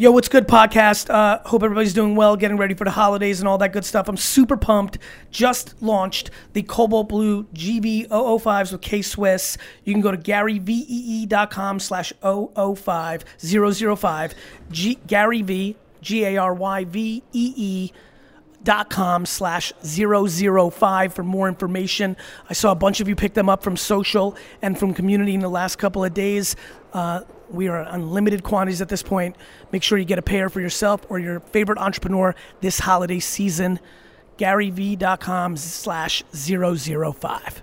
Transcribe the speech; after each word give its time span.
Yo, 0.00 0.10
what's 0.10 0.28
good, 0.28 0.48
podcast? 0.48 1.10
Uh, 1.10 1.40
hope 1.44 1.62
everybody's 1.62 1.92
doing 1.92 2.16
well, 2.16 2.34
getting 2.34 2.56
ready 2.56 2.72
for 2.72 2.84
the 2.84 2.90
holidays 2.90 3.38
and 3.40 3.46
all 3.46 3.58
that 3.58 3.70
good 3.70 3.84
stuff. 3.84 4.08
I'm 4.08 4.16
super 4.16 4.56
pumped. 4.56 4.96
Just 5.30 5.74
launched 5.82 6.30
the 6.54 6.62
Cobalt 6.62 7.10
Blue 7.10 7.44
GB005s 7.52 8.72
with 8.72 8.80
K 8.80 9.02
Swiss. 9.02 9.58
You 9.84 9.92
can 9.92 10.00
go 10.00 10.10
to 10.10 10.16
garyvee.com 10.16 11.80
slash 11.80 12.14
005 12.22 13.24
005. 13.38 14.34
G- 14.70 14.98
Gary 15.06 15.42
V, 15.42 15.76
G 16.00 16.24
A 16.24 16.36
R 16.38 16.54
Y 16.54 16.84
V 16.84 17.22
E 17.34 17.52
E 17.54 17.92
dot 18.64 18.88
com 18.88 19.26
slash 19.26 19.70
005 19.82 21.12
for 21.12 21.22
more 21.22 21.46
information. 21.46 22.16
I 22.48 22.54
saw 22.54 22.72
a 22.72 22.74
bunch 22.74 23.02
of 23.02 23.08
you 23.08 23.16
pick 23.16 23.34
them 23.34 23.50
up 23.50 23.62
from 23.62 23.76
social 23.76 24.34
and 24.62 24.78
from 24.78 24.94
community 24.94 25.34
in 25.34 25.40
the 25.40 25.50
last 25.50 25.76
couple 25.76 26.02
of 26.02 26.14
days. 26.14 26.56
Uh, 26.94 27.20
we 27.50 27.68
are 27.68 27.80
unlimited 27.82 28.42
quantities 28.42 28.80
at 28.80 28.88
this 28.88 29.02
point. 29.02 29.36
Make 29.72 29.82
sure 29.82 29.98
you 29.98 30.04
get 30.04 30.18
a 30.18 30.22
pair 30.22 30.48
for 30.48 30.60
yourself 30.60 31.04
or 31.08 31.18
your 31.18 31.40
favorite 31.40 31.78
entrepreneur 31.78 32.34
this 32.60 32.80
holiday 32.80 33.18
season. 33.18 33.80
GaryVee.com 34.38 35.56
slash 35.56 36.22
005. 36.32 37.62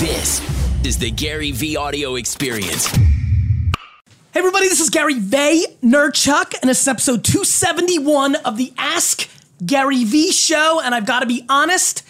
This 0.00 0.40
is 0.84 0.98
the 0.98 1.10
Gary 1.10 1.52
V 1.52 1.76
audio 1.76 2.16
experience. 2.16 2.86
Hey 2.86 4.40
everybody, 4.40 4.68
this 4.68 4.80
is 4.80 4.90
Gary 4.90 5.18
Vay 5.18 5.64
Nurchuk, 5.82 6.54
and 6.60 6.68
this 6.68 6.82
is 6.82 6.88
episode 6.88 7.24
271 7.24 8.36
of 8.36 8.56
the 8.56 8.72
Ask 8.78 9.28
Gary 9.64 10.04
V 10.04 10.30
show. 10.32 10.80
And 10.82 10.94
I've 10.94 11.06
got 11.06 11.20
to 11.20 11.26
be 11.26 11.44
honest, 11.48 12.04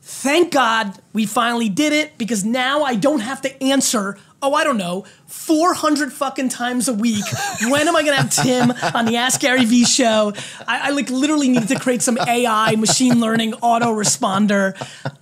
thank 0.00 0.52
God 0.52 0.98
we 1.12 1.26
finally 1.26 1.68
did 1.68 1.92
it 1.92 2.16
because 2.16 2.44
now 2.44 2.82
I 2.82 2.94
don't 2.94 3.20
have 3.20 3.42
to 3.42 3.62
answer, 3.62 4.16
oh, 4.42 4.54
I 4.54 4.64
don't 4.64 4.78
know, 4.78 5.04
400 5.26 6.12
fucking 6.12 6.48
times 6.48 6.88
a 6.88 6.94
week. 6.94 7.24
when 7.68 7.86
am 7.86 7.96
I 7.96 8.02
gonna 8.02 8.16
have 8.16 8.30
Tim 8.30 8.72
on 8.94 9.04
the 9.04 9.16
Ask 9.16 9.40
Gary 9.40 9.64
Vee 9.64 9.84
show? 9.84 10.32
I, 10.66 10.88
I 10.88 10.90
like 10.90 11.10
literally 11.10 11.48
need 11.48 11.68
to 11.68 11.78
create 11.78 12.02
some 12.02 12.18
AI, 12.18 12.76
machine 12.76 13.20
learning, 13.20 13.52
autoresponder. 13.52 14.74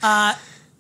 Uh, 0.03 0.35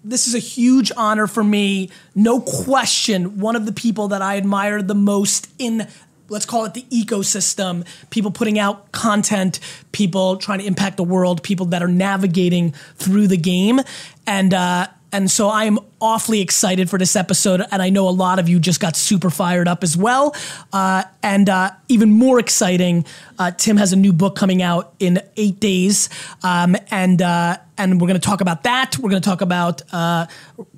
this 0.05 0.27
is 0.27 0.34
a 0.34 0.39
huge 0.39 0.92
honor 0.97 1.27
for 1.27 1.42
me. 1.42 1.91
No 2.14 2.41
question, 2.41 3.41
one 3.41 3.56
of 3.56 3.67
the 3.67 3.72
people 3.72 4.08
that 4.08 4.22
I 4.22 4.36
admire 4.36 4.83
the 4.83 4.95
most 4.95 5.48
in 5.58 5.89
let's 6.30 6.45
call 6.45 6.67
it 6.67 6.75
the 6.75 6.83
ecosystem, 6.91 7.86
people 8.11 8.30
putting 8.30 8.58
out 8.58 8.92
content, 8.92 9.61
people 9.92 10.36
trying 10.36 10.58
to 10.58 10.67
impact 10.67 10.98
the 10.98 11.05
world, 11.05 11.42
people 11.42 11.67
that 11.67 11.83
are 11.83 11.89
navigating 11.89 12.73
through 12.97 13.27
the 13.27 13.36
game. 13.36 13.80
And 14.27 14.52
uh 14.52 14.89
and 15.12 15.31
so 15.31 15.48
I 15.48 15.64
am 15.64 15.78
awfully 16.01 16.41
excited 16.41 16.91
for 16.91 16.98
this 16.98 17.17
episode, 17.17 17.62
and 17.70 17.81
I 17.81 17.91
know 17.91 18.09
a 18.09 18.11
lot 18.11 18.39
of 18.39 18.48
you 18.48 18.59
just 18.59 18.81
got 18.81 18.97
super 18.97 19.31
fired 19.31 19.67
up 19.67 19.83
as 19.83 19.97
well. 19.97 20.34
Uh, 20.73 21.05
and 21.23 21.48
uh, 21.48 21.70
even 21.89 22.11
more 22.11 22.39
exciting, 22.39 23.06
uh, 23.39 23.51
Tim 23.53 23.77
has 23.79 23.92
a 23.92 23.97
new 23.97 24.12
book 24.12 24.36
coming 24.36 24.62
out 24.62 24.95
in 24.98 25.20
eight 25.36 25.61
days, 25.61 26.09
um, 26.42 26.77
and 26.91 27.23
uh, 27.23 27.56
and 27.79 28.01
we're 28.01 28.09
going 28.09 28.20
to 28.20 28.27
talk 28.27 28.41
about 28.41 28.64
that. 28.64 28.98
We're 28.98 29.11
going 29.11 29.23
to 29.23 29.29
talk 29.29 29.41
about 29.41 29.83
uh, 29.92 30.27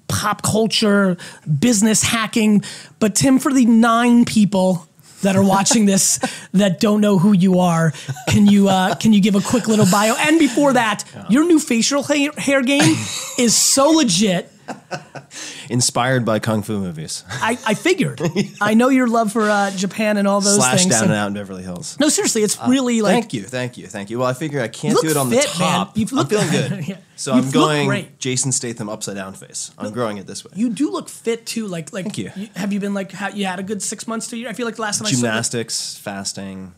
pop 0.06 0.42
culture, 0.42 1.16
business 1.58 2.02
hacking. 2.02 2.62
But 2.98 3.14
Tim, 3.14 3.38
for 3.38 3.52
the 3.52 3.64
nine 3.64 4.24
people 4.24 4.86
that 5.22 5.36
are 5.36 5.42
watching 5.42 5.86
this 5.86 6.18
that 6.52 6.80
don't 6.80 7.00
know 7.00 7.18
who 7.18 7.32
you 7.32 7.60
are, 7.60 7.92
can 8.28 8.46
you 8.46 8.68
uh, 8.68 8.94
can 8.94 9.12
you 9.12 9.20
give 9.20 9.34
a 9.34 9.40
quick 9.40 9.68
little 9.68 9.86
bio? 9.86 10.14
And 10.18 10.38
before 10.38 10.72
that, 10.74 11.04
your 11.28 11.44
new 11.46 11.58
facial 11.58 12.02
hair, 12.02 12.30
hair 12.36 12.62
game 12.62 12.96
is 13.38 13.56
so 13.56 13.90
legit. 13.90 14.49
Inspired 15.70 16.24
by 16.24 16.38
kung 16.40 16.62
fu 16.62 16.78
movies. 16.80 17.22
I, 17.28 17.56
I 17.66 17.74
figured. 17.74 18.20
I 18.60 18.74
know 18.74 18.88
your 18.88 19.06
love 19.06 19.32
for 19.32 19.42
uh, 19.48 19.70
Japan 19.70 20.16
and 20.16 20.26
all 20.26 20.40
those 20.40 20.56
Slash 20.56 20.82
things. 20.82 20.94
down 20.94 21.04
and- 21.04 21.12
out 21.12 21.26
in 21.28 21.34
Beverly 21.34 21.62
Hills. 21.62 21.96
no, 22.00 22.08
seriously, 22.08 22.42
it's 22.42 22.58
really 22.66 23.02
like 23.02 23.12
thank 23.14 23.32
you, 23.34 23.42
thank 23.44 23.78
you, 23.78 23.86
thank 23.86 24.10
you. 24.10 24.18
Well, 24.18 24.26
I 24.28 24.32
figure 24.34 24.60
I 24.60 24.68
can't 24.68 24.94
look 24.94 25.04
do 25.04 25.10
it 25.10 25.16
on 25.16 25.30
fit, 25.30 25.42
the 25.42 25.48
top. 25.48 25.96
man. 25.96 26.00
You 26.02 26.06
I'm 26.10 26.16
look- 26.16 26.28
feeling 26.30 26.50
good. 26.50 26.88
Yeah. 26.88 26.96
So 27.16 27.32
You 27.32 27.38
I'm 27.38 27.44
look 27.44 27.54
going 27.54 27.86
great. 27.88 28.18
Jason 28.18 28.50
Statham 28.50 28.88
upside 28.88 29.14
down 29.14 29.34
face. 29.34 29.70
I'm 29.78 29.92
growing 29.92 30.16
it 30.16 30.26
this 30.26 30.42
way. 30.44 30.52
you 30.54 30.70
do 30.70 30.90
look 30.90 31.08
fit 31.10 31.44
too. 31.46 31.66
Like 31.66 31.92
like 31.92 32.06
Thank 32.06 32.18
you. 32.18 32.30
have 32.56 32.72
you 32.72 32.80
been 32.80 32.94
like 32.94 33.12
ha- 33.12 33.30
you 33.34 33.44
had 33.44 33.58
a 33.60 33.62
good 33.62 33.82
six 33.82 34.08
months 34.08 34.26
to 34.28 34.36
a 34.36 34.38
year? 34.38 34.48
I 34.48 34.54
feel 34.54 34.66
like 34.66 34.76
the 34.76 34.82
last 34.82 34.98
time 34.98 35.06
I 35.06 35.10
saw 35.10 35.16
you, 35.16 35.22
Gymnastics, 35.22 35.96
fasting. 35.98 36.72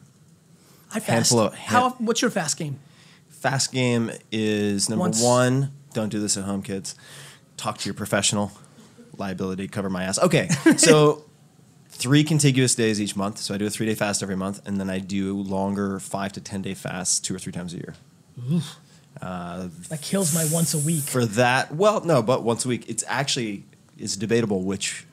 I 0.90 0.98
fast. 1.00 1.06
handful 1.08 1.40
of- 1.40 1.54
How 1.54 1.90
hand- 1.90 1.94
what's 2.06 2.20
your 2.20 2.30
fast 2.32 2.56
game? 2.58 2.80
Fast 3.30 3.72
game 3.72 4.10
is 4.32 4.88
number 4.90 5.00
Once- 5.02 5.22
one. 5.22 5.70
Don't 5.94 6.08
do 6.08 6.18
this 6.20 6.36
at 6.36 6.44
home, 6.44 6.62
kids. 6.62 6.94
Talk 7.56 7.78
to 7.78 7.86
your 7.88 7.94
professional. 7.94 8.52
Liability, 9.18 9.68
cover 9.68 9.90
my 9.90 10.04
ass. 10.04 10.18
Okay, 10.18 10.48
so 10.76 11.24
three 11.90 12.24
contiguous 12.24 12.74
days 12.74 13.00
each 13.00 13.14
month. 13.14 13.38
So 13.38 13.54
I 13.54 13.58
do 13.58 13.66
a 13.66 13.70
three 13.70 13.86
day 13.86 13.94
fast 13.94 14.22
every 14.22 14.36
month, 14.36 14.66
and 14.66 14.80
then 14.80 14.88
I 14.88 14.98
do 14.98 15.36
longer 15.40 16.00
five 16.00 16.32
to 16.32 16.40
ten 16.40 16.62
day 16.62 16.74
fasts 16.74 17.20
two 17.20 17.34
or 17.34 17.38
three 17.38 17.52
times 17.52 17.74
a 17.74 17.76
year. 17.76 17.94
Uh, 19.20 19.68
that 19.90 20.00
kills 20.00 20.34
my 20.34 20.46
once 20.50 20.72
a 20.74 20.78
week. 20.78 21.02
For 21.04 21.26
that, 21.26 21.74
well, 21.74 22.00
no, 22.04 22.22
but 22.22 22.42
once 22.42 22.64
a 22.64 22.68
week. 22.68 22.88
It's 22.88 23.04
actually 23.06 23.64
it's 23.98 24.16
debatable 24.16 24.62
which 24.62 25.04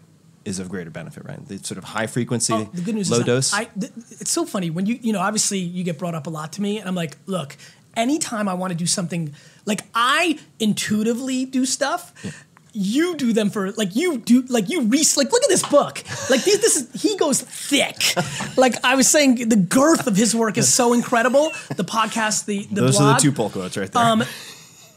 is 0.46 0.58
of 0.58 0.70
greater 0.70 0.90
benefit, 0.90 1.26
right? 1.26 1.46
The 1.48 1.58
sort 1.60 1.78
of 1.78 1.84
high 1.84 2.08
frequency, 2.08 2.54
Oh, 2.54 2.64
the 2.74 2.82
good 2.82 2.96
news 2.96 3.12
low 3.12 3.20
is 3.20 3.26
dose. 3.26 3.54
I, 3.54 3.66
th- 3.66 3.92
it's 4.20 4.32
so 4.32 4.46
funny 4.46 4.70
when 4.70 4.86
you 4.86 4.98
you 5.02 5.12
know 5.14 5.20
obviously 5.20 5.60
you 5.60 5.84
get 5.84 6.00
brought 6.00 6.16
up 6.16 6.26
a 6.26 6.30
lot 6.30 6.54
to 6.54 6.62
me, 6.62 6.80
and 6.80 6.88
I'm 6.88 6.96
like, 6.96 7.18
look, 7.26 7.58
anytime 7.96 8.48
I 8.48 8.54
want 8.54 8.72
to 8.72 8.78
do 8.78 8.86
something, 8.86 9.34
like 9.66 9.84
I 9.94 10.40
intuitively 10.60 11.46
do 11.46 11.66
stuff. 11.66 12.14
You 12.72 13.16
do 13.18 13.34
them 13.34 13.50
for 13.50 13.72
like 13.72 13.96
you 13.96 14.20
do 14.20 14.44
like 14.44 14.70
you 14.70 14.82
re 14.84 15.04
like 15.18 15.32
look 15.32 15.44
at 15.44 15.50
this 15.50 15.68
book 15.68 16.04
like 16.30 16.44
these 16.44 16.62
this 16.62 16.76
is 16.76 17.02
he 17.02 17.18
goes 17.18 17.42
thick 17.42 17.96
like 18.58 18.76
I 18.86 18.94
was 18.94 19.08
saying 19.10 19.50
the 19.50 19.56
girth 19.56 20.06
of 20.06 20.16
his 20.16 20.36
work 20.36 20.56
is 20.56 20.72
so 20.72 20.94
incredible 20.94 21.50
the 21.76 21.84
podcast 21.84 22.46
the 22.46 22.68
the 22.72 22.82
Those 22.82 22.98
blog, 22.98 23.10
are 23.10 23.14
the 23.16 23.22
two 23.22 23.32
pull 23.32 23.50
quotes 23.50 23.76
right 23.76 23.92
there. 23.92 24.04
um, 24.04 24.24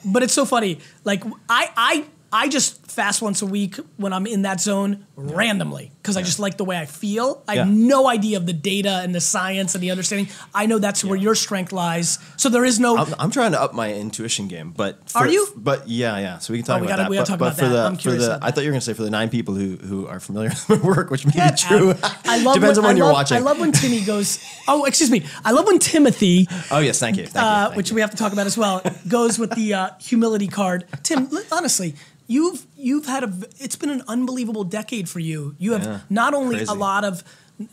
but 0.05 0.23
it's 0.23 0.35
so 0.35 0.45
funny. 0.45 0.81
Like 1.05 1.25
I, 1.49 1.71
I, 1.77 2.05
I 2.35 2.49
just 2.49 2.91
fast 2.91 3.21
once 3.21 3.43
a 3.43 3.47
week 3.47 3.77
when 3.97 4.13
I'm 4.13 4.27
in 4.27 4.43
that 4.43 4.61
zone 4.61 5.07
randomly 5.17 5.93
because 6.01 6.17
I 6.17 6.23
just 6.23 6.39
like 6.39 6.57
the 6.57 6.65
way 6.65 6.79
I 6.79 6.87
feel. 6.87 7.43
I 7.47 7.57
have 7.57 7.69
no 7.69 8.09
idea 8.09 8.39
of 8.39 8.47
the 8.47 8.53
data 8.53 9.01
and 9.03 9.15
the 9.15 9.21
science 9.21 9.75
and 9.75 9.83
the 9.83 9.91
understanding. 9.91 10.29
I 10.55 10.67
know 10.67 10.79
that's 10.79 11.05
where 11.05 11.17
your 11.17 11.35
strength 11.35 11.73
lies. 11.73 12.19
So 12.37 12.49
there 12.49 12.65
is 12.65 12.81
no. 12.81 12.97
I'm, 12.97 13.15
I'm 13.19 13.31
trying 13.31 13.53
to 13.53 13.61
up 13.61 13.75
my 13.75 13.93
intuition 13.93 14.49
game, 14.49 14.73
but 14.75 15.09
for, 15.11 15.19
Are 15.19 15.29
you? 15.29 15.47
But 15.57 15.89
yeah, 15.89 16.19
yeah. 16.19 16.39
So 16.39 16.53
we 16.53 16.59
can 16.59 16.67
talk 16.67 16.79
Oh, 16.79 16.81
we 16.81 16.87
about 16.87 16.97
gotta- 16.97 17.03
that. 17.05 17.11
we 17.11 17.17
gotta 17.17 17.23
but, 17.23 17.29
talk 17.33 17.39
but 17.39 17.47
about 17.47 17.59
for 17.59 17.65
that. 17.69 17.83
the 17.83 17.87
I'm 17.87 17.97
for 17.97 18.01
curious 18.03 18.27
the, 18.27 18.39
I 18.43 18.51
thought 18.51 18.63
you 18.63 18.69
were 18.69 18.73
going 18.73 18.81
to 18.81 18.87
say 18.87 18.95
for 18.95 19.03
the 19.03 19.11
nine 19.11 19.29
people 19.29 19.55
who 19.55 19.77
who 19.77 20.07
are 20.07 20.19
familiar 20.21 20.49
with 20.69 20.83
my 20.83 20.89
work, 20.89 21.11
which 21.11 21.27
may 21.27 21.33
Get 21.33 21.57
be 21.57 21.63
true. 21.63 21.95
I 22.25 22.43
love 22.43 22.55
Depends 22.55 22.79
when, 22.79 22.85
on 22.87 22.89
when 22.89 22.97
I 22.97 22.99
you're 22.99 23.07
love, 23.07 23.13
watching. 23.13 23.37
I 23.37 23.41
love 23.41 23.61
when 23.61 23.73
Timmy 23.73 24.01
goes. 24.05 24.39
Oh, 24.69 24.85
excuse 24.87 25.11
me. 25.11 25.25
I 25.45 25.51
love 25.53 25.67
when 25.67 25.79
Timothy, 25.79 26.49
oh 26.71 26.79
yes, 26.81 26.99
thank 26.99 27.17
you. 27.19 27.25
Thank 27.27 27.35
you, 27.35 27.41
uh, 27.41 27.65
thank 27.67 27.77
which 27.77 27.91
you. 27.91 27.95
we 27.97 28.01
have 28.01 28.11
to 28.11 28.17
talk 28.17 28.33
about 28.33 28.47
as 28.47 28.57
well, 28.57 28.83
goes 29.07 29.39
with 29.39 29.51
the 29.55 29.75
uh, 29.75 29.91
humility 30.01 30.49
card. 30.49 30.85
Tim, 31.03 31.29
honestly, 31.51 31.95
you've 32.33 32.61
you've 32.77 33.07
had 33.07 33.23
a 33.25 33.33
it's 33.65 33.77
been 33.83 33.91
an 33.91 34.03
unbelievable 34.09 34.65
decade 34.65 35.07
for 35.09 35.21
you. 35.21 35.55
You 35.59 35.73
have 35.73 35.85
Yeah, 35.85 36.01
not 36.11 36.33
only 36.35 36.57
crazy. 36.57 36.73
a 36.73 36.79
lot 36.91 37.05
of 37.05 37.23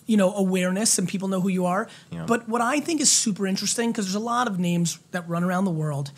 you 0.06 0.18
know 0.18 0.34
awareness 0.46 1.00
and 1.00 1.08
people 1.08 1.28
know 1.30 1.42
who 1.42 1.50
you 1.60 1.66
are, 1.66 1.88
Yeah. 2.12 2.26
but 2.26 2.48
what 2.54 2.62
I 2.62 2.80
think 2.82 3.02
is 3.02 3.12
super 3.12 3.46
interesting 3.48 3.92
because 3.92 4.06
there's 4.06 4.16
a 4.26 4.28
lot 4.36 4.48
of 4.48 4.60
names 4.60 5.00
that 5.12 5.28
run 5.30 5.44
around 5.44 5.66
the 5.66 5.72
world. 5.84 6.12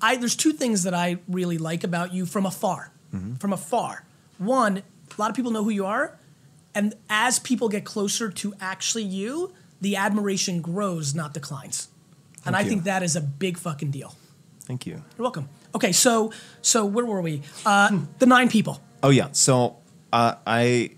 I 0.00 0.16
there's 0.16 0.36
two 0.36 0.52
things 0.52 0.82
that 0.84 0.94
I 0.94 1.18
really 1.28 1.58
like 1.58 1.84
about 1.84 2.12
you 2.12 2.26
from 2.26 2.46
afar. 2.46 2.92
Mm-hmm. 3.14 3.34
From 3.36 3.52
afar, 3.52 4.04
one, 4.38 4.78
a 4.78 5.20
lot 5.20 5.30
of 5.30 5.36
people 5.36 5.50
know 5.50 5.64
who 5.64 5.70
you 5.70 5.86
are, 5.86 6.18
and 6.74 6.94
as 7.08 7.38
people 7.38 7.68
get 7.68 7.84
closer 7.84 8.30
to 8.30 8.54
actually 8.60 9.04
you, 9.04 9.52
the 9.80 9.96
admiration 9.96 10.60
grows, 10.60 11.14
not 11.14 11.32
declines. 11.34 11.88
and 12.44 12.54
I 12.56 12.60
you. 12.60 12.68
think 12.68 12.84
that 12.84 13.02
is 13.02 13.16
a 13.16 13.20
big 13.20 13.56
fucking 13.58 13.90
deal. 13.90 14.14
Thank 14.66 14.86
you. 14.86 14.94
You're 15.16 15.22
welcome. 15.28 15.48
Okay, 15.74 15.92
so 15.92 16.32
so 16.62 16.84
where 16.84 17.04
were 17.04 17.20
we? 17.20 17.42
Uh, 17.64 18.00
the 18.18 18.26
nine 18.26 18.48
people. 18.48 18.80
Oh 19.02 19.10
yeah. 19.10 19.28
So 19.32 19.76
uh, 20.12 20.34
I, 20.46 20.92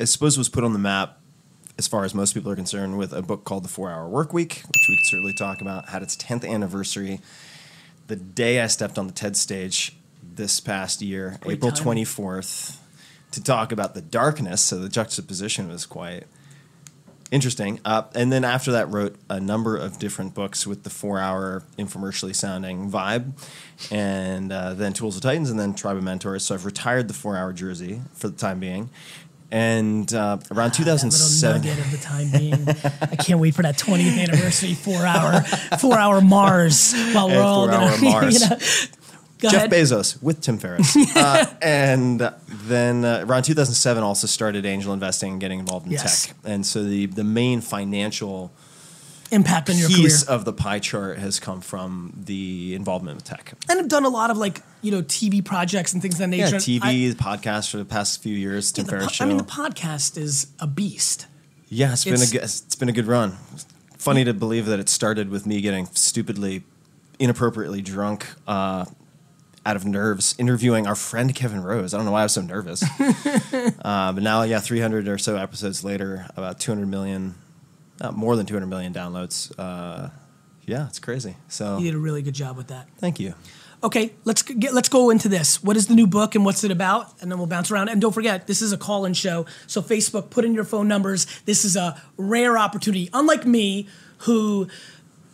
I 0.00 0.04
suppose 0.04 0.36
was 0.36 0.48
put 0.48 0.64
on 0.64 0.72
the 0.72 0.78
map 0.78 1.18
as 1.78 1.86
far 1.86 2.04
as 2.04 2.14
most 2.14 2.32
people 2.32 2.50
are 2.50 2.56
concerned 2.56 2.98
with 2.98 3.12
a 3.12 3.22
book 3.22 3.44
called 3.44 3.64
The 3.64 3.68
Four 3.68 3.90
Hour 3.90 4.08
Work 4.08 4.32
Week, 4.32 4.62
which 4.66 4.86
we 4.88 4.96
could 4.96 5.06
certainly 5.06 5.34
talk 5.34 5.60
about. 5.60 5.90
Had 5.90 6.02
its 6.02 6.16
tenth 6.16 6.44
anniversary 6.44 7.20
the 8.06 8.16
day 8.16 8.60
I 8.60 8.66
stepped 8.66 8.98
on 8.98 9.06
the 9.06 9.12
TED 9.12 9.36
stage 9.36 9.96
this 10.22 10.58
past 10.60 11.02
year, 11.02 11.38
Great 11.40 11.54
April 11.54 11.72
twenty 11.72 12.04
fourth, 12.04 12.80
to 13.30 13.42
talk 13.42 13.72
about 13.72 13.94
the 13.94 14.02
darkness. 14.02 14.62
So 14.62 14.78
the 14.78 14.88
juxtaposition 14.88 15.68
was 15.68 15.86
quite 15.86 16.24
interesting. 17.30 17.80
Uh, 17.84 18.02
and 18.14 18.30
then 18.32 18.44
after 18.44 18.72
that, 18.72 18.88
wrote 18.90 19.16
a 19.28 19.40
number 19.40 19.76
of 19.76 19.98
different 19.98 20.34
books 20.34 20.66
with 20.66 20.82
the 20.84 20.90
four-hour 20.90 21.62
infomercially 21.78 22.34
sounding 22.34 22.90
vibe, 22.90 23.32
and 23.90 24.52
uh, 24.52 24.74
then 24.74 24.92
Tools 24.92 25.16
of 25.16 25.22
Titans, 25.22 25.50
and 25.50 25.58
then 25.58 25.74
Tribe 25.74 25.96
of 25.96 26.02
Mentors. 26.04 26.44
So 26.44 26.54
I've 26.54 26.64
retired 26.64 27.08
the 27.08 27.14
four-hour 27.14 27.52
jersey 27.52 28.00
for 28.14 28.28
the 28.28 28.36
time 28.36 28.60
being. 28.60 28.90
And 29.48 30.12
uh, 30.12 30.38
around 30.50 30.72
That 30.74 30.80
little 30.80 30.98
2007, 30.98 31.62
nugget 31.62 31.78
of 31.78 31.90
the 31.92 31.98
time 31.98 32.30
being. 32.32 32.68
I 33.00 33.14
can't 33.16 33.38
wait 33.38 33.54
for 33.54 33.62
that 33.62 33.78
20th 33.78 34.18
anniversary 34.18 34.74
four 34.74 35.06
hour 35.06 35.40
four 35.78 35.96
hour 35.96 36.20
Mars 36.20 36.92
while 37.12 37.28
we're 37.28 37.40
all 37.40 37.68
gonna, 37.68 37.96
Mars. 38.02 38.42
you 38.42 38.48
know. 38.50 38.56
Go 39.38 39.50
Jeff 39.50 39.64
ahead. 39.66 39.70
Bezos 39.70 40.22
with 40.22 40.40
Tim 40.40 40.56
Ferriss. 40.58 40.96
uh, 41.16 41.44
and 41.60 42.32
then 42.48 43.04
uh, 43.04 43.24
around 43.26 43.42
2007, 43.42 44.02
also 44.02 44.26
started 44.26 44.64
angel 44.64 44.92
investing 44.94 45.32
and 45.32 45.40
getting 45.40 45.58
involved 45.58 45.86
in 45.86 45.92
Yes. 45.92 46.26
tech. 46.26 46.36
And 46.44 46.64
so 46.64 46.82
the, 46.84 47.06
the 47.06 47.24
main 47.24 47.60
financial 47.60 48.50
Impact 49.32 49.68
on 49.70 49.76
your 49.76 49.88
career. 49.88 50.02
piece 50.04 50.22
of 50.22 50.44
the 50.44 50.52
pie 50.52 50.78
chart 50.78 51.18
has 51.18 51.40
come 51.40 51.60
from 51.60 52.12
the 52.26 52.74
involvement 52.76 53.16
with 53.16 53.24
tech. 53.24 53.54
and 53.68 53.80
I've 53.80 53.88
done 53.88 54.04
a 54.04 54.08
lot 54.08 54.30
of 54.30 54.36
like 54.38 54.62
you 54.82 54.92
know 54.92 55.02
TV 55.02 55.44
projects 55.44 55.92
and 55.92 56.00
things 56.00 56.14
of 56.14 56.18
that 56.20 56.28
nature. 56.28 56.54
Yeah. 56.56 56.78
TV, 56.80 57.10
I- 57.10 57.14
podcast 57.36 57.68
for 57.70 57.78
the 57.78 57.84
past 57.84 58.22
few 58.22 58.34
years, 58.36 58.70
Tim 58.70 58.84
the 58.84 58.90
Ferriss 58.92 59.06
po- 59.06 59.12
show. 59.12 59.24
I 59.24 59.28
mean, 59.28 59.36
the 59.38 59.42
podcast 59.42 60.16
is 60.16 60.46
a 60.60 60.68
beast. 60.68 61.26
yeah, 61.68 61.92
it's 61.92 62.04
been 62.04 62.14
a 62.14 62.26
good, 62.26 62.42
it's 62.44 62.76
been 62.76 62.88
a 62.88 62.92
good 62.92 63.06
run. 63.08 63.32
Funny 63.98 64.22
to 64.24 64.32
believe 64.32 64.66
that 64.66 64.78
it 64.78 64.88
started 64.88 65.28
with 65.28 65.44
me 65.44 65.60
getting 65.60 65.86
stupidly, 65.86 66.62
inappropriately 67.18 67.82
drunk. 67.82 68.28
Uh, 68.46 68.84
out 69.66 69.76
of 69.76 69.84
nerves, 69.84 70.34
interviewing 70.38 70.86
our 70.86 70.94
friend 70.94 71.34
Kevin 71.34 71.62
Rose. 71.62 71.92
I 71.92 71.96
don't 71.98 72.06
know 72.06 72.12
why 72.12 72.20
I 72.20 72.24
was 72.24 72.32
so 72.32 72.40
nervous. 72.40 72.82
uh, 73.00 74.12
but 74.12 74.22
now, 74.22 74.42
yeah, 74.42 74.60
300 74.60 75.08
or 75.08 75.18
so 75.18 75.36
episodes 75.36 75.82
later, 75.84 76.26
about 76.36 76.60
200 76.60 76.86
million, 76.86 77.34
uh, 78.00 78.12
more 78.12 78.36
than 78.36 78.46
200 78.46 78.66
million 78.66 78.94
downloads. 78.94 79.52
Uh, 79.58 80.10
yeah, 80.64 80.86
it's 80.86 81.00
crazy. 81.00 81.36
So, 81.48 81.78
You 81.78 81.86
did 81.86 81.94
a 81.94 81.98
really 81.98 82.22
good 82.22 82.34
job 82.34 82.56
with 82.56 82.68
that. 82.68 82.88
thank 82.98 83.18
you. 83.20 83.34
Okay, 83.84 84.14
let's 84.24 84.40
get 84.42 84.72
let's 84.72 84.88
go 84.88 85.10
into 85.10 85.28
this. 85.28 85.62
What 85.62 85.76
is 85.76 85.86
the 85.86 85.94
new 85.94 86.06
book 86.06 86.34
and 86.34 86.44
what's 86.46 86.64
it 86.64 86.70
about? 86.70 87.12
And 87.20 87.30
then 87.30 87.38
we'll 87.38 87.46
bounce 87.46 87.70
around. 87.70 87.90
And 87.90 88.00
don't 88.00 88.12
forget, 88.12 88.46
this 88.46 88.62
is 88.62 88.72
a 88.72 88.78
call-in 88.78 89.12
show. 89.12 89.44
So 89.66 89.82
Facebook, 89.82 90.30
put 90.30 90.46
in 90.46 90.54
your 90.54 90.64
phone 90.64 90.88
numbers. 90.88 91.26
This 91.44 91.64
is 91.64 91.76
a 91.76 92.00
rare 92.16 92.56
opportunity. 92.56 93.10
Unlike 93.12 93.44
me, 93.46 93.86
who 94.20 94.66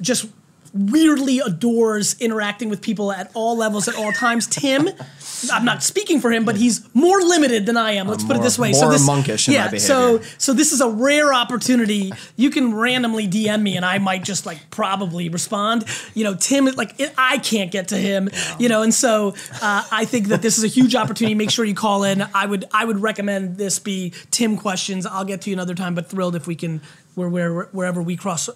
just 0.00 0.26
weirdly 0.72 1.40
adores 1.40 2.16
interacting 2.20 2.68
with 2.68 2.80
people 2.80 3.12
at 3.12 3.30
all 3.34 3.56
levels 3.56 3.88
at 3.88 3.94
all 3.96 4.12
times. 4.12 4.46
Tim, 4.46 4.88
I'm 5.50 5.64
not 5.64 5.82
speaking 5.82 6.20
for 6.20 6.30
him, 6.30 6.44
but 6.44 6.56
he's 6.56 6.86
more 6.94 7.20
limited 7.20 7.66
than 7.66 7.76
I 7.76 7.92
am. 7.92 8.08
Let's 8.08 8.22
I'm 8.22 8.28
put 8.28 8.36
it 8.36 8.42
this 8.42 8.58
way. 8.58 8.72
more 8.72 8.80
so 8.80 8.90
this, 8.90 9.06
monkish 9.06 9.48
in 9.48 9.54
my 9.54 9.70
yeah, 9.70 9.78
so 9.78 10.20
so 10.38 10.52
this 10.52 10.72
is 10.72 10.80
a 10.80 10.88
rare 10.88 11.32
opportunity. 11.32 12.12
You 12.36 12.50
can 12.50 12.74
randomly 12.74 13.26
DM 13.26 13.62
me, 13.62 13.76
and 13.76 13.84
I 13.84 13.98
might 13.98 14.24
just 14.24 14.46
like 14.46 14.70
probably 14.70 15.28
respond. 15.28 15.84
You 16.14 16.24
know, 16.24 16.34
Tim, 16.34 16.66
like 16.66 16.98
it, 17.00 17.12
I 17.16 17.38
can't 17.38 17.70
get 17.70 17.88
to 17.88 17.96
him. 17.96 18.28
You 18.58 18.68
know, 18.68 18.82
and 18.82 18.92
so 18.92 19.34
uh, 19.60 19.84
I 19.90 20.04
think 20.04 20.28
that 20.28 20.42
this 20.42 20.58
is 20.58 20.64
a 20.64 20.68
huge 20.68 20.94
opportunity. 20.94 21.34
Make 21.34 21.50
sure 21.50 21.64
you 21.64 21.74
call 21.74 22.04
in. 22.04 22.22
I 22.34 22.46
would 22.46 22.64
I 22.72 22.84
would 22.84 23.00
recommend 23.00 23.56
this 23.56 23.78
be 23.78 24.12
Tim 24.30 24.56
questions. 24.56 25.06
I'll 25.06 25.24
get 25.24 25.42
to 25.42 25.50
you 25.50 25.56
another 25.56 25.74
time, 25.74 25.94
but 25.94 26.08
thrilled 26.08 26.36
if 26.36 26.46
we 26.46 26.54
can 26.54 26.80
where 27.14 27.28
where 27.28 27.64
wherever 27.72 28.02
we 28.02 28.16
cross 28.16 28.48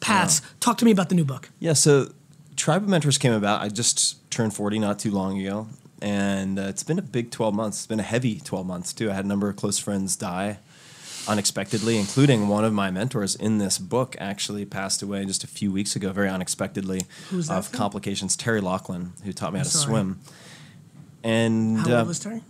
paths. 0.00 0.42
Talk 0.60 0.78
to 0.78 0.84
me 0.84 0.90
about 0.90 1.08
the 1.08 1.14
new 1.14 1.24
book. 1.24 1.50
Yeah, 1.58 1.72
so 1.72 2.12
Tribe 2.56 2.82
of 2.82 2.88
Mentors 2.88 3.18
came 3.18 3.32
about. 3.32 3.62
I 3.62 3.68
just 3.68 4.30
turned 4.30 4.54
40 4.54 4.78
not 4.78 4.98
too 4.98 5.10
long 5.10 5.40
ago. 5.40 5.68
And 6.04 6.58
uh, 6.58 6.62
it's 6.64 6.82
been 6.82 6.98
a 6.98 7.02
big 7.02 7.30
12 7.30 7.54
months. 7.54 7.78
It's 7.78 7.86
been 7.86 7.98
a 7.98 8.02
heavy 8.02 8.38
12 8.38 8.66
months, 8.66 8.92
too. 8.92 9.10
I 9.10 9.14
had 9.14 9.24
a 9.24 9.28
number 9.28 9.48
of 9.48 9.56
close 9.56 9.78
friends 9.78 10.16
die 10.16 10.58
unexpectedly, 11.26 11.96
including 11.96 12.46
one 12.48 12.62
of 12.62 12.74
my 12.74 12.90
mentors 12.90 13.34
in 13.34 13.56
this 13.56 13.78
book 13.78 14.14
actually 14.18 14.66
passed 14.66 15.00
away 15.00 15.24
just 15.24 15.42
a 15.44 15.46
few 15.46 15.72
weeks 15.72 15.96
ago, 15.96 16.12
very 16.12 16.28
unexpectedly, 16.28 17.00
Who's 17.30 17.48
of 17.48 17.68
from? 17.68 17.78
complications. 17.78 18.36
Terry 18.36 18.60
Laughlin, 18.60 19.14
who 19.24 19.32
taught 19.32 19.54
me 19.54 19.58
how 19.60 19.62
to 19.64 19.70
sorry. 19.70 19.84
swim. 19.92 20.20
And 21.22 21.78
How 21.78 21.94
uh, 21.94 21.98
old 22.00 22.08
was 22.08 22.18
Terry? 22.20 22.42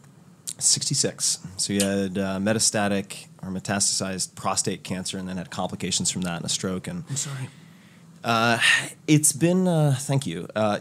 66. 0.59 1.39
So 1.57 1.73
he 1.73 1.79
had 1.79 2.19
uh, 2.19 2.39
metastatic 2.39 3.27
or 3.41 3.51
metastasized 3.51 4.35
prostate 4.35 4.83
cancer 4.83 5.17
and 5.17 5.29
then 5.29 5.37
had 5.37 5.51
complications 5.51 6.11
from 6.11 6.23
that 6.23 6.39
and 6.39 6.45
a 6.45 6.49
stroke. 6.49 6.89
And 6.89 7.05
I'm 7.09 7.17
sorry. 7.17 7.49
it's 9.07 9.33
been 9.33 9.69
uh, 9.69 9.95
thank 9.99 10.27
you 10.27 10.49
uh, 10.57 10.81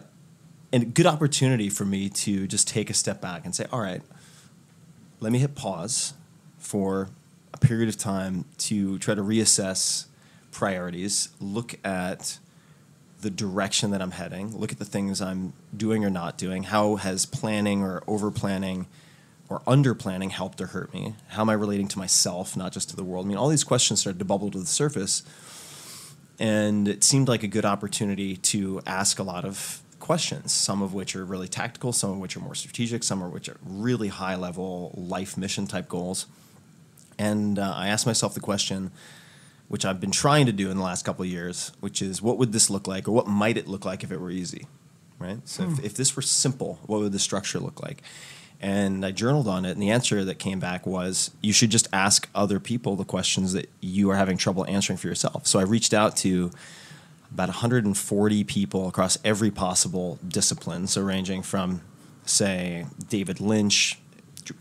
and 0.74 0.82
a 0.82 0.86
good 0.88 1.06
opportunity 1.06 1.70
for 1.70 1.86
me 1.86 2.10
to 2.10 2.48
just 2.48 2.68
take 2.68 2.90
a 2.90 2.94
step 2.94 3.22
back 3.22 3.46
and 3.46 3.56
say 3.56 3.66
all 3.72 3.80
right 3.80 4.02
let 5.20 5.32
me 5.32 5.40
hit 5.40 5.56
pause 5.56 6.14
for 6.58 7.10
a 7.54 7.58
period 7.58 7.88
of 7.88 7.96
time 7.96 8.44
to 8.58 8.98
try 8.98 9.14
to 9.14 9.22
reassess 9.22 10.08
priorities 10.52 11.30
look 11.40 11.76
at 11.86 12.40
the 13.22 13.30
direction 13.30 13.92
that 13.92 14.02
i'm 14.02 14.12
heading 14.12 14.58
look 14.58 14.72
at 14.72 14.80
the 14.80 14.86
things 14.86 15.22
i'm 15.22 15.54
doing 15.78 16.04
or 16.04 16.10
not 16.10 16.38
doing 16.38 16.64
how 16.64 16.96
has 16.96 17.26
planning 17.26 17.82
or 17.82 18.04
over 18.08 18.32
planning 18.32 18.88
or 19.50 19.62
under 19.68 19.94
planning 19.94 20.32
helped 20.32 20.60
or 20.60 20.68
hurt 20.68 20.92
me 20.94 21.14
how 21.30 21.42
am 21.42 21.50
i 21.50 21.54
relating 21.54 21.88
to 21.88 22.00
myself 22.00 22.58
not 22.58 22.72
just 22.74 22.90
to 22.90 22.96
the 22.96 23.04
world? 23.04 23.26
I 23.26 23.30
mean 23.30 23.38
all 23.38 23.50
these 23.50 23.64
questions 23.64 24.02
started 24.02 24.20
to 24.20 24.26
bubble 24.26 24.50
to 24.52 24.60
the 24.60 24.66
surface 24.66 25.22
and 26.40 26.88
it 26.88 27.04
seemed 27.04 27.28
like 27.28 27.44
a 27.44 27.48
good 27.48 27.64
opportunity 27.64 28.36
to 28.38 28.82
ask 28.88 29.20
a 29.20 29.24
lot 29.24 29.46
of 29.46 29.83
questions, 30.04 30.52
some 30.52 30.82
of 30.82 30.94
which 30.94 31.16
are 31.16 31.24
really 31.24 31.48
tactical, 31.48 31.94
some 31.94 32.12
of 32.12 32.18
which 32.18 32.36
are 32.36 32.42
more 32.42 32.56
strategic, 32.56 33.04
some 33.04 33.22
of 33.22 33.32
which 33.32 33.48
are 33.48 33.56
really 33.66 34.10
high 34.10 34.36
level 34.36 34.94
life 34.96 35.38
mission 35.38 35.66
type 35.66 35.88
goals. 35.88 36.28
And 37.18 37.58
uh, 37.58 37.74
I 37.74 37.88
asked 37.88 38.06
myself 38.06 38.34
the 38.34 38.42
question, 38.42 38.92
which 39.70 39.86
I've 39.86 40.02
been 40.02 40.12
trying 40.12 40.46
to 40.48 40.52
do 40.52 40.70
in 40.70 40.76
the 40.76 40.84
last 40.84 41.06
couple 41.06 41.24
of 41.24 41.30
years, 41.30 41.72
which 41.80 42.02
is 42.02 42.22
what 42.22 42.38
would 42.38 42.52
this 42.52 42.70
look 42.70 42.86
like, 42.86 43.08
or 43.08 43.14
what 43.14 43.28
might 43.28 43.56
it 43.56 43.68
look 43.68 43.86
like 43.86 44.04
if 44.04 44.12
it 44.12 44.20
were 44.20 44.30
easy, 44.30 44.68
right? 45.20 45.40
So 45.46 45.64
if, 45.64 45.86
if 45.86 45.94
this 45.96 46.18
were 46.18 46.22
simple, 46.22 46.80
what 46.86 47.00
would 47.00 47.14
the 47.14 47.20
structure 47.20 47.60
look 47.60 47.82
like? 47.82 48.04
And 48.60 49.06
I 49.06 49.12
journaled 49.12 49.48
on 49.48 49.64
it, 49.64 49.72
and 49.72 49.82
the 49.82 49.90
answer 49.90 50.26
that 50.26 50.38
came 50.38 50.60
back 50.60 50.86
was 50.86 51.32
you 51.42 51.54
should 51.54 51.70
just 51.70 51.88
ask 51.94 52.30
other 52.36 52.60
people 52.60 52.98
the 52.98 53.06
questions 53.06 53.54
that 53.54 53.70
you 53.80 54.10
are 54.10 54.18
having 54.18 54.38
trouble 54.38 54.66
answering 54.66 54.98
for 54.98 55.08
yourself. 55.08 55.48
So 55.48 55.60
I 55.60 55.64
reached 55.64 55.94
out 55.94 56.18
to 56.18 56.52
about 57.34 57.50
140 57.50 58.44
people 58.44 58.88
across 58.88 59.18
every 59.26 59.50
possible 59.50 60.20
discipline, 60.28 60.86
so 60.86 61.02
ranging 61.02 61.42
from, 61.42 61.82
say, 62.26 62.86
David 63.10 63.40
Lynch, 63.42 63.98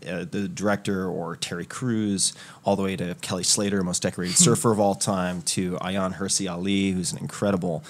uh, 0.07 0.25
the 0.29 0.47
director, 0.47 1.07
or 1.07 1.35
Terry 1.35 1.65
Crews, 1.65 2.33
all 2.65 2.75
the 2.75 2.81
way 2.81 2.95
to 2.95 3.15
Kelly 3.21 3.43
Slater, 3.43 3.83
most 3.83 4.01
decorated 4.01 4.37
surfer 4.37 4.71
of 4.71 4.79
all 4.79 4.95
time, 4.95 5.43
to 5.43 5.73
Ayaan 5.77 6.15
Hirsi 6.15 6.51
Ali, 6.51 6.91
who's 6.91 7.11
an 7.11 7.19
incredible 7.19 7.83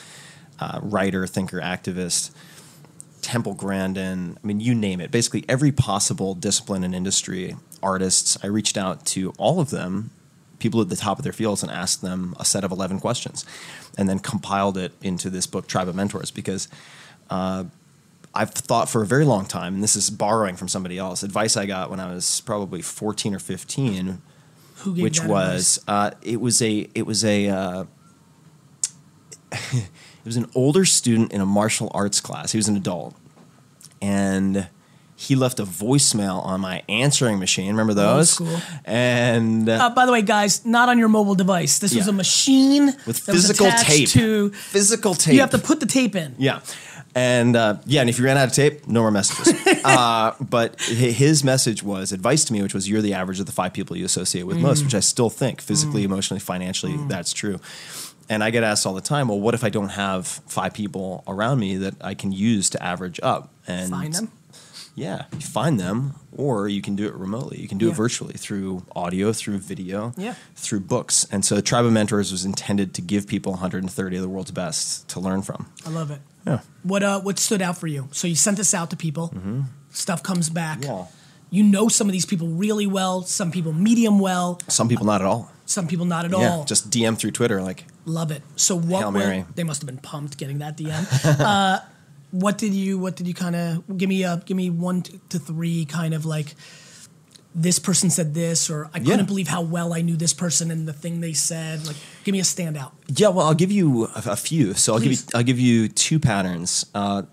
uh, 0.60 0.80
writer, 0.84 1.26
thinker, 1.28 1.62
activist. 1.62 2.32
Temple 3.22 3.54
Grandin, 3.54 4.38
I 4.44 4.46
mean, 4.46 4.60
you 4.60 4.76
name 4.76 5.00
it. 5.00 5.10
Basically, 5.10 5.46
every 5.48 5.72
possible 5.72 6.36
discipline 6.36 6.84
and 6.84 6.94
industry, 6.94 7.56
artists, 7.82 8.38
I 8.44 8.48
reached 8.48 8.78
out 8.78 9.06
to 9.08 9.32
all 9.38 9.62
of 9.62 9.70
them, 9.70 10.12
people 10.64 10.82
at 10.82 10.90
the 10.90 10.96
top 10.96 11.20
of 11.20 11.24
their 11.24 11.34
fields, 11.34 11.62
and 11.62 11.72
asked 11.72 12.02
them 12.02 12.34
a 12.40 12.46
set 12.46 12.64
of 12.64 12.72
11 12.72 13.00
questions 13.00 13.46
and 13.98 14.10
then 14.10 14.18
compiled 14.18 14.78
it 14.78 14.94
into 15.04 15.30
this 15.30 15.46
book, 15.46 15.68
Tribe 15.68 15.90
of 15.90 15.96
Mentors, 15.96 16.32
because 16.32 16.70
uh, 17.30 17.66
I've 18.34 18.52
thought 18.52 18.90
for 18.90 19.04
a 19.04 19.06
very 19.06 19.26
long 19.26 19.46
time, 19.46 19.76
and 19.76 19.84
this 19.84 19.96
is 19.96 20.10
borrowing 20.10 20.56
from 20.56 20.70
somebody 20.70 20.98
else, 20.98 21.22
advice 21.22 21.58
I 21.58 21.66
got 21.66 21.92
when 21.92 22.00
I 22.00 22.12
was 22.14 22.42
probably 22.42 22.82
14 22.82 23.36
or 23.36 23.40
15 23.40 24.22
Who 24.78 24.96
gave 24.96 25.04
which 25.04 25.22
was 25.22 25.80
uh, 25.88 26.12
it 26.24 26.40
was 26.40 26.62
a 26.62 26.90
it 26.96 27.06
was 27.06 27.24
a 27.24 27.50
uh, 27.50 27.84
it 29.52 30.26
was 30.26 30.38
an 30.38 30.50
older 30.56 30.86
student 30.86 31.32
in 31.34 31.42
a 31.42 31.46
martial 31.46 31.92
arts 31.94 32.20
class. 32.22 32.54
He 32.54 32.58
was 32.58 32.70
an 32.70 32.78
adult, 32.78 33.16
and 34.02 34.68
he 35.24 35.36
left 35.36 35.60
a 35.60 35.66
voicemail 35.66 36.44
on 36.46 36.60
my 36.60 36.84
answering 36.90 37.40
machine. 37.40 37.70
Remember 37.70 37.94
those? 37.94 38.32
school. 38.32 38.60
And 38.86 39.70
uh, 39.70 39.86
Uh, 39.86 39.90
by 39.96 40.06
the 40.06 40.12
way, 40.12 40.22
guys, 40.22 40.66
not 40.66 40.90
on 40.90 40.98
your 41.00 41.10
mobile 41.10 41.36
device. 41.36 41.80
This 41.80 41.96
was 41.96 42.08
a 42.08 42.14
machine 42.14 42.88
with 43.08 43.18
physical 43.20 43.70
tape. 43.72 44.10
To 44.10 44.50
physical 44.52 45.14
tape. 45.14 45.34
you 45.36 45.40
have 45.40 45.52
to 45.52 45.58
put 45.60 45.80
the 45.80 45.86
tape 45.86 46.16
in. 46.16 46.36
Yeah. 46.38 46.60
And 47.16 47.56
uh, 47.56 47.78
yeah, 47.86 48.02
and 48.02 48.10
if 48.10 48.18
you 48.18 48.26
ran 48.26 48.38
out 48.38 48.48
of 48.48 48.54
tape, 48.54 48.88
no 48.88 49.02
more 49.02 49.12
messages. 49.12 49.54
uh, 49.86 50.34
but 50.42 50.82
his 50.82 51.44
message 51.44 51.84
was 51.84 52.12
advice 52.12 52.44
to 52.46 52.54
me, 52.54 52.62
which 52.64 52.74
was 52.74 52.90
you're 52.90 53.02
the 53.04 53.14
average 53.14 53.40
of 53.40 53.46
the 53.46 53.52
five 53.52 53.72
people 53.72 53.96
you 53.96 54.04
associate 54.06 54.44
with 54.44 54.58
most, 54.58 54.84
which 54.84 54.96
I 54.96 55.00
still 55.00 55.30
think 55.30 55.62
physically, 55.62 56.04
emotionally, 56.04 56.40
financially, 56.40 56.98
that's 57.08 57.32
true. 57.32 57.60
And 58.30 58.44
I 58.44 58.50
get 58.50 58.64
asked 58.64 58.88
all 58.88 58.94
the 58.96 59.02
time, 59.02 59.28
well, 59.28 59.40
what 59.40 59.54
if 59.54 59.64
I 59.64 59.70
don't 59.70 59.90
have 59.90 60.26
five 60.26 60.74
people 60.74 61.24
around 61.28 61.60
me 61.60 61.78
that 61.78 61.96
I 62.02 62.14
can 62.16 62.32
use 62.32 62.70
to 62.72 62.82
average 62.82 63.20
up? 63.22 63.52
And 63.68 63.92
Find 63.92 64.14
them. 64.14 64.32
Yeah, 64.96 65.26
you 65.34 65.40
find 65.40 65.80
them, 65.80 66.14
or 66.32 66.68
you 66.68 66.82
can 66.82 66.96
do 66.96 67.08
it 67.08 67.16
remotely. 67.16 67.60
You 67.60 67.68
can 67.68 67.78
do 67.80 67.88
Yeah. 67.88 67.92
it 67.94 67.96
virtually 67.96 68.34
through 68.34 68.84
audio, 68.96 69.34
through 69.34 69.58
video, 69.58 70.14
Yeah. 70.18 70.36
through 70.56 70.82
books. 70.82 71.26
And 71.32 71.44
so, 71.44 71.60
Tribe 71.62 71.86
of 71.86 71.92
Mentors 71.94 72.32
was 72.32 72.46
intended 72.46 72.94
to 72.94 73.02
give 73.02 73.26
people 73.28 73.54
130 73.54 74.18
of 74.18 74.22
the 74.22 74.30
world's 74.30 74.52
best 74.52 75.08
to 75.10 75.20
learn 75.20 75.42
from. 75.42 75.66
I 75.86 75.90
love 75.90 76.12
it. 76.12 76.22
Yeah. 76.46 76.60
What 76.84 77.02
uh 77.04 77.22
what 77.22 77.40
stood 77.40 77.62
out 77.62 77.78
for 77.78 77.88
you? 77.88 78.08
So 78.12 78.28
you 78.28 78.36
sent 78.36 78.58
this 78.58 78.74
out 78.74 78.90
to 78.92 78.96
people. 78.96 79.34
Stuff 79.92 80.22
comes 80.22 80.50
back. 80.50 80.80
Mm-hmm. 80.82 80.92
Yeah. 80.92 81.06
You 81.50 81.64
know 81.64 81.88
some 81.88 82.08
of 82.08 82.14
these 82.14 82.26
people 82.26 82.48
really 82.48 82.88
well, 82.88 83.22
some 83.24 83.52
people 83.52 83.74
medium 83.74 84.20
well, 84.20 84.60
Some 84.68 84.90
people 84.90 85.06
not 85.06 85.22
at 85.22 85.28
all. 85.28 85.52
some 85.66 85.88
people 85.88 86.06
not 86.06 86.26
at 86.26 86.32
Yeah, 86.32 86.50
all. 86.50 86.66
just 86.66 86.90
DM 86.90 87.16
through 87.16 87.32
Twitter. 87.32 87.62
Like, 87.62 87.86
Love 88.06 88.32
it. 88.32 88.42
So 88.58 88.76
what 88.76 89.00
Hail 89.00 89.12
were- 89.12 89.46
they 89.56 89.64
must 89.64 89.82
have 89.82 89.86
been 89.88 89.98
pumped 90.00 90.38
getting 90.38 90.58
that 90.60 90.76
DM. 90.78 91.06
uh, 91.40 91.80
what 92.34 92.58
did 92.58 92.74
you 92.74 92.98
what 92.98 93.16
did 93.16 93.28
you 93.28 93.34
kind 93.36 93.56
of 93.56 93.98
give 93.98 94.10
me 94.10 94.24
a 94.24 94.42
give 94.46 94.58
me 94.58 94.70
one 94.70 95.04
to 95.30 95.38
three 95.40 95.86
kind 95.86 96.14
of 96.14 96.26
like 96.26 96.56
this 97.56 97.78
person 97.78 98.10
said 98.10 98.34
this 98.34 98.70
or 98.72 98.90
I 98.94 98.98
Yeah. 98.98 99.04
couldn't 99.12 99.28
believe 99.28 99.48
how 99.48 99.62
well 99.62 99.94
I 99.94 100.02
knew 100.02 100.16
this 100.18 100.34
person 100.34 100.72
and 100.72 100.88
the 100.88 100.94
thing 100.94 101.22
they 101.22 101.34
said. 101.34 101.86
Like 101.86 101.96
give 102.24 102.34
me 102.34 102.40
a 102.40 102.44
standout. 102.44 102.92
yeah, 103.08 103.28
well, 103.28 103.46
I'll 103.46 103.54
give 103.54 103.72
you 103.72 104.06
a, 104.06 104.24
a 104.32 104.36
few. 104.36 104.74
So 104.74 104.94
I'll 104.96 105.00
give 105.00 105.12
you 105.12 105.18
I'll 105.36 105.44
give 105.44 105.60
you 105.60 105.88
two 105.88 106.20
patterns. 106.20 106.86
Uh, 106.96 107.24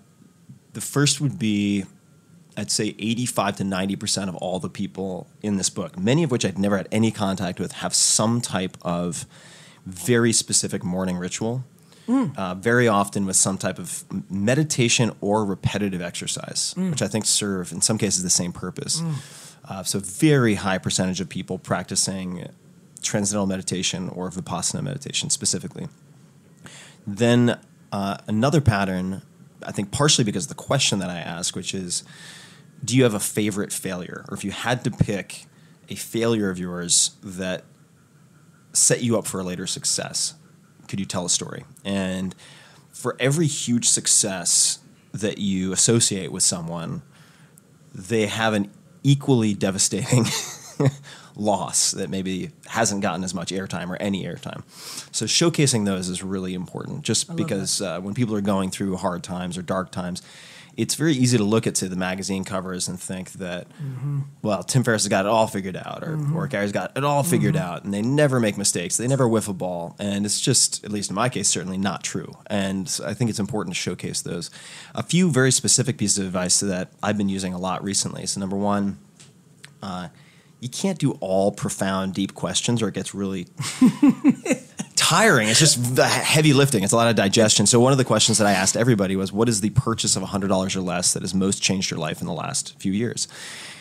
the 0.73 0.81
first 0.81 1.19
would 1.19 1.39
be 1.39 1.85
I'd 2.55 2.69
say 2.69 2.93
85 2.99 3.55
to 3.57 3.63
90% 3.63 4.27
of 4.29 4.35
all 4.35 4.59
the 4.59 4.69
people 4.69 5.27
in 5.41 5.55
this 5.57 5.69
book, 5.69 5.97
many 5.97 6.21
of 6.21 6.29
which 6.31 6.45
I'd 6.45 6.59
never 6.59 6.77
had 6.77 6.87
any 6.91 7.09
contact 7.09 7.59
with, 7.59 7.71
have 7.71 7.95
some 7.95 8.41
type 8.41 8.77
of 8.83 9.25
very 9.87 10.33
specific 10.33 10.83
morning 10.83 11.17
ritual. 11.17 11.63
Uh, 12.09 12.55
very 12.55 12.87
often 12.87 13.25
with 13.25 13.35
some 13.37 13.57
type 13.57 13.79
of 13.79 14.03
meditation 14.29 15.11
or 15.21 15.45
repetitive 15.45 16.01
exercise, 16.01 16.73
which 16.75 17.01
I 17.01 17.07
think 17.07 17.25
serve 17.25 17.71
in 17.71 17.81
some 17.81 17.97
cases 17.97 18.23
the 18.23 18.29
same 18.29 18.51
purpose. 18.51 19.01
Uh, 19.69 19.83
so, 19.83 19.99
very 19.99 20.55
high 20.55 20.77
percentage 20.77 21.21
of 21.21 21.29
people 21.29 21.57
practicing 21.57 22.49
transcendental 23.01 23.47
meditation 23.47 24.09
or 24.09 24.29
vipassana 24.29 24.83
meditation 24.83 25.29
specifically. 25.29 25.87
Then 27.07 27.59
uh, 27.91 28.17
another 28.27 28.61
pattern, 28.61 29.21
I 29.65 29.71
think 29.71 29.91
partially 29.91 30.23
because 30.23 30.45
of 30.45 30.49
the 30.49 30.55
question 30.55 30.99
that 30.99 31.09
I 31.09 31.19
ask, 31.19 31.55
which 31.55 31.73
is, 31.73 32.03
do 32.83 32.97
you 32.97 33.03
have 33.03 33.13
a 33.13 33.19
favorite 33.19 33.71
failure? 33.71 34.25
Or 34.27 34.35
if 34.35 34.43
you 34.43 34.51
had 34.51 34.83
to 34.83 34.91
pick 34.91 35.45
a 35.89 35.95
failure 35.95 36.49
of 36.49 36.57
yours 36.59 37.11
that 37.23 37.63
set 38.73 39.03
you 39.03 39.17
up 39.17 39.27
for 39.27 39.39
a 39.39 39.43
later 39.43 39.67
success, 39.67 40.33
could 40.91 40.99
you 40.99 41.05
tell 41.05 41.25
a 41.25 41.29
story? 41.29 41.63
And 41.85 42.35
for 42.91 43.15
every 43.17 43.47
huge 43.47 43.87
success 43.87 44.79
that 45.13 45.37
you 45.37 45.71
associate 45.71 46.33
with 46.33 46.43
someone, 46.43 47.01
they 47.95 48.27
have 48.27 48.53
an 48.53 48.69
equally 49.03 49.53
devastating 49.53 50.25
loss 51.37 51.91
that 51.91 52.09
maybe 52.09 52.51
hasn't 52.67 53.01
gotten 53.01 53.23
as 53.23 53.33
much 53.33 53.51
airtime 53.51 53.89
or 53.89 53.95
any 53.95 54.25
airtime. 54.25 54.63
So 55.13 55.25
showcasing 55.25 55.85
those 55.85 56.09
is 56.09 56.23
really 56.23 56.53
important 56.53 57.03
just 57.03 57.33
because 57.37 57.81
uh, 57.81 58.01
when 58.01 58.13
people 58.13 58.35
are 58.35 58.41
going 58.41 58.69
through 58.69 58.97
hard 58.97 59.23
times 59.23 59.57
or 59.57 59.61
dark 59.61 59.91
times, 59.91 60.21
it's 60.77 60.95
very 60.95 61.13
easy 61.13 61.37
to 61.37 61.43
look 61.43 61.67
at 61.67 61.77
say, 61.77 61.87
the 61.87 61.95
magazine 61.95 62.43
covers 62.43 62.87
and 62.87 62.99
think 62.99 63.33
that, 63.33 63.67
well, 64.41 64.63
Tim 64.63 64.83
Ferriss 64.83 65.03
has 65.03 65.09
got 65.09 65.25
it 65.25 65.29
all 65.29 65.47
figured 65.47 65.75
out, 65.75 66.03
or, 66.03 66.17
or 66.35 66.47
Gary's 66.47 66.71
got 66.71 66.95
it 66.97 67.03
all 67.03 67.23
figured 67.23 67.55
out, 67.55 67.83
and 67.83 67.93
they 67.93 68.01
never 68.01 68.39
make 68.39 68.57
mistakes, 68.57 68.97
they 68.97 69.07
never 69.07 69.27
whiff 69.27 69.47
a 69.47 69.53
ball, 69.53 69.95
and 69.99 70.25
it's 70.25 70.39
just, 70.39 70.83
at 70.83 70.91
least 70.91 71.09
in 71.09 71.15
my 71.15 71.29
case, 71.29 71.49
certainly 71.49 71.77
not 71.77 72.03
true. 72.03 72.33
And 72.47 72.99
I 73.05 73.13
think 73.13 73.29
it's 73.29 73.39
important 73.39 73.75
to 73.75 73.79
showcase 73.79 74.21
those. 74.21 74.49
A 74.95 75.03
few 75.03 75.29
very 75.29 75.51
specific 75.51 75.97
pieces 75.97 76.19
of 76.19 76.25
advice 76.27 76.59
that 76.61 76.91
I've 77.03 77.17
been 77.17 77.29
using 77.29 77.53
a 77.53 77.59
lot 77.59 77.83
recently. 77.83 78.25
So 78.25 78.39
number 78.39 78.55
one, 78.55 78.97
uh, 79.83 80.07
you 80.61 80.69
can't 80.69 80.99
do 80.99 81.13
all 81.19 81.51
profound, 81.51 82.13
deep 82.13 82.35
questions, 82.35 82.81
or 82.81 82.87
it 82.87 82.93
gets 82.93 83.13
really 83.15 83.47
tiring. 85.11 85.49
It's 85.49 85.59
just 85.59 85.97
the 85.97 86.07
heavy 86.07 86.53
lifting. 86.53 86.85
It's 86.85 86.93
a 86.93 86.95
lot 86.95 87.09
of 87.09 87.17
digestion. 87.17 87.65
So 87.65 87.81
one 87.81 87.91
of 87.91 87.97
the 87.97 88.05
questions 88.05 88.37
that 88.37 88.47
I 88.47 88.53
asked 88.53 88.77
everybody 88.77 89.17
was, 89.17 89.29
"What 89.33 89.49
is 89.49 89.59
the 89.59 89.71
purchase 89.71 90.15
of 90.15 90.23
hundred 90.23 90.47
dollars 90.47 90.73
or 90.73 90.79
less 90.79 91.11
that 91.11 91.21
has 91.21 91.33
most 91.33 91.61
changed 91.61 91.91
your 91.91 91.99
life 91.99 92.21
in 92.21 92.27
the 92.27 92.33
last 92.33 92.75
few 92.79 92.93
years?" 92.93 93.27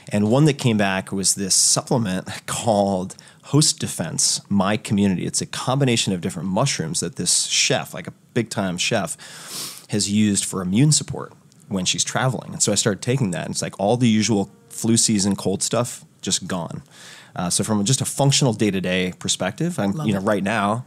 And 0.08 0.28
one 0.28 0.44
that 0.46 0.54
came 0.54 0.76
back 0.76 1.12
was 1.12 1.36
this 1.36 1.54
supplement 1.54 2.26
called 2.46 3.14
Host 3.44 3.78
Defense 3.78 4.40
My 4.48 4.76
Community. 4.76 5.24
It's 5.24 5.40
a 5.40 5.46
combination 5.46 6.12
of 6.12 6.20
different 6.20 6.48
mushrooms 6.48 6.98
that 6.98 7.14
this 7.14 7.44
chef, 7.44 7.94
like 7.94 8.08
a 8.08 8.12
big 8.34 8.50
time 8.50 8.76
chef, 8.76 9.16
has 9.90 10.10
used 10.10 10.44
for 10.44 10.60
immune 10.62 10.90
support 10.90 11.32
when 11.68 11.84
she's 11.84 12.02
traveling. 12.02 12.54
And 12.54 12.60
so 12.60 12.72
I 12.72 12.74
started 12.74 13.02
taking 13.02 13.30
that, 13.30 13.46
and 13.46 13.54
it's 13.54 13.62
like 13.62 13.78
all 13.78 13.96
the 13.96 14.08
usual 14.08 14.50
flu 14.68 14.96
season 14.96 15.36
cold 15.36 15.62
stuff 15.62 16.04
just 16.22 16.48
gone. 16.48 16.82
Uh, 17.36 17.50
so 17.50 17.62
from 17.62 17.84
just 17.84 18.00
a 18.00 18.04
functional 18.04 18.52
day 18.52 18.72
to 18.72 18.80
day 18.80 19.12
perspective, 19.20 19.78
I'm 19.78 19.92
Love 19.92 20.08
you 20.08 20.12
know 20.12 20.18
it. 20.18 20.24
right 20.24 20.42
now 20.42 20.84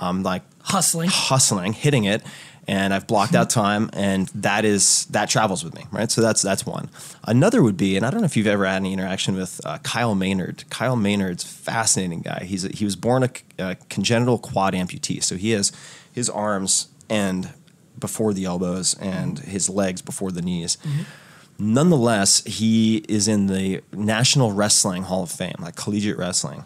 I'm 0.00 0.22
like 0.22 0.42
Hustling. 0.62 1.08
hustling, 1.10 1.72
hitting 1.72 2.04
it, 2.04 2.22
and 2.66 2.92
I've 2.94 3.06
blocked 3.06 3.34
out 3.34 3.50
time, 3.64 3.90
and 3.92 4.28
that 4.28 4.64
is 4.64 5.06
that 5.06 5.28
travels 5.30 5.64
with 5.64 5.74
me, 5.74 5.84
right? 5.90 6.10
So 6.10 6.20
that's 6.20 6.42
that's 6.42 6.64
one. 6.66 6.90
Another 7.24 7.62
would 7.62 7.76
be, 7.76 7.96
and 7.96 8.04
I 8.04 8.10
don't 8.10 8.20
know 8.20 8.26
if 8.26 8.36
you've 8.36 8.46
ever 8.46 8.66
had 8.66 8.76
any 8.76 8.92
interaction 8.92 9.34
with 9.36 9.60
uh, 9.64 9.78
Kyle 9.78 10.14
Maynard. 10.14 10.64
Kyle 10.70 10.96
Maynard's 10.96 11.44
a 11.44 11.48
fascinating 11.48 12.20
guy. 12.20 12.44
He's 12.44 12.64
a, 12.64 12.68
he 12.68 12.84
was 12.84 12.96
born 12.96 13.28
a 13.58 13.76
congenital 13.88 14.38
quad 14.38 14.74
amputee, 14.74 15.22
so 15.22 15.36
he 15.36 15.50
has 15.50 15.72
his 16.12 16.28
arms 16.30 16.88
end 17.08 17.50
before 17.98 18.32
the 18.32 18.44
elbows 18.44 18.94
and 19.00 19.38
his 19.40 19.68
legs 19.68 20.00
before 20.00 20.30
the 20.32 20.40
knees. 20.42 20.78
Nonetheless, 21.58 22.42
he 22.44 23.04
is 23.08 23.28
in 23.28 23.46
the 23.46 23.82
National 23.92 24.52
Wrestling 24.52 25.02
Hall 25.02 25.24
of 25.24 25.30
Fame, 25.30 25.56
like 25.60 25.76
collegiate 25.76 26.16
wrestling, 26.16 26.64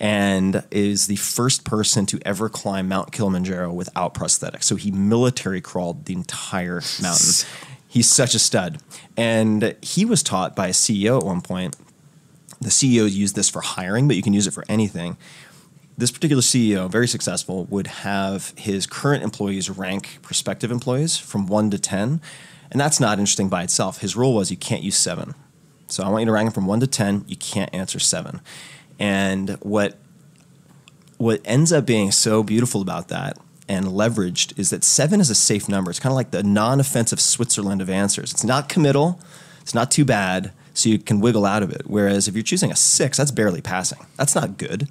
and 0.00 0.64
is 0.70 1.06
the 1.06 1.16
first 1.16 1.64
person 1.64 2.06
to 2.06 2.18
ever 2.24 2.48
climb 2.48 2.88
Mount 2.88 3.12
Kilimanjaro 3.12 3.72
without 3.72 4.14
prosthetics. 4.14 4.64
So 4.64 4.76
he 4.76 4.90
military 4.90 5.60
crawled 5.60 6.06
the 6.06 6.14
entire 6.14 6.82
mountain. 7.00 7.48
He's 7.88 8.10
such 8.10 8.34
a 8.34 8.38
stud. 8.38 8.80
And 9.16 9.76
he 9.82 10.04
was 10.04 10.22
taught 10.22 10.56
by 10.56 10.68
a 10.68 10.72
CEO 10.72 11.18
at 11.18 11.24
one 11.24 11.40
point. 11.40 11.76
The 12.60 12.70
CEO 12.70 13.10
used 13.10 13.36
this 13.36 13.48
for 13.48 13.60
hiring, 13.60 14.08
but 14.08 14.16
you 14.16 14.22
can 14.22 14.32
use 14.32 14.46
it 14.46 14.52
for 14.52 14.64
anything 14.68 15.16
this 15.96 16.10
particular 16.10 16.42
CEO, 16.42 16.90
very 16.90 17.06
successful, 17.06 17.64
would 17.66 17.86
have 17.86 18.52
his 18.56 18.86
current 18.86 19.22
employees 19.22 19.70
rank 19.70 20.18
prospective 20.22 20.70
employees 20.70 21.16
from 21.16 21.46
one 21.46 21.70
to 21.70 21.78
10. 21.78 22.20
And 22.70 22.80
that's 22.80 22.98
not 22.98 23.18
interesting 23.18 23.48
by 23.48 23.62
itself. 23.62 24.00
His 24.00 24.16
rule 24.16 24.34
was 24.34 24.50
you 24.50 24.56
can't 24.56 24.82
use 24.82 24.96
seven. 24.96 25.34
So 25.86 26.02
I 26.02 26.08
want 26.08 26.22
you 26.22 26.26
to 26.26 26.32
rank 26.32 26.48
them 26.48 26.54
from 26.54 26.66
one 26.66 26.80
to 26.80 26.86
10. 26.86 27.26
You 27.28 27.36
can't 27.36 27.72
answer 27.72 27.98
seven. 27.98 28.40
And 28.98 29.50
what, 29.60 29.98
what 31.18 31.40
ends 31.44 31.72
up 31.72 31.86
being 31.86 32.12
so 32.12 32.42
beautiful 32.42 32.80
about 32.80 33.08
that 33.08 33.38
and 33.68 33.86
leveraged 33.86 34.58
is 34.58 34.70
that 34.70 34.84
seven 34.84 35.20
is 35.20 35.30
a 35.30 35.34
safe 35.34 35.68
number. 35.68 35.90
It's 35.90 36.00
kind 36.00 36.12
of 36.12 36.16
like 36.16 36.30
the 36.30 36.42
non 36.42 36.80
offensive 36.80 37.20
Switzerland 37.20 37.80
of 37.80 37.90
answers. 37.90 38.32
It's 38.32 38.44
not 38.44 38.68
committal, 38.68 39.20
it's 39.62 39.74
not 39.74 39.90
too 39.90 40.04
bad, 40.04 40.52
so 40.74 40.88
you 40.88 40.98
can 40.98 41.20
wiggle 41.20 41.46
out 41.46 41.62
of 41.62 41.70
it. 41.70 41.82
Whereas 41.86 42.28
if 42.28 42.34
you're 42.34 42.42
choosing 42.42 42.70
a 42.70 42.76
six, 42.76 43.16
that's 43.16 43.30
barely 43.30 43.60
passing. 43.60 44.06
That's 44.16 44.34
not 44.34 44.58
good 44.58 44.88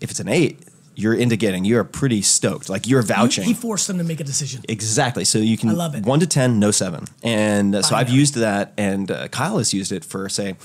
if 0.00 0.10
it's 0.10 0.20
an 0.20 0.28
eight, 0.28 0.60
you're 0.94 1.14
indicating 1.14 1.64
you're 1.64 1.84
pretty 1.84 2.22
stoked. 2.22 2.68
Like 2.68 2.86
you're 2.86 3.02
vouching. 3.02 3.44
He, 3.44 3.52
he 3.52 3.54
forced 3.54 3.86
them 3.86 3.98
to 3.98 4.04
make 4.04 4.20
a 4.20 4.24
decision. 4.24 4.62
exactly. 4.68 5.24
So 5.24 5.38
you 5.38 5.56
can 5.56 5.70
I 5.70 5.72
love 5.72 5.94
it. 5.94 6.04
one 6.04 6.20
to 6.20 6.26
ten, 6.26 6.58
no 6.58 6.70
seven. 6.70 7.06
And 7.22 7.74
uh, 7.74 7.82
so 7.82 7.94
I've 7.96 8.10
used 8.10 8.34
that, 8.36 8.72
and 8.76 9.10
uh, 9.10 9.28
Kyle 9.28 9.58
has 9.58 9.72
used 9.72 9.92
it 9.92 10.04
for 10.04 10.28
say 10.28 10.56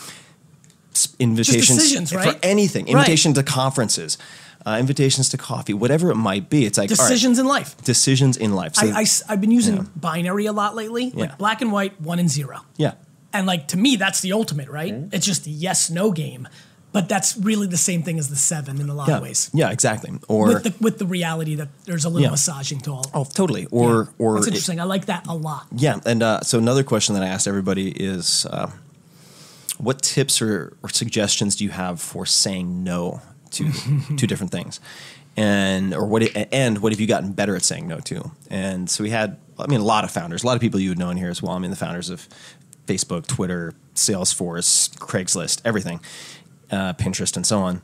invitations 1.20 1.78
decisions, 1.78 2.12
for 2.12 2.18
right? 2.20 2.40
anything, 2.44 2.86
Right. 2.94 3.18
to 3.18 3.44
conferences, 3.44 4.18
uh, 4.66 4.78
invitations 4.80 5.30
to 5.30 5.38
coffee, 5.38 5.74
whatever 5.74 6.10
it 6.12 6.16
might 6.16 6.50
be. 6.50 6.66
It's 6.66 6.78
like 6.78 6.90
all 6.92 6.96
right, 6.98 7.10
Decisions 7.10 7.38
in 7.40 7.46
life. 7.46 7.76
decisions 7.84 8.36
in 8.38 8.54
life. 8.54 8.76
So, 8.76 8.88
I, 8.92 9.06
have 9.30 9.42
been 9.42 9.52
using 9.52 9.76
Yeah. 9.78 9.84
binary 9.96 10.46
a 10.48 10.54
lot 10.54 10.76
lately, 10.76 11.06
Yeah. 11.16 11.22
like 11.26 11.38
black 11.38 11.62
and 11.62 11.72
white, 11.72 11.94
one 12.02 12.20
and 12.20 12.30
zero. 12.30 12.58
yeah. 12.78 12.94
And 13.34 13.46
like 13.46 13.68
to 13.70 13.78
me, 13.78 13.98
that's 13.98 14.22
the 14.22 14.32
ultimate, 14.32 14.70
right? 14.70 14.94
Mm-hmm. 14.94 15.14
It's 15.16 15.26
just 15.26 15.46
a 15.46 15.50
yes 15.50 15.90
no 15.90 16.12
game. 16.12 16.48
But 16.94 17.10
that's 17.10 17.36
really 17.36 17.68
the 17.68 17.76
same 17.90 18.04
thing 18.04 18.18
as 18.20 18.30
the 18.30 18.38
seven 18.38 18.80
in 18.80 18.88
a 18.90 18.94
lot 18.94 19.10
Yeah, 19.10 19.18
of 19.18 19.24
ways. 19.24 19.50
yeah, 19.54 19.70
exactly. 19.70 20.12
Or 20.30 20.48
With 20.48 20.64
the 20.64 20.74
with 20.80 20.98
the 20.98 21.06
reality 21.06 21.54
that 21.56 21.68
there's 21.84 22.06
a 22.06 22.10
little 22.10 22.22
Yeah. 22.24 22.30
massaging 22.32 22.80
to 22.86 22.92
all. 22.94 23.12
oh, 23.14 23.26
totally. 23.26 23.68
Or 23.70 23.88
Yeah. 24.18 24.26
or 24.26 24.36
that's 24.36 24.48
it- 24.48 24.52
interesting. 24.52 24.80
I 24.80 24.86
like 24.86 25.08
that 25.08 25.28
a 25.28 25.36
lot. 25.36 25.66
Yeah, 25.76 26.00
and 26.06 26.24
uh, 26.24 26.40
so 26.44 26.58
another 26.58 26.84
question 26.84 27.14
that 27.16 27.24
I 27.24 27.28
asked 27.28 27.46
everybody 27.50 27.90
is, 27.90 28.46
uh, 28.50 28.68
what 29.78 30.02
tips 30.02 30.42
or, 30.42 30.76
or 30.84 30.90
suggestions 30.90 31.56
do 31.56 31.64
you 31.64 31.70
have 31.72 32.02
for 32.02 32.26
saying 32.26 32.84
no 32.84 33.22
to 33.52 33.72
to 34.18 34.28
different 34.28 34.52
things, 34.52 34.80
and 35.38 35.94
or 35.94 36.06
what 36.06 36.24
and 36.52 36.82
what 36.82 36.92
have 36.92 37.00
you 37.00 37.08
gotten 37.08 37.34
better 37.34 37.56
at 37.56 37.64
saying 37.64 37.88
no 37.88 38.00
to? 38.02 38.32
And 38.50 38.90
so 38.90 39.04
we 39.04 39.10
had, 39.10 39.38
I 39.60 39.68
mean, 39.68 39.82
a 39.82 39.86
lot 39.86 40.04
of 40.04 40.12
founders, 40.12 40.44
a 40.44 40.48
lot 40.48 40.56
of 40.56 40.62
people 40.62 40.80
you 40.80 40.90
would 40.90 41.00
know 41.00 41.10
in 41.10 41.18
here 41.18 41.30
as 41.30 41.42
well. 41.42 41.54
I 41.54 41.60
mean, 41.60 41.72
the 41.72 41.78
founders 41.78 42.10
of 42.10 42.28
Facebook, 42.88 43.28
Twitter, 43.28 43.74
Salesforce, 43.96 44.96
Craigslist, 44.98 45.62
everything, 45.66 46.00
uh, 46.72 46.94
Pinterest, 46.94 47.36
and 47.36 47.46
so 47.46 47.60
on. 47.60 47.82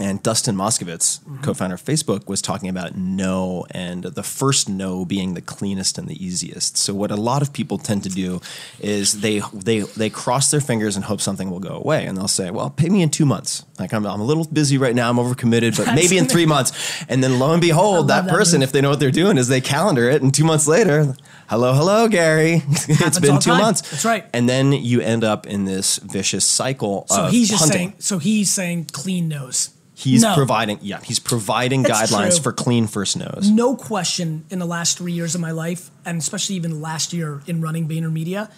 And 0.00 0.22
Dustin 0.22 0.56
Moskovitz, 0.56 1.20
mm-hmm. 1.20 1.42
co-founder 1.42 1.74
of 1.74 1.84
Facebook, 1.84 2.26
was 2.26 2.40
talking 2.40 2.70
about 2.70 2.96
no, 2.96 3.66
and 3.72 4.04
the 4.04 4.22
first 4.22 4.66
no 4.66 5.04
being 5.04 5.34
the 5.34 5.42
cleanest 5.42 5.98
and 5.98 6.08
the 6.08 6.24
easiest. 6.24 6.78
So 6.78 6.94
what 6.94 7.10
a 7.10 7.16
lot 7.16 7.42
of 7.42 7.52
people 7.52 7.76
tend 7.76 8.02
to 8.04 8.08
do 8.08 8.40
is 8.80 9.20
they 9.20 9.42
they 9.52 9.80
they 9.80 10.08
cross 10.08 10.50
their 10.50 10.62
fingers 10.62 10.96
and 10.96 11.04
hope 11.04 11.20
something 11.20 11.50
will 11.50 11.60
go 11.60 11.76
away, 11.76 12.06
and 12.06 12.16
they'll 12.16 12.26
say, 12.26 12.50
"Well, 12.50 12.70
pay 12.70 12.88
me 12.88 13.02
in 13.02 13.10
two 13.10 13.26
months. 13.26 13.66
Like 13.78 13.92
I'm, 13.92 14.06
I'm 14.06 14.20
a 14.20 14.24
little 14.24 14.44
busy 14.44 14.78
right 14.78 14.94
now. 14.94 15.10
I'm 15.10 15.16
overcommitted, 15.16 15.76
but 15.76 15.94
maybe 15.94 16.16
in 16.16 16.24
three 16.24 16.46
months." 16.46 17.04
And 17.08 17.22
then 17.22 17.38
lo 17.38 17.52
and 17.52 17.60
behold, 17.60 18.08
that, 18.08 18.24
that 18.24 18.30
person, 18.30 18.60
move. 18.60 18.68
if 18.68 18.72
they 18.72 18.80
know 18.80 18.90
what 18.90 19.00
they're 19.00 19.10
doing, 19.10 19.36
is 19.36 19.48
they 19.48 19.60
calendar 19.60 20.08
it, 20.08 20.22
and 20.22 20.34
two 20.34 20.44
months 20.44 20.66
later, 20.66 21.14
hello, 21.48 21.74
hello, 21.74 22.08
Gary, 22.08 22.62
it's 22.68 23.18
been 23.18 23.38
two 23.40 23.50
time. 23.50 23.60
months. 23.60 23.82
That's 23.90 24.04
right. 24.04 24.24
And 24.32 24.48
then 24.48 24.72
you 24.72 25.00
end 25.00 25.24
up 25.24 25.46
in 25.46 25.64
this 25.64 25.98
vicious 25.98 26.46
cycle 26.46 27.06
So 27.08 27.24
of 27.24 27.30
he's 27.30 27.48
just 27.48 27.60
hunting. 27.64 27.78
saying. 27.90 27.94
So 28.00 28.18
he's 28.18 28.50
saying 28.52 28.86
clean 28.92 29.28
nose. 29.28 29.70
He's 29.94 30.22
No. 30.22 30.34
providing, 30.34 30.78
yeah, 30.82 31.00
he's 31.02 31.18
providing 31.20 31.82
That's 31.84 32.10
guidelines 32.10 32.30
true. 32.34 32.42
for 32.44 32.52
clean 32.52 32.86
first 32.88 33.16
nose. 33.16 33.48
no 33.50 33.76
question 33.76 34.44
in 34.50 34.58
the 34.58 34.66
last 34.66 34.98
three 34.98 35.12
years 35.12 35.34
of 35.34 35.40
my 35.40 35.52
life, 35.52 35.90
and 36.04 36.18
especially 36.18 36.56
even 36.56 36.80
last 36.80 37.12
year 37.12 37.42
in 37.46 37.60
running 37.60 37.86
VaynerMedia, 37.88 38.50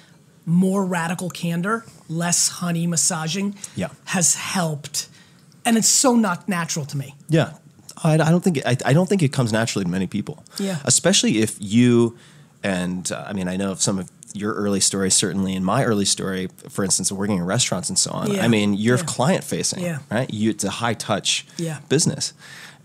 more 0.47 0.85
radical 0.87 1.29
candor, 1.31 1.85
less 2.09 2.49
honey 2.49 2.87
massaging 2.87 3.57
Yeah. 3.77 3.89
has 4.07 4.37
helped. 4.37 5.09
And 5.67 5.77
it's 5.77 5.89
so 5.89 6.15
not 6.15 6.49
natural 6.49 6.85
to 6.87 6.97
me. 6.97 7.15
Yeah, 7.29 7.55
I, 8.03 8.15
I 8.15 8.17
don't 8.31 8.43
think 8.45 8.59
it, 8.59 8.67
I, 8.67 8.77
I 8.87 8.93
don't 8.93 9.09
think 9.09 9.23
it 9.23 9.33
comes 9.33 9.53
naturally 9.53 9.85
to 9.85 9.91
many 9.91 10.07
people. 10.07 10.45
Yeah. 10.59 10.79
especially 10.85 11.39
if 11.39 11.57
you 11.61 12.17
and 12.65 13.13
uh, 13.13 13.25
I 13.29 13.33
mean 13.33 13.47
I 13.47 13.57
know 13.57 13.71
of 13.71 13.81
some 13.81 13.99
of 14.01 14.11
your 14.37 14.53
early 14.55 14.81
story, 14.81 15.11
certainly 15.13 15.55
in 15.55 15.63
my 15.63 15.85
early 15.85 16.05
story, 16.05 16.49
for 16.69 16.85
instance, 16.85 17.13
of 17.13 17.17
working 17.17 17.37
in 17.37 17.45
restaurants 17.45 17.89
and 17.89 17.97
so 17.97 18.11
on. 18.11 18.33
Yeah. 18.33 18.45
I 18.45 18.49
mean, 18.49 18.75
you're 18.75 18.97
Yeah. 18.99 19.05
client 19.05 19.45
facing, 19.45 19.85
Yeah. 19.85 19.99
right? 20.11 20.29
You, 20.35 20.51
it's 20.51 20.65
a 20.65 20.71
high 20.71 20.95
touch 20.95 21.47
business, 21.89 22.33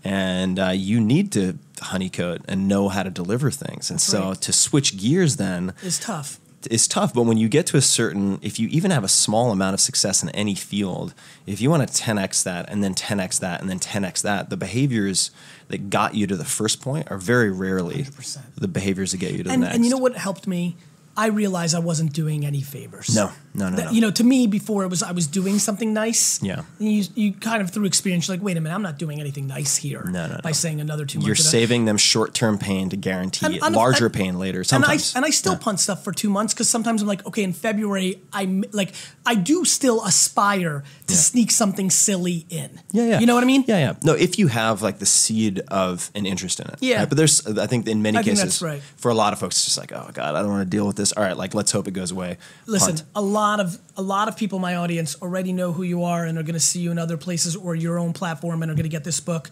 and 0.04 0.60
uh, 0.60 0.68
you 0.68 1.00
need 1.00 1.32
to 1.32 1.58
honeycoat 1.82 2.42
and 2.46 2.68
know 2.68 2.88
how 2.88 3.02
to 3.02 3.10
deliver 3.10 3.50
things. 3.50 3.90
And 3.90 4.00
so 4.00 4.28
right. 4.28 4.40
to 4.42 4.52
switch 4.52 4.96
gears 4.96 5.36
then 5.36 5.72
It's 5.82 5.98
tough. 5.98 6.38
Is 6.70 6.86
tough. 6.88 7.14
But 7.14 7.22
when 7.22 7.36
you 7.38 7.48
get 7.48 7.66
to 7.68 7.76
a 7.76 7.80
certain, 7.80 8.38
if 8.42 8.58
you 8.58 8.68
even 8.68 8.90
have 8.90 9.04
a 9.04 9.08
small 9.08 9.50
amount 9.52 9.74
of 9.74 9.80
success 9.80 10.22
in 10.22 10.28
any 10.30 10.54
field, 10.54 11.14
if 11.46 11.60
you 11.60 11.70
want 11.70 11.88
to 11.88 12.02
10x 12.02 12.42
that 12.44 12.68
and 12.68 12.82
then 12.84 12.94
10x 12.94 13.40
that 13.40 13.60
and 13.60 13.70
then 13.70 13.78
10x 13.78 14.22
that, 14.22 14.50
the 14.50 14.56
behaviors 14.56 15.30
that 15.68 15.88
got 15.90 16.14
you 16.14 16.26
to 16.26 16.36
the 16.36 16.44
first 16.44 16.80
point 16.80 17.10
are 17.10 17.18
very 17.18 17.50
rarely 17.50 18.02
100%. 18.04 18.38
the 18.56 18.68
behaviors 18.68 19.12
that 19.12 19.18
get 19.18 19.32
you 19.32 19.42
to 19.44 19.50
And, 19.50 19.62
the 19.62 19.66
next. 19.66 19.76
and 19.76 19.84
you 19.84 19.90
know 19.90 19.98
what 19.98 20.16
helped 20.16 20.46
me? 20.46 20.76
I 21.16 21.26
realized 21.26 21.74
I 21.74 21.80
wasn't 21.80 22.12
doing 22.12 22.46
any 22.46 22.62
favors. 22.62 23.14
No, 23.14 23.30
no, 23.54 23.68
no, 23.68 23.76
That- 23.76 23.84
no. 23.86 23.90
You 23.92 24.00
know, 24.00 24.10
to 24.10 24.24
me, 24.24 24.46
before 24.46 24.84
it 24.84 24.88
was 24.88 25.02
I 25.02 25.12
was 25.12 25.26
doing 25.26 25.58
something 25.58 25.92
nice. 25.92 26.42
Yeah. 26.42 26.62
You, 26.78 27.04
you 27.14 27.32
kind 27.32 27.60
of 27.62 27.70
through 27.70 27.86
experience, 27.86 28.28
you're 28.28 28.36
like, 28.36 28.44
wait 28.44 28.56
a 28.56 28.60
minute, 28.60 28.74
I'm 28.74 28.82
not 28.82 28.98
doing 28.98 29.20
anything 29.20 29.46
nice 29.46 29.76
here. 29.76 30.04
No, 30.04 30.26
no, 30.28 30.38
By 30.42 30.50
no. 30.50 30.52
saying 30.52 30.80
another 30.80 31.04
two 31.04 31.18
You're 31.20 31.34
saving 31.34 31.84
them 31.84 31.96
short 31.96 32.34
term 32.34 32.58
pain 32.58 32.88
to 32.90 32.96
guarantee 32.96 33.46
And- 33.60 33.74
larger 33.74 34.06
and- 34.06 34.14
pain 34.14 34.38
later. 34.38 34.60
And 34.60 34.84
I 34.84 34.96
Sometimes. 34.98 35.16
and 35.16 35.24
I 35.24 35.30
still 35.30 35.52
Yeah. 35.54 35.58
punt 35.58 35.80
stuff 35.80 36.04
for 36.04 36.12
two 36.12 36.30
months 36.30 36.54
because 36.54 36.68
sometimes 36.68 37.02
I'm 37.02 37.08
like, 37.08 37.26
okay, 37.26 37.42
in 37.42 37.52
February, 37.52 38.20
I 38.32 38.62
like 38.72 38.92
I 39.26 39.34
do 39.34 39.64
still 39.64 40.04
aspire 40.04 40.84
to 41.08 41.14
Yeah. 41.14 41.18
sneak 41.20 41.50
something 41.50 41.90
silly 41.90 42.46
in. 42.50 42.80
Yeah, 42.92 43.04
yeah. 43.04 43.20
You 43.20 43.26
know 43.26 43.34
what 43.34 43.42
I 43.44 43.46
mean? 43.46 43.64
Yeah, 43.66 43.78
yeah. 43.78 43.94
No, 44.02 44.12
if 44.12 44.38
you 44.38 44.46
have 44.48 44.82
like 44.82 44.98
the 45.00 45.06
seed 45.06 45.60
of 45.68 46.10
an 46.14 46.24
interest 46.26 46.60
in 46.60 46.66
it. 46.68 46.76
Yeah. 46.80 47.00
right? 47.00 47.08
But 47.08 47.16
there's, 47.18 47.44
I 47.46 47.66
think 47.66 47.88
in 47.88 48.00
many 48.02 48.18
I 48.18 48.22
cases, 48.22 48.62
right. 48.62 48.82
for 48.96 49.10
a 49.10 49.14
lot 49.14 49.32
of 49.32 49.38
folks, 49.40 49.56
it's 49.56 49.64
just 49.64 49.78
like, 49.78 49.92
oh 49.92 50.10
God, 50.12 50.34
I 50.34 50.40
don't 50.42 50.50
want 50.50 50.62
to 50.70 50.76
deal 50.76 50.86
with 50.86 50.96
this. 50.96 51.12
All 51.12 51.22
right, 51.24 51.36
like 51.36 51.54
let's 51.54 51.72
hope 51.72 51.88
it 51.88 51.92
goes 51.92 52.10
away. 52.12 52.38
Listen, 52.66 52.96
Punt. 52.96 53.02
a 53.14 53.20
lot 53.22 53.39
of 53.48 53.78
a 53.96 54.02
lot 54.02 54.28
of 54.28 54.36
people 54.36 54.56
in 54.56 54.62
my 54.62 54.76
audience 54.76 55.16
already 55.22 55.52
know 55.52 55.72
who 55.72 55.82
you 55.82 56.04
are 56.04 56.24
and 56.26 56.36
are 56.38 56.42
going 56.42 56.54
to 56.54 56.60
see 56.60 56.80
you 56.80 56.90
in 56.90 56.98
other 56.98 57.16
places 57.16 57.56
or 57.56 57.74
your 57.74 57.98
own 57.98 58.12
platform 58.12 58.62
and 58.62 58.70
are 58.70 58.74
going 58.74 58.84
to 58.84 58.88
get 58.90 59.04
this 59.04 59.20
book. 59.20 59.48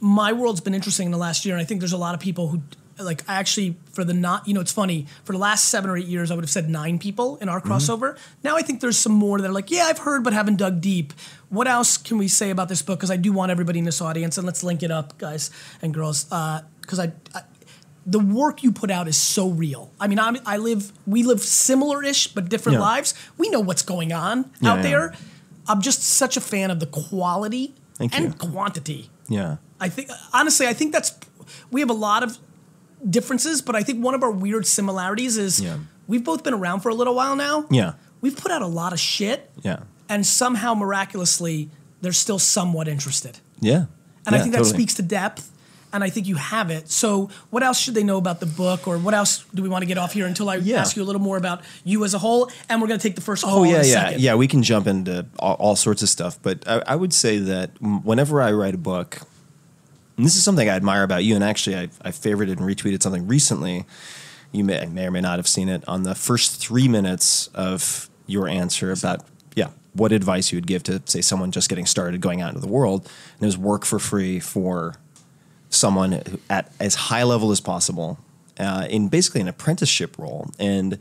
My 0.00 0.32
world's 0.32 0.60
been 0.60 0.74
interesting 0.74 1.06
in 1.06 1.12
the 1.12 1.18
last 1.18 1.44
year, 1.44 1.54
and 1.54 1.62
I 1.62 1.64
think 1.64 1.80
there's 1.80 1.92
a 1.92 1.96
lot 1.98 2.14
of 2.14 2.20
people 2.20 2.48
who 2.48 2.62
like 2.98 3.22
I 3.28 3.36
actually 3.36 3.76
for 3.94 4.04
the 4.04 4.12
not 4.12 4.46
you 4.46 4.52
know 4.54 4.60
it's 4.60 4.70
funny 4.70 5.06
for 5.24 5.32
the 5.32 5.38
last 5.38 5.70
seven 5.70 5.88
or 5.90 5.96
eight 5.96 6.06
years 6.06 6.30
I 6.30 6.34
would 6.34 6.44
have 6.44 6.50
said 6.50 6.68
nine 6.68 6.98
people 6.98 7.36
in 7.38 7.48
our 7.48 7.60
Mm-hmm. 7.60 7.72
crossover. 7.72 8.18
Now 8.44 8.56
I 8.56 8.62
think 8.62 8.80
there's 8.80 8.98
some 8.98 9.12
more 9.12 9.40
that 9.40 9.48
are 9.48 9.52
like 9.52 9.70
yeah 9.70 9.84
I've 9.84 9.98
heard 9.98 10.22
but 10.22 10.32
haven't 10.34 10.56
dug 10.56 10.80
deep. 10.82 11.12
What 11.48 11.66
else 11.66 11.96
can 11.96 12.18
we 12.18 12.28
say 12.28 12.50
about 12.50 12.68
this 12.68 12.82
book? 12.82 12.98
Because 12.98 13.10
I 13.10 13.16
do 13.16 13.32
want 13.32 13.50
everybody 13.50 13.78
in 13.78 13.86
this 13.86 14.00
audience 14.02 14.36
and 14.38 14.46
let's 14.46 14.62
link 14.62 14.82
it 14.82 14.90
up, 14.90 15.16
guys 15.18 15.50
and 15.80 15.92
girls, 15.94 16.24
because 16.24 16.98
I, 17.00 17.12
I 17.34 17.42
the 18.04 18.18
work 18.18 18.62
you 18.62 18.72
put 18.72 18.90
out 18.90 19.06
is 19.08 19.16
so 19.16 19.48
real. 19.48 19.92
I 20.00 20.08
mean, 20.08 20.18
I'm, 20.18 20.36
I 20.44 20.56
live, 20.56 20.92
we 21.06 21.22
live 21.22 21.40
similar-ish 21.40 22.28
but 22.28 22.48
different 22.48 22.78
Yeah. 22.78 22.84
lives. 22.84 23.14
We 23.38 23.48
know 23.48 23.60
what's 23.60 23.82
going 23.82 24.12
on 24.12 24.50
Yeah, 24.60 24.70
out 24.72 24.76
yeah. 24.78 24.82
there. 24.82 25.14
I'm 25.68 25.80
just 25.80 26.02
such 26.02 26.36
a 26.36 26.40
fan 26.40 26.70
of 26.72 26.80
the 26.80 26.86
quality 26.86 27.74
Thank 27.94 28.14
and 28.16 28.24
you. 28.26 28.32
quantity. 28.32 29.10
Yeah. 29.28 29.56
I 29.80 29.88
think 29.88 30.10
honestly, 30.32 30.66
I 30.66 30.72
think 30.72 30.92
that's 30.92 31.12
we 31.70 31.80
have 31.80 31.90
a 31.90 31.94
lot 31.94 32.22
of 32.24 32.38
differences, 33.08 33.62
but 33.62 33.76
I 33.76 33.82
think 33.82 34.02
one 34.04 34.14
of 34.14 34.22
our 34.22 34.30
weird 34.30 34.66
similarities 34.66 35.36
is 35.38 35.64
we've 36.08 36.24
both 36.24 36.42
been 36.42 36.54
around 36.54 36.80
for 36.80 36.88
a 36.88 36.94
little 36.94 37.14
while 37.14 37.36
now. 37.36 37.66
Yeah. 37.70 37.92
We've 38.20 38.36
put 38.36 38.50
out 38.52 38.62
a 38.62 38.66
lot 38.66 38.92
of 38.92 38.98
shit, 39.00 39.50
Yeah. 39.62 39.80
and 40.08 40.26
somehow 40.26 40.74
miraculously 40.74 41.70
they're 42.00 42.12
still 42.12 42.38
somewhat 42.40 42.88
interested. 42.88 43.38
Yeah. 43.60 43.86
And 44.26 44.34
I 44.34 44.38
think 44.40 44.52
that 44.52 44.58
totally. 44.58 44.74
speaks 44.74 44.94
to 44.94 45.02
depth. 45.02 45.50
And 45.92 46.02
I 46.02 46.08
think 46.10 46.26
you 46.26 46.36
have 46.36 46.70
it. 46.70 46.90
So, 46.90 47.28
what 47.50 47.62
else 47.62 47.78
should 47.78 47.94
they 47.94 48.02
know 48.04 48.16
about 48.16 48.40
the 48.40 48.46
book, 48.46 48.88
or 48.88 48.96
what 48.98 49.12
else 49.14 49.44
do 49.54 49.62
we 49.62 49.68
want 49.68 49.82
to 49.82 49.86
get 49.86 49.98
off 49.98 50.12
here 50.12 50.26
until 50.26 50.48
I 50.48 50.56
Yeah. 50.56 50.80
ask 50.80 50.96
you 50.96 51.02
a 51.02 51.04
little 51.04 51.20
more 51.20 51.36
about 51.36 51.60
you 51.84 52.02
as 52.04 52.14
a 52.14 52.18
whole? 52.18 52.50
And 52.68 52.80
we're 52.80 52.88
going 52.88 52.98
to 52.98 53.02
take 53.08 53.14
the 53.14 53.20
first. 53.20 53.44
Oh 53.46 53.62
yeah, 53.64 53.76
yeah, 53.76 53.82
second. 53.82 54.20
yeah. 54.20 54.34
We 54.34 54.48
can 54.48 54.62
jump 54.62 54.86
into 54.86 55.26
all, 55.38 55.54
all 55.54 55.76
sorts 55.76 56.02
of 56.02 56.08
stuff, 56.08 56.38
but 56.42 56.66
I, 56.66 56.82
I 56.86 56.96
would 56.96 57.12
say 57.12 57.38
that 57.38 57.70
whenever 57.80 58.40
I 58.40 58.52
write 58.52 58.74
a 58.74 58.78
book, 58.78 59.18
and 60.16 60.24
this 60.26 60.36
is 60.36 60.44
something 60.44 60.68
I 60.68 60.76
admire 60.76 61.02
about 61.02 61.24
you, 61.24 61.34
and 61.34 61.44
actually 61.44 61.76
I, 61.76 61.88
I 62.02 62.10
favorited 62.10 62.52
and 62.52 62.60
retweeted 62.60 63.02
something 63.02 63.26
recently. 63.26 63.84
You 64.50 64.64
may, 64.64 64.84
may 64.86 65.06
or 65.06 65.10
may 65.10 65.20
not 65.22 65.38
have 65.38 65.48
seen 65.48 65.68
it 65.70 65.82
on 65.88 66.02
the 66.02 66.14
first 66.14 66.60
three 66.60 66.86
minutes 66.88 67.48
of 67.54 68.08
your 68.26 68.46
answer 68.48 68.92
about 68.92 69.24
yeah 69.56 69.68
what 69.94 70.12
advice 70.12 70.52
you 70.52 70.56
would 70.56 70.66
give 70.66 70.82
to 70.84 71.02
say 71.04 71.20
someone 71.20 71.50
just 71.50 71.68
getting 71.68 71.84
started 71.86 72.20
going 72.22 72.40
out 72.40 72.48
into 72.54 72.60
the 72.60 72.68
world, 72.72 73.02
and 73.34 73.42
it 73.42 73.46
was 73.46 73.58
work 73.58 73.84
for 73.84 73.98
free 73.98 74.40
for 74.40 74.94
someone 75.74 76.22
at 76.50 76.72
as 76.80 76.94
high 76.94 77.22
level 77.24 77.50
as 77.50 77.60
possible 77.60 78.18
uh, 78.58 78.86
in 78.90 79.08
basically 79.08 79.40
an 79.40 79.48
apprenticeship 79.48 80.18
role 80.18 80.50
and. 80.58 80.98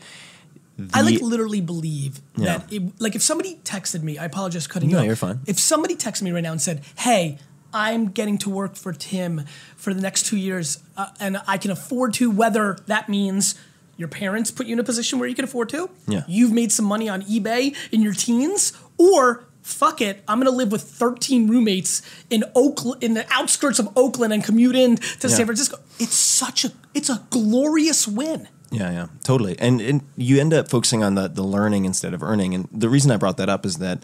I 0.94 1.02
like 1.02 1.22
literally 1.22 1.62
believe 1.62 2.22
Yeah. 2.38 2.58
that, 2.58 2.74
it, 2.74 2.82
like, 3.00 3.14
if 3.14 3.22
somebody 3.22 3.60
texted 3.64 4.02
me, 4.02 4.18
I 4.18 4.26
apologize 4.26 4.66
for 4.66 4.74
cutting 4.74 4.90
No, 4.90 4.96
you 4.98 5.02
off. 5.02 5.06
you're 5.06 5.16
fine. 5.16 5.40
If 5.46 5.60
somebody 5.60 5.96
texted 5.96 6.24
me 6.24 6.32
right 6.32 6.42
now 6.42 6.54
and 6.54 6.62
said, 6.62 6.82
"Hey, 6.98 7.38
I'm 7.72 8.08
getting 8.10 8.40
to 8.40 8.50
work 8.50 8.76
for 8.76 8.92
Tim 8.92 9.46
for 9.76 9.94
the 9.94 10.02
next 10.02 10.26
two 10.26 10.38
years, 10.38 10.80
uh, 10.98 11.08
and 11.20 11.40
I 11.46 11.58
can 11.58 11.70
afford 11.70 12.16
to," 12.16 12.32
whether 12.32 12.78
that 12.88 13.10
means 13.10 13.54
your 13.98 14.08
parents 14.08 14.50
put 14.50 14.66
you 14.66 14.74
in 14.74 14.80
a 14.80 14.84
position 14.84 15.20
where 15.20 15.30
you 15.30 15.36
can 15.36 15.46
afford 15.46 15.70
to, 15.70 15.90
Yeah. 16.08 16.24
you've 16.28 16.52
made 16.54 16.72
some 16.72 16.86
money 16.86 17.08
on 17.08 17.22
eBay 17.24 17.76
in 17.92 18.02
your 18.02 18.14
teens, 18.14 18.74
or 18.98 19.44
fuck 19.62 20.02
it, 20.02 20.24
I'm 20.28 20.40
gonna 20.40 20.52
live 20.56 20.72
with 20.72 20.82
13 20.84 21.48
roommates 21.48 22.02
in 22.30 22.44
Oakland, 22.56 23.04
in 23.04 23.14
the 23.14 23.26
outskirts 23.32 23.80
of 23.80 23.90
Oakland, 23.96 24.34
and 24.34 24.44
commute 24.44 24.76
in 24.76 24.98
to 24.98 25.28
Yeah. 25.28 25.36
San 25.36 25.46
Francisco. 25.46 25.78
It's 26.00 26.16
such 26.16 26.66
a, 26.66 26.72
it's 26.94 27.10
a 27.10 27.22
glorious 27.30 28.08
win. 28.08 28.48
Yeah, 28.72 28.92
yeah, 28.92 29.08
totally. 29.24 29.58
And 29.60 29.82
and 29.82 30.02
you 30.16 30.40
end 30.40 30.54
up 30.54 30.70
focusing 30.70 31.04
on 31.04 31.16
the 31.16 31.28
the 31.28 31.44
learning 31.44 31.86
instead 31.86 32.14
of 32.14 32.24
earning. 32.24 32.54
And 32.56 32.68
the 32.72 32.88
reason 32.90 33.12
I 33.12 33.18
brought 33.18 33.38
that 33.38 33.50
up 33.50 33.66
is 33.66 33.78
that 33.78 34.02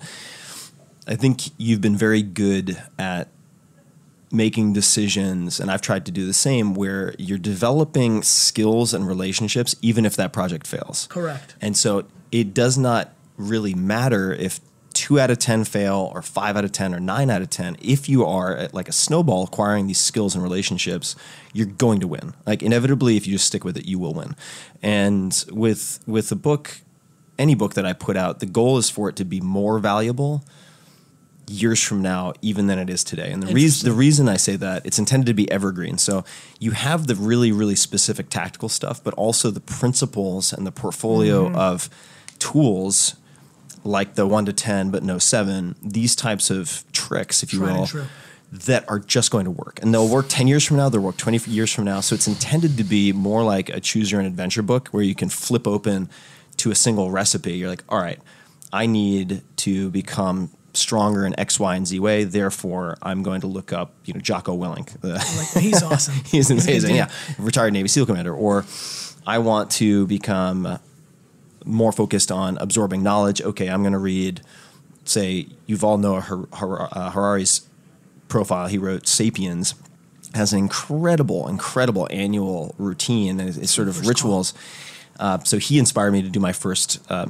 I 1.07 1.15
think 1.15 1.41
you've 1.57 1.79
been 1.79 1.95
very 1.95 2.21
good 2.21 2.77
at 2.99 3.29
making 4.29 4.73
decisions 4.73 5.57
and 5.61 5.71
I've 5.71 5.81
tried 5.81 6.05
to 6.07 6.11
do 6.11 6.25
the 6.27 6.33
same 6.33 6.73
where 6.73 7.15
you're 7.17 7.37
developing 7.37 8.23
skills 8.23 8.93
and 8.93 9.07
relationships 9.07 9.73
even 9.81 10.05
if 10.05 10.17
that 10.17 10.33
project 10.33 10.67
fails. 10.67 11.07
Correct. 11.07 11.55
And 11.61 11.77
so 11.77 12.03
it 12.29 12.53
does 12.53 12.77
not 12.77 13.13
really 13.37 13.73
matter 13.73 14.33
if 14.33 14.59
two 14.97 15.19
out 15.19 15.29
of 15.29 15.37
10 15.37 15.63
fail 15.65 16.11
or 16.13 16.21
five 16.21 16.57
out 16.57 16.65
of 16.65 16.71
10 16.71 16.95
or 16.95 16.99
nine 16.99 17.29
out 17.29 17.41
of 17.41 17.49
10. 17.49 17.77
If 17.79 18.09
you 18.09 18.25
are 18.25 18.55
at 18.57 18.73
like 18.73 18.89
a 18.89 18.91
snowball 18.91 19.43
acquiring 19.43 19.85
these 19.87 19.99
skills 19.99 20.33
and 20.33 20.43
relationships, 20.43 21.15
you're 21.53 21.67
going 21.67 21.99
to 21.99 22.07
win. 22.07 22.33
Like 22.45 22.63
inevitably, 22.63 23.15
if 23.15 23.27
you 23.27 23.33
just 23.33 23.45
stick 23.45 23.63
with 23.63 23.77
it, 23.77 23.85
you 23.85 23.99
will 23.99 24.13
win. 24.13 24.35
And 24.81 25.31
with, 25.51 25.99
with 26.07 26.29
the 26.29 26.35
book, 26.35 26.81
any 27.37 27.53
book 27.55 27.75
that 27.75 27.85
I 27.85 27.93
put 27.93 28.17
out, 28.17 28.39
the 28.39 28.47
goal 28.47 28.77
is 28.79 28.89
for 28.89 29.07
it 29.09 29.15
to 29.17 29.25
be 29.25 29.39
more 29.39 29.77
valuable 29.79 30.43
years 31.49 31.81
from 31.81 32.01
now 32.01 32.33
even 32.41 32.67
than 32.67 32.77
it 32.79 32.89
is 32.89 33.03
today. 33.03 33.31
And 33.31 33.41
the 33.41 33.53
reason 33.53 33.89
the 33.89 33.95
reason 33.95 34.27
I 34.27 34.35
say 34.37 34.57
that 34.57 34.85
it's 34.85 34.99
intended 34.99 35.27
to 35.27 35.33
be 35.33 35.49
evergreen. 35.49 35.97
So 35.97 36.25
you 36.59 36.71
have 36.71 37.07
the 37.07 37.15
really 37.15 37.53
really 37.53 37.75
specific 37.75 38.27
tactical 38.29 38.67
stuff, 38.67 39.01
but 39.01 39.13
also 39.13 39.49
the 39.49 39.61
principles 39.61 40.51
and 40.51 40.67
the 40.67 40.73
portfolio 40.73 41.45
Mm-hmm. 41.45 41.55
of 41.55 41.89
tools 42.39 43.15
like 43.87 44.15
the 44.15 44.27
1 44.27 44.45
to 44.45 44.53
10 44.53 44.91
but 44.91 45.03
no 45.03 45.17
7, 45.17 45.75
these 45.81 46.15
types 46.15 46.49
of 46.49 46.83
tricks 46.91 47.43
if 47.43 47.53
you 47.53 47.59
Tried 47.59 47.93
will 47.93 48.07
that 48.51 48.89
are 48.89 48.99
just 48.99 49.31
going 49.31 49.45
to 49.45 49.51
work. 49.51 49.79
And 49.81 49.93
they'll 49.93 50.07
work 50.07 50.27
10 50.29 50.47
years 50.47 50.63
from 50.63 50.77
now, 50.77 50.89
they'll 50.89 51.01
work 51.01 51.17
20 51.17 51.49
years 51.49 51.73
from 51.73 51.85
now. 51.85 51.99
So 51.99 52.15
it's 52.15 52.27
intended 52.27 52.77
to 52.77 52.83
be 52.83 53.11
more 53.11 53.43
like 53.43 53.69
a 53.69 53.79
choose 53.79 54.11
your 54.11 54.21
own 54.21 54.27
adventure 54.27 54.61
book 54.61 54.89
where 54.89 55.03
you 55.03 55.15
can 55.15 55.29
flip 55.29 55.67
open 55.67 56.09
to 56.57 56.71
a 56.71 56.75
single 56.75 57.11
recipe. 57.11 57.53
You're 57.53 57.69
like, 57.69 57.83
all 57.89 57.99
right, 57.99 58.19
I 58.71 58.85
need 58.85 59.41
to 59.57 59.89
become 59.89 60.49
stronger 60.73 61.25
in 61.25 61.37
X, 61.39 61.59
Y, 61.59 61.75
and 61.75 61.85
Z 61.87 61.99
way. 61.99 62.23
Therefore, 62.23 62.97
I'm 63.01 63.23
going 63.23 63.41
to 63.41 63.47
look 63.47 63.73
up, 63.73 63.93
you 64.05 64.13
know, 64.13 64.19
Jocko 64.19 64.57
Willink. 64.57 64.95
Like, 65.03 65.63
he's 65.63 65.83
awesome. 65.83 66.13
He's 66.25 66.51
amazing. 66.51 66.95
Yeah, 66.95 67.09
retired 67.37 67.73
Navy 67.73 67.87
SEAL 67.87 68.05
commander. 68.05 68.33
Or 68.33 68.65
I 69.25 69.39
want 69.39 69.71
to 69.71 70.07
become 70.07 70.79
more 71.67 71.91
focused 71.91 72.31
on 72.31 72.57
absorbing 72.57 73.03
knowledge. 73.03 73.41
Okay, 73.41 73.69
I'm 73.69 73.81
going 73.81 73.93
to 73.93 73.99
read, 73.99 74.41
say, 75.05 75.47
Yuval 75.67 75.99
Noah 75.99 76.21
Har- 76.21 76.47
Har- 76.53 76.89
uh, 76.91 77.11
Harari's 77.11 77.67
profile. 78.27 78.67
He 78.67 78.77
wrote 78.77 79.07
*Sapiens*. 79.07 79.75
Has 80.33 80.51
an 80.51 80.59
incredible, 80.59 81.47
incredible 81.47 82.07
annual 82.11 82.75
routine 82.77 83.39
and 83.39 83.49
it's, 83.49 83.57
it's 83.57 83.71
sort 83.71 83.87
of 83.87 84.05
rituals. 84.05 84.53
Uh, 85.19 85.39
so 85.39 85.57
he 85.57 85.79
inspired 85.79 86.11
me 86.11 86.21
to 86.21 86.29
do 86.29 86.39
my 86.39 86.51
first 86.51 86.99
uh, 87.09 87.27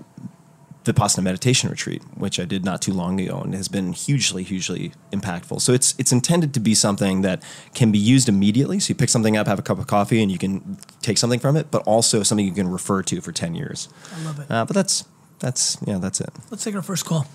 Vipassana 0.88 1.24
meditation 1.24 1.70
retreat, 1.70 2.02
which 2.16 2.40
I 2.40 2.46
did 2.46 2.66
not 2.66 2.82
too 2.82 2.94
long 2.94 3.20
ago, 3.20 3.42
and 3.42 3.54
has 3.54 3.68
been 3.68 3.94
hugely, 3.94 4.44
hugely 4.44 4.92
impactful. 5.12 5.62
So 5.62 5.74
it's 5.74 5.94
it's 5.98 6.12
intended 6.12 6.54
to 6.54 6.60
be 6.60 6.74
something 6.74 7.22
that 7.22 7.44
can 7.74 7.92
be 7.92 8.00
used 8.00 8.28
immediately. 8.30 8.80
So 8.80 8.92
you 8.92 8.96
pick 8.96 9.10
something 9.10 9.38
up, 9.38 9.48
have 9.48 9.60
a 9.60 9.62
cup 9.62 9.80
of 9.80 9.88
coffee, 9.88 10.22
and 10.22 10.32
you 10.32 10.38
can 10.38 10.78
take 11.02 11.18
something 11.18 11.40
from 11.40 11.56
it, 11.56 11.70
but 11.70 11.84
also 11.84 12.24
something 12.24 12.46
you 12.46 12.54
can 12.54 12.68
refer 12.68 13.04
to 13.04 13.22
for 13.22 13.32
ten 13.32 13.56
years. 13.56 13.90
I 14.16 14.24
love 14.24 14.40
it. 14.40 14.52
Uh, 14.52 14.66
but 14.66 14.74
that's 14.74 15.04
that's 15.40 15.78
yeah, 15.86 15.98
that's 15.98 16.22
it. 16.22 16.30
Let's 16.50 16.64
take 16.64 16.76
our 16.76 16.82
first 16.82 17.06
call. 17.06 17.28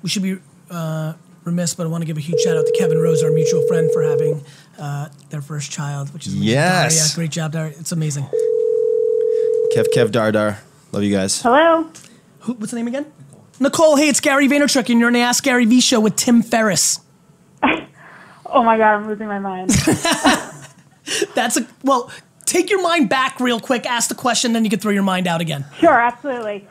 We 0.00 0.08
should 0.08 0.22
be 0.22 0.38
uh, 0.70 1.14
remiss, 1.44 1.74
but 1.74 1.84
I 1.84 1.88
want 1.90 2.02
to 2.02 2.06
give 2.06 2.16
a 2.16 2.20
huge 2.20 2.40
shout 2.40 2.56
out 2.56 2.64
to 2.66 2.74
Kevin 2.78 2.98
Rose, 2.98 3.22
our 3.24 3.32
mutual 3.32 3.66
friend, 3.66 3.90
for 3.92 4.02
having 4.04 4.44
uh, 4.78 5.08
their 5.30 5.42
first 5.42 5.72
child, 5.72 6.14
which 6.14 6.26
is 6.28 6.34
amazing. 6.34 6.52
Yes. 6.54 6.98
Darya, 6.98 7.14
great 7.16 7.30
job, 7.32 7.52
Darya. 7.52 7.74
It's 7.78 7.90
amazing. 7.90 8.28
Kev 9.78 9.86
Kev 9.94 10.10
Dar 10.10 10.32
Dar. 10.32 10.58
Love 10.90 11.04
you 11.04 11.14
guys. 11.14 11.40
Hello. 11.40 11.88
Who, 12.40 12.54
what's 12.54 12.72
the 12.72 12.76
name 12.78 12.88
again? 12.88 13.06
Nicole. 13.60 13.94
Hey, 13.94 14.08
it's 14.08 14.18
Gary 14.18 14.48
Vaynerchuk, 14.48 14.90
and 14.90 14.98
you're 14.98 15.06
on 15.06 15.12
the 15.12 15.20
Ask 15.20 15.44
Gary 15.44 15.66
V 15.66 15.80
show 15.80 16.00
with 16.00 16.16
Tim 16.16 16.42
Ferriss. 16.42 17.00
Oh 18.50 18.62
my 18.64 18.78
god, 18.78 18.94
I'm 18.94 19.06
losing 19.06 19.26
my 19.26 19.38
mind. 19.38 19.68
That's 21.34 21.58
a 21.58 21.66
well. 21.84 22.10
Take 22.46 22.70
your 22.70 22.80
mind 22.80 23.10
back 23.10 23.40
real 23.40 23.60
quick. 23.60 23.84
Ask 23.84 24.08
the 24.08 24.14
question, 24.14 24.54
then 24.54 24.64
you 24.64 24.70
can 24.70 24.78
throw 24.80 24.90
your 24.90 25.02
mind 25.02 25.26
out 25.26 25.42
again. 25.42 25.66
sure, 25.78 26.00
absolutely. 26.00 26.66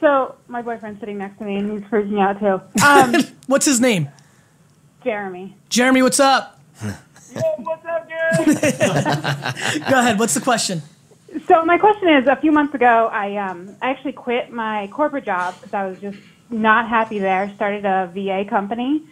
So 0.00 0.36
my 0.48 0.62
boyfriend's 0.62 1.00
sitting 1.00 1.18
next 1.18 1.36
to 1.36 1.44
me, 1.44 1.56
and 1.56 1.70
he's 1.70 1.82
freaking 1.90 2.18
out 2.18 2.40
too. 2.40 2.82
Um, 2.82 3.36
What's 3.46 3.66
his 3.66 3.78
name? 3.78 4.08
Jeremy. 5.04 5.54
Jeremy. 5.68 6.00
What's 6.00 6.18
up? 6.18 6.58
Yo, 6.82 6.94
what's 7.58 7.84
up, 7.84 8.08
Gary? 8.08 8.44
Go 9.90 9.98
ahead. 10.00 10.18
What's 10.18 10.32
the 10.32 10.40
question? 10.40 10.80
So 11.48 11.64
my 11.64 11.78
question 11.78 12.08
is: 12.10 12.26
A 12.30 12.40
few 12.40 12.52
months 12.52 12.74
ago, 12.74 13.10
I 13.12 13.36
um, 13.50 13.76
I 13.82 13.90
actually 13.90 14.12
quit 14.12 14.50
my 14.52 14.88
corporate 14.94 15.24
job 15.26 15.56
because 15.60 15.74
I 15.74 15.86
was 15.86 15.98
just 16.00 16.18
not 16.50 16.88
happy 16.88 17.18
there. 17.20 17.52
Started 17.56 17.84
a 17.86 18.10
VA 18.14 18.44
company, 18.50 19.02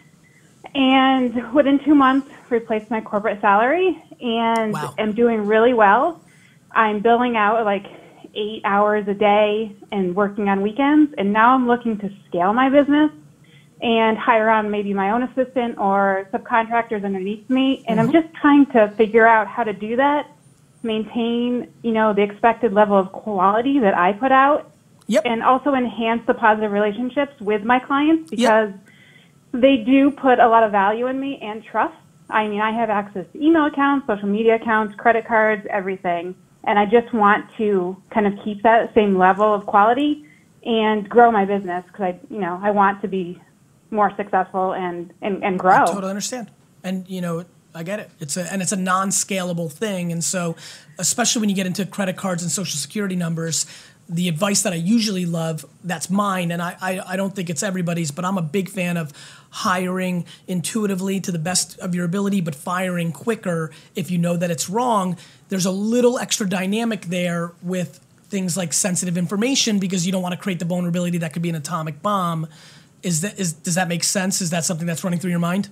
and 0.75 1.33
within 1.55 1.79
two 1.85 1.95
months, 1.95 2.27
replaced 2.51 2.91
my 2.91 3.01
corporate 3.01 3.41
salary, 3.41 3.97
and 4.21 4.73
Wow. 4.73 4.95
am 4.99 5.13
doing 5.15 5.41
really 5.41 5.73
well. 5.73 6.23
I'm 6.73 7.01
billing 7.01 7.35
out 7.37 7.63
like 7.65 7.85
eight 8.35 8.61
hours 8.65 9.05
a 9.09 9.15
day 9.15 9.77
and 9.91 10.15
working 10.15 10.49
on 10.49 10.61
weekends, 10.61 11.13
and 11.17 11.33
now 11.33 11.55
I'm 11.55 11.67
looking 11.67 11.97
to 11.99 12.09
scale 12.27 12.53
my 12.53 12.69
business 12.69 13.11
and 13.81 14.17
hire 14.17 14.49
on 14.49 14.71
maybe 14.71 14.93
my 14.93 15.11
own 15.11 15.23
assistant 15.23 15.77
or 15.79 16.29
subcontractors 16.33 17.05
underneath 17.05 17.49
me. 17.49 17.83
And 17.87 17.99
I'm 17.99 18.11
just 18.11 18.27
trying 18.41 18.65
to 18.73 18.93
figure 18.97 19.27
out 19.27 19.47
how 19.47 19.63
to 19.63 19.73
do 19.73 19.97
that, 19.97 20.23
maintain, 20.83 21.67
you 21.83 21.91
know, 21.91 22.13
the 22.13 22.21
expected 22.21 22.73
level 22.73 22.97
of 22.97 23.11
quality 23.11 23.79
that 23.79 23.97
I 23.97 24.13
put 24.13 24.31
out, 24.31 24.71
Yep. 25.07 25.23
and 25.25 25.41
also 25.41 25.73
enhance 25.73 26.21
the 26.27 26.33
positive 26.33 26.71
relationships 26.71 27.31
with 27.39 27.63
my 27.63 27.79
clients 27.79 28.31
Yep. 28.31 28.37
because 28.37 28.73
they 29.53 29.77
do 29.77 30.11
put 30.11 30.39
a 30.39 30.47
lot 30.47 30.63
of 30.63 30.71
value 30.71 31.07
in 31.07 31.19
me 31.19 31.39
and 31.41 31.63
trust. 31.63 31.95
I 32.29 32.47
mean, 32.47 32.59
I 32.59 32.71
have 32.71 32.89
access 32.89 33.25
to 33.31 33.41
email 33.41 33.65
accounts, 33.65 34.05
social 34.05 34.27
media 34.27 34.55
accounts, 34.55 34.95
credit 34.95 35.25
cards, 35.25 35.65
everything. 35.69 36.35
And 36.65 36.77
I 36.77 36.85
just 36.85 37.13
want 37.13 37.45
to 37.57 37.95
kind 38.09 38.27
of 38.27 38.33
keep 38.43 38.63
that 38.63 38.93
same 38.93 39.17
level 39.17 39.53
of 39.53 39.65
quality 39.65 40.25
and 40.65 41.07
grow 41.07 41.31
my 41.31 41.45
business 41.45 41.85
because 41.87 42.01
I, 42.15 42.19
you 42.29 42.39
know, 42.41 42.59
I 42.61 42.71
want 42.71 43.01
to 43.01 43.07
be 43.07 43.41
more 43.91 44.11
successful 44.17 44.73
and, 44.73 45.13
and, 45.21 45.41
and 45.41 45.57
grow. 45.57 45.85
Totally 45.85 46.09
understand. 46.09 46.51
And 46.83 47.07
you 47.09 47.21
know, 47.21 47.45
I 47.73 47.83
get 47.83 47.99
it. 47.99 48.09
It's 48.19 48.37
a 48.37 48.51
and 48.51 48.61
it's 48.61 48.71
a 48.71 48.77
non-scalable 48.77 49.71
thing. 49.71 50.11
And 50.11 50.23
so, 50.23 50.55
especially 50.97 51.41
when 51.41 51.49
you 51.49 51.55
get 51.55 51.67
into 51.67 51.85
credit 51.85 52.17
cards 52.17 52.41
and 52.41 52.51
social 52.51 52.77
security 52.77 53.15
numbers, 53.15 53.65
the 54.09 54.29
advice 54.29 54.61
that 54.63 54.73
I 54.73 54.77
usually 54.77 55.25
love, 55.25 55.65
that's 55.83 56.09
mine, 56.09 56.51
and 56.51 56.61
I, 56.61 56.77
I, 56.81 56.99
I 57.13 57.15
don't 57.17 57.35
think 57.35 57.49
it's 57.49 57.61
everybody's, 57.61 58.09
but 58.09 58.23
I'm 58.23 58.37
a 58.37 58.41
big 58.41 58.69
fan 58.69 58.95
of 58.95 59.11
hiring 59.49 60.25
intuitively 60.47 61.19
to 61.21 61.31
the 61.31 61.39
best 61.39 61.77
of 61.79 61.93
your 61.93 62.05
ability, 62.05 62.41
but 62.41 62.55
firing 62.55 63.11
quicker 63.11 63.71
if 63.95 64.09
you 64.09 64.17
know 64.17 64.37
that 64.37 64.49
it's 64.49 64.69
wrong. 64.69 65.17
There's 65.49 65.65
a 65.65 65.71
little 65.71 66.19
extra 66.19 66.47
dynamic 66.47 67.05
there 67.05 67.51
with 67.61 67.99
things 68.29 68.57
like 68.57 68.73
sensitive 68.73 69.17
information 69.17 69.79
because 69.79 70.05
you 70.05 70.11
don't 70.11 70.21
want 70.21 70.33
to 70.33 70.39
create 70.39 70.59
the 70.59 70.65
vulnerability 70.65 71.17
that 71.19 71.33
could 71.33 71.41
be 71.41 71.49
an 71.49 71.55
atomic 71.55 72.01
bomb. 72.01 72.47
Is 73.03 73.21
that 73.21 73.39
is 73.39 73.53
does 73.53 73.75
that 73.75 73.87
make 73.87 74.03
sense? 74.03 74.41
Is 74.41 74.49
that 74.49 74.65
something 74.65 74.87
that's 74.87 75.03
running 75.03 75.19
through 75.19 75.31
your 75.31 75.39
mind? 75.39 75.69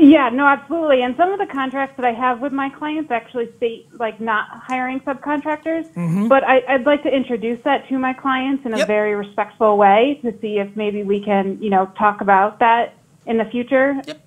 Yeah, 0.00 0.28
no, 0.28 0.46
absolutely. 0.46 1.02
And 1.02 1.16
some 1.16 1.32
of 1.32 1.40
the 1.40 1.46
contracts 1.46 1.96
that 1.96 2.06
I 2.06 2.12
have 2.12 2.40
with 2.40 2.52
my 2.52 2.70
clients 2.70 3.10
actually 3.10 3.48
state 3.56 3.88
like 3.98 4.20
not 4.20 4.46
hiring 4.48 5.00
subcontractors. 5.00 6.28
But 6.28 6.44
I, 6.44 6.62
I'd 6.68 6.86
like 6.86 7.02
to 7.02 7.08
introduce 7.14 7.62
that 7.64 7.88
to 7.88 7.98
my 7.98 8.12
clients 8.12 8.64
in 8.64 8.74
a 8.74 8.78
Yep. 8.78 8.86
very 8.86 9.14
respectful 9.16 9.76
way 9.76 10.20
to 10.22 10.32
see 10.40 10.58
if 10.58 10.74
maybe 10.76 11.02
we 11.02 11.20
can, 11.20 11.60
you 11.60 11.68
know, 11.70 11.86
talk 11.98 12.20
about 12.20 12.60
that 12.60 12.94
in 13.26 13.38
the 13.38 13.44
future. 13.46 14.00
Yep. 14.06 14.20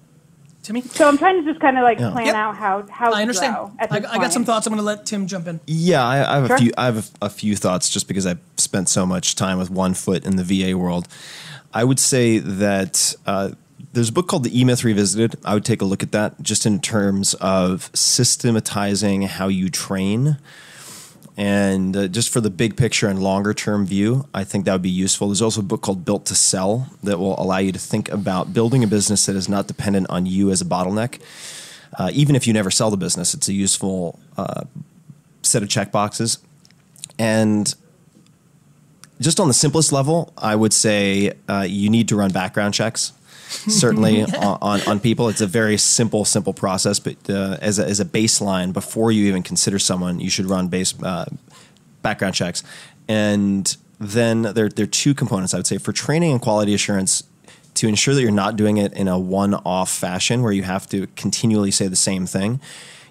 Timmy? 0.62 0.82
So 0.82 1.08
I'm 1.08 1.18
trying 1.18 1.42
to 1.44 1.50
just 1.50 1.62
kind 1.62 1.78
of 1.78 1.84
like 1.84 1.98
plan 2.00 2.26
Yep. 2.28 2.36
out 2.36 2.56
how 2.58 2.86
how 2.92 3.14
I 3.14 3.22
understand. 3.22 3.56
grow 3.56 3.72
at 3.80 3.92
I, 3.94 4.00
this 4.00 4.12
I 4.12 4.18
got 4.18 4.34
some 4.34 4.44
thoughts. 4.44 4.68
I'm 4.68 4.72
going 4.72 4.78
to 4.82 4.86
let 4.86 5.06
Tim 5.06 5.26
jump 5.26 5.48
in. 5.48 5.62
Yeah, 5.68 6.06
I, 6.06 6.18
I 6.34 6.36
have 6.40 6.48
Sure. 6.48 6.56
a 6.58 6.60
few. 6.60 6.72
I 6.78 6.86
have 6.86 6.98
a, 7.22 7.26
a 7.28 7.30
few 7.30 7.56
thoughts 7.56 7.90
just 7.90 8.10
because 8.10 8.28
I've 8.28 8.40
spent 8.58 8.90
so 8.90 9.06
much 9.06 9.36
time 9.36 9.58
with 9.58 9.72
one 9.72 9.94
foot 9.94 10.26
in 10.26 10.36
the 10.36 10.44
VA 10.44 10.78
world. 10.78 11.08
I 11.74 11.86
would 11.86 11.98
say 12.00 12.38
that 12.40 13.16
uh, 13.26 13.52
there's 13.94 14.10
a 14.10 14.14
book 14.14 14.28
called 14.28 14.44
The 14.44 14.60
E 14.60 14.64
Myth 14.64 14.84
Revisited. 14.84 15.36
I 15.44 15.54
would 15.54 15.66
take 15.66 15.82
a 15.82 15.86
look 15.86 16.04
at 16.04 16.12
that 16.12 16.42
just 16.42 16.66
in 16.66 16.80
terms 16.80 17.34
of 17.36 17.90
systematizing 17.94 19.24
how 19.24 19.48
you 19.48 19.70
train. 19.70 20.38
And 21.38 21.96
uh, 21.96 22.08
just 22.08 22.30
for 22.30 22.42
the 22.42 22.50
big 22.50 22.78
picture 22.78 23.08
and 23.08 23.22
longer 23.22 23.54
term 23.54 23.86
view, 23.86 24.28
I 24.34 24.44
think 24.44 24.66
that 24.66 24.74
would 24.74 24.82
be 24.82 24.90
useful. 24.90 25.28
There's 25.28 25.42
also 25.42 25.62
a 25.62 25.64
book 25.64 25.82
called 25.82 26.06
Built 26.06 26.26
to 26.28 26.36
Sell 26.36 26.90
that 27.04 27.20
will 27.20 27.40
allow 27.40 27.58
you 27.58 27.72
to 27.72 27.80
think 27.80 28.10
about 28.10 28.54
building 28.54 28.84
a 28.84 28.88
business 28.88 29.26
that 29.26 29.36
is 29.36 29.50
not 29.50 29.68
dependent 29.68 30.10
on 30.10 30.26
you 30.26 30.52
as 30.52 30.62
a 30.62 30.66
bottleneck. 30.66 31.22
Uh, 31.98 32.10
even 32.14 32.36
if 32.36 32.48
you 32.48 32.54
never 32.54 32.72
sell 32.72 32.90
the 32.90 32.98
business, 32.98 33.34
it's 33.34 33.50
a 33.50 33.54
useful 33.54 34.20
uh, 34.38 34.64
set 35.42 35.64
of 35.64 35.70
check 35.70 35.92
boxes. 35.92 36.38
And 37.18 37.74
just 39.20 39.40
on 39.40 39.48
the 39.48 39.54
simplest 39.54 39.92
level, 39.92 40.34
I 40.38 40.56
would 40.56 40.74
say 40.74 41.34
uh, 41.50 41.66
you 41.68 41.90
need 41.90 42.08
to 42.10 42.16
run 42.16 42.32
background 42.32 42.74
checks. 42.74 43.14
Certainly 43.52 44.24
on, 44.36 44.58
on, 44.62 44.82
on 44.88 45.00
people, 45.00 45.30
it's 45.30 45.42
a 45.42 45.48
very 45.48 45.78
simple, 45.78 46.26
simple 46.26 46.54
process. 46.54 47.00
But 47.00 47.30
uh, 47.30 47.58
as, 47.62 47.80
a, 47.80 47.86
as 47.86 48.00
a 48.00 48.06
baseline, 48.06 48.74
before 48.74 49.12
you 49.12 49.26
even 49.26 49.44
consider 49.44 49.80
someone, 49.80 50.20
you 50.20 50.30
should 50.30 50.46
run 50.46 50.68
base 50.68 50.94
uh, 51.04 51.26
background 52.02 52.36
checks. 52.36 52.64
And 53.08 53.76
then 54.00 54.42
there, 54.42 54.70
there 54.70 54.84
are 54.84 54.88
two 54.88 55.14
components 55.14 55.54
I 55.54 55.58
would 55.58 55.68
say 55.68 55.78
for 55.78 55.92
training 55.92 56.32
and 56.32 56.42
quality 56.42 56.74
assurance 56.74 57.24
to 57.76 57.88
ensure 57.88 58.14
that 58.14 58.22
you're 58.22 58.32
not 58.32 58.56
doing 58.56 58.78
it 58.78 58.94
in 58.94 59.08
a 59.08 59.18
one-off 59.18 59.90
fashion 59.90 60.42
where 60.42 60.52
you 60.52 60.64
have 60.64 60.88
to 60.90 61.08
continually 61.16 61.72
say 61.72 61.88
the 61.88 61.96
same 61.96 62.26
thing 62.26 62.60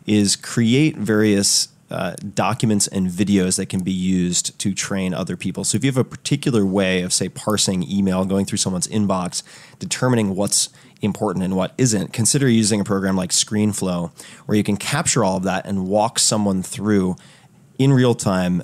is 0.06 0.36
create 0.36 0.96
various 0.96 1.68
uh, 1.90 2.14
documents 2.34 2.86
and 2.86 3.08
videos 3.08 3.56
that 3.56 3.66
can 3.66 3.82
be 3.82 3.92
used 3.92 4.58
to 4.60 4.72
train 4.72 5.12
other 5.12 5.36
people. 5.36 5.64
So 5.64 5.76
if 5.76 5.84
you 5.84 5.88
have 5.90 5.96
a 5.96 6.04
particular 6.04 6.64
way 6.64 7.02
of 7.02 7.12
say 7.12 7.28
parsing 7.28 7.82
email, 7.90 8.24
going 8.24 8.46
through 8.46 8.58
someone's 8.58 8.86
inbox, 8.88 9.42
determining 9.78 10.36
what's 10.36 10.68
important 11.02 11.44
and 11.44 11.56
what 11.56 11.72
isn't, 11.78 12.12
consider 12.12 12.48
using 12.48 12.80
a 12.80 12.84
program 12.84 13.16
like 13.16 13.30
ScreenFlow 13.30 14.10
where 14.46 14.56
you 14.56 14.62
can 14.62 14.76
capture 14.76 15.24
all 15.24 15.38
of 15.38 15.42
that 15.44 15.66
and 15.66 15.88
walk 15.88 16.18
someone 16.18 16.62
through 16.62 17.16
in 17.78 17.92
real 17.92 18.14
time 18.14 18.62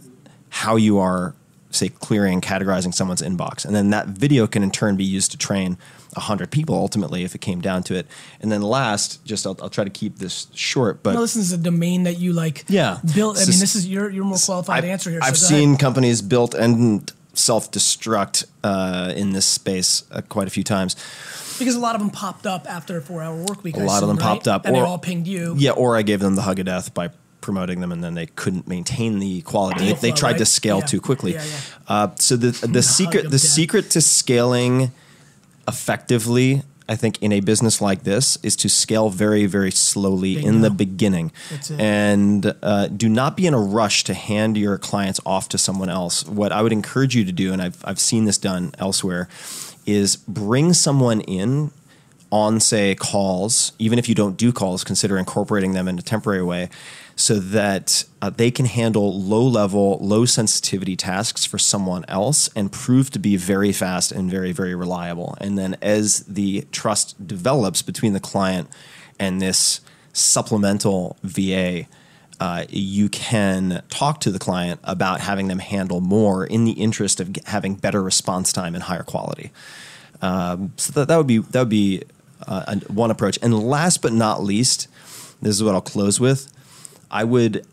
how 0.51 0.77
you 0.77 0.99
are 0.99 1.35
say 1.71 1.89
clearing 1.89 2.41
categorizing 2.41 2.95
someone's 2.95 3.21
inbox 3.23 3.65
and 3.65 3.75
then 3.75 3.91
that 3.91 4.07
video 4.07 4.47
can 4.47 4.63
in 4.63 4.71
turn 4.71 4.97
be 4.97 5.05
used 5.05 5.31
to 5.31 5.37
train 5.39 5.77
100 6.15 6.51
people 6.51 6.75
ultimately 6.75 7.25
if 7.25 7.35
it 7.35 7.41
came 7.41 7.61
down 7.61 7.83
to 7.83 7.95
it 7.95 8.07
and 8.41 8.51
then 8.51 8.63
last 8.63 9.23
just 9.25 9.47
i'll, 9.47 9.57
I'll 9.61 9.69
try 9.69 9.85
to 9.85 9.91
keep 9.91 10.19
this 10.19 10.47
short 10.55 11.03
but 11.03 11.15
No, 11.15 11.21
this 11.23 11.37
is 11.37 11.53
a 11.53 11.59
domain 11.59 12.05
that 12.05 12.19
you 12.19 12.33
like. 12.33 12.65
Yeah. 12.69 12.99
built 13.15 13.37
I 13.37 13.41
It's 13.43 13.51
mean, 13.51 13.59
this 13.61 13.75
is 13.75 13.87
you're 13.87 14.09
you're 14.11 14.25
more 14.25 14.39
qualified 14.39 14.83
to 14.85 14.89
answer 14.91 15.11
here. 15.11 15.21
I've 15.23 15.37
so 15.37 15.47
seen 15.47 15.71
ahead. 15.71 15.81
companies 15.81 16.23
built 16.23 16.55
and 16.55 17.13
self-destruct 17.35 18.47
uh, 18.65 19.13
in 19.17 19.33
this 19.33 19.47
space 19.47 20.05
uh, 20.11 20.23
quite 20.29 20.47
a 20.47 20.51
few 20.51 20.63
times. 20.65 20.97
because 21.59 21.75
a 21.75 21.79
lot 21.81 21.95
of 21.95 22.01
them 22.01 22.11
popped 22.11 22.47
up 22.47 22.67
after 22.71 22.97
a 22.97 23.01
four-hour 23.03 23.37
work 23.45 23.63
week. 23.63 23.77
A 23.77 23.81
I 23.81 23.85
lot 23.85 24.03
of 24.03 24.09
them 24.09 24.17
right? 24.17 24.23
popped 24.25 24.49
up, 24.49 24.65
and 24.67 24.75
they 24.75 24.81
all 24.81 24.99
pinged 24.99 25.27
you. 25.27 25.55
Yeah, 25.59 25.73
or 25.73 25.97
I 25.97 26.03
gave 26.03 26.21
them 26.21 26.35
the 26.37 26.43
hug 26.43 26.59
of 26.59 26.67
death 26.67 26.95
by 26.95 27.11
promoting 27.47 27.81
them, 27.81 27.93
and 27.93 28.03
then 28.05 28.15
they 28.15 28.27
couldn't 28.27 28.67
maintain 28.69 29.19
the 29.21 29.41
quality. 29.43 29.87
They, 29.87 29.93
they 29.95 30.13
tried 30.13 30.39
to 30.39 30.45
scale 30.45 30.81
Yeah. 30.81 30.87
too 30.93 31.01
quickly. 31.01 31.33
Yeah, 31.35 31.45
yeah. 31.45 31.59
Uh, 31.95 32.09
so 32.17 32.37
the 32.37 32.51
the 32.67 32.83
secret 32.83 33.23
the 33.25 33.39
death. 33.39 33.41
secret 33.59 33.85
to 33.91 34.01
scaling 34.03 34.91
effectively, 35.69 36.63
I 36.89 36.97
think, 36.97 37.21
in 37.23 37.33
a 37.33 37.41
business 37.41 37.81
like 37.81 38.03
this, 38.05 38.39
is 38.43 38.57
to 38.57 38.69
scale 38.69 39.09
very 39.11 39.47
very 39.47 39.71
slowly 39.71 40.45
in 40.45 40.61
the 40.61 40.71
beginning, 40.71 41.33
and 41.79 42.55
uh, 42.63 42.87
do 42.89 43.09
not 43.09 43.37
be 43.37 43.47
in 43.47 43.55
a 43.55 43.61
rush 43.61 44.05
to 44.05 44.15
hand 44.15 44.57
your 44.57 44.79
clients 44.79 45.21
off 45.25 45.49
to 45.51 45.59
someone 45.59 45.89
else. 45.89 46.27
What 46.27 46.53
I 46.53 46.63
would 46.63 46.73
encourage 46.73 47.15
you 47.17 47.25
to 47.25 47.33
do, 47.33 47.53
and 47.53 47.63
I've 47.63 47.79
I've 47.85 48.01
seen 48.01 48.25
this 48.25 48.39
done 48.39 48.73
elsewhere, 48.79 49.29
is 49.87 50.17
bring 50.17 50.73
someone 50.73 51.21
in 51.23 51.71
on 52.33 52.59
say 52.59 52.93
calls 52.97 53.71
even 53.79 54.01
if 54.01 54.09
you 54.09 54.15
don't 54.15 54.37
do 54.37 54.53
calls 54.53 54.83
consider 54.83 55.17
incorporating 55.17 55.75
them 55.75 55.87
in 55.87 55.97
a 55.97 56.03
temporary 56.03 56.43
way 56.43 56.69
so 57.19 57.39
that 57.39 58.05
uh, 58.21 58.31
they 58.31 58.51
can 58.51 58.67
handle 58.67 59.21
low 59.21 59.43
level 59.43 59.99
low 60.01 60.25
sensitivity 60.25 60.95
tasks 60.97 61.45
for 61.45 61.59
someone 61.59 62.05
else 62.09 62.51
and 62.55 62.71
prove 62.71 63.11
to 63.11 63.19
be 63.19 63.37
very 63.37 63.73
fast 63.73 64.13
and 64.13 64.31
very 64.31 64.53
very 64.53 64.75
reliable 64.75 65.37
and 65.41 65.59
then 65.59 65.77
as 65.81 66.21
the 66.25 66.67
trust 66.73 67.27
develops 67.27 67.83
between 67.83 68.13
the 68.13 68.21
client 68.21 68.69
and 69.19 69.41
this 69.41 69.81
supplemental 70.13 71.17
va 71.23 71.87
uh, 72.39 72.67
you 72.69 73.09
can 73.09 73.83
talk 73.89 74.21
to 74.21 74.31
the 74.31 74.39
client 74.39 74.79
about 74.85 75.21
having 75.21 75.49
them 75.49 75.59
handle 75.59 76.03
more 76.03 76.45
in 76.45 76.65
the 76.65 76.73
interest 76.73 77.19
of 77.19 77.35
having 77.47 77.75
better 77.75 78.03
response 78.03 78.53
time 78.53 78.75
and 78.75 78.85
higher 78.85 79.03
quality 79.03 79.51
um, 80.23 80.73
so 80.77 80.93
that, 80.93 81.09
that 81.09 81.17
would 81.17 81.27
be 81.27 81.39
that 81.39 81.61
would 81.61 81.69
be 81.69 82.03
uh, 82.47 82.77
one 82.89 83.11
approach. 83.11 83.39
And 83.43 83.59
last 83.59 84.03
but 84.03 84.13
not 84.13 84.43
least, 84.43 84.89
this 85.41 85.55
is 85.55 85.63
what 85.63 85.75
I'll 85.75 85.81
close 85.81 86.21
with. 86.21 86.53
I 87.17 87.25
would 87.25 87.67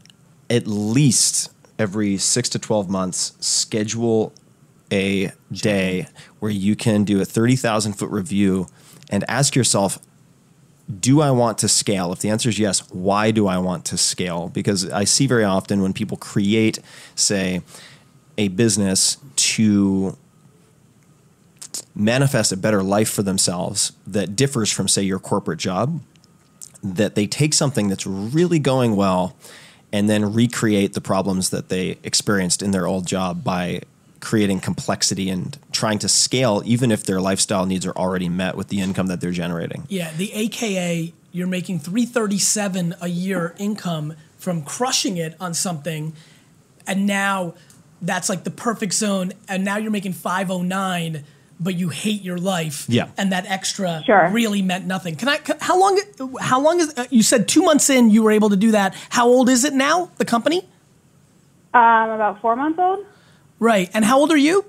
at 0.49 0.67
least 0.67 1.51
every 1.77 2.15
six 2.15 2.47
to 2.47 2.59
12 2.59 2.89
months, 2.89 3.33
schedule 3.41 4.31
a 4.89 5.33
day 5.51 6.07
where 6.39 6.49
you 6.49 6.77
can 6.77 7.03
do 7.03 7.19
a 7.19 7.25
30,000 7.25 7.91
foot 7.91 8.09
review 8.09 8.67
and 9.09 9.25
ask 9.27 9.53
yourself, 9.53 9.99
do 10.97 11.19
I 11.19 11.31
want 11.31 11.57
to 11.57 11.67
scale? 11.67 12.13
If 12.13 12.19
the 12.19 12.29
answer 12.29 12.47
is 12.47 12.57
yes, 12.57 12.89
why 12.89 13.31
do 13.31 13.47
I 13.47 13.57
want 13.57 13.83
to 13.87 13.97
scale? 13.97 14.47
Because 14.47 14.89
I 14.89 15.03
see 15.03 15.27
very 15.27 15.43
often 15.43 15.81
when 15.81 15.91
people 15.91 16.15
create, 16.15 16.79
say, 17.13 17.63
a 18.37 18.47
business 18.47 19.17
to 19.35 20.17
manifest 21.93 22.53
a 22.53 22.57
better 22.57 22.81
life 22.81 23.09
for 23.09 23.23
themselves 23.23 23.91
that 24.07 24.37
differs 24.37 24.71
from, 24.71 24.87
say, 24.87 25.01
your 25.01 25.19
corporate 25.19 25.59
job, 25.59 25.99
that 26.83 27.15
they 27.15 27.25
take 27.27 27.53
something 27.53 27.87
that's 27.87 28.05
really 28.05 28.59
going 28.59 28.95
well 28.95 29.35
and 29.91 30.09
then 30.09 30.33
recreate 30.33 30.93
the 30.93 31.01
problems 31.01 31.51
that 31.51 31.69
they 31.69 31.97
experienced 32.03 32.61
in 32.61 32.71
their 32.71 32.85
old 32.85 33.07
job 33.07 33.43
by 33.43 33.81
creating 34.19 34.59
complexity 34.59 35.29
and 35.29 35.57
trying 35.71 35.99
to 35.99 36.09
scale, 36.09 36.61
even 36.65 36.91
if 36.91 37.03
their 37.03 37.21
lifestyle 37.21 37.65
needs 37.65 37.85
are 37.85 37.91
already 37.91 38.29
met 38.29 38.55
with 38.55 38.69
the 38.69 38.79
income 38.79 39.07
that 39.07 39.21
they're 39.21 39.31
generating. 39.31 39.83
Yeah, 39.89 40.11
the 40.13 40.33
AKA, 40.33 41.13
you're 41.31 41.47
making 41.47 41.79
337 41.79 42.95
a 43.01 43.07
year 43.07 43.53
income 43.57 44.15
from 44.37 44.63
crushing 44.63 45.17
it 45.17 45.35
on 45.39 45.53
something, 45.53 46.13
and 46.87 47.05
now 47.05 47.53
that's 48.01 48.29
like 48.29 48.45
the 48.45 48.51
perfect 48.51 48.93
zone, 48.93 49.33
and 49.47 49.63
now 49.63 49.77
you're 49.77 49.91
making 49.91 50.13
509 50.13 51.23
but 51.59 51.75
you 51.75 51.89
hate 51.89 52.21
your 52.21 52.37
life. 52.37 52.85
Yeah. 52.87 53.09
And 53.17 53.31
that 53.31 53.45
extra 53.47 54.01
Sure. 54.05 54.29
really 54.29 54.61
meant 54.61 54.85
nothing. 54.85 55.15
Can 55.15 55.29
I? 55.29 55.39
How 55.59 55.79
long? 55.79 55.99
How 56.39 56.59
long 56.59 56.79
is? 56.79 56.93
Uh, 56.97 57.05
you 57.09 57.23
said 57.23 57.47
two 57.47 57.61
months 57.61 57.89
in, 57.89 58.09
you 58.09 58.23
were 58.23 58.31
able 58.31 58.49
to 58.49 58.57
do 58.57 58.71
that. 58.71 58.95
How 59.09 59.27
old 59.27 59.49
is 59.49 59.63
it 59.63 59.73
now? 59.73 60.09
The 60.17 60.25
company. 60.25 60.67
Um, 61.73 62.09
about 62.11 62.39
four 62.41 62.55
months 62.55 62.77
old. 62.79 63.05
Right. 63.59 63.89
And 63.93 64.05
how 64.05 64.19
old 64.19 64.31
are 64.31 64.37
you? 64.37 64.65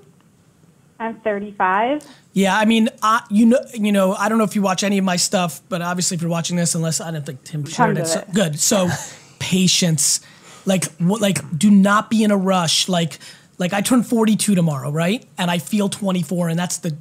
I'm 0.99 1.19
35. 1.19 2.01
Yeah, 2.33 2.57
I 2.57 2.65
mean, 2.65 2.89
I, 3.01 3.23
you 3.29 3.45
know, 3.45 3.59
you 3.73 3.91
know, 3.91 4.13
I 4.13 4.29
don't 4.29 4.37
know 4.37 4.43
if 4.43 4.55
you 4.55 4.61
watch 4.61 4.83
any 4.83 4.97
of 4.97 5.05
my 5.05 5.17
stuff, 5.17 5.61
but 5.69 5.81
obviously, 5.81 6.15
if 6.15 6.21
you're 6.21 6.31
watching 6.31 6.55
this, 6.55 6.75
unless 6.75 7.01
I 7.01 7.11
don't 7.11 7.25
think 7.25 7.43
Tim 7.43 7.65
shared 7.65 7.95
Tons 7.97 8.15
it, 8.15 8.23
of 8.23 8.27
so, 8.27 8.33
good. 8.33 8.59
So, 8.59 8.89
patience, 9.39 10.21
like, 10.65 10.85
what, 10.95 11.21
like, 11.21 11.57
do 11.57 11.69
not 11.69 12.09
be 12.09 12.23
in 12.23 12.31
a 12.31 12.37
rush. 12.37 12.87
Like, 12.89 13.19
like 13.57 13.73
I 13.73 13.81
turn 13.81 14.03
42 14.03 14.55
tomorrow, 14.55 14.91
right? 14.91 15.25
And 15.37 15.49
I 15.49 15.57
feel 15.59 15.89
24, 15.89 16.49
and 16.49 16.59
that's 16.59 16.77
the 16.77 16.95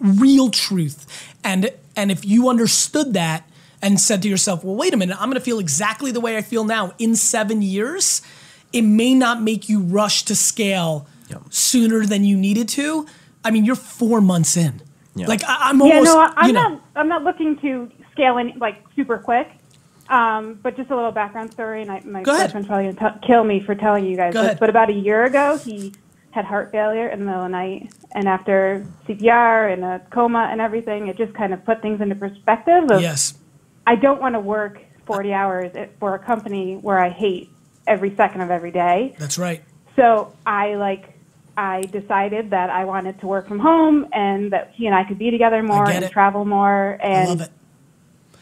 real 0.00 0.50
truth. 0.50 1.06
And 1.44 1.70
and 1.96 2.10
if 2.10 2.24
you 2.24 2.48
understood 2.48 3.12
that 3.14 3.48
and 3.82 4.00
said 4.00 4.22
to 4.22 4.28
yourself, 4.28 4.64
well, 4.64 4.74
wait 4.76 4.94
a 4.94 4.96
minute, 4.96 5.16
I'm 5.20 5.28
going 5.28 5.34
to 5.40 5.44
feel 5.44 5.58
exactly 5.58 6.10
the 6.12 6.20
way 6.20 6.36
I 6.36 6.42
feel 6.42 6.64
now 6.64 6.92
in 6.98 7.14
seven 7.16 7.62
years, 7.62 8.22
it 8.72 8.82
may 8.82 9.14
not 9.14 9.42
make 9.42 9.68
you 9.68 9.80
rush 9.80 10.24
to 10.24 10.34
scale 10.34 11.06
Yep. 11.30 11.42
sooner 11.50 12.06
than 12.06 12.24
you 12.24 12.38
needed 12.38 12.68
to. 12.70 13.06
I 13.44 13.50
mean, 13.50 13.64
you're 13.66 13.76
four 13.76 14.20
months 14.22 14.56
in. 14.56 14.80
Yeah. 15.14 15.26
Like 15.26 15.42
I, 15.44 15.68
I'm 15.68 15.78
Yeah, 15.82 16.00
no, 16.00 16.18
I- 16.18 16.32
I'm 16.36 16.46
you 16.46 16.52
know, 16.54 16.68
not. 16.68 16.82
I'm 16.96 17.08
not 17.08 17.22
looking 17.22 17.58
to 17.60 17.90
scale 18.12 18.38
any 18.38 18.54
like 18.56 18.82
super 18.96 19.18
quick. 19.18 19.46
Um, 20.08 20.58
but 20.62 20.76
just 20.76 20.90
a 20.90 20.96
little 20.96 21.12
background 21.12 21.52
story, 21.52 21.82
and 21.82 21.90
I, 21.90 22.00
my 22.04 22.22
Go 22.22 22.36
boyfriend's 22.38 22.66
probably 22.68 22.92
gonna 22.92 23.18
t- 23.20 23.26
kill 23.26 23.44
me 23.44 23.60
for 23.60 23.74
telling 23.74 24.04
you 24.06 24.16
guys 24.16 24.32
Go 24.32 24.40
this. 24.40 24.46
ahead. 24.48 24.60
But 24.60 24.70
about 24.70 24.88
a 24.90 24.94
year 24.94 25.24
ago, 25.24 25.58
he 25.58 25.92
had 26.30 26.44
heart 26.44 26.70
failure 26.72 27.08
in 27.08 27.20
the 27.20 27.24
middle 27.26 27.42
of 27.42 27.46
the 27.50 27.52
night, 27.52 27.92
and 28.12 28.26
after 28.28 28.86
CPR 29.06 29.72
and 29.72 29.84
a 29.84 30.00
coma 30.10 30.48
and 30.50 30.60
everything, 30.60 31.08
it 31.08 31.16
just 31.18 31.34
kind 31.34 31.52
of 31.52 31.64
put 31.64 31.82
things 31.82 32.00
into 32.00 32.14
perspective. 32.14 32.90
Of, 32.90 33.02
Yes. 33.02 33.34
I 33.86 33.96
don't 33.96 34.20
want 34.20 34.34
to 34.34 34.40
work 34.40 34.80
40 35.06 35.32
hours 35.32 35.74
at- 35.74 35.98
for 35.98 36.14
a 36.14 36.18
company 36.18 36.76
where 36.76 36.98
I 36.98 37.08
hate 37.10 37.50
every 37.86 38.14
second 38.16 38.40
of 38.42 38.50
every 38.50 38.70
day. 38.70 39.14
That's 39.18 39.38
right. 39.38 39.62
So 39.96 40.32
I 40.46 40.74
like 40.76 41.14
I 41.56 41.80
decided 41.82 42.50
that 42.50 42.70
I 42.70 42.84
wanted 42.84 43.18
to 43.20 43.26
work 43.26 43.48
from 43.48 43.58
home 43.58 44.06
and 44.12 44.52
that 44.52 44.70
he 44.74 44.86
and 44.86 44.94
I 44.94 45.02
could 45.04 45.18
be 45.18 45.30
together 45.32 45.60
more 45.62 45.88
and 45.90 46.08
travel 46.10 46.44
more 46.44 46.98
I 47.02 47.06
and 47.06 47.28
love 47.30 47.40
it. 47.40 47.50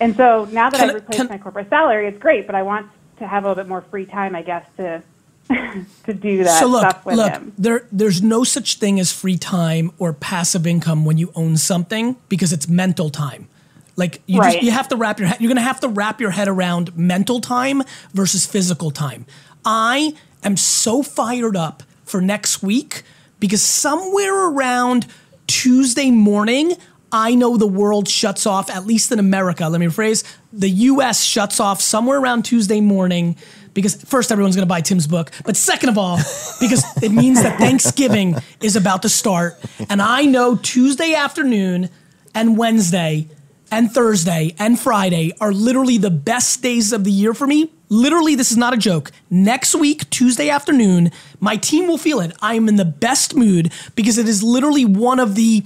And 0.01 0.17
so 0.17 0.47
now 0.53 0.71
that 0.71 0.79
Can 0.79 0.89
I've 0.91 0.95
replaced 0.97 1.19
can- 1.19 1.29
my 1.29 1.39
corporate 1.39 1.69
salary, 1.69 2.07
it's 2.09 2.19
great, 2.19 2.47
but 2.47 2.55
I 2.55 2.63
want 2.63 2.91
to 3.19 3.27
have 3.27 3.45
a 3.45 3.49
little 3.49 3.63
bit 3.63 3.69
more 3.69 3.81
free 3.83 4.07
time, 4.07 4.35
I 4.37 4.43
guess, 4.43 4.67
to 4.77 5.03
to 6.05 6.13
do 6.13 6.43
that 6.45 6.59
So 6.59 6.67
look, 6.67 6.81
stuff 6.81 7.07
with 7.07 7.17
look. 7.17 7.33
him. 7.33 7.53
There, 7.57 7.87
there's 7.93 8.21
no 8.23 8.43
such 8.45 8.79
thing 8.79 8.99
as 8.99 9.13
free 9.13 9.39
time 9.39 9.93
or 9.99 10.13
passive 10.13 10.67
income 10.67 11.05
when 11.05 11.19
you 11.19 11.31
own 11.37 11.57
something 11.57 12.17
because 12.29 12.53
it's 12.53 12.69
mental 12.69 13.11
time. 13.11 13.49
Like 13.95 14.21
you 14.27 14.43
just 14.43 14.63
you 14.63 14.73
have 14.73 14.89
to 14.89 14.97
wrap 14.97 15.19
your 15.19 15.29
head. 15.29 15.41
You're 15.41 15.49
gonna 15.49 15.61
have 15.63 15.81
to 15.81 15.89
wrap 15.89 16.21
your 16.21 16.31
head 16.31 16.49
around 16.49 16.95
mental 16.99 17.41
time 17.41 17.83
versus 18.13 18.45
physical 18.45 18.91
time. 18.91 19.25
I 19.65 20.15
am 20.43 20.57
so 20.59 21.03
fired 21.03 21.57
up 21.57 21.83
for 22.05 22.21
next 22.21 22.63
week 22.63 23.05
because 23.41 23.63
somewhere 23.63 24.49
around 24.49 25.07
Tuesday 25.47 26.11
morning, 26.11 26.75
I 27.17 27.35
know 27.35 27.57
the 27.57 27.67
world 27.67 28.11
shuts 28.11 28.45
off, 28.45 28.69
at 28.69 28.85
least 28.85 29.11
in 29.11 29.19
America. 29.19 29.67
Let 29.67 29.81
me 29.81 29.87
rephrase 29.87 30.23
the 30.53 30.69
US 30.69 31.25
shuts 31.25 31.61
off 31.61 31.81
somewhere 31.81 32.19
around 32.19 32.45
Tuesday 32.45 32.83
morning 32.83 33.37
because 33.73 33.95
first, 34.05 34.31
everyone's 34.31 34.55
going 34.55 34.67
to 34.67 34.69
buy 34.69 34.83
Tim's 34.83 35.07
book. 35.07 35.31
But 35.47 35.57
second 35.57 35.89
of 35.89 35.97
all, 35.97 36.19
because 36.61 36.85
it 37.03 37.13
means 37.13 37.43
that 37.43 37.59
Thanksgiving 37.59 38.37
is 38.61 38.77
about 38.77 39.01
to 39.03 39.09
start. 39.09 39.59
And 39.89 40.03
I 40.03 40.23
know 40.27 40.57
Tuesday 40.57 41.15
afternoon 41.15 41.89
and 42.35 42.59
Wednesday 42.59 43.29
and 43.71 43.91
Thursday 43.91 44.55
and 44.59 44.79
Friday 44.79 45.33
are 45.41 45.53
literally 45.53 45.97
the 45.97 46.11
best 46.11 46.63
days 46.63 46.93
of 46.93 47.05
the 47.05 47.11
year 47.11 47.33
for 47.33 47.47
me. 47.47 47.73
Literally, 47.89 48.35
this 48.35 48.51
is 48.51 48.57
not 48.59 48.75
a 48.75 48.77
joke. 48.77 49.11
Next 49.31 49.75
week, 49.75 50.11
Tuesday 50.11 50.51
afternoon, 50.51 51.11
my 51.41 51.57
team 51.57 51.87
will 51.87 51.99
feel 51.99 52.21
it. 52.21 52.37
I 52.43 52.55
am 52.55 52.69
in 52.69 52.77
the 52.77 52.85
best 52.85 53.35
mood 53.35 53.73
because 53.95 54.19
it 54.19 54.29
is 54.29 54.43
literally 54.43 54.85
one 54.85 55.19
of 55.19 55.35
the 55.35 55.65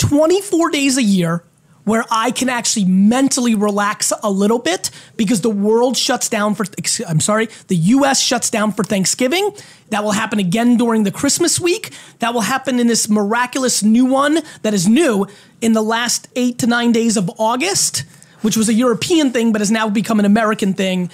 24 0.00 0.70
days 0.70 0.96
a 0.96 1.02
year 1.02 1.44
where 1.84 2.04
I 2.10 2.30
can 2.30 2.48
actually 2.48 2.84
mentally 2.84 3.54
relax 3.54 4.12
a 4.22 4.30
little 4.30 4.58
bit 4.58 4.90
because 5.16 5.40
the 5.40 5.50
world 5.50 5.96
shuts 5.96 6.28
down 6.28 6.54
for, 6.54 6.64
I'm 7.06 7.20
sorry, 7.20 7.48
the 7.68 7.76
US 7.76 8.20
shuts 8.20 8.50
down 8.50 8.72
for 8.72 8.84
Thanksgiving. 8.84 9.50
That 9.90 10.02
will 10.02 10.12
happen 10.12 10.38
again 10.38 10.76
during 10.76 11.04
the 11.04 11.10
Christmas 11.10 11.58
week. 11.58 11.92
That 12.20 12.32
will 12.32 12.42
happen 12.42 12.78
in 12.78 12.86
this 12.86 13.08
miraculous 13.08 13.82
new 13.82 14.06
one 14.06 14.40
that 14.62 14.74
is 14.74 14.88
new 14.88 15.26
in 15.60 15.72
the 15.72 15.82
last 15.82 16.28
eight 16.36 16.58
to 16.58 16.66
nine 16.66 16.92
days 16.92 17.16
of 17.16 17.30
August, 17.38 18.04
which 18.42 18.56
was 18.56 18.68
a 18.68 18.74
European 18.74 19.32
thing 19.32 19.52
but 19.52 19.60
has 19.60 19.70
now 19.70 19.88
become 19.88 20.18
an 20.18 20.26
American 20.26 20.74
thing. 20.74 21.10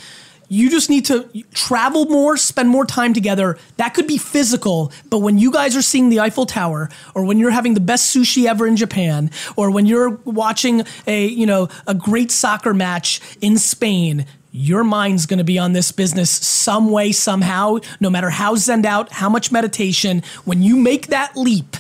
You 0.49 0.71
just 0.71 0.89
need 0.89 1.05
to 1.07 1.29
travel 1.53 2.07
more, 2.07 2.37
spend 2.37 2.69
more 2.69 2.87
time 2.87 3.13
together. 3.13 3.59
That 3.79 3.95
could 3.95 4.07
be 4.07 4.19
physical, 4.19 4.93
but 5.11 5.19
when 5.19 5.39
you 5.39 5.51
guys 5.51 5.77
are 5.77 5.83
seeing 5.83 6.09
the 6.09 6.21
Eiffel 6.21 6.47
Tower, 6.47 6.89
or 7.15 7.25
when 7.25 7.39
you're 7.39 7.51
having 7.51 7.75
the 7.75 7.81
best 7.81 8.15
sushi 8.15 8.47
ever 8.47 8.67
in 8.67 8.77
Japan, 8.77 9.31
or 9.57 9.71
when 9.71 9.87
you're 9.87 10.11
watching 10.25 10.85
a 11.07 11.27
you 11.27 11.47
know 11.47 11.69
a 11.87 11.95
great 11.95 12.31
soccer 12.31 12.73
match 12.73 13.21
in 13.41 13.59
Spain, 13.59 14.27
your 14.53 14.85
mind's 14.85 15.27
going 15.27 15.39
to 15.39 15.45
be 15.45 15.59
on 15.59 15.73
this 15.75 15.93
business 15.93 16.31
some 16.31 16.91
way, 16.91 17.13
somehow. 17.13 17.79
No 18.01 18.09
matter 18.09 18.31
how 18.31 18.55
zenned 18.55 18.87
out, 18.87 19.13
how 19.13 19.29
much 19.29 19.53
meditation. 19.53 20.23
When 20.45 20.63
you 20.63 20.77
make 20.77 21.09
that 21.09 21.37
leap 21.37 21.77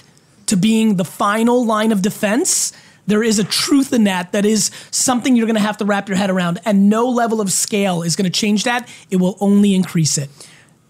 to 0.46 0.57
being 0.57 0.96
the 0.96 1.05
final 1.05 1.64
line 1.64 1.90
of 1.90 2.02
defense, 2.02 2.72
there 3.07 3.23
is 3.23 3.38
a 3.38 3.45
truth 3.45 3.92
in 3.92 4.05
that 4.05 4.33
that 4.33 4.45
is 4.45 4.71
something 4.90 5.37
you're 5.37 5.47
going 5.47 5.55
to 5.57 5.61
have 5.62 5.77
to 5.79 5.85
wrap 5.85 6.09
your 6.09 6.16
head 6.19 6.31
around, 6.31 6.59
and 6.64 6.88
no 6.88 7.09
level 7.09 7.40
of 7.40 7.53
scale 7.53 8.03
is 8.03 8.16
going 8.16 8.25
to 8.31 8.40
change 8.40 8.64
that. 8.64 8.88
It 9.11 9.16
will 9.16 9.37
only 9.40 9.75
increase 9.75 10.19
it. 10.19 10.29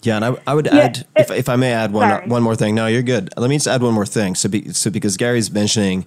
Yeah, 0.03 0.17
and 0.17 0.25
I, 0.25 0.37
I 0.47 0.55
would 0.55 0.67
Yeah, 0.67 0.77
add, 0.79 1.07
if, 1.17 1.31
it- 1.31 1.39
if 1.39 1.49
I 1.49 1.57
may 1.57 1.73
add 1.73 1.93
one 1.93 2.09
Sorry. 2.09 2.27
one 2.29 2.43
more 2.43 2.55
thing. 2.55 2.75
No, 2.75 2.87
you're 2.87 3.03
good. 3.03 3.33
Let 3.37 3.51
me 3.51 3.57
just 3.57 3.67
add 3.67 3.83
one 3.83 3.93
more 3.95 4.07
thing. 4.07 4.35
So, 4.37 4.49
be, 4.49 4.73
so 4.73 4.91
because 4.91 5.17
Gary's 5.17 5.51
mentioning 5.51 6.07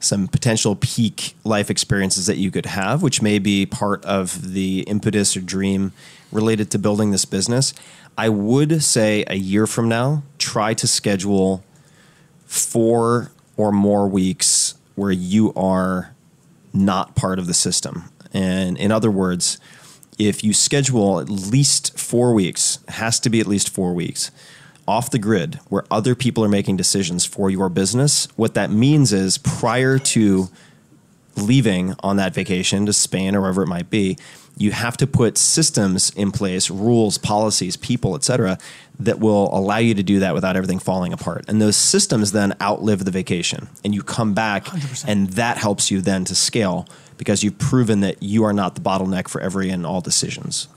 some 0.00 0.28
potential 0.28 0.76
peak 0.76 1.34
life 1.44 1.70
experiences 1.70 2.26
that 2.26 2.36
you 2.38 2.50
could 2.50 2.66
have, 2.66 3.02
which 3.02 3.20
may 3.22 3.38
be 3.38 3.66
part 3.66 4.04
of 4.04 4.52
the 4.54 4.80
impetus 4.86 5.36
or 5.36 5.40
dream 5.40 5.92
related 6.32 6.70
to 6.70 6.78
building 6.78 7.10
this 7.10 7.24
business, 7.24 7.74
I 8.16 8.28
would 8.30 8.82
say 8.82 9.24
a 9.26 9.34
year 9.36 9.66
from 9.66 9.88
now, 9.88 10.22
try 10.38 10.72
to 10.74 10.86
schedule 10.86 11.62
four 12.46 13.30
or 13.56 13.72
more 13.72 14.08
weeks 14.08 14.63
where 14.94 15.12
you 15.12 15.52
are 15.54 16.14
not 16.72 17.14
part 17.14 17.38
of 17.38 17.46
the 17.46 17.54
system. 17.54 18.10
And 18.32 18.76
in 18.78 18.90
other 18.90 19.10
words, 19.10 19.58
if 20.18 20.44
you 20.44 20.52
schedule 20.52 21.20
at 21.20 21.28
least 21.28 21.98
four 21.98 22.34
weeks, 22.34 22.78
has 22.88 23.18
to 23.20 23.30
be 23.30 23.40
at 23.40 23.46
least 23.46 23.68
four 23.68 23.94
weeks, 23.94 24.30
off 24.86 25.10
the 25.10 25.18
grid 25.18 25.58
where 25.68 25.84
other 25.90 26.14
people 26.14 26.44
are 26.44 26.48
making 26.48 26.76
decisions 26.76 27.24
for 27.24 27.50
your 27.50 27.68
business, 27.68 28.28
what 28.36 28.54
that 28.54 28.70
means 28.70 29.12
is 29.12 29.38
prior 29.38 29.98
to 29.98 30.48
leaving 31.36 31.94
on 32.00 32.16
that 32.16 32.34
vacation 32.34 32.86
to 32.86 32.92
Spain 32.92 33.34
or 33.34 33.40
wherever 33.40 33.62
it 33.62 33.66
might 33.66 33.90
be, 33.90 34.16
you 34.56 34.70
have 34.70 34.96
to 34.98 35.06
put 35.06 35.36
systems 35.36 36.10
in 36.10 36.30
place, 36.30 36.70
rules, 36.70 37.18
policies, 37.18 37.76
people, 37.76 38.14
et 38.14 38.22
cetera, 38.24 38.58
that 39.00 39.18
will 39.18 39.48
allow 39.52 39.78
you 39.78 39.94
to 39.94 40.02
do 40.02 40.20
that 40.20 40.34
without 40.34 40.56
everything 40.56 40.78
falling 40.78 41.12
apart. 41.12 41.44
And 41.48 41.60
those 41.60 41.76
systems 41.76 42.32
then 42.32 42.54
outlive 42.62 43.04
the 43.04 43.10
vacation 43.10 43.68
and 43.84 43.94
you 43.94 44.02
come 44.02 44.34
back 44.34 44.66
100%. 44.66 45.04
and 45.08 45.30
that 45.30 45.58
helps 45.58 45.90
you 45.90 46.00
then 46.00 46.24
to 46.26 46.34
scale 46.34 46.86
because 47.16 47.42
you've 47.42 47.58
proven 47.58 48.00
that 48.00 48.22
you 48.22 48.44
are 48.44 48.52
not 48.52 48.74
the 48.74 48.80
bottleneck 48.80 49.28
for 49.28 49.40
every 49.40 49.70
and 49.70 49.84
all 49.84 50.00
decisions. 50.00 50.68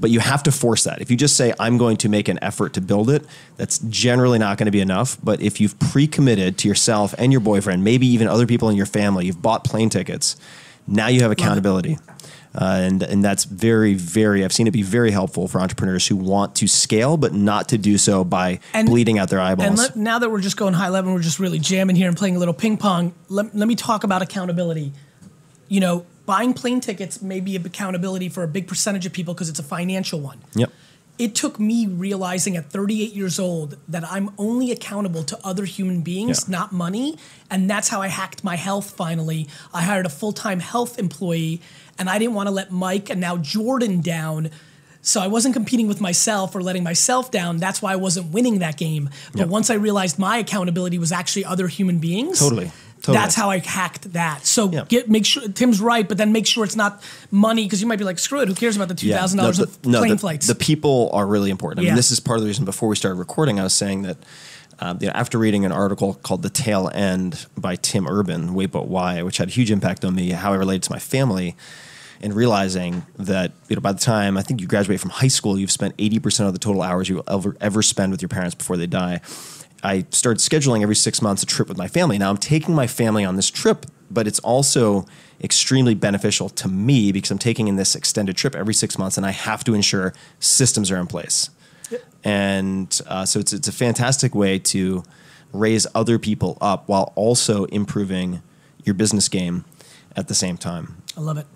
But 0.00 0.10
you 0.10 0.20
have 0.20 0.44
to 0.44 0.52
force 0.52 0.84
that. 0.84 1.00
If 1.00 1.10
you 1.10 1.16
just 1.16 1.36
say, 1.36 1.52
I'm 1.58 1.76
going 1.76 1.96
to 1.98 2.08
make 2.08 2.28
an 2.28 2.38
effort 2.40 2.74
to 2.74 2.80
build 2.80 3.10
it, 3.10 3.24
that's 3.56 3.78
generally 3.78 4.38
not 4.38 4.56
going 4.56 4.66
to 4.66 4.72
be 4.72 4.80
enough. 4.80 5.18
But 5.24 5.40
if 5.40 5.60
you've 5.60 5.76
pre 5.80 6.06
committed 6.06 6.56
to 6.58 6.68
yourself 6.68 7.16
and 7.18 7.32
your 7.32 7.40
boyfriend, 7.40 7.82
maybe 7.82 8.06
even 8.06 8.28
other 8.28 8.46
people 8.46 8.68
in 8.68 8.76
your 8.76 8.86
family, 8.86 9.26
you've 9.26 9.42
bought 9.42 9.64
plane 9.64 9.90
tickets, 9.90 10.36
now 10.86 11.08
you 11.08 11.22
have 11.22 11.32
accountability. 11.32 11.98
Uh, 12.54 12.78
and 12.82 13.02
and 13.02 13.22
that's 13.24 13.44
very 13.44 13.94
very 13.94 14.44
I've 14.44 14.52
seen 14.52 14.66
it 14.66 14.70
be 14.72 14.82
very 14.82 15.10
helpful 15.10 15.48
for 15.48 15.60
entrepreneurs 15.60 16.06
who 16.06 16.16
want 16.16 16.54
to 16.56 16.66
scale 16.66 17.16
but 17.16 17.34
not 17.34 17.68
to 17.68 17.78
do 17.78 17.98
so 17.98 18.24
by 18.24 18.60
And- 18.72 18.88
bleeding 18.88 19.18
out 19.18 19.28
their 19.28 19.40
eyeballs. 19.40 19.68
And 19.68 19.78
let, 19.78 19.96
now 19.96 20.18
that 20.18 20.30
we're 20.30 20.40
just 20.40 20.56
going 20.56 20.74
high 20.74 20.88
level, 20.88 21.12
we're 21.12 21.20
just 21.20 21.38
really 21.38 21.58
jamming 21.58 21.94
here 21.96 22.08
and 22.08 22.16
playing 22.16 22.36
a 22.36 22.38
little 22.38 22.54
ping 22.54 22.76
pong. 22.78 23.12
Let, 23.28 23.54
let 23.54 23.68
me 23.68 23.74
talk 23.74 24.02
about 24.04 24.22
accountability. 24.22 24.92
You 25.68 25.80
know, 25.80 26.06
buying 26.24 26.54
plane 26.54 26.80
tickets 26.80 27.20
may 27.20 27.40
be 27.40 27.54
accountability 27.56 28.28
for 28.30 28.42
a 28.42 28.48
big 28.48 28.66
percentage 28.66 29.04
of 29.04 29.12
people 29.12 29.34
because 29.34 29.48
it's 29.50 29.58
a 29.58 29.62
financial 29.64 30.18
one. 30.20 30.38
yep. 30.54 30.72
It 31.18 31.34
took 31.34 31.58
me 31.58 31.86
realizing 31.86 32.56
at 32.56 32.70
38 32.70 33.12
years 33.12 33.38
old 33.40 33.76
that 33.88 34.04
I'm 34.08 34.30
only 34.38 34.70
accountable 34.70 35.24
to 35.24 35.38
other 35.44 35.64
human 35.64 36.02
beings, 36.02 36.44
Yeah. 36.46 36.52
not 36.58 36.72
money. 36.72 37.16
And 37.50 37.68
that's 37.68 37.88
how 37.88 38.00
I 38.00 38.06
hacked 38.08 38.44
my 38.44 38.54
health 38.56 38.90
finally. 38.90 39.48
I 39.74 39.82
hired 39.82 40.06
a 40.06 40.10
full 40.10 40.32
time 40.32 40.60
health 40.60 40.98
employee, 40.98 41.60
and 41.98 42.08
I 42.08 42.18
didn't 42.18 42.34
want 42.34 42.46
to 42.46 42.52
let 42.54 42.70
Mike 42.70 43.10
and 43.10 43.20
now 43.20 43.36
Jordan 43.36 44.00
down. 44.00 44.50
So 45.00 45.20
I 45.20 45.26
wasn't 45.28 45.54
competing 45.54 45.88
with 45.88 46.00
myself 46.00 46.54
or 46.54 46.62
letting 46.62 46.82
myself 46.84 47.30
down. 47.30 47.56
That's 47.58 47.80
why 47.80 47.92
I 47.92 47.96
wasn't 47.96 48.32
winning 48.32 48.58
that 48.60 48.76
game. 48.76 49.08
But 49.32 49.40
Yep. 49.40 49.48
once 49.48 49.70
I 49.70 49.74
realized 49.74 50.18
my 50.18 50.38
accountability 50.38 50.98
was 50.98 51.12
actually 51.12 51.44
other 51.44 51.66
human 51.68 51.98
beings, 51.98 52.38
Totally. 52.40 52.70
Totally. 53.02 53.16
that's 53.18 53.34
how 53.34 53.50
I 53.50 53.58
hacked 53.58 54.12
that. 54.12 54.46
So 54.46 54.70
Yeah. 54.70 54.84
get 54.88 55.08
make 55.08 55.24
sure 55.24 55.46
Tim's 55.48 55.80
right, 55.80 56.06
but 56.08 56.18
then 56.18 56.32
make 56.32 56.46
sure 56.46 56.64
it's 56.64 56.76
not 56.76 57.02
money 57.30 57.64
because 57.64 57.80
you 57.80 57.86
might 57.86 57.98
be 57.98 58.04
like, 58.04 58.18
screw 58.18 58.40
it, 58.42 58.48
who 58.48 58.54
cares 58.54 58.76
about 58.76 58.88
the 58.88 58.94
two 58.94 59.10
thousand 59.10 59.38
dollars 59.38 59.58
no, 59.58 59.64
of 59.64 59.86
no, 59.86 59.98
plane 60.00 60.12
the, 60.12 60.18
flights? 60.18 60.46
The 60.46 60.54
people 60.54 61.10
are 61.12 61.26
really 61.26 61.50
important. 61.50 61.80
I 61.80 61.82
Yeah. 61.82 61.90
mean, 61.90 61.96
this 61.96 62.10
is 62.10 62.20
part 62.20 62.38
of 62.38 62.42
the 62.42 62.48
reason 62.48 62.64
before 62.64 62.88
we 62.88 62.96
started 62.96 63.16
recording, 63.16 63.58
I 63.60 63.64
was 63.64 63.72
saying 63.74 64.02
that 64.02 64.16
um, 64.80 64.98
you 65.00 65.08
know, 65.08 65.12
after 65.14 65.38
reading 65.38 65.64
an 65.64 65.72
article 65.72 66.14
called 66.14 66.42
The 66.42 66.50
Tail 66.50 66.88
End 66.94 67.46
by 67.56 67.74
Tim 67.76 68.06
Urban, 68.06 68.54
Wait 68.54 68.70
But 68.70 68.86
Why, 68.88 69.22
which 69.22 69.38
had 69.38 69.48
a 69.48 69.50
huge 69.50 69.70
impact 69.72 70.04
on 70.04 70.14
me, 70.14 70.30
how 70.30 70.52
I 70.52 70.56
related 70.56 70.84
to 70.84 70.92
my 70.92 71.00
family, 71.00 71.56
and 72.20 72.34
realizing 72.34 73.04
that 73.16 73.52
you 73.68 73.76
know 73.76 73.80
by 73.82 73.92
the 73.92 73.98
time 73.98 74.36
I 74.36 74.42
think 74.42 74.60
you 74.60 74.66
graduate 74.68 75.00
from 75.00 75.10
high 75.10 75.28
school, 75.28 75.58
you've 75.58 75.70
spent 75.72 75.96
80% 75.96 76.46
of 76.46 76.52
the 76.52 76.58
total 76.58 76.82
hours 76.82 77.08
you 77.08 77.16
will 77.16 77.24
ever, 77.28 77.56
ever 77.60 77.82
spend 77.82 78.12
with 78.12 78.22
your 78.22 78.28
parents 78.28 78.54
before 78.54 78.76
they 78.76 78.86
die. 78.86 79.20
I 79.82 80.06
started 80.10 80.40
scheduling 80.40 80.82
every 80.82 80.96
six 80.96 81.22
months 81.22 81.42
a 81.42 81.46
trip 81.46 81.68
with 81.68 81.78
my 81.78 81.88
family. 81.88 82.18
Now 82.18 82.30
I'm 82.30 82.36
taking 82.36 82.74
my 82.74 82.86
family 82.86 83.24
on 83.24 83.36
this 83.36 83.50
trip, 83.50 83.86
but 84.10 84.26
it's 84.26 84.38
also 84.40 85.06
extremely 85.40 85.94
beneficial 85.94 86.48
to 86.48 86.68
me 86.68 87.12
because 87.12 87.30
I'm 87.30 87.38
taking 87.38 87.68
in 87.68 87.76
this 87.76 87.94
extended 87.94 88.36
trip 88.36 88.54
every 88.54 88.74
six 88.74 88.98
months, 88.98 89.16
and 89.16 89.24
I 89.24 89.30
have 89.30 89.62
to 89.64 89.74
ensure 89.74 90.12
systems 90.40 90.90
are 90.90 90.96
in 90.98 91.06
place. 91.06 91.50
And 92.24 93.00
uh, 93.06 93.24
so 93.24 93.38
it's 93.38 93.52
it's 93.52 93.68
a 93.68 93.72
fantastic 93.72 94.34
way 94.34 94.58
to 94.58 95.04
raise 95.52 95.86
other 95.94 96.18
people 96.18 96.58
up 96.60 96.88
while 96.88 97.12
also 97.14 97.64
improving 97.66 98.42
your 98.84 98.94
business 98.94 99.28
game 99.28 99.64
at 100.16 100.28
the 100.28 100.34
same 100.34 100.56
time. 100.56 101.00
I 101.16 101.20
love 101.20 101.38
it. 101.38 101.46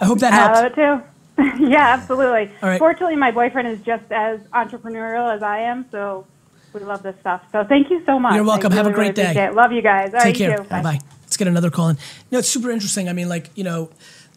I 0.00 0.06
hope 0.06 0.18
that 0.20 0.32
I 0.32 0.36
helped. 0.36 0.56
love 0.56 0.64
it 0.64 1.54
too. 1.54 1.64
yeah, 1.68 1.88
absolutely. 1.88 2.50
All 2.62 2.68
right. 2.68 2.78
Fortunately, 2.78 3.16
my 3.16 3.30
boyfriend 3.30 3.68
is 3.68 3.80
just 3.80 4.10
as 4.10 4.40
entrepreneurial 4.52 5.32
as 5.32 5.42
I 5.42 5.60
am, 5.60 5.86
so 5.90 6.26
we 6.72 6.80
love 6.80 7.02
this 7.02 7.16
stuff. 7.20 7.42
So 7.52 7.64
thank 7.64 7.90
you 7.90 8.02
so 8.06 8.18
much. 8.18 8.34
You're 8.34 8.44
welcome. 8.44 8.72
I 8.72 8.76
Have 8.76 8.86
a 8.86 8.92
great 8.92 9.16
really 9.16 9.34
day. 9.34 9.50
Love 9.50 9.72
you 9.72 9.82
guys. 9.82 10.14
All 10.14 10.20
Take 10.20 10.24
right, 10.24 10.40
you 10.40 10.48
care. 10.48 10.58
too. 10.58 10.64
Bye 10.64 10.82
bye. 10.82 10.98
Let's 11.22 11.36
get 11.36 11.48
another 11.48 11.70
call 11.70 11.88
in. 11.88 11.96
You 11.96 12.02
know, 12.32 12.38
it's 12.38 12.48
super 12.48 12.70
interesting. 12.70 13.08
I 13.08 13.12
mean, 13.12 13.28
like, 13.28 13.50
you 13.54 13.64
know, 13.64 13.90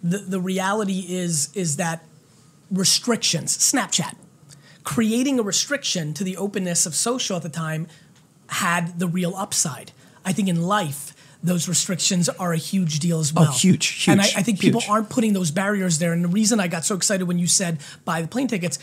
the, 0.04 0.19
the 0.19 0.39
reality 0.39 1.06
is 1.10 1.50
is 1.56 1.78
that 1.78 2.04
restrictions, 2.71 3.58
Snapchat, 3.58 4.15
creating 4.84 5.39
a 5.39 5.43
restriction 5.43 6.13
to 6.13 6.24
the 6.24 6.38
openness 6.38 6.86
of 6.86 6.95
social 6.95 7.36
at 7.36 7.43
the 7.43 7.50
time 7.50 7.88
had 8.48 9.00
the 9.00 9.08
real 9.08 9.36
upside. 9.36 9.91
I 10.24 10.32
think 10.32 10.48
in 10.48 10.62
life, 10.62 11.13
those 11.43 11.67
restrictions 11.67 12.30
are 12.30 12.54
a 12.54 12.58
huge 12.58 13.00
deal 13.00 13.19
as 13.19 13.32
oh, 13.36 13.41
well. 13.41 13.50
Oh, 13.50 13.58
huge, 13.58 14.06
And 14.08 14.21
I, 14.21 14.24
I 14.24 14.43
think 14.43 14.60
people 14.60 14.82
aren't 14.89 15.10
putting 15.10 15.34
those 15.34 15.52
barriers 15.52 16.00
there. 16.00 16.13
And 16.13 16.24
the 16.24 16.30
reason 16.30 16.60
I 16.60 16.67
got 16.67 16.86
so 16.86 16.95
excited 16.95 17.28
when 17.28 17.39
you 17.39 17.48
said 17.48 17.80
buy 18.04 18.21
the 18.21 18.28
plane 18.28 18.48
tickets, 18.48 18.80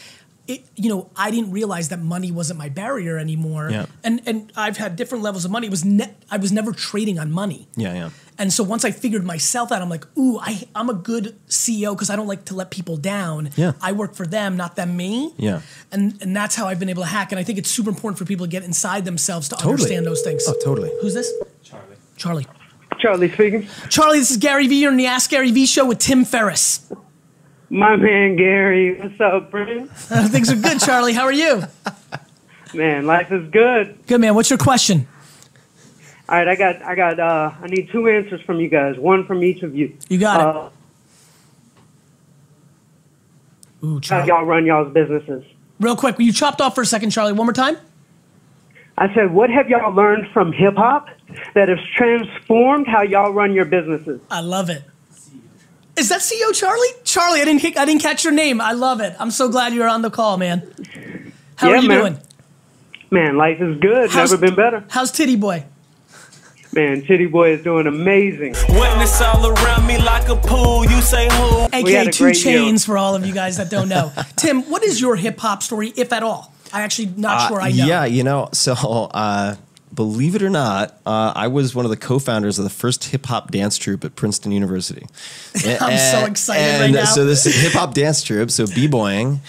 it, 0.49 0.65
you 0.75 0.89
know, 0.89 1.09
I 1.17 1.31
didn't 1.31 1.53
realize 1.53 1.89
that 1.91 2.01
money 2.01 2.33
wasn't 2.33 2.59
my 2.59 2.69
barrier 2.69 3.17
anymore. 3.19 3.71
Yeah. 3.71 3.87
And 4.03 4.21
and 4.27 4.53
I've 4.57 4.77
had 4.77 4.97
different 4.97 5.23
levels 5.23 5.45
of 5.45 5.51
money. 5.51 5.67
It 5.69 5.71
was 5.71 5.85
ne- 5.85 6.15
I 6.31 6.37
was 6.39 6.51
never 6.53 6.73
trading 6.73 7.19
on 7.19 7.31
money. 7.31 7.69
Yeah, 7.77 7.95
yeah. 7.95 8.11
And 8.39 8.53
so 8.53 8.65
once 8.65 8.85
I 8.85 8.91
figured 8.91 9.25
myself 9.25 9.71
out, 9.71 9.83
I'm 9.83 9.91
like, 9.91 10.05
ooh, 10.19 10.39
I, 10.41 10.63
I'm 10.75 10.89
a 10.89 10.95
good 10.95 11.37
CEO 11.49 11.95
because 11.95 12.09
I 12.11 12.17
don't 12.17 12.27
like 12.27 12.47
to 12.47 12.55
let 12.55 12.71
people 12.71 12.97
down. 12.97 13.51
Yeah. 13.57 13.73
I 13.81 13.93
work 13.93 14.15
for 14.15 14.27
them, 14.27 14.57
not 14.57 14.75
them 14.75 14.97
me. 14.97 15.33
Yeah. 15.37 15.61
And 15.93 16.21
and 16.21 16.35
that's 16.35 16.57
how 16.57 16.67
I've 16.67 16.81
been 16.81 16.89
able 16.89 17.03
to 17.03 17.09
hack. 17.09 17.31
And 17.31 17.39
I 17.39 17.45
think 17.45 17.59
it's 17.59 17.71
super 17.71 17.91
important 17.91 18.19
for 18.19 18.25
people 18.25 18.47
to 18.47 18.51
get 18.51 18.65
inside 18.65 19.05
themselves 19.05 19.49
to 19.51 19.55
Totally. 19.57 19.73
understand 19.75 20.07
those 20.07 20.23
things. 20.23 20.45
Oh, 20.49 20.55
totally. 20.65 20.91
Who's 21.03 21.15
this? 21.15 21.31
Charlie. 21.63 21.97
Charlie. 22.17 22.47
Charlie 22.99 23.31
speaking. 23.31 23.69
Charlie, 23.89 24.19
this 24.19 24.31
is 24.31 24.37
Gary 24.39 24.67
Vee. 24.67 24.81
You're 24.81 24.91
on 24.91 24.97
the 24.97 25.07
Ask 25.07 25.31
Gary 25.31 25.51
Vee 25.51 25.67
show 25.67 25.85
with 25.87 25.99
Tim 25.99 26.25
Ferriss. 26.25 26.91
My 27.73 27.97
man 27.97 28.37
Gary, 28.37 29.01
what's 29.01 29.19
up, 29.19 29.51
Brent? 29.51 29.91
Things 29.97 30.53
are 30.53 30.57
good, 30.57 30.79
Charlie. 30.79 31.15
How 31.15 31.23
are 31.23 31.33
you? 31.33 31.63
Man, 32.75 33.07
life 33.07 33.33
is 33.33 33.51
good. 33.51 33.99
Good, 34.07 34.21
man. 34.21 34.35
What's 34.35 34.51
your 34.51 34.59
question? 34.59 35.09
All 36.29 36.37
right, 36.37 36.49
I 36.49 36.55
got, 36.55 36.83
I 36.83 36.95
got, 36.95 37.19
uh, 37.19 37.51
I 37.63 37.67
need 37.69 37.89
two 37.91 38.09
answers 38.11 38.43
from 38.43 38.61
you 38.61 38.69
guys, 38.69 38.99
one 38.99 39.25
from 39.25 39.43
each 39.43 39.63
of 39.63 39.75
you. 39.75 39.97
You 40.11 40.19
got 40.19 40.41
Uh, 40.41 40.69
Ooh, 43.85 43.95
how 43.95 44.01
Charlie. 44.01 44.29
y'all 44.29 44.45
run 44.45 44.67
y'all's 44.67 44.93
businesses? 44.93 45.43
Real 45.81 45.97
quick, 45.97 46.17
you 46.19 46.31
chopped 46.31 46.61
off 46.61 46.75
for 46.75 46.83
a 46.83 46.87
second, 46.87 47.09
Charlie. 47.09 47.33
One 47.33 47.47
more 47.47 47.55
time. 47.55 47.79
I 48.99 49.13
said, 49.15 49.33
what 49.33 49.49
have 49.49 49.71
y'all 49.71 49.95
learned 49.95 50.29
from 50.35 50.53
hip 50.53 50.75
hop 50.77 51.09
that 51.55 51.71
has 51.71 51.79
transformed 51.97 52.87
how 52.87 53.01
y'all 53.01 53.33
run 53.33 53.55
your 53.55 53.65
businesses? 53.65 54.21
I 54.31 54.41
love 54.41 54.69
it. 54.69 54.83
Is 55.97 56.09
that 56.09 56.21
CEO 56.21 56.55
Charlie? 56.55 56.89
Charlie, 57.05 57.41
I 57.41 57.45
didn't 57.45 57.61
kick, 57.61 57.77
I 57.77 57.85
didn't 57.85 58.01
catch 58.03 58.25
your 58.25 58.33
name. 58.33 58.61
I 58.61 58.73
love 58.73 59.01
it. 59.01 59.15
I'm 59.19 59.31
so 59.31 59.49
glad 59.49 59.75
you're 59.75 59.89
on 59.89 60.03
the 60.03 60.11
call, 60.11 60.37
man. 60.39 60.63
How 61.57 61.69
Yeah, 61.69 61.75
are 61.79 61.83
you 61.83 61.89
man. 61.89 61.99
doing? 62.01 62.19
Man, 63.11 63.37
life 63.37 63.61
is 63.61 63.79
good. 63.79 64.11
How's- 64.11 64.31
Never 64.31 64.47
been 64.47 64.55
better. 64.55 64.85
How's 64.89 65.13
Titty 65.13 65.37
Boy? 65.37 65.65
Man, 66.75 67.03
Titty 67.03 67.27
Boy 67.27 67.51
is 67.53 67.63
doing 67.63 67.87
amazing. 67.87 68.55
Witness 68.71 69.21
all 69.21 69.47
around 69.47 69.87
me 69.87 69.99
like 69.99 70.29
a 70.31 70.37
pool. 70.37 70.87
You 70.87 71.03
say 71.03 71.29
who? 71.31 71.65
We 71.85 71.95
AKA 71.95 72.11
Two 72.11 72.25
great 72.25 72.43
year. 72.47 72.59
Chainz 72.61 72.87
for 72.87 72.97
all 72.97 73.15
of 73.15 73.27
you 73.27 73.35
guys 73.35 73.59
that 73.59 73.69
don't 73.71 73.91
know. 73.91 74.11
Tim, 74.37 74.63
what 74.71 74.83
is 74.83 74.99
your 74.99 75.17
hip 75.17 75.39
hop 75.39 75.63
story, 75.63 75.93
if 75.97 76.11
at 76.15 76.23
all? 76.23 76.55
I 76.73 76.81
actually 76.81 77.13
not 77.19 77.49
sure 77.49 77.61
I 77.61 77.71
know. 77.73 77.85
Uh, 77.85 77.87
Yeah, 77.87 78.05
you 78.07 78.25
know, 78.25 78.49
so 78.55 78.73
uh, 79.13 79.57
believe 79.95 80.35
it 80.35 80.43
or 80.43 80.51
not, 80.51 80.99
uh, 81.05 81.33
I 81.35 81.49
was 81.49 81.75
one 81.75 81.85
of 81.85 81.91
the 81.91 81.97
co-founders 81.97 82.59
of 82.59 82.65
the 82.65 82.71
first 82.71 83.05
hip 83.05 83.27
hop 83.27 83.51
dance 83.51 83.77
troupe 83.77 84.05
at 84.05 84.17
Princeton 84.17 84.53
University. 84.53 85.07
I'm 85.81 85.99
so 85.99 86.27
excited 86.27 86.81
right 86.81 86.91
now. 86.91 87.05
So 87.05 87.25
this 87.25 87.45
hip 87.45 87.73
hop 87.73 87.95
dance 87.95 88.23
troupe, 88.23 88.51
so 88.51 88.67
b-boying 88.67 89.41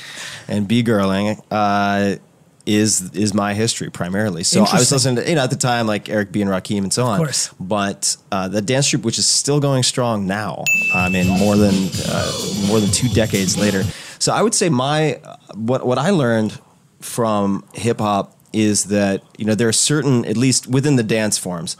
and 0.47 0.67
b-girling, 0.67 1.41
uh, 1.51 2.17
is 2.65 3.11
is 3.13 3.33
my 3.33 3.53
history 3.53 3.89
primarily. 3.89 4.43
So 4.43 4.63
I 4.63 4.77
was 4.77 4.91
listening 4.91 5.17
to 5.17 5.29
you 5.29 5.35
know 5.35 5.43
at 5.43 5.49
the 5.49 5.57
time 5.57 5.85
like 5.85 6.07
Eric 6.07 6.31
B 6.31 6.41
and 6.41 6.49
Rakim 6.49 6.83
and 6.83 6.93
so 6.93 7.03
on. 7.05 7.19
course. 7.19 7.53
But 7.59 8.15
uh, 8.31 8.47
the 8.47 8.61
dance 8.61 8.87
troupe, 8.87 9.03
which 9.03 9.17
is 9.17 9.25
still 9.25 9.59
going 9.59 9.83
strong 9.83 10.27
now, 10.27 10.63
I 10.93 11.09
mean 11.09 11.27
more 11.27 11.57
than 11.57 11.73
uh, 12.07 12.31
more 12.67 12.79
than 12.79 12.89
two 12.91 13.09
decades 13.09 13.57
later. 13.57 13.83
So 14.19 14.31
I 14.33 14.41
would 14.41 14.55
say 14.55 14.69
my 14.69 15.19
what 15.55 15.85
what 15.85 15.97
I 15.97 16.11
learned 16.11 16.57
from 17.01 17.65
hip 17.73 17.99
hop 17.99 18.32
is 18.53 18.85
that 18.85 19.23
you 19.37 19.45
know 19.45 19.55
there 19.55 19.67
are 19.67 19.73
certain 19.73 20.25
at 20.25 20.37
least 20.37 20.67
within 20.67 20.95
the 20.95 21.03
dance 21.03 21.37
forms 21.37 21.75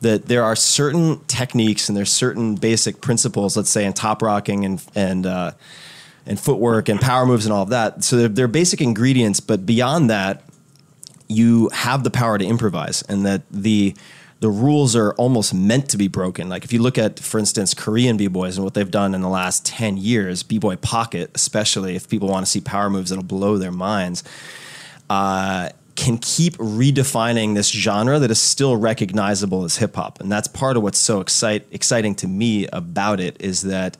that 0.00 0.26
there 0.26 0.44
are 0.44 0.54
certain 0.54 1.18
techniques 1.26 1.88
and 1.88 1.96
there's 1.96 2.12
certain 2.12 2.54
basic 2.54 3.00
principles 3.00 3.56
let's 3.56 3.70
say 3.70 3.84
in 3.84 3.92
top 3.92 4.22
rocking 4.22 4.64
and 4.64 4.84
and 4.94 5.26
uh, 5.26 5.50
and 6.26 6.38
footwork 6.38 6.88
and 6.88 7.00
power 7.00 7.26
moves 7.26 7.46
and 7.46 7.52
all 7.52 7.62
of 7.62 7.70
that 7.70 8.04
so 8.04 8.16
they're, 8.16 8.28
they're 8.28 8.48
basic 8.48 8.80
ingredients 8.80 9.40
but 9.40 9.66
beyond 9.66 10.08
that 10.10 10.44
you 11.28 11.68
have 11.72 12.04
the 12.04 12.10
power 12.10 12.38
to 12.38 12.44
improvise 12.44 13.02
and 13.02 13.26
that 13.26 13.42
the 13.50 13.94
the 14.40 14.48
rules 14.48 14.94
are 14.94 15.12
almost 15.14 15.52
meant 15.52 15.90
to 15.90 15.96
be 15.96 16.06
broken. 16.06 16.48
Like 16.48 16.64
if 16.64 16.72
you 16.72 16.80
look 16.80 16.96
at, 16.96 17.18
for 17.18 17.38
instance, 17.38 17.74
Korean 17.74 18.16
b-boys 18.16 18.56
and 18.56 18.64
what 18.64 18.74
they've 18.74 18.90
done 18.90 19.14
in 19.14 19.20
the 19.20 19.28
last 19.28 19.66
10 19.66 19.96
years, 19.96 20.42
b-boy 20.42 20.76
pocket, 20.76 21.30
especially 21.34 21.96
if 21.96 22.08
people 22.08 22.28
want 22.28 22.46
to 22.46 22.50
see 22.50 22.60
power 22.60 22.88
moves 22.88 23.10
that'll 23.10 23.24
blow 23.24 23.58
their 23.58 23.72
minds, 23.72 24.22
uh, 25.10 25.70
can 25.98 26.16
keep 26.16 26.56
redefining 26.58 27.56
this 27.56 27.70
genre 27.70 28.20
that 28.20 28.30
is 28.30 28.40
still 28.40 28.76
recognizable 28.76 29.64
as 29.64 29.78
hip 29.78 29.96
hop. 29.96 30.20
And 30.20 30.30
that's 30.30 30.46
part 30.46 30.76
of 30.76 30.84
what's 30.84 30.98
so 30.98 31.20
excite, 31.20 31.66
exciting 31.72 32.14
to 32.16 32.28
me 32.28 32.68
about 32.68 33.18
it 33.18 33.36
is 33.40 33.62
that 33.62 33.96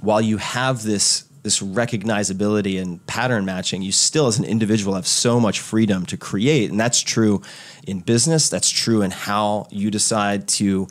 while 0.00 0.22
you 0.22 0.38
have 0.38 0.82
this 0.82 1.24
this 1.42 1.60
recognizability 1.60 2.82
and 2.82 3.06
pattern 3.06 3.44
matching, 3.44 3.80
you 3.80 3.92
still 3.92 4.26
as 4.26 4.38
an 4.38 4.44
individual 4.44 4.94
have 4.94 5.06
so 5.06 5.38
much 5.38 5.60
freedom 5.60 6.04
to 6.06 6.16
create. 6.16 6.70
And 6.70 6.80
that's 6.80 7.00
true 7.00 7.42
in 7.86 8.00
business, 8.00 8.48
that's 8.48 8.68
true 8.68 9.02
in 9.02 9.12
how 9.12 9.68
you 9.70 9.90
decide 9.90 10.48
to 10.48 10.88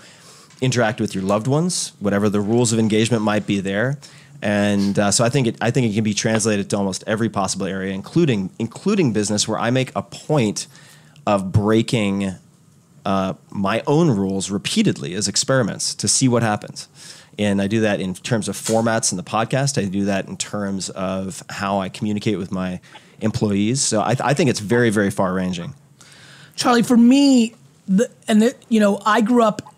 interact 0.62 1.02
with 1.02 1.14
your 1.14 1.24
loved 1.24 1.48
ones, 1.48 1.92
whatever 2.00 2.30
the 2.30 2.42
rules 2.42 2.74
of 2.74 2.80
engagement 2.80 3.24
might 3.24 3.46
be 3.46 3.60
there. 3.60 4.00
And 4.42 4.98
uh, 5.00 5.12
so 5.12 5.24
I 5.26 5.30
think 5.30 5.48
it 5.48 5.58
I 5.62 5.72
think 5.72 5.92
it 5.92 5.96
can 5.96 6.04
be 6.04 6.14
translated 6.14 6.70
to 6.70 6.78
almost 6.78 7.04
every 7.08 7.30
possible 7.30 7.66
area, 7.66 7.94
including 7.94 8.52
including 8.60 9.14
business, 9.14 9.48
where 9.48 9.60
I 9.60 9.72
make 9.72 9.92
a 9.96 10.04
point 10.04 10.68
of 11.26 11.52
breaking 11.52 12.36
uh, 13.06 13.34
my 13.50 13.82
own 13.88 14.12
rules 14.12 14.52
repeatedly 14.52 15.14
as 15.14 15.28
experiments 15.28 15.96
to 15.96 16.08
see 16.08 16.28
what 16.28 16.44
happens. 16.44 16.88
And 17.40 17.62
I 17.62 17.68
do 17.68 17.82
that 17.82 18.02
in 18.02 18.14
terms 18.16 18.50
of 18.50 18.56
formats 18.56 19.12
in 19.12 19.18
the 19.18 19.24
podcast. 19.24 19.82
I 19.82 19.86
do 19.86 20.06
that 20.06 20.28
in 20.28 20.38
terms 20.38 20.90
of 20.90 21.44
how 21.50 21.80
I 21.80 21.90
communicate 21.90 22.38
with 22.38 22.52
my 22.52 22.80
employees. 23.22 23.82
So 23.82 24.02
I, 24.02 24.16
I 24.20 24.34
think 24.34 24.50
it's 24.50 24.60
very, 24.60 24.90
very 24.90 25.12
far 25.12 25.34
ranging. 25.34 25.74
Charlie, 26.56 26.84
for 26.84 26.98
me, 26.98 27.54
the, 27.88 28.10
and 28.28 28.42
the, 28.42 28.56
you 28.70 28.80
know, 28.80 29.00
I 29.06 29.22
grew 29.22 29.44
up 29.44 29.74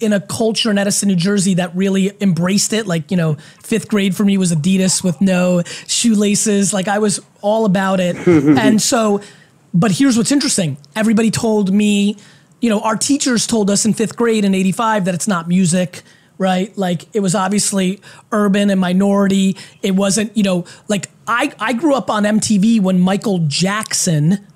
in 0.00 0.12
a 0.12 0.20
culture 0.20 0.70
in 0.70 0.78
Edison, 0.78 1.08
New 1.08 1.16
Jersey 1.16 1.54
that 1.54 1.74
really 1.76 2.12
embraced 2.20 2.72
it. 2.72 2.86
Like, 2.86 3.10
you 3.10 3.16
know, 3.16 3.34
fifth 3.62 3.88
grade 3.88 4.16
for 4.16 4.24
me 4.24 4.38
was 4.38 4.52
Adidas 4.52 5.04
with 5.04 5.20
no 5.20 5.62
shoelaces. 5.86 6.72
Like, 6.72 6.88
I 6.88 6.98
was 6.98 7.20
all 7.42 7.64
about 7.66 8.00
it. 8.00 8.16
and 8.26 8.80
so, 8.80 9.20
but 9.72 9.92
here's 9.92 10.16
what's 10.16 10.32
interesting 10.32 10.78
everybody 10.96 11.30
told 11.30 11.72
me, 11.72 12.16
you 12.60 12.70
know, 12.70 12.80
our 12.80 12.96
teachers 12.96 13.46
told 13.46 13.70
us 13.70 13.84
in 13.84 13.94
fifth 13.94 14.16
grade 14.16 14.44
in 14.44 14.54
85 14.54 15.04
that 15.04 15.14
it's 15.14 15.28
not 15.28 15.48
music. 15.48 16.02
Right, 16.38 16.74
like 16.74 17.04
it 17.14 17.20
was 17.20 17.34
obviously 17.34 18.00
urban 18.32 18.70
and 18.70 18.80
minority. 18.80 19.58
It 19.82 19.90
wasn't, 19.90 20.34
you 20.34 20.42
know, 20.42 20.64
like 20.88 21.10
I 21.26 21.52
I 21.60 21.74
grew 21.74 21.94
up 21.94 22.08
on 22.08 22.22
MTV 22.22 22.80
when 22.80 22.98
Michael 22.98 23.40
Jackson, 23.40 24.46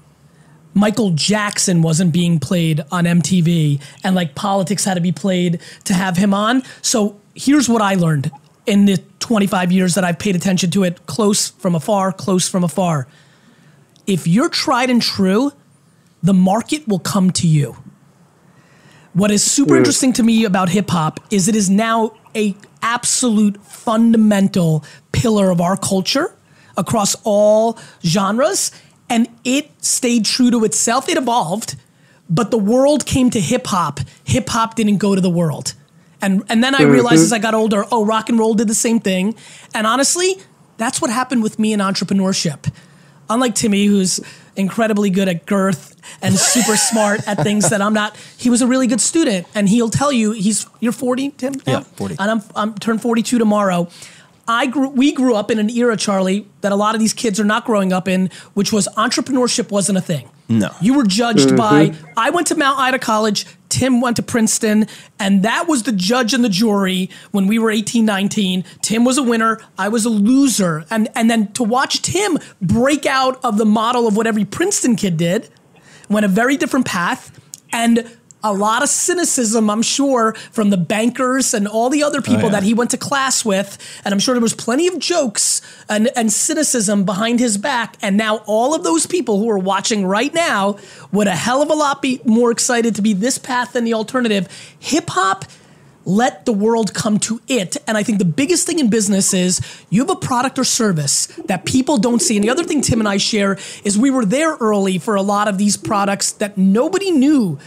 Michael 0.75 1.11
Jackson 1.11 1.83
wasn't 1.83 2.13
being 2.13 2.41
played 2.41 2.83
on 2.91 3.05
MTV 3.05 3.81
and 4.03 4.15
like 4.15 4.35
politics 4.35 4.85
had 4.85 4.95
to 4.95 5.01
be 5.01 5.13
played 5.13 5.61
to 5.85 5.95
have 5.95 6.17
him 6.17 6.35
on. 6.35 6.63
So 6.83 7.19
here's 7.35 7.69
what 7.69 7.81
I 7.81 7.95
learned 7.95 8.31
in 8.67 8.87
the 8.87 8.99
25 9.21 9.73
years 9.73 9.95
that 9.95 10.05
I've 10.05 10.19
paid 10.19 10.37
attention 10.37 10.71
to 10.73 10.83
it 10.85 11.07
close 11.07 11.51
from 11.51 11.75
afar, 11.75 12.13
close 12.13 12.49
from 12.49 12.65
afar. 12.65 13.07
If 14.07 14.27
you're 14.27 14.49
tried 14.49 14.91
and 14.91 15.01
true, 15.01 15.53
the 16.23 16.35
market 16.35 16.87
will 16.89 16.99
come 16.99 17.31
to 17.33 17.47
you. 17.47 17.77
What 19.13 19.31
is 19.31 19.45
super 19.45 19.77
interesting 19.77 20.13
to 20.15 20.25
me 20.25 20.45
about 20.45 20.71
hip 20.71 20.91
hop 20.91 21.21
is 21.31 21.47
it 21.47 21.55
is 21.55 21.71
now 21.71 22.15
a 22.35 22.57
absolute 22.83 23.63
fundamental 23.63 24.85
pillar 25.13 25.51
of 25.51 25.61
our 25.61 25.77
culture 25.77 26.35
across 26.77 27.15
all 27.23 27.79
genres 28.03 28.73
and 29.09 29.29
it 29.45 29.71
stayed 29.85 30.25
true 30.25 30.51
to 30.51 30.65
itself. 30.65 31.09
It 31.09 31.17
evolved, 31.17 31.77
but 32.29 32.51
the 32.51 32.59
world 32.59 33.07
came 33.07 33.31
to 33.31 33.41
hip 33.41 33.67
hop. 33.67 34.01
Hip 34.25 34.49
hop 34.49 34.75
didn't 34.75 34.99
go 34.99 35.15
to 35.15 35.21
the 35.21 35.31
world. 35.31 35.75
And 36.23 36.43
and 36.49 36.65
then 36.65 36.75
I 36.75 36.81
mm-hmm. 36.81 36.91
realized 36.91 37.23
as 37.23 37.33
I 37.33 37.39
got 37.39 37.55
older, 37.55 37.85
oh, 37.93 38.05
rock 38.05 38.29
and 38.29 38.39
roll 38.39 38.55
did 38.55 38.69
the 38.69 38.75
same 38.75 38.99
thing. 38.99 39.35
And 39.75 39.87
honestly, 39.87 40.37
that's 40.79 41.01
what 41.01 41.11
happened 41.11 41.43
with 41.43 41.59
me 41.59 41.73
in 41.73 41.81
entrepreneurship. 41.81 42.73
Unlike 43.29 43.55
Timmy, 43.55 43.87
who's 43.87 44.21
incredibly 44.57 45.11
good 45.11 45.29
at 45.29 45.47
girth 45.47 45.97
and 46.23 46.35
super 46.35 46.77
smart 46.77 47.27
at 47.27 47.43
things 47.43 47.71
that 47.71 47.81
I'm 47.81 47.95
not, 47.95 48.17
he 48.37 48.51
was 48.51 48.63
a 48.63 48.67
really 48.67 48.87
good 48.87 49.01
student. 49.01 49.47
And 49.55 49.69
he'll 49.69 49.91
tell 49.91 50.13
you, 50.13 50.33
he's 50.33 50.67
you're 50.81 50.93
40, 50.93 51.31
Tim? 51.31 51.55
Yeah, 51.67 51.81
40. 51.81 52.17
And 52.19 52.31
I'm 52.31 52.43
I'm 52.57 52.75
turned 52.75 53.03
42 53.03 53.39
tomorrow. 53.39 53.89
I 54.47 54.67
grew, 54.67 54.89
we 54.89 55.13
grew 55.13 55.35
up 55.35 55.51
in 55.51 55.59
an 55.59 55.71
era, 55.71 55.97
Charlie, 55.97 56.47
that 56.61 56.73
a 56.73 56.77
lot 56.77 56.95
of 56.95 57.01
these 57.01 57.13
kids 57.13 57.41
are 57.41 57.45
not 57.45 57.65
growing 57.65 57.93
up 57.93 58.09
in, 58.09 58.31
which 58.55 58.73
was 58.73 58.89
entrepreneurship 58.97 59.71
wasn't 59.71 59.99
a 59.99 60.01
thing. 60.01 60.29
No. 60.49 60.71
You 60.81 60.95
were 60.95 61.05
judged 61.05 61.49
mm-hmm. 61.49 61.57
by, 61.57 61.95
I 62.17 62.31
went 62.31 62.47
to 62.49 62.55
Mount 62.55 62.79
Ida 62.79 62.99
College, 62.99 63.47
Tim 63.71 64.01
went 64.01 64.17
to 64.17 64.23
Princeton, 64.23 64.87
and 65.19 65.43
that 65.43 65.67
was 65.67 65.85
the 65.85 65.93
judge 65.93 66.35
and 66.35 66.45
the 66.45 66.51
jury 66.51 67.09
when 67.31 67.47
we 67.47 67.59
were 67.59 67.71
18, 67.71 68.05
19. 68.05 68.65
Tim 68.83 69.05
was 69.05 69.17
a 69.17 69.23
winner, 69.23 69.61
I 69.79 69.89
was 69.89 70.05
a 70.05 70.11
loser. 70.11 70.85
And, 70.91 71.09
and 71.15 71.31
then 71.31 71.51
to 71.55 71.65
watch 71.65 72.03
Tim 72.03 72.39
break 72.61 73.07
out 73.07 73.43
of 73.43 73.57
the 73.57 73.65
model 73.65 74.07
of 74.07 74.17
what 74.17 74.27
every 74.27 74.45
Princeton 74.45 74.97
kid 74.97 75.17
did, 75.17 75.49
went 76.11 76.27
a 76.27 76.29
very 76.29 76.57
different 76.59 76.85
path, 76.87 77.41
and 77.73 78.17
a 78.45 78.53
lot 78.53 78.83
of 78.83 78.89
cynicism, 78.89 79.71
I'm 79.71 79.83
sure, 79.83 80.35
from 80.53 80.71
the 80.71 80.77
bankers 80.77 81.55
and 81.55 81.67
all 81.67 81.91
the 81.91 82.03
other 82.03 82.21
people 82.21 82.43
oh, 82.43 82.47
yeah. 82.47 82.51
that 82.51 82.63
he 82.63 82.75
went 82.75 82.91
to 82.91 82.99
class 82.99 83.45
with. 83.45 83.79
And 84.05 84.13
I'm 84.13 84.21
sure 84.21 84.35
there 84.35 84.43
was 84.43 84.55
plenty 84.55 84.87
of 84.87 84.99
jokes 84.99 85.63
and, 85.89 86.11
and 86.15 86.31
cynicism 86.33 87.05
behind 87.05 87.41
his 87.41 87.57
back. 87.57 87.97
And 88.03 88.17
now 88.17 88.43
all 88.47 88.75
of 88.75 88.85
those 88.85 89.07
people 89.07 89.39
who 89.39 89.51
are 89.51 89.59
watching 89.59 90.07
right 90.07 90.33
now 90.33 90.79
would 91.11 91.27
a 91.27 91.35
hell 91.35 91.63
of 91.63 91.71
a 91.71 91.75
lot 91.75 92.03
be 92.03 92.21
more 92.25 92.51
excited 92.51 92.95
to 92.97 93.03
be 93.03 93.15
this 93.15 93.39
path 93.39 93.73
than 93.73 93.85
the 93.85 93.95
alternative. 93.95 94.47
Hip 94.79 95.09
hop 95.09 95.47
let 96.07 96.45
the 96.45 96.53
world 96.53 96.93
come 96.93 97.19
to 97.19 97.41
it. 97.49 97.77
And 97.87 97.97
I 97.97 98.03
think 98.03 98.19
the 98.19 98.25
biggest 98.25 98.67
thing 98.67 98.79
in 98.79 98.91
business 98.91 99.33
is 99.33 99.61
you 99.91 100.03
have 100.03 100.11
a 100.11 100.17
product 100.17 100.59
or 100.59 100.65
service 100.65 101.27
that 101.47 101.65
people 101.65 101.97
don't 101.97 102.21
see. 102.21 102.37
And 102.37 102.45
the 102.45 102.51
other 102.51 102.65
thing 102.65 102.83
Tim 102.83 103.01
and 103.01 103.09
I 103.09 103.17
share 103.17 103.59
is 103.85 103.99
we 103.99 104.11
were 104.11 104.25
there 104.25 104.55
early 104.57 104.99
for 104.99 105.15
a 105.15 105.23
lot 105.23 105.49
of 105.49 105.59
these 105.59 105.77
products 105.77 106.33
that 106.33 106.59
nobody 106.59 107.11
knew 107.11 107.59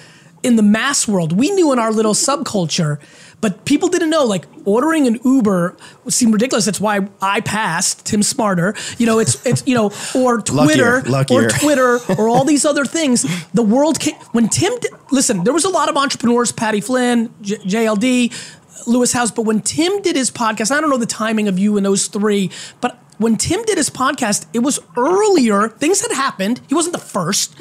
in 0.43 0.55
the 0.55 0.63
mass 0.63 1.07
world. 1.07 1.31
We 1.33 1.49
knew 1.51 1.71
in 1.73 1.79
our 1.79 1.91
little 1.91 2.13
subculture, 2.13 2.99
but 3.41 3.65
people 3.65 3.89
didn't 3.89 4.09
know. 4.09 4.23
Like 4.25 4.45
ordering 4.65 5.07
an 5.07 5.19
Uber 5.23 5.75
seemed 6.07 6.33
ridiculous. 6.33 6.65
That's 6.65 6.79
why 6.79 7.07
I 7.21 7.41
passed. 7.41 8.05
Tim 8.05 8.23
Smarter, 8.23 8.75
you 8.97 9.05
know, 9.05 9.19
it's 9.19 9.45
it's 9.45 9.63
you 9.67 9.75
know, 9.75 9.91
or 10.15 10.41
Twitter, 10.41 11.01
Luckier, 11.01 11.11
luckier. 11.11 11.45
or 11.45 11.49
Twitter, 11.49 11.99
or 12.17 12.29
all 12.29 12.45
these 12.45 12.65
other 12.65 12.85
things. 12.85 13.25
The 13.51 13.63
world 13.63 13.99
came 13.99 14.15
when 14.31 14.49
Tim. 14.49 14.77
Did, 14.79 14.91
listen, 15.11 15.43
there 15.43 15.53
was 15.53 15.65
a 15.65 15.69
lot 15.69 15.89
of 15.89 15.97
entrepreneurs: 15.97 16.51
Patty 16.51 16.81
Flynn, 16.81 17.33
J- 17.41 17.57
JLD, 17.57 18.87
Lewis 18.87 19.13
Howes. 19.13 19.31
But 19.31 19.43
when 19.43 19.61
Tim 19.61 20.01
did 20.01 20.15
his 20.15 20.31
podcast, 20.31 20.71
I 20.71 20.81
don't 20.81 20.89
know 20.89 20.97
the 20.97 21.05
timing 21.05 21.47
of 21.47 21.59
you 21.59 21.77
and 21.77 21.85
those 21.85 22.07
three, 22.07 22.51
but 22.81 22.99
when 23.17 23.35
Tim 23.35 23.63
did 23.63 23.77
his 23.77 23.89
podcast, 23.89 24.45
it 24.53 24.59
was 24.59 24.79
earlier. 24.95 25.69
Things 25.69 26.01
had 26.01 26.15
happened. 26.15 26.61
He 26.67 26.75
wasn't 26.75 26.93
the 26.93 27.01
first, 27.01 27.55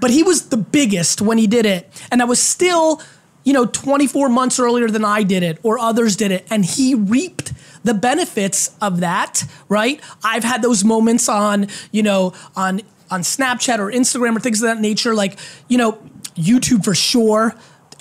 but 0.00 0.10
he 0.10 0.22
was 0.22 0.48
the 0.48 0.56
biggest 0.56 1.20
when 1.20 1.38
he 1.38 1.46
did 1.46 1.66
it. 1.66 1.88
And 2.10 2.20
that 2.20 2.28
was 2.28 2.40
still, 2.40 3.00
you 3.44 3.52
know, 3.52 3.66
24 3.66 4.28
months 4.28 4.58
earlier 4.58 4.88
than 4.88 5.04
I 5.04 5.22
did 5.22 5.42
it 5.42 5.58
or 5.62 5.78
others 5.78 6.16
did 6.16 6.30
it. 6.30 6.46
And 6.50 6.64
he 6.64 6.94
reaped 6.94 7.52
the 7.84 7.94
benefits 7.94 8.76
of 8.80 9.00
that, 9.00 9.44
right? 9.68 10.00
I've 10.24 10.44
had 10.44 10.62
those 10.62 10.84
moments 10.84 11.28
on, 11.28 11.68
you 11.92 12.02
know, 12.02 12.34
on 12.54 12.82
on 13.10 13.20
Snapchat 13.20 13.78
or 13.78 13.90
Instagram 13.90 14.36
or 14.36 14.40
things 14.40 14.60
of 14.62 14.66
that 14.66 14.80
nature, 14.80 15.14
like, 15.14 15.38
you 15.68 15.78
know, 15.78 15.92
YouTube 16.34 16.84
for 16.84 16.94
sure. 16.94 17.54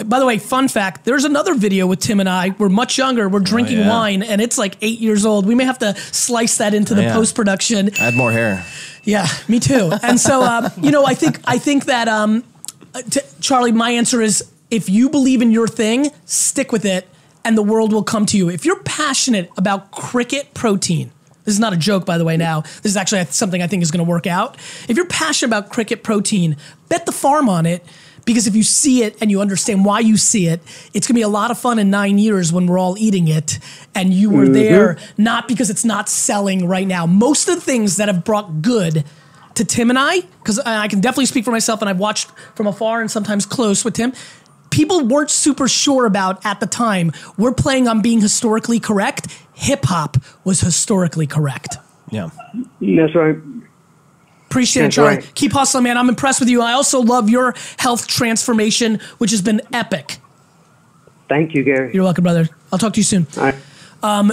By 0.04 0.20
the 0.20 0.26
way, 0.26 0.38
fun 0.40 0.68
fact, 0.68 1.06
there's 1.06 1.24
another 1.24 1.56
video 1.56 1.88
with 1.88 2.00
Tim 2.00 2.20
and 2.20 2.28
I. 2.28 2.54
We're 2.58 2.70
much 2.70 2.98
younger. 2.98 3.30
We're 3.30 3.40
drinking 3.40 3.80
yeah. 3.80 3.90
wine 3.90 4.24
and 4.24 4.42
it's 4.42 4.58
like 4.58 4.76
eight 4.82 5.00
years 5.00 5.26
old. 5.26 5.46
We 5.46 5.56
may 5.56 5.64
have 5.64 5.80
to 5.80 5.96
slice 5.96 6.58
that 6.58 6.74
into 6.74 6.94
the 6.94 7.04
Yeah. 7.04 7.14
post 7.14 7.36
production. 7.36 7.90
I 8.00 8.06
had 8.06 8.16
more 8.16 8.32
hair. 8.32 8.66
Yeah, 9.04 9.28
me 9.48 9.60
too. 9.60 9.92
And 10.04 10.20
so, 10.20 10.44
um, 10.44 10.70
you 10.82 10.92
know, 10.92 11.06
I 11.06 11.14
think 11.14 11.40
I 11.46 11.58
think 11.58 11.86
that 11.86 12.08
um, 12.08 12.44
uh, 12.94 13.04
t- 13.04 13.22
Charlie, 13.40 13.72
my 13.72 13.92
answer 13.92 14.22
is 14.22 14.44
if 14.70 14.90
you 14.90 15.10
believe 15.10 15.42
in 15.42 15.52
your 15.52 15.68
thing, 15.68 16.12
stick 16.26 16.72
with 16.72 16.86
it, 16.86 17.08
and 17.46 17.58
the 17.58 17.64
world 17.64 17.94
will 17.94 18.04
come 18.04 18.26
to 18.28 18.38
you. 18.38 18.50
If 18.50 18.66
you're 18.66 18.82
passionate 18.84 19.50
about 19.58 19.92
cricket 19.92 20.54
protein. 20.54 21.12
This 21.46 21.54
is 21.54 21.60
not 21.60 21.74
a 21.74 21.78
joke, 21.78 22.08
by 22.08 22.18
the 22.18 22.26
way. 22.26 22.38
Now, 22.38 22.62
this 22.62 22.86
is 22.86 22.98
actually 22.98 23.24
something 23.26 23.62
I 23.62 23.68
think 23.68 23.84
is 23.84 23.92
going 23.92 24.04
to 24.04 24.10
work 24.10 24.26
out. 24.26 24.58
If 24.90 24.98
you're 24.98 25.06
passionate 25.06 25.50
about 25.50 25.70
cricket 25.70 26.02
protein, 26.02 26.58
bet 26.90 27.06
the 27.06 27.12
farm 27.12 27.50
on 27.50 27.68
it 27.68 27.86
because 28.26 28.48
if 28.48 28.56
you 28.56 28.64
see 28.64 29.04
it 29.04 29.16
and 29.22 29.32
you 29.32 29.40
understand 29.40 29.86
why 29.86 30.00
you 30.00 30.18
see 30.18 30.48
it, 30.48 30.60
it's 30.94 31.08
going 31.08 31.14
to 31.14 31.20
be 31.20 31.22
a 31.22 31.30
lot 31.30 31.52
of 31.52 31.60
fun 31.60 31.80
in 31.80 31.90
nine 31.90 32.18
years 32.18 32.52
when 32.52 32.66
we're 32.66 32.80
all 32.80 32.98
eating 32.98 33.28
it 33.28 33.60
and 33.94 34.14
you 34.14 34.30
were 34.30 34.44
mm-hmm. 34.44 34.54
there, 34.54 34.98
not 35.18 35.48
because 35.48 35.70
it's 35.70 35.86
not 35.86 36.10
selling 36.10 36.68
right 36.68 36.88
now. 36.88 37.06
Most 37.06 37.48
of 37.48 37.56
the 37.56 37.62
things 37.62 37.98
that 37.98 38.08
have 38.08 38.24
brought 38.24 38.62
good 38.62 39.06
to 39.54 39.64
Tim 39.64 39.90
and 39.90 39.98
I, 39.98 40.22
because 40.22 40.60
I 40.60 40.88
can 40.88 41.00
definitely 41.00 41.28
speak 41.28 41.46
for 41.46 41.52
myself 41.52 41.82
and 41.82 41.90
I've 41.90 42.00
watched 42.00 42.30
from 42.56 42.68
afar 42.68 43.00
and 43.00 43.10
sometimes 43.10 43.46
close 43.46 43.86
with 43.86 43.94
Tim. 43.94 44.12
People 44.70 45.06
weren't 45.06 45.32
super 45.32 45.68
sure 45.68 46.06
about 46.06 46.46
at 46.46 46.60
the 46.60 46.66
time. 46.66 47.14
We're 47.38 47.54
playing 47.54 47.88
on 47.88 48.02
being 48.02 48.20
historically 48.20 48.80
correct. 48.80 49.28
Hip 49.54 49.86
hop 49.86 50.18
was 50.44 50.60
historically 50.60 51.28
correct. 51.28 51.78
Yeah. 52.12 52.32
That's 52.82 53.16
right. 53.16 53.38
Appreciate 54.56 54.84
it, 54.84 54.86
That's 54.86 54.96
Charlie. 54.96 55.16
right. 55.18 55.36
Keep 55.36 55.52
hustling, 55.52 55.84
man. 55.84 55.98
I'm 55.98 56.08
impressed 56.08 56.40
with 56.40 56.48
you. 56.48 56.62
I 56.62 56.72
also 56.72 57.02
love 57.02 57.30
your 57.30 57.54
health 57.78 58.08
transformation, 58.08 59.02
which 59.18 59.32
has 59.32 59.42
been 59.42 59.62
epic. 59.74 60.20
Thank 61.28 61.54
you, 61.54 61.62
Gary. 61.62 61.94
You're 61.94 62.06
welcome, 62.06 62.24
brother. 62.24 62.48
I'll 62.72 62.80
talk 62.80 62.94
to 62.94 63.00
you 63.02 63.04
soon. 63.04 63.28
All 63.36 63.44
right. 63.44 63.56
Um, 64.02 64.32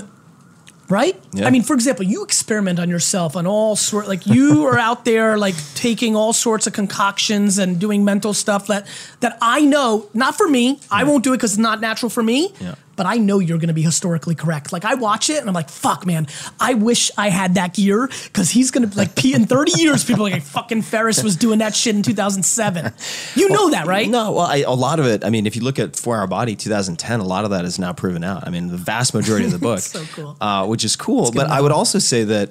right? 0.89 1.21
Yeah. 1.33 1.49
I 1.49 1.51
mean, 1.51 1.65
for 1.65 1.75
example, 1.75 2.05
you 2.05 2.23
experiment 2.23 2.79
on 2.79 2.89
yourself 2.89 3.35
on 3.35 3.49
all 3.49 3.75
sort 3.75 4.07
like 4.07 4.25
you 4.25 4.65
are 4.69 4.79
out 4.79 5.05
there 5.05 5.39
like 5.39 5.57
taking 5.75 6.15
all 6.15 6.33
sorts 6.33 6.69
of 6.69 6.73
concoctions 6.73 7.59
and 7.59 7.81
doing 7.81 8.05
mental 8.05 8.33
stuff 8.33 8.69
that 8.69 8.87
that 9.21 9.37
I 9.43 9.63
know 9.63 10.09
not 10.15 10.37
for 10.37 10.47
me. 10.47 10.79
I 10.89 11.03
won't 11.03 11.25
do 11.25 11.33
it 11.33 11.39
because 11.39 11.55
it's 11.55 11.59
not 11.59 11.81
natural 11.81 12.11
for 12.11 12.23
me. 12.23 12.55
Yeah. 12.61 12.77
But 13.03 13.09
I 13.09 13.17
know 13.17 13.41
you're 13.41 13.59
going 13.59 13.67
to 13.67 13.75
be 13.75 13.83
historically 13.83 14.37
correct. 14.37 14.73
Like 14.73 14.85
I 14.85 14.95
watch 14.95 15.29
it 15.29 15.39
and 15.41 15.49
I'm 15.49 15.55
like, 15.55 15.69
fuck, 15.69 16.07
man, 16.07 16.29
I 16.61 16.75
wish 16.75 17.11
I 17.19 17.31
had 17.31 17.57
that 17.57 17.75
gear 17.75 18.09
because 18.27 18.49
he's 18.51 18.71
going 18.71 18.83
to 18.83 18.87
be 18.87 18.95
like 18.95 19.17
pee 19.17 19.35
in 19.35 19.45
30 19.45 19.73
years. 19.83 20.05
People 20.05 20.25
are 20.29 20.31
like, 20.31 20.45
fucking 20.45 20.83
Ferriss 20.83 21.21
was 21.21 21.35
doing 21.35 21.59
that 21.59 21.75
shit 21.75 21.97
in 21.97 22.05
2007. 22.05 22.93
You 23.35 23.49
know 23.49 23.71
that, 23.71 23.89
right? 23.89 24.09
No, 24.09 24.31
well, 24.31 24.47
I, 24.47 24.59
a 24.59 24.71
lot 24.71 25.01
of 25.01 25.07
it. 25.07 25.25
I 25.25 25.31
mean, 25.31 25.49
if 25.49 25.57
you 25.57 25.63
look 25.63 25.81
at 25.81 25.97
Four 25.97 26.17
Hour 26.17 26.29
Body 26.29 26.55
2010, 26.55 27.19
a 27.19 27.25
lot 27.25 27.43
of 27.45 27.51
that 27.51 27.65
is 27.65 27.77
now 27.77 27.93
proven 27.93 28.23
out. 28.23 28.47
I 28.47 28.51
mean, 28.51 28.69
the 28.69 28.77
vast 28.77 29.15
majority 29.15 29.47
of 29.47 29.51
the 29.51 29.59
book, 29.71 29.81
So 29.81 30.05
cool. 30.15 30.37
uh, 30.41 30.65
which 30.69 30.85
is 30.85 30.95
cool. 30.95 31.33
But 31.33 31.49
I 31.51 31.61
would 31.61 31.73
also 31.73 31.99
say 31.99 32.23
that 32.23 32.51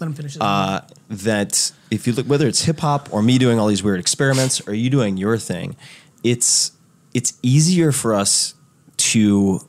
Let 0.00 0.06
him 0.06 0.14
finish 0.14 0.38
uh, 0.40 0.80
that 1.10 1.72
if 1.90 2.06
you 2.06 2.14
look, 2.14 2.24
whether 2.24 2.46
it's 2.46 2.62
hip 2.62 2.80
hop 2.80 3.12
or 3.12 3.22
me 3.22 3.36
doing 3.36 3.58
all 3.58 3.66
these 3.66 3.82
weird 3.82 4.00
experiments 4.00 4.66
or 4.66 4.72
you 4.72 4.88
doing 4.88 5.18
your 5.18 5.36
thing, 5.36 5.76
it's 6.22 6.72
it's 7.12 7.34
easier 7.42 7.92
for 7.92 8.14
us 8.14 8.54
to 8.96 9.60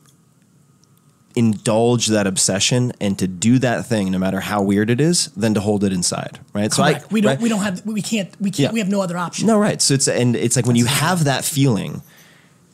indulge 1.36 2.06
that 2.08 2.26
obsession 2.26 2.92
and 3.00 3.18
to 3.18 3.28
do 3.28 3.58
that 3.58 3.84
thing 3.86 4.10
no 4.10 4.18
matter 4.18 4.40
how 4.40 4.62
weird 4.62 4.88
it 4.88 5.00
is 5.00 5.26
than 5.36 5.52
to 5.52 5.60
hold 5.60 5.84
it 5.84 5.92
inside 5.92 6.40
right 6.54 6.72
Correct. 6.72 7.12
we 7.12 7.20
don't. 7.20 7.32
right? 7.32 7.40
We 7.40 7.48
don't 7.48 7.60
have. 7.60 7.84
We 7.86 8.02
can't. 8.02 8.28
We 8.40 8.50
can't. 8.50 8.58
Yeah. 8.58 8.72
We 8.72 8.80
have 8.80 8.88
no 8.88 9.00
other 9.02 9.16
option. 9.16 9.46
No, 9.46 9.58
right. 9.58 9.80
So 9.80 9.94
it's 9.94 10.08
and 10.08 10.34
it's 10.36 10.56
like 10.56 10.66
when 10.66 10.76
you 10.76 10.86
have 10.86 11.24
that 11.24 11.44
feeling, 11.44 12.02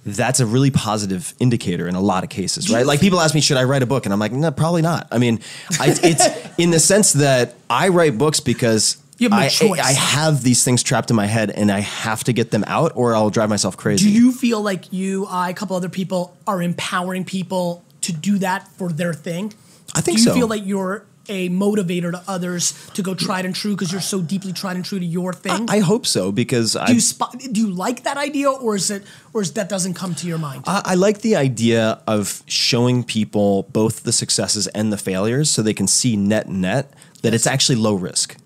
that's 0.05 0.41
a 0.41 0.47
really 0.47 0.71
positive 0.71 1.35
indicator 1.39 1.89
in 1.89 1.95
a 1.95 2.01
lot 2.01 2.25
of 2.25 2.31
cases, 2.31 2.73
right? 2.73 2.87
Like 2.87 3.01
people 3.01 3.21
ask 3.21 3.35
me, 3.35 3.41
should 3.41 3.57
I 3.57 3.65
write 3.65 3.83
a 3.83 3.87
book? 3.87 4.07
And 4.07 4.13
I'm 4.13 4.19
like, 4.19 4.33
no, 4.33 4.51
probably 4.51 4.83
not. 4.83 5.09
I 5.11 5.19
mean, 5.19 5.41
I, 5.79 5.95
it's 6.03 6.27
in 6.59 6.71
the 6.71 6.81
sense 6.81 7.13
that 7.15 7.55
I 7.69 7.89
write 7.89 8.19
books 8.19 8.41
because. 8.41 8.99
No 9.21 9.29
I, 9.31 9.49
choice. 9.49 9.79
I 9.79 9.93
have 9.93 10.43
these 10.43 10.65
things 10.65 10.83
trapped 10.83 11.11
in 11.11 11.15
my 11.15 11.27
head 11.27 11.53
and 11.53 11.71
I 11.71 11.79
have 11.79 12.25
to 12.25 12.33
get 12.33 12.51
them 12.51 12.65
out 12.67 12.93
or 12.97 13.15
I'll 13.15 13.31
drive 13.31 13.49
myself 13.49 13.77
crazy. 13.77 14.07
Do 14.07 14.13
you 14.13 14.33
feel 14.33 14.61
like 14.61 14.93
you, 14.93 15.27
I, 15.27 15.51
a 15.51 15.55
couple 15.55 15.77
other 15.77 15.91
people, 15.91 16.37
are 16.45 16.61
empowering 16.61 17.25
people 17.25 17.85
to 18.03 18.13
do 18.13 18.39
that 18.39 18.69
for 18.69 18.91
their 18.91 19.15
thing? 19.15 19.53
I 19.95 20.01
think 20.01 20.19
so. 20.19 20.25
Do 20.25 20.31
you 20.31 20.35
so. 20.35 20.35
feel 20.35 20.49
like 20.49 20.67
you're 20.67 21.07
a 21.29 21.49
motivator 21.51 22.11
to 22.11 22.23
others 22.27 22.73
to 22.95 23.03
go 23.03 23.15
tried 23.15 23.45
and 23.45 23.55
true 23.55 23.73
because 23.73 23.93
you're 23.93 24.01
so 24.01 24.21
deeply 24.21 24.53
tried 24.53 24.77
and 24.77 24.85
true 24.85 24.99
to 24.99 25.05
your 25.05 25.33
thing? 25.33 25.69
I 25.71 25.79
hope 25.81 26.07
so 26.07 26.33
because 26.33 26.77
I, 26.77 26.87
do 26.87 26.95
you 26.95 27.01
spot, 27.01 27.39
do 27.39 27.61
you 27.61 27.71
like 27.71 28.05
that 28.05 28.17
idea, 28.17 28.51
or 28.51 28.75
is 28.75 28.91
it, 28.91 29.05
or 29.33 29.43
is 29.43 29.53
that 29.53 29.69
doesn't 29.69 29.95
come 29.95 30.15
to 30.17 30.27
your 30.27 30.39
mind? 30.39 30.65
I, 30.67 30.83
I 30.85 30.95
like 30.95 31.21
the 31.21 31.37
idea 31.37 32.03
of 32.07 32.43
showing 32.47 33.05
people 33.05 33.65
both 33.65 34.03
the 34.03 34.13
successes 34.13 34.67
and 34.69 34.93
the 34.93 34.99
failures 34.99 35.51
so 35.51 35.63
they 35.63 35.75
can 35.75 35.87
see 35.87 36.17
net 36.17 36.49
net 36.49 36.93
that 37.23 37.35
it's 37.35 37.47
actually 37.47 37.77
low 37.77 37.95
risk. 37.95 38.37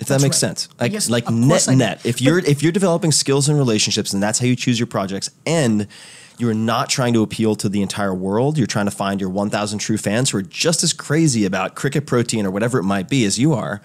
If 0.00 0.08
that 0.08 0.14
That's 0.14 0.22
makes 0.24 0.36
right. 0.36 0.48
sense. 0.48 0.68
Like 0.80 0.92
Yes, 0.92 1.08
like 1.08 1.30
net 1.30 1.68
I 1.68 1.74
net. 1.74 2.04
If 2.04 2.20
you're 2.20 2.38
if 2.38 2.62
you're 2.62 2.72
developing 2.72 3.12
skills 3.12 3.48
and 3.48 3.56
relationships 3.56 4.12
and 4.12 4.22
that's 4.22 4.40
how 4.40 4.46
you 4.46 4.56
choose 4.56 4.78
your 4.78 4.88
projects 4.88 5.30
and 5.46 5.86
you're 6.38 6.54
not 6.54 6.88
trying 6.88 7.12
to 7.14 7.22
appeal 7.22 7.54
to 7.56 7.68
the 7.68 7.82
entire 7.82 8.14
world. 8.14 8.58
You're 8.58 8.66
trying 8.66 8.86
to 8.86 8.90
find 8.90 9.20
your 9.20 9.30
1,000 9.30 9.78
true 9.78 9.98
fans 9.98 10.30
who 10.30 10.38
are 10.38 10.42
just 10.42 10.82
as 10.82 10.92
crazy 10.92 11.44
about 11.44 11.74
cricket 11.74 12.06
protein 12.06 12.46
or 12.46 12.50
whatever 12.50 12.78
it 12.78 12.84
might 12.84 13.08
be 13.08 13.24
as 13.24 13.38
you 13.38 13.52
are. 13.52 13.80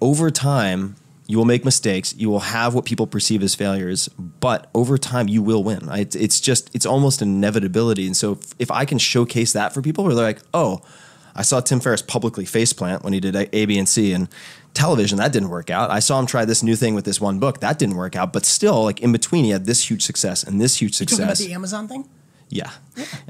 Over 0.00 0.30
time, 0.30 0.96
you 1.26 1.38
will 1.38 1.44
make 1.44 1.64
mistakes. 1.64 2.12
You 2.16 2.28
will 2.28 2.40
have 2.40 2.74
what 2.74 2.84
people 2.84 3.06
perceive 3.06 3.42
as 3.42 3.54
failures, 3.54 4.08
but 4.18 4.68
over 4.74 4.98
time, 4.98 5.28
you 5.28 5.42
will 5.42 5.62
win. 5.62 5.88
It's, 5.92 6.40
just, 6.40 6.74
it's 6.74 6.86
almost 6.86 7.22
inevitability. 7.22 8.06
And 8.06 8.16
so, 8.16 8.32
if, 8.32 8.54
if 8.58 8.70
I 8.72 8.84
can 8.84 8.98
showcase 8.98 9.52
that 9.52 9.72
for 9.72 9.80
people, 9.80 10.02
where 10.02 10.14
they're 10.14 10.24
like, 10.24 10.42
oh, 10.52 10.80
I 11.36 11.42
saw 11.42 11.60
Tim 11.60 11.78
Ferriss 11.78 12.02
publicly 12.02 12.44
faceplant 12.44 13.04
when 13.04 13.12
he 13.12 13.20
did 13.20 13.36
A, 13.36 13.66
B, 13.66 13.78
and 13.78 13.88
C 13.88 14.12
and 14.12 14.28
television. 14.74 15.18
That 15.18 15.32
didn't 15.32 15.50
work 15.50 15.70
out. 15.70 15.90
I 15.90 15.98
saw 16.00 16.18
him 16.18 16.26
try 16.26 16.44
this 16.44 16.62
new 16.62 16.76
thing 16.76 16.94
with 16.94 17.04
this 17.04 17.20
one 17.20 17.38
book. 17.38 17.60
That 17.60 17.78
didn't 17.78 17.96
work 17.96 18.16
out. 18.16 18.32
But 18.32 18.44
still, 18.44 18.84
like 18.84 19.00
in 19.00 19.12
between, 19.12 19.44
he 19.44 19.50
had 19.50 19.66
this 19.66 19.90
huge 19.90 20.02
success 20.02 20.42
and 20.42 20.60
this 20.60 20.80
huge 20.80 21.00
You 21.00 21.06
talking 21.06 21.24
about 21.24 21.36
success. 21.36 21.48
the 21.48 21.54
Amazon 21.54 21.88
thing? 21.88 22.08
yeah. 22.50 22.70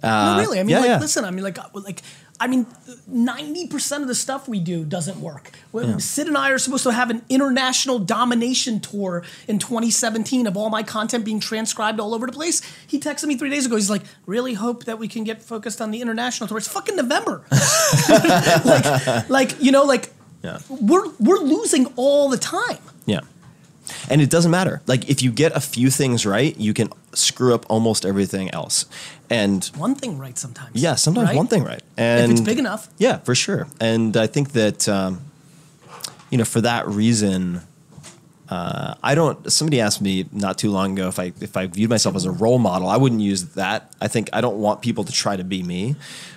no, 0.03 0.39
really. 0.41 0.59
I 0.59 0.63
mean, 0.63 0.71
yeah, 0.71 0.81
like, 0.81 0.89
yeah. 0.89 0.99
listen. 0.99 1.25
I 1.25 1.31
mean, 1.31 1.45
like, 1.45 1.59
uh, 1.59 1.69
like, 1.75 2.01
I 2.41 2.47
mean, 2.47 2.67
ninety 3.07 3.67
percent 3.67 4.01
of 4.03 4.09
the 4.09 4.15
stuff 4.15 4.49
we 4.49 4.61
do 4.61 4.85
doesn't 4.85 5.21
work. 5.21 5.51
When 5.73 6.01
Sid 6.01 6.27
and 6.27 6.39
I 6.39 6.51
are 6.51 6.59
supposed 6.59 6.85
to 6.85 6.91
have 6.91 7.11
an 7.11 7.23
international 7.29 7.99
domination 7.99 8.81
tour 8.81 9.23
in 9.47 9.59
2017 9.59 10.47
of 10.47 10.57
all 10.57 10.71
my 10.71 10.83
content 10.83 11.27
being 11.27 11.39
transcribed 11.39 12.01
all 12.01 12.15
over 12.15 12.27
the 12.27 12.33
place. 12.33 12.63
He 12.87 12.99
texted 12.99 13.27
me 13.27 13.37
three 13.37 13.51
days 13.51 13.67
ago. 13.67 13.77
He's 13.77 13.91
like, 13.91 14.03
"Really 14.25 14.55
hope 14.55 14.85
that 14.85 14.99
we 14.99 15.07
can 15.07 15.23
get 15.23 15.43
focused 15.43 15.83
on 15.83 15.91
the 15.91 16.01
international 16.01 16.49
tour." 16.49 16.57
It's 16.57 16.69
fucking 16.69 16.97
November. 16.97 17.45
like, 18.65 19.29
like 19.29 19.63
you 19.63 19.71
know, 19.71 19.85
like 19.85 20.11
Yeah. 20.43 20.59
we're 20.69 21.09
we're 21.19 21.39
losing 21.41 21.87
all 21.97 22.29
the 22.31 22.39
time. 22.39 22.79
Yeah. 23.07 23.21
And 24.09 24.21
it 24.23 24.31
doesn't 24.31 24.51
matter. 24.51 24.81
Like 24.87 25.11
if 25.11 25.21
you 25.23 25.33
get 25.33 25.53
a 25.57 25.61
few 25.61 25.91
things 25.91 26.25
right, 26.25 26.57
you 26.57 26.73
can 26.73 26.91
screw 27.13 27.55
up 27.55 27.67
almost 27.69 28.07
everything 28.07 28.51
else. 28.51 28.87
And 29.29 29.65
One 29.77 29.95
thing 29.97 30.19
right 30.19 30.39
sometimes. 30.39 30.71
yeah, 30.81 30.95
sometimes 30.95 31.29
right? 31.29 31.37
one 31.37 31.47
thing 31.49 31.65
right. 31.65 31.83
And 31.97 32.25
if 32.33 32.39
it's 32.39 32.41
big 32.41 32.59
enough. 32.59 32.89
Yeah, 32.99 33.19
for 33.19 33.35
sure. 33.35 33.67
And 33.81 34.17
I 34.17 34.27
think 34.29 34.53
that 34.53 34.89
um, 34.89 35.21
you 36.31 36.39
know, 36.39 36.45
for 36.45 36.61
that 36.61 36.87
reason, 36.87 37.63
uh, 38.51 38.95
I 39.03 39.15
don't. 39.15 39.51
Somebody 39.51 39.81
asked 39.81 40.01
me 40.03 40.27
not 40.33 40.59
too 40.59 40.71
long 40.71 40.93
ago 40.99 41.09
if 41.09 41.19
I 41.21 41.33
if 41.41 41.57
I 41.57 41.67
viewed 41.67 41.89
myself 41.89 42.17
as 42.17 42.25
a 42.25 42.33
role 42.33 42.59
model. 42.59 42.89
I 42.89 42.97
wouldn't 42.97 43.21
use 43.21 43.55
that. 43.55 43.95
I 44.01 44.09
think 44.09 44.29
I 44.33 44.41
don't 44.41 44.57
want 44.59 44.83
people 44.83 45.05
to 45.05 45.13
try 45.13 45.37
to 45.37 45.45
be 45.45 45.63
me, 45.63 45.95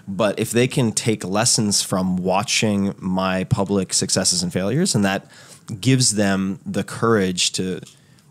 but 0.08 0.38
if 0.40 0.52
they 0.52 0.68
can 0.68 0.92
take 0.92 1.24
lessons 1.26 1.82
from 1.82 2.18
watching 2.18 2.94
my 3.00 3.46
public 3.46 3.94
successes 3.94 4.44
and 4.44 4.54
failures, 4.54 4.94
and 4.94 5.04
that 5.04 5.26
gives 5.82 6.14
them 6.16 6.60
the 6.66 6.84
courage 6.84 7.52
to 7.54 7.82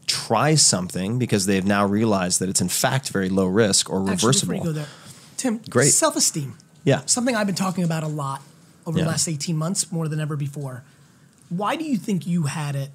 try 0.07 0.55
something 0.55 1.19
because 1.19 1.47
they've 1.47 1.65
now 1.67 1.85
realized 1.87 2.39
that 2.41 2.49
it's 2.49 2.61
in 2.61 2.69
fact 2.69 3.09
very 3.09 3.29
low 3.29 3.47
risk 3.47 3.91
or 3.91 4.01
reversible. 4.03 4.63
go 4.63 4.73
there, 4.73 4.87
Tim, 5.37 5.59
Great. 5.71 5.91
self-esteem. 5.93 6.57
Yeah. 6.85 7.03
Something 7.07 7.35
I've 7.35 7.47
been 7.47 7.57
talking 7.57 7.83
about 7.85 8.03
a 8.05 8.09
lot 8.09 8.43
over 8.87 8.99
Yeah. 8.99 9.05
the 9.05 9.11
last 9.11 9.29
18 9.29 9.57
months, 9.57 9.91
more 9.91 10.09
than 10.09 10.21
ever 10.21 10.37
before. 10.37 10.83
Why 11.49 11.77
do 11.77 11.85
you 11.85 11.97
think 11.97 12.27
you 12.27 12.43
had 12.45 12.77
it? 12.77 12.91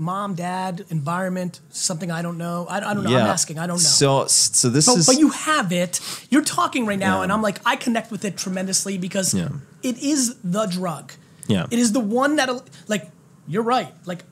Mom, 0.00 0.34
dad, 0.34 0.86
environment, 0.88 1.60
something 1.68 2.10
I 2.10 2.22
don't 2.22 2.38
know. 2.38 2.66
I, 2.70 2.76
I 2.78 2.94
don't 2.94 3.04
know. 3.04 3.10
I'm 3.14 3.26
asking. 3.26 3.58
I 3.58 3.66
don't 3.66 3.76
know. 3.76 3.82
So 3.82 4.26
so 4.26 4.70
this 4.70 4.86
but, 4.86 4.96
is 4.96 5.06
but 5.06 5.18
you 5.18 5.28
have 5.28 5.72
it. 5.72 6.00
You're 6.30 6.42
talking 6.42 6.86
right 6.86 6.98
now, 6.98 7.18
Yeah. 7.18 7.24
and 7.24 7.32
I'm 7.32 7.42
like, 7.42 7.60
I 7.66 7.76
connect 7.76 8.10
with 8.10 8.24
it 8.24 8.38
tremendously 8.38 8.96
because 8.96 9.34
Yeah. 9.34 9.50
it 9.82 9.98
is 9.98 10.36
the 10.42 10.64
drug. 10.64 11.12
Yeah. 11.48 11.66
It 11.70 11.78
is 11.78 11.92
the 11.92 12.00
one 12.00 12.36
that, 12.36 12.48
like, 12.88 13.10
you're 13.46 13.62
right. 13.62 13.92
Like, 14.06 14.24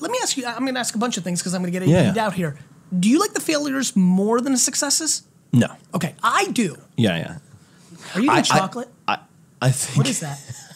let 0.00 0.10
me 0.10 0.18
ask 0.22 0.38
you. 0.38 0.46
I'm 0.46 0.60
going 0.60 0.72
to 0.74 0.80
ask 0.80 0.94
a 0.94 0.98
bunch 0.98 1.18
of 1.18 1.24
things 1.24 1.40
because 1.40 1.52
I'm 1.52 1.60
going 1.60 1.72
to 1.74 1.78
get 1.78 1.86
Yeah, 1.86 2.14
yeah. 2.14 2.24
out 2.24 2.32
here. 2.32 2.56
Do 2.98 3.10
you 3.10 3.18
like 3.20 3.34
the 3.34 3.40
failures 3.40 3.94
more 3.94 4.40
than 4.40 4.52
the 4.52 4.58
successes? 4.58 5.24
no. 5.52 5.68
Okay, 5.92 6.14
I 6.22 6.46
do. 6.52 6.76
Yeah, 6.96 7.16
yeah. 7.18 7.38
Are 8.14 8.20
you 8.22 8.30
I- 8.30 8.38
eating 8.40 8.52
I- 8.52 8.58
chocolate? 8.58 8.88
I, 9.06 9.18
I 9.60 9.70
think 9.72 9.98
what 9.98 10.08
is 10.08 10.20
that? 10.20 10.38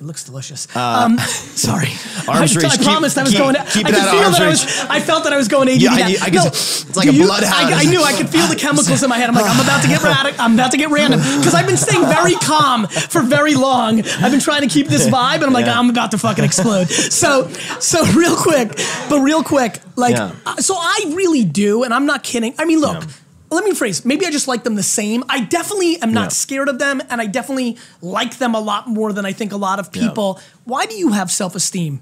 It 0.00 0.06
looks 0.06 0.24
delicious. 0.24 0.66
um, 0.74 1.18
sorry. 1.54 1.88
Uh, 2.26 2.32
arms 2.32 2.56
I, 2.56 2.60
reach. 2.60 2.64
I 2.72 2.76
Keep- 2.76 2.86
promised 2.86 3.18
I 3.18 3.22
was 3.22 3.30
keep- 3.32 3.38
going. 3.38 3.54
keep 3.54 3.84
I 3.86 3.90
could 3.90 4.00
feel 4.00 4.30
that 4.30 4.40
I 4.40 4.48
was. 4.48 4.64
reach. 4.64 4.86
I 4.88 4.98
felt 4.98 5.24
that 5.24 5.34
I 5.34 5.36
was 5.36 5.46
going 5.48 5.68
ADD. 5.68 5.82
Yeah, 5.82 5.90
I 5.92 6.08
knew- 6.08 6.18
I 6.22 6.30
could- 6.30 6.46
it's 6.46 6.96
like 6.96 7.06
a 7.08 7.12
you- 7.12 7.26
bloodhound. 7.26 7.74
I, 7.74 7.80
I 7.82 7.84
knew 7.84 8.02
I 8.02 8.14
could 8.14 8.30
feel 8.30 8.46
the 8.46 8.56
chemicals 8.56 9.02
in 9.02 9.10
my 9.10 9.18
head. 9.18 9.28
I'm 9.28 9.34
like, 9.34 9.44
I'm 9.44 9.60
about 9.60 9.82
to 9.82 9.88
get 9.88 10.02
radical. 10.14 10.40
I'm 10.40 10.54
about 10.54 10.70
to 10.70 10.78
get 10.78 10.88
random 10.88 11.20
because 11.20 11.52
I've 11.54 11.66
been 11.66 11.76
staying 11.76 12.06
very 12.06 12.34
calm 12.36 12.86
for 12.86 13.20
very 13.20 13.54
long. 13.56 14.00
I've 14.00 14.30
been 14.32 14.40
trying 14.40 14.62
to 14.62 14.68
keep 14.68 14.86
this 14.88 15.06
vibe, 15.06 15.34
and 15.34 15.44
I'm 15.44 15.52
like, 15.52 15.66
Yeah. 15.66 15.78
I'm 15.78 15.90
about 15.90 16.12
to 16.12 16.18
fucking 16.18 16.44
explode. 16.44 16.88
So, 16.90 17.48
so 17.78 18.02
real 18.14 18.36
quick, 18.36 18.68
but 19.10 19.20
real 19.20 19.42
quick, 19.42 19.80
like, 19.96 20.16
Yeah. 20.16 20.32
uh, 20.46 20.56
so 20.56 20.76
I 20.78 21.12
really 21.14 21.44
do, 21.44 21.82
and 21.84 21.92
I'm 21.92 22.06
not 22.06 22.22
kidding. 22.22 22.54
I 22.58 22.64
mean, 22.64 22.80
look. 22.80 23.02
Yeah. 23.02 23.08
Let 23.50 23.64
me 23.64 23.74
phrase. 23.74 24.04
Maybe 24.04 24.24
I 24.26 24.30
just 24.30 24.46
like 24.48 24.62
them 24.64 24.76
the 24.76 24.82
same. 24.82 25.24
I 25.28 25.40
definitely 25.40 26.00
am 26.00 26.12
not 26.12 26.24
Yeah. 26.24 26.28
scared 26.28 26.68
of 26.68 26.78
them, 26.78 27.02
and 27.10 27.20
I 27.20 27.26
definitely 27.26 27.76
like 28.00 28.38
them 28.38 28.54
a 28.54 28.60
lot 28.60 28.86
more 28.88 29.12
than 29.12 29.26
I 29.26 29.32
think 29.32 29.52
a 29.52 29.56
lot 29.56 29.78
of 29.80 29.88
Yeah. 29.92 30.02
people. 30.08 30.40
Why 30.64 30.86
do 30.86 30.94
you 30.94 31.10
have 31.12 31.30
self 31.30 31.54
esteem? 31.56 32.00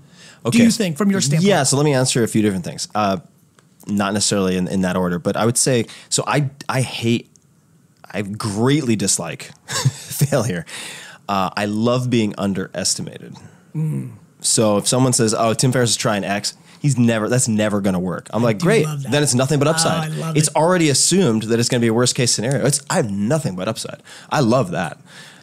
Do 0.50 0.58
you 0.58 0.70
think, 0.70 0.96
from 0.96 1.10
your 1.10 1.20
standpoint? 1.20 1.46
Yeah, 1.48 1.62
so 1.64 1.76
let 1.76 1.84
me 1.84 1.92
answer 1.94 2.22
a 2.22 2.28
few 2.28 2.42
different 2.42 2.64
things. 2.64 2.86
Uh, 2.94 3.18
not 3.86 4.12
necessarily 4.14 4.56
in, 4.56 4.68
in 4.68 4.82
that 4.82 4.96
order, 4.96 5.18
but 5.18 5.36
I 5.36 5.44
would 5.46 5.58
say 5.58 5.86
so. 6.10 6.22
I 6.26 6.50
I 6.68 6.80
hate, 6.82 7.30
I 8.10 8.22
greatly 8.22 8.96
dislike 8.96 9.50
failure. 9.68 10.64
Uh, 11.28 11.50
I 11.56 11.64
love 11.66 12.08
being 12.10 12.34
underestimated. 12.38 13.36
Mm. 13.74 14.12
So 14.40 14.76
if 14.78 14.86
someone 14.86 15.12
says, 15.12 15.34
"Oh, 15.34 15.52
Tim 15.54 15.72
Ferriss 15.72 15.90
is 15.90 15.96
trying 15.96 16.24
X," 16.24 16.54
he's 16.80 16.96
never. 16.98 17.28
That's 17.28 17.48
never 17.48 17.80
going 17.80 17.94
to 17.94 17.98
work. 18.00 18.28
I'm 18.32 18.42
like, 18.42 18.58
great. 18.58 18.86
Then 19.10 19.22
it's 19.22 19.34
nothing 19.34 19.58
but 19.58 19.68
Oh, 19.68 19.72
upside. 19.72 20.12
I 20.12 20.14
love 20.14 20.36
it's 20.36 20.48
it. 20.48 20.56
already 20.56 20.88
assumed 20.90 21.44
that 21.44 21.58
it's 21.58 21.68
going 21.68 21.80
to 21.80 21.84
be 21.84 21.88
a 21.88 21.94
worst 21.94 22.14
case 22.14 22.32
scenario. 22.32 22.64
It's 22.66 22.82
I 22.90 22.94
have 22.96 23.10
nothing 23.10 23.56
but 23.56 23.68
upside. 23.68 24.02
I 24.30 24.40
love 24.40 24.70
that. 24.72 24.98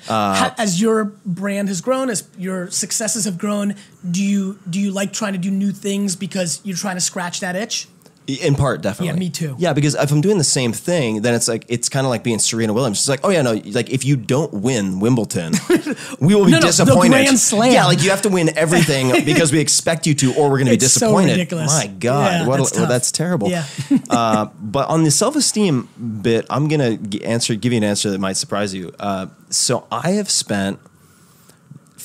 Uh, 0.07 0.35
ha- 0.35 0.55
as 0.59 0.79
your 0.79 1.05
brand 1.25 1.67
has 1.67 1.81
grown, 1.81 2.11
as 2.11 2.27
your 2.37 2.69
successes 2.69 3.25
have 3.25 3.37
grown, 3.39 3.73
do 4.09 4.23
you 4.23 4.59
do 4.69 4.79
you 4.79 4.91
like 4.91 5.13
trying 5.13 5.33
to 5.33 5.39
do 5.39 5.49
new 5.49 5.71
things 5.71 6.15
because 6.15 6.61
you're 6.63 6.77
trying 6.77 6.95
to 6.95 7.01
scratch 7.01 7.39
that 7.39 7.55
itch? 7.55 7.87
In 8.27 8.55
part, 8.55 8.81
definitely. 8.81 9.07
Yeah, 9.13 9.19
me 9.19 9.29
too. 9.29 9.55
Yeah, 9.59 9.73
because 9.73 9.93
if 9.95 10.11
I'm 10.11 10.21
doing 10.21 10.37
the 10.39 10.43
same 10.43 10.73
thing, 10.73 11.21
then 11.21 11.33
it's 11.35 11.47
like 11.47 11.65
it's 11.67 11.89
kind 11.89 12.05
of 12.05 12.09
like 12.09 12.23
being 12.23 12.39
Serena 12.39 12.73
Williams. 12.73 12.97
It's 12.99 13.07
like, 13.07 13.19
oh 13.23 13.29
yeah, 13.29 13.41
no, 13.43 13.53
like 13.65 13.89
if 13.91 14.03
you 14.03 14.15
don't 14.15 14.51
win 14.53 14.99
Wimbledon, 14.99 15.53
we 16.19 16.33
will 16.33 16.45
be 16.45 16.51
No, 16.51 16.57
no, 16.57 16.61
the 16.61 16.67
disappointed. 16.67 17.09
Grand 17.09 17.39
Slam. 17.39 17.71
Yeah, 17.71 17.85
like 17.85 18.01
you 18.01 18.09
have 18.09 18.23
to 18.23 18.29
win 18.29 18.57
everything 18.57 19.23
because 19.25 19.51
we 19.51 19.59
expect 19.59 20.07
you 20.07 20.13
to, 20.15 20.33
or 20.35 20.49
we're 20.49 20.57
going 20.57 20.65
to 20.65 20.71
be 20.71 20.75
It's 20.75 20.93
so 20.93 20.99
disappointed. 21.07 21.31
ridiculous. 21.33 21.71
My 21.71 21.87
God, 21.87 22.31
Yeah, 22.31 22.47
what 22.47 22.57
that's 22.57 22.75
a, 22.75 22.79
well, 22.79 22.89
that's 22.89 23.11
terrible. 23.11 23.49
Yeah. 23.49 23.65
uh, 24.09 24.45
but 24.59 24.89
on 24.89 25.03
the 25.03 25.11
self-esteem 25.11 25.87
bit, 26.21 26.45
I'm 26.49 26.67
going 26.67 27.09
to 27.09 27.23
answer, 27.23 27.53
give 27.55 27.73
you 27.73 27.77
an 27.77 27.83
answer 27.83 28.09
that 28.09 28.19
might 28.19 28.37
surprise 28.37 28.73
you. 28.73 28.91
Uh, 28.99 29.27
so 29.49 29.85
I 29.91 30.11
have 30.11 30.29
spent 30.31 30.79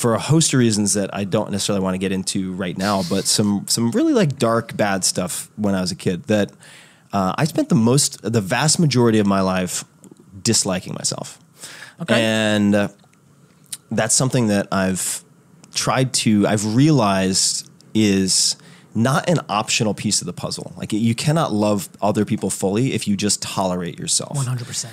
for 0.00 0.14
a 0.14 0.18
host 0.18 0.54
of 0.54 0.58
reasons 0.58 0.94
that 0.94 1.14
I 1.14 1.24
don't 1.24 1.50
necessarily 1.50 1.82
want 1.82 1.94
to 1.94 1.98
get 1.98 2.10
into 2.12 2.52
right 2.54 2.76
now, 2.76 3.02
but 3.10 3.24
some 3.26 3.66
some 3.68 3.90
really 3.90 4.14
like 4.14 4.38
dark, 4.38 4.74
bad 4.76 5.04
stuff 5.04 5.50
when 5.56 5.74
I 5.74 5.80
was 5.82 5.92
a 5.92 5.96
kid. 5.96 6.24
That 6.24 6.50
uh, 7.12 7.34
I 7.36 7.44
spent 7.44 7.68
the 7.68 7.74
most, 7.74 8.20
the 8.22 8.40
vast 8.40 8.78
majority 8.78 9.18
of 9.18 9.26
my 9.26 9.40
life 9.42 9.84
disliking 10.42 10.94
myself, 10.94 11.38
Okay. 12.00 12.20
and 12.22 12.74
uh, 12.74 12.88
that's 13.90 14.14
something 14.14 14.46
that 14.48 14.68
I've 14.72 15.22
tried 15.74 16.12
to, 16.14 16.46
I've 16.46 16.64
realized 16.74 17.68
is 17.94 18.56
not 18.94 19.28
an 19.28 19.38
optional 19.48 19.94
piece 19.94 20.20
of 20.22 20.26
the 20.26 20.32
puzzle. 20.32 20.72
Like 20.76 20.92
you 20.92 21.14
cannot 21.14 21.52
love 21.52 21.88
other 22.00 22.24
people 22.24 22.48
fully 22.50 22.94
if 22.94 23.06
you 23.06 23.16
just 23.16 23.42
tolerate 23.42 23.98
yourself. 23.98 24.36
100%. 24.38 24.88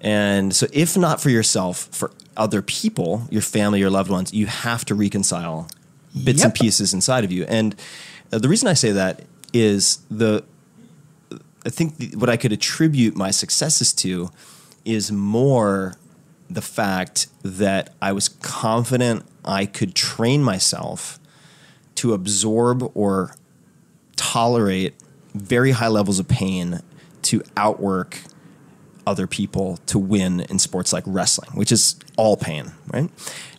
And 0.00 0.54
so, 0.54 0.66
if 0.72 0.96
not 0.96 1.20
for 1.20 1.28
yourself, 1.30 1.88
for 1.92 2.10
other 2.38 2.62
people, 2.62 3.26
your 3.30 3.42
family, 3.42 3.80
your 3.80 3.90
loved 3.90 4.10
ones, 4.10 4.32
you 4.32 4.46
have 4.46 4.84
to 4.86 4.94
reconcile 4.94 5.68
bits 6.24 6.42
and 6.42 6.54
pieces 6.54 6.94
inside 6.94 7.24
of 7.24 7.32
you. 7.32 7.44
And 7.44 7.74
uh, 8.32 8.38
the 8.38 8.48
reason 8.48 8.68
I 8.68 8.74
say 8.74 8.92
that 8.92 9.24
is 9.52 9.98
the, 10.10 10.44
I 11.66 11.70
think 11.70 11.96
the, 11.98 12.16
what 12.16 12.30
I 12.30 12.36
could 12.36 12.52
attribute 12.52 13.16
my 13.16 13.30
successes 13.30 13.92
to 13.94 14.30
is 14.84 15.12
more 15.12 15.96
the 16.48 16.62
fact 16.62 17.26
that 17.42 17.94
I 18.00 18.12
was 18.12 18.28
confident 18.28 19.24
I 19.44 19.66
could 19.66 19.94
train 19.94 20.42
myself 20.42 21.18
to 21.96 22.14
absorb 22.14 22.90
or 22.94 23.34
tolerate 24.16 24.94
very 25.34 25.72
high 25.72 25.88
levels 25.88 26.18
of 26.18 26.28
pain 26.28 26.80
to 27.22 27.42
outwork 27.56 28.20
other 29.08 29.26
people 29.26 29.78
to 29.86 29.98
win 29.98 30.40
in 30.40 30.58
sports 30.58 30.92
like 30.92 31.02
wrestling, 31.06 31.50
which 31.54 31.72
is 31.72 31.96
all 32.18 32.36
pain, 32.36 32.72
right? 32.92 33.10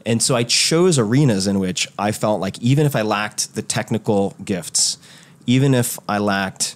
And 0.05 0.21
so 0.21 0.35
I 0.35 0.43
chose 0.43 0.99
arenas 0.99 1.47
in 1.47 1.57
which 1.57 1.87
I 1.97 2.11
felt 2.11 2.39
like 2.39 2.59
even 2.59 2.85
if 2.85 2.95
I 2.95 3.01
lacked 3.01 3.55
the 3.55 3.63
technical 3.63 4.35
gifts, 4.45 4.99
even 5.47 5.73
if 5.73 5.97
I 6.07 6.19
lacked 6.19 6.75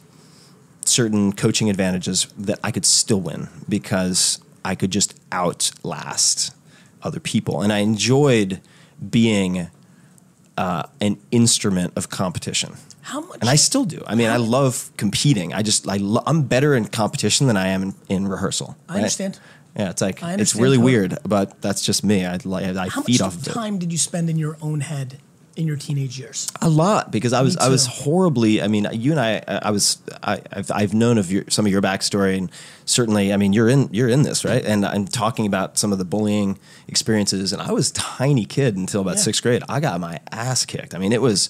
certain 0.86 1.34
coaching 1.34 1.70
advantages, 1.70 2.28
that 2.36 2.60
I 2.64 2.72
could 2.72 2.86
still 2.86 3.22
win 3.22 3.48
because 3.70 4.42
I 4.66 4.74
could 4.74 4.90
just 4.90 5.18
outlast 5.32 6.56
other 7.04 7.20
people. 7.20 7.62
And 7.62 7.72
I 7.72 7.80
enjoyed 7.80 8.60
being 9.08 9.68
uh, 10.58 10.84
an 11.00 11.20
instrument 11.30 11.94
of 11.96 12.10
competition 12.10 12.74
How 13.04 13.22
much? 13.22 13.40
and 13.42 13.50
I 13.50 13.56
still 13.56 13.86
do. 13.86 14.02
I 14.08 14.16
mean, 14.16 14.30
I 14.30 14.38
love 14.38 14.90
competing. 14.98 15.54
I 15.54 15.62
just 15.62 15.88
I 15.88 15.98
lo- 15.98 16.24
I'm 16.26 16.44
better 16.44 16.74
in 16.74 16.86
competition 16.86 17.48
than 17.48 17.58
I 17.58 17.68
am 17.68 17.84
in, 17.84 17.96
in 18.10 18.28
rehearsal. 18.28 18.76
I 18.90 18.96
understand. 18.98 19.40
Yeah, 19.78 19.90
it's 19.90 20.02
like 20.02 20.22
I 20.24 20.34
it's 20.36 20.56
really 20.56 20.78
totally. 20.78 20.94
weird, 20.94 21.18
but 21.26 21.62
that's 21.62 21.82
just 21.82 22.04
me. 22.04 22.26
I 22.26 22.38
like 22.44 22.64
I 22.66 22.88
How 22.88 23.02
much 23.02 23.06
feed 23.08 23.22
off 23.22 23.36
of 23.36 23.48
it 23.48 23.52
time 23.54 23.78
did 23.80 23.92
you 23.92 23.98
spend 23.98 24.30
in 24.30 24.38
your 24.38 24.56
own 24.62 24.82
head 24.82 25.20
in 25.56 25.68
your 25.68 25.76
teenage 25.78 26.18
years? 26.20 26.48
a 26.62 26.70
lot 26.70 27.12
because 27.12 27.34
I 27.34 27.42
was 27.42 27.58
I 27.58 27.70
was 27.70 27.86
horribly. 27.88 28.62
I 28.62 28.68
mean, 28.68 28.88
you 28.94 29.12
and 29.12 29.20
I 29.20 29.42
I 29.48 29.72
was 29.72 29.98
I, 30.24 30.42
I've 30.52 30.72
I've 30.72 30.94
known 30.94 31.18
of 31.18 31.32
your 31.32 31.44
some 31.50 31.66
of 31.66 31.72
your 31.72 31.82
backstory 31.82 32.38
and 32.38 32.52
certainly 32.86 33.34
I 33.34 33.38
mean 33.38 33.52
you're 33.52 33.68
in 33.68 33.90
you're 33.92 34.10
in 34.10 34.22
this 34.22 34.46
right 34.46 34.64
and 34.64 34.86
I'm 34.86 35.08
talking 35.08 35.46
about 35.48 35.78
some 35.80 35.92
of 35.92 35.98
the 35.98 36.06
bullying 36.06 36.58
experiences 36.88 37.52
and 37.52 37.62
I 37.62 37.72
was 37.72 37.90
a 37.90 37.94
tiny 37.94 38.46
kid 38.46 38.78
until 38.78 39.02
about 39.02 39.16
Yeah. 39.16 39.22
sixth 39.24 39.42
grade. 39.44 39.64
I 39.68 39.80
got 39.80 40.00
my 40.00 40.20
ass 40.32 40.66
kicked. 40.66 40.94
I 40.96 41.00
mean, 41.00 41.12
it 41.12 41.22
was. 41.22 41.50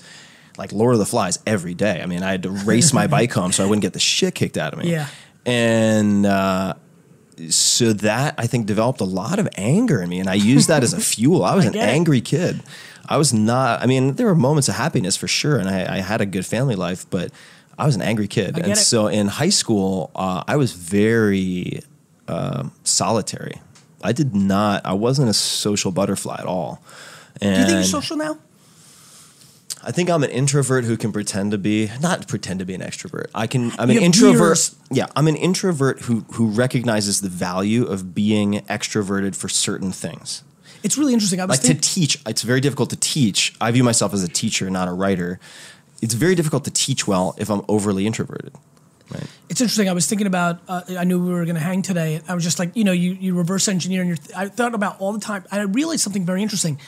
Like 0.58 0.72
Lord 0.72 0.94
of 0.94 1.00
the 1.00 1.06
Flies 1.06 1.40
every 1.48 1.74
day. 1.74 2.02
I 2.02 2.06
mean, 2.06 2.24
I 2.24 2.32
had 2.32 2.44
to 2.44 2.50
race 2.52 2.94
my 2.94 3.08
bike 3.18 3.32
home 3.32 3.52
so 3.52 3.64
I 3.64 3.68
wouldn't 3.68 3.82
get 3.82 3.94
the 3.94 4.00
shit 4.00 4.36
kicked 4.36 4.58
out 4.58 4.74
of 4.74 4.80
me. 4.80 4.92
Yeah. 4.92 5.08
And 5.46 6.26
uh, 6.26 6.76
so 7.50 7.94
that 7.94 8.36
I 8.38 8.48
think 8.48 8.66
developed 8.66 9.02
a 9.02 9.06
lot 9.06 9.40
of 9.40 9.48
anger 9.56 10.02
in 10.02 10.10
me, 10.10 10.20
and 10.20 10.30
I 10.30 10.36
used 10.36 10.68
that 10.70 10.84
as 10.84 10.94
a 10.94 11.00
fuel. 11.14 11.44
I 11.44 11.56
was 11.56 11.66
I 11.66 11.68
an 11.68 11.74
get 11.74 11.90
it. 11.90 11.92
angry 11.92 12.22
kid. 12.22 12.62
I 13.08 13.18
was 13.18 13.34
not. 13.34 13.82
I 13.82 13.86
mean, 13.86 14.14
there 14.14 14.28
were 14.28 14.36
moments 14.36 14.70
of 14.70 14.76
happiness 14.76 15.18
for 15.18 15.28
sure, 15.28 15.58
and 15.58 15.68
I, 15.68 15.98
I 15.98 16.00
had 16.00 16.22
a 16.22 16.26
good 16.26 16.46
family 16.46 16.76
life, 16.76 17.06
but 17.10 17.32
I 17.78 17.86
was 17.86 17.96
an 17.96 18.02
angry 18.02 18.28
kid. 18.28 18.58
And 18.58 18.74
it. 18.74 18.78
so 18.78 19.08
in 19.08 19.28
high 19.28 19.50
school, 19.50 20.12
uh, 20.16 20.44
I 20.48 20.56
was 20.56 20.72
very 20.74 21.82
uh, 22.28 22.70
solitary. 22.84 23.60
I 24.02 24.12
did 24.12 24.36
not. 24.36 24.86
I 24.86 24.94
wasn't 24.94 25.30
a 25.30 25.34
social 25.34 25.92
butterfly 25.92 26.38
at 26.40 26.46
all. 26.46 26.82
And 27.42 27.56
Do 27.56 27.60
you 27.62 27.66
think 27.66 27.76
you're 27.78 28.02
social 28.02 28.18
now? 28.18 28.38
I 29.86 29.92
think 29.92 30.10
I'm 30.10 30.24
an 30.24 30.30
introvert 30.30 30.86
who 30.86 30.96
can 30.96 31.12
pretend 31.12 31.52
to 31.52 31.58
be 31.58 31.92
not 32.02 32.28
pretend 32.28 32.60
to 32.60 32.66
be 32.66 32.74
an 32.74 32.82
extrovert. 32.82 33.28
I 33.36 33.48
can. 33.48 33.72
I'm 33.78 33.90
You 33.92 33.98
an 33.98 34.04
introvert. 34.04 34.72
Yeah, 34.92 35.08
I'm 35.16 35.28
an 35.28 35.36
introvert 35.36 36.02
who 36.02 36.22
who 36.34 36.48
recognizes 36.48 37.22
the 37.22 37.30
value 37.30 37.86
of 37.86 38.16
being 38.16 38.62
extroverted 38.70 39.36
for 39.36 39.50
certain 39.50 39.92
things. 39.92 40.44
It's 40.84 40.98
really 40.98 41.14
interesting. 41.14 41.40
I 41.40 41.46
was 41.46 41.58
Like 41.58 41.62
to 41.62 41.68
thinking, 41.68 41.82
teach, 41.82 42.22
it's 42.28 42.42
very 42.42 42.60
difficult 42.60 42.90
to 42.90 42.98
teach. 42.98 43.56
I 43.62 43.72
view 43.72 43.84
myself 43.84 44.14
as 44.14 44.24
a 44.24 44.28
teacher, 44.28 44.70
not 44.70 44.88
a 44.88 44.94
writer. 44.94 45.40
It's 46.02 46.14
very 46.14 46.36
difficult 46.36 46.66
to 46.66 46.72
teach 46.72 47.08
well 47.08 47.36
if 47.38 47.50
I'm 47.50 47.62
overly 47.70 48.06
introverted. 48.06 48.54
Right. 49.10 49.28
it's 49.50 49.62
interesting. 49.62 49.90
I 49.90 49.94
was 49.94 50.08
thinking 50.08 50.28
about. 50.28 50.60
Uh, 50.68 50.82
I 50.98 51.04
knew 51.04 51.24
we 51.24 51.32
were 51.32 51.46
going 51.46 51.56
to 51.56 51.62
hang 51.62 51.82
today. 51.82 52.22
I 52.28 52.34
was 52.36 52.44
just 52.44 52.58
like, 52.58 52.76
you 52.76 52.84
know, 52.84 52.92
you 52.94 53.12
you 53.14 53.36
reverse 53.36 53.68
engineer, 53.68 54.02
and 54.02 54.10
you're. 54.10 54.18
I 54.36 54.48
thought 54.48 54.74
about 54.74 55.00
all 55.00 55.14
the 55.14 55.20
time. 55.20 55.46
I 55.52 55.62
realized 55.62 56.02
something 56.02 56.26
very 56.26 56.42
interesting. 56.42 56.80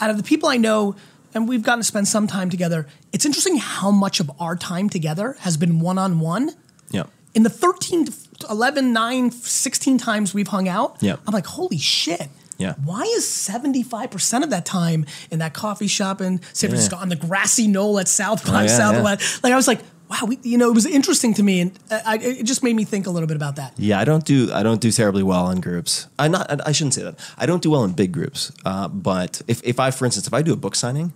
Out 0.00 0.10
of 0.10 0.16
the 0.16 0.22
people 0.22 0.48
I 0.48 0.56
know, 0.56 0.96
and 1.34 1.48
we've 1.48 1.62
gotten 1.62 1.80
to 1.80 1.84
spend 1.86 2.08
some 2.08 2.26
time 2.26 2.50
together. 2.50 2.86
It's 3.12 3.24
interesting 3.26 3.56
how 3.58 3.90
much 3.90 4.20
of 4.20 4.30
our 4.38 4.56
time 4.56 4.88
together 4.88 5.36
has 5.40 5.56
been 5.56 5.80
one 5.80 5.98
on 5.98 6.20
one. 6.20 6.50
Yeah. 6.90 7.04
In 7.34 7.42
the 7.42 7.50
13, 7.50 8.08
11, 8.50 8.92
9, 8.92 9.30
16 9.30 9.98
times 9.98 10.34
we've 10.34 10.48
hung 10.48 10.68
out, 10.68 10.96
Yeah. 11.00 11.16
I'm 11.26 11.32
like, 11.32 11.46
holy 11.46 11.78
shit. 11.78 12.28
Yeah. 12.58 12.74
Why 12.84 13.02
is 13.02 13.24
75% 13.24 14.42
of 14.44 14.50
that 14.50 14.64
time 14.66 15.06
in 15.30 15.38
that 15.40 15.52
coffee 15.54 15.86
shop 15.88 16.20
in 16.20 16.40
San 16.52 16.68
Yeah. 16.68 16.72
Francisco 16.74 16.96
on 16.96 17.08
the 17.08 17.16
grassy 17.16 17.66
knoll 17.66 17.98
at 17.98 18.08
South 18.08 18.46
by 18.46 18.60
Oh, 18.62 18.66
yeah, 18.66 18.76
Southwest? 18.76 19.42
Like, 19.42 19.52
I 19.52 19.56
was 19.56 19.66
like, 19.66 19.80
wow, 20.12 20.26
we, 20.26 20.38
you 20.42 20.58
know, 20.58 20.68
it 20.70 20.74
was 20.74 20.86
interesting 20.86 21.32
to 21.34 21.42
me. 21.42 21.60
And 21.62 21.72
I, 21.90 22.02
I, 22.06 22.14
it 22.18 22.44
just 22.44 22.62
made 22.62 22.76
me 22.76 22.84
think 22.84 23.06
a 23.06 23.10
little 23.10 23.26
bit 23.26 23.36
about 23.36 23.56
that. 23.56 23.72
Yeah, 23.78 23.98
I 23.98 24.04
don't 24.04 24.24
do 24.24 24.50
I 24.52 24.62
don't 24.62 24.80
do 24.80 24.90
terribly 24.90 25.22
well 25.22 25.50
in 25.50 25.60
groups. 25.60 26.06
I 26.18 26.28
not 26.28 26.66
I- 26.68 26.72
shouldn't 26.72 26.94
say 26.94 27.02
that. 27.02 27.14
I 27.38 27.46
don't 27.46 27.62
do 27.62 27.70
well 27.70 27.84
in 27.84 27.92
big 27.92 28.12
groups. 28.12 28.52
Uh, 28.64 28.88
but 28.88 29.40
if 29.48 29.62
if 29.64 29.80
I, 29.80 29.90
for 29.90 30.04
instance, 30.04 30.26
if 30.26 30.34
I 30.34 30.42
do 30.42 30.52
a 30.52 30.56
book 30.56 30.74
signing, 30.74 31.12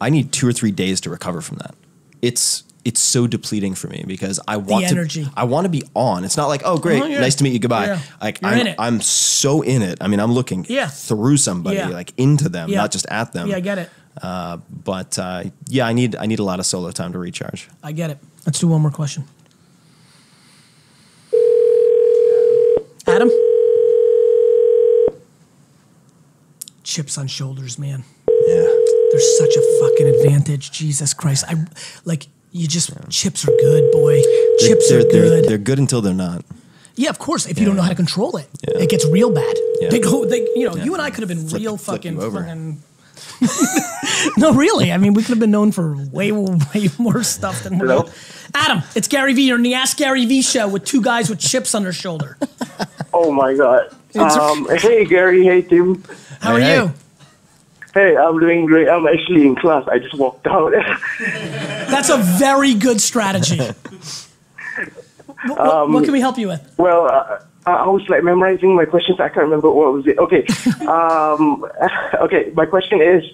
I 0.00 0.10
need 0.10 0.32
two 0.32 0.46
or 0.48 0.52
three 0.52 0.70
days 0.72 1.00
to 1.02 1.10
recover 1.10 1.40
from 1.40 1.58
that. 1.58 1.74
It's 2.22 2.64
it's 2.84 3.00
so 3.00 3.26
depleting 3.26 3.74
for 3.74 3.88
me 3.88 4.04
because 4.06 4.40
I 4.48 4.56
want 4.56 4.88
to 4.88 5.30
I 5.36 5.44
want 5.44 5.64
to 5.66 5.68
be 5.68 5.82
on. 5.94 6.24
It's 6.24 6.36
not 6.38 6.46
like 6.46 6.62
oh 6.64 6.78
great, 6.78 7.02
Oh, 7.02 7.06
yeah. 7.06 7.20
nice 7.20 7.34
to 7.36 7.44
meet 7.44 7.52
you, 7.52 7.58
goodbye. 7.58 7.86
Yeah. 7.86 8.00
Like 8.22 8.40
You're 8.40 8.50
I'm, 8.52 8.58
in 8.60 8.66
it. 8.68 8.76
I'm 8.78 9.00
so 9.02 9.60
in 9.62 9.82
it. 9.82 9.98
I 10.00 10.08
mean, 10.08 10.20
I'm 10.20 10.32
looking 10.32 10.64
Yeah. 10.68 10.86
through 10.88 11.36
somebody, 11.36 11.82
like 11.82 12.12
into 12.16 12.48
them, 12.48 12.70
not 12.70 12.90
just 12.92 13.06
at 13.10 13.32
them. 13.32 13.48
Yeah, 13.48 13.56
I 13.56 13.60
get 13.60 13.78
it. 13.78 13.90
But 14.22 15.18
uh, 15.18 15.44
yeah, 15.68 15.86
I 15.86 15.92
need 15.92 16.16
I 16.16 16.26
need 16.26 16.38
a 16.38 16.44
lot 16.44 16.58
of 16.60 16.66
solo 16.66 16.90
time 16.90 17.12
to 17.12 17.18
recharge. 17.18 17.68
I 17.82 17.92
get 17.92 18.10
it. 18.10 18.18
Let's 18.46 18.58
do 18.60 18.68
one 18.68 18.80
more 18.80 18.90
question. 18.90 19.24
Adam? 23.06 23.30
Chips 26.82 27.18
on 27.18 27.26
shoulders, 27.26 27.78
man. 27.78 28.04
Yeah. 28.46 28.66
There's 29.10 29.38
such 29.38 29.54
a 29.56 29.62
fucking 29.80 30.06
advantage. 30.08 30.70
Jesus 30.70 31.14
Christ. 31.14 31.44
I 31.48 31.54
like 32.04 32.26
you 32.52 32.66
just 32.66 32.90
chips 33.10 33.46
are 33.46 33.52
good, 33.58 33.90
boy. 33.92 34.20
Chips 34.60 34.88
they're, 34.88 35.00
are 35.00 35.02
they're- 35.04 35.10
good. 35.10 35.44
They're, 35.48 35.58
good 35.58 35.78
until 35.78 36.00
they're 36.00 36.14
not. 36.14 36.44
yeah, 36.96 37.10
of 37.10 37.18
course. 37.18 37.46
If 37.46 37.58
you 37.58 37.66
don't 37.66 37.76
know 37.76 37.82
how 37.82 37.88
to 37.90 37.94
control 37.94 38.36
it, 38.36 38.48
Yeah. 38.66 38.78
it 38.82 38.88
gets 38.90 39.06
real 39.06 39.30
bad. 39.32 39.54
Yeah. 39.80 39.88
They 39.90 40.00
go. 40.00 40.24
They, 40.24 40.40
you 40.54 40.68
know, 40.68 40.76
Yeah. 40.76 40.84
you 40.84 40.92
and 40.94 41.02
I 41.02 41.10
could 41.10 41.20
have 41.20 41.28
been 41.28 41.46
Flip- 41.48 41.60
real 41.60 41.76
flip 41.76 41.96
fucking 41.98 42.20
over. 42.20 42.40
fucking. 42.40 42.82
no, 44.36 44.52
really. 44.52 44.90
I 44.92 44.96
mean, 44.98 45.14
we 45.14 45.22
could 45.22 45.30
have 45.30 45.38
been 45.38 45.50
known 45.50 45.72
for 45.72 45.96
way, 46.12 46.32
way 46.32 46.88
more 46.98 47.22
stuff 47.22 47.62
than 47.62 47.78
we're. 47.78 47.86
Hello? 47.86 48.08
Adam, 48.54 48.82
it's 48.96 49.08
Gary 49.08 49.34
Vee. 49.34 49.46
You're 49.48 49.56
in 49.56 49.62
the 49.62 49.74
Ask 49.74 49.96
Gary 49.96 50.24
Vee 50.26 50.42
show 50.42 50.66
with 50.68 50.84
two 50.84 51.02
guys 51.02 51.28
with 51.30 51.38
chips 51.38 51.74
on 51.74 51.82
their 51.82 51.92
shoulder. 51.92 52.36
Oh 53.10 53.32
my 53.32 53.54
god. 53.54 53.88
Um, 54.16 54.68
hey 54.78 55.04
Gary, 55.06 55.42
hey 55.42 55.62
Tim. 55.62 56.04
How 56.40 56.54
Hey, 56.54 56.56
are 56.56 56.60
hey. 56.60 56.76
you? 56.76 56.92
Hey, 57.94 58.16
I'm 58.16 58.38
doing 58.38 58.66
great. 58.66 58.86
I'm 58.86 59.06
actually 59.08 59.46
in 59.46 59.56
class. 59.56 59.88
I 59.88 59.98
just 59.98 60.14
walked 60.16 60.46
out. 60.46 60.72
That's 61.18 62.10
a 62.10 62.18
very 62.18 62.74
good 62.74 63.00
strategy. 63.00 63.56
what, 65.46 65.58
what- 65.58 65.90
what 65.90 66.04
can 66.04 66.12
we 66.12 66.20
help 66.20 66.36
you 66.38 66.48
with? 66.48 66.74
well, 66.76 67.06
uh, 67.10 67.38
I 67.70 67.86
was 67.88 68.08
like 68.08 68.22
memorizing 68.22 68.74
my 68.74 68.84
questions. 68.84 69.20
I 69.20 69.28
can't 69.28 69.44
remember 69.44 69.70
what 69.70 69.92
was 69.92 70.06
it. 70.06 70.18
Okay. 70.18 70.44
um, 70.86 71.64
okay. 72.22 72.50
My 72.54 72.66
question 72.66 73.00
is, 73.02 73.24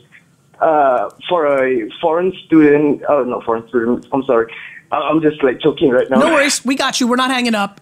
uh, 0.61 1.11
for 1.29 1.47
a 1.65 1.89
foreign 2.01 2.33
student, 2.47 3.03
oh 3.09 3.25
no, 3.25 3.41
foreign 3.43 3.67
student. 3.69 4.07
I'm 4.13 4.23
sorry. 4.25 4.53
I- 4.93 4.97
I'm 5.09 5.21
just 5.21 5.43
like 5.43 5.61
choking 5.61 5.91
right 5.91 6.09
now. 6.11 6.19
No 6.21 6.27
worries. 6.35 6.65
We 6.65 6.75
got 6.77 7.01
you. 7.01 7.07
We're 7.07 7.17
not 7.17 7.31
hanging 7.31 7.55
up. 7.55 7.81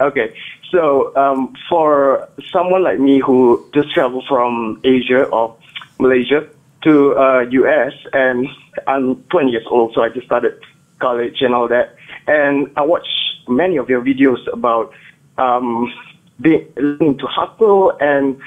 Okay, 0.00 0.34
so 0.72 1.14
um, 1.16 1.54
for 1.68 2.28
someone 2.50 2.82
like 2.82 2.98
me 2.98 3.20
who 3.20 3.64
just 3.72 3.92
traveled 3.94 4.24
from 4.28 4.80
Asia 4.82 5.24
or 5.26 5.56
Malaysia 6.00 6.48
to 6.82 7.16
uh, 7.16 7.40
US, 7.42 7.92
and 8.12 8.48
I'm 8.88 9.22
20 9.30 9.50
years 9.52 9.64
old, 9.70 9.94
so 9.94 10.02
I 10.02 10.08
just 10.08 10.26
started 10.26 10.58
college 10.98 11.40
and 11.40 11.54
all 11.54 11.68
that, 11.68 11.94
and 12.26 12.68
I 12.76 12.82
watch 12.82 13.06
many 13.46 13.76
of 13.76 13.88
your 13.88 14.00
videos 14.02 14.40
about 14.52 14.92
um, 15.38 15.92
being 16.40 16.66
learning 16.76 17.18
to 17.18 17.26
hustle 17.26 17.96
and 18.00 18.40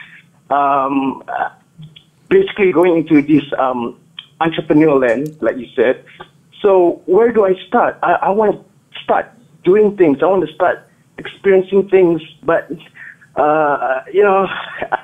um, 0.50 1.24
basically 2.30 2.72
going 2.72 2.98
into 2.98 3.22
this 3.22 3.44
um, 3.58 4.00
entrepreneurial 4.42 5.00
land, 5.02 5.38
like 5.42 5.58
you 5.58 5.68
said. 5.76 6.04
So 6.62 7.02
where 7.06 7.32
do 7.32 7.46
I 7.46 7.56
start? 7.68 7.98
I, 8.04 8.14
I 8.14 8.30
want 8.30 8.56
to 8.56 9.00
start 9.02 9.32
doing 9.64 9.98
things. 9.98 10.22
I 10.22 10.26
want 10.26 10.48
to 10.48 10.54
start 10.54 10.88
experiencing 11.18 11.90
things, 11.90 12.22
but 12.44 12.70
uh, 13.36 14.02
you 14.12 14.24
know, 14.24 14.48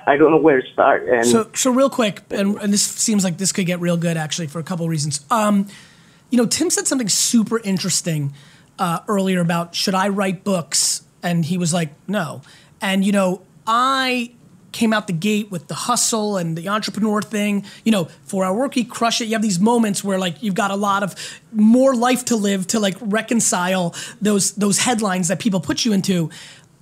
I 0.08 0.16
don't 0.18 0.32
know 0.32 0.38
where 0.38 0.62
to 0.62 0.68
start. 0.72 1.08
And 1.08 1.26
So, 1.26 1.50
so 1.54 1.72
real 1.72 1.90
quick, 1.90 2.22
and, 2.32 2.58
and 2.58 2.72
this 2.72 2.84
seems 2.84 3.24
like 3.24 3.38
this 3.38 3.52
could 3.52 3.66
get 3.66 3.80
real 3.80 3.98
good 3.98 4.18
actually 4.18 4.48
for 4.48 4.60
a 4.60 4.64
couple 4.64 4.86
of 4.86 4.90
reasons. 4.90 5.26
Um, 5.30 5.68
you 6.30 6.38
know, 6.38 6.46
Tim 6.46 6.70
said 6.70 6.88
something 6.88 7.10
super 7.10 7.60
interesting 7.60 8.34
uh, 8.80 9.00
earlier 9.08 9.42
about 9.42 9.76
should 9.76 9.96
I 9.96 10.08
write 10.10 10.44
books, 10.44 11.04
and 11.24 11.46
he 11.46 11.58
was 11.58 11.74
like, 11.74 11.90
no. 12.08 12.42
And 12.82 13.06
you 13.06 13.12
know, 13.12 13.42
I 13.68 14.32
came 14.72 14.94
out 14.94 15.08
the 15.08 15.14
gate 15.14 15.52
with 15.52 15.68
the 15.68 15.74
hustle 15.74 16.38
and 16.38 16.58
the 16.58 16.70
entrepreneur 16.70 17.22
thing. 17.22 17.66
You 17.84 17.92
know, 17.92 18.06
for 18.24 18.46
our 18.46 18.54
work, 18.54 18.76
you 18.76 18.86
crush 18.86 19.22
it. 19.22 19.26
You 19.26 19.34
have 19.34 19.42
these 19.42 19.60
moments 19.60 20.04
where 20.04 20.18
like 20.18 20.42
you've 20.42 20.56
got 20.56 20.72
a 20.72 20.76
lot 20.76 21.04
of 21.04 21.16
more 21.52 21.96
life 21.96 22.26
to 22.26 22.36
live 22.36 22.68
to 22.68 22.80
like 22.80 22.96
reconcile 23.02 23.96
those 24.22 24.54
those 24.54 24.80
headlines 24.80 25.28
that 25.28 25.40
people 25.40 25.60
put 25.60 25.86
you 25.86 25.94
into. 25.94 26.30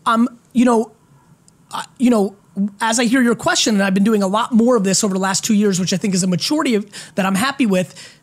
Um, 0.05 0.39
you 0.53 0.65
know, 0.65 0.91
you 1.97 2.09
know, 2.09 2.35
as 2.81 2.99
I 2.99 3.05
hear 3.05 3.21
your 3.21 3.35
question, 3.35 3.75
and 3.75 3.83
I've 3.83 3.93
been 3.93 4.03
doing 4.03 4.23
a 4.23 4.27
lot 4.27 4.51
more 4.51 4.75
of 4.75 4.83
this 4.83 5.03
over 5.03 5.13
the 5.13 5.19
last 5.19 5.43
two 5.43 5.53
years, 5.53 5.79
which 5.79 5.93
I 5.93 5.97
think 5.97 6.13
is 6.13 6.23
a 6.23 6.27
maturity 6.27 6.75
of, 6.75 6.89
that 7.15 7.25
I'm 7.25 7.35
happy 7.35 7.65
with. 7.65 8.19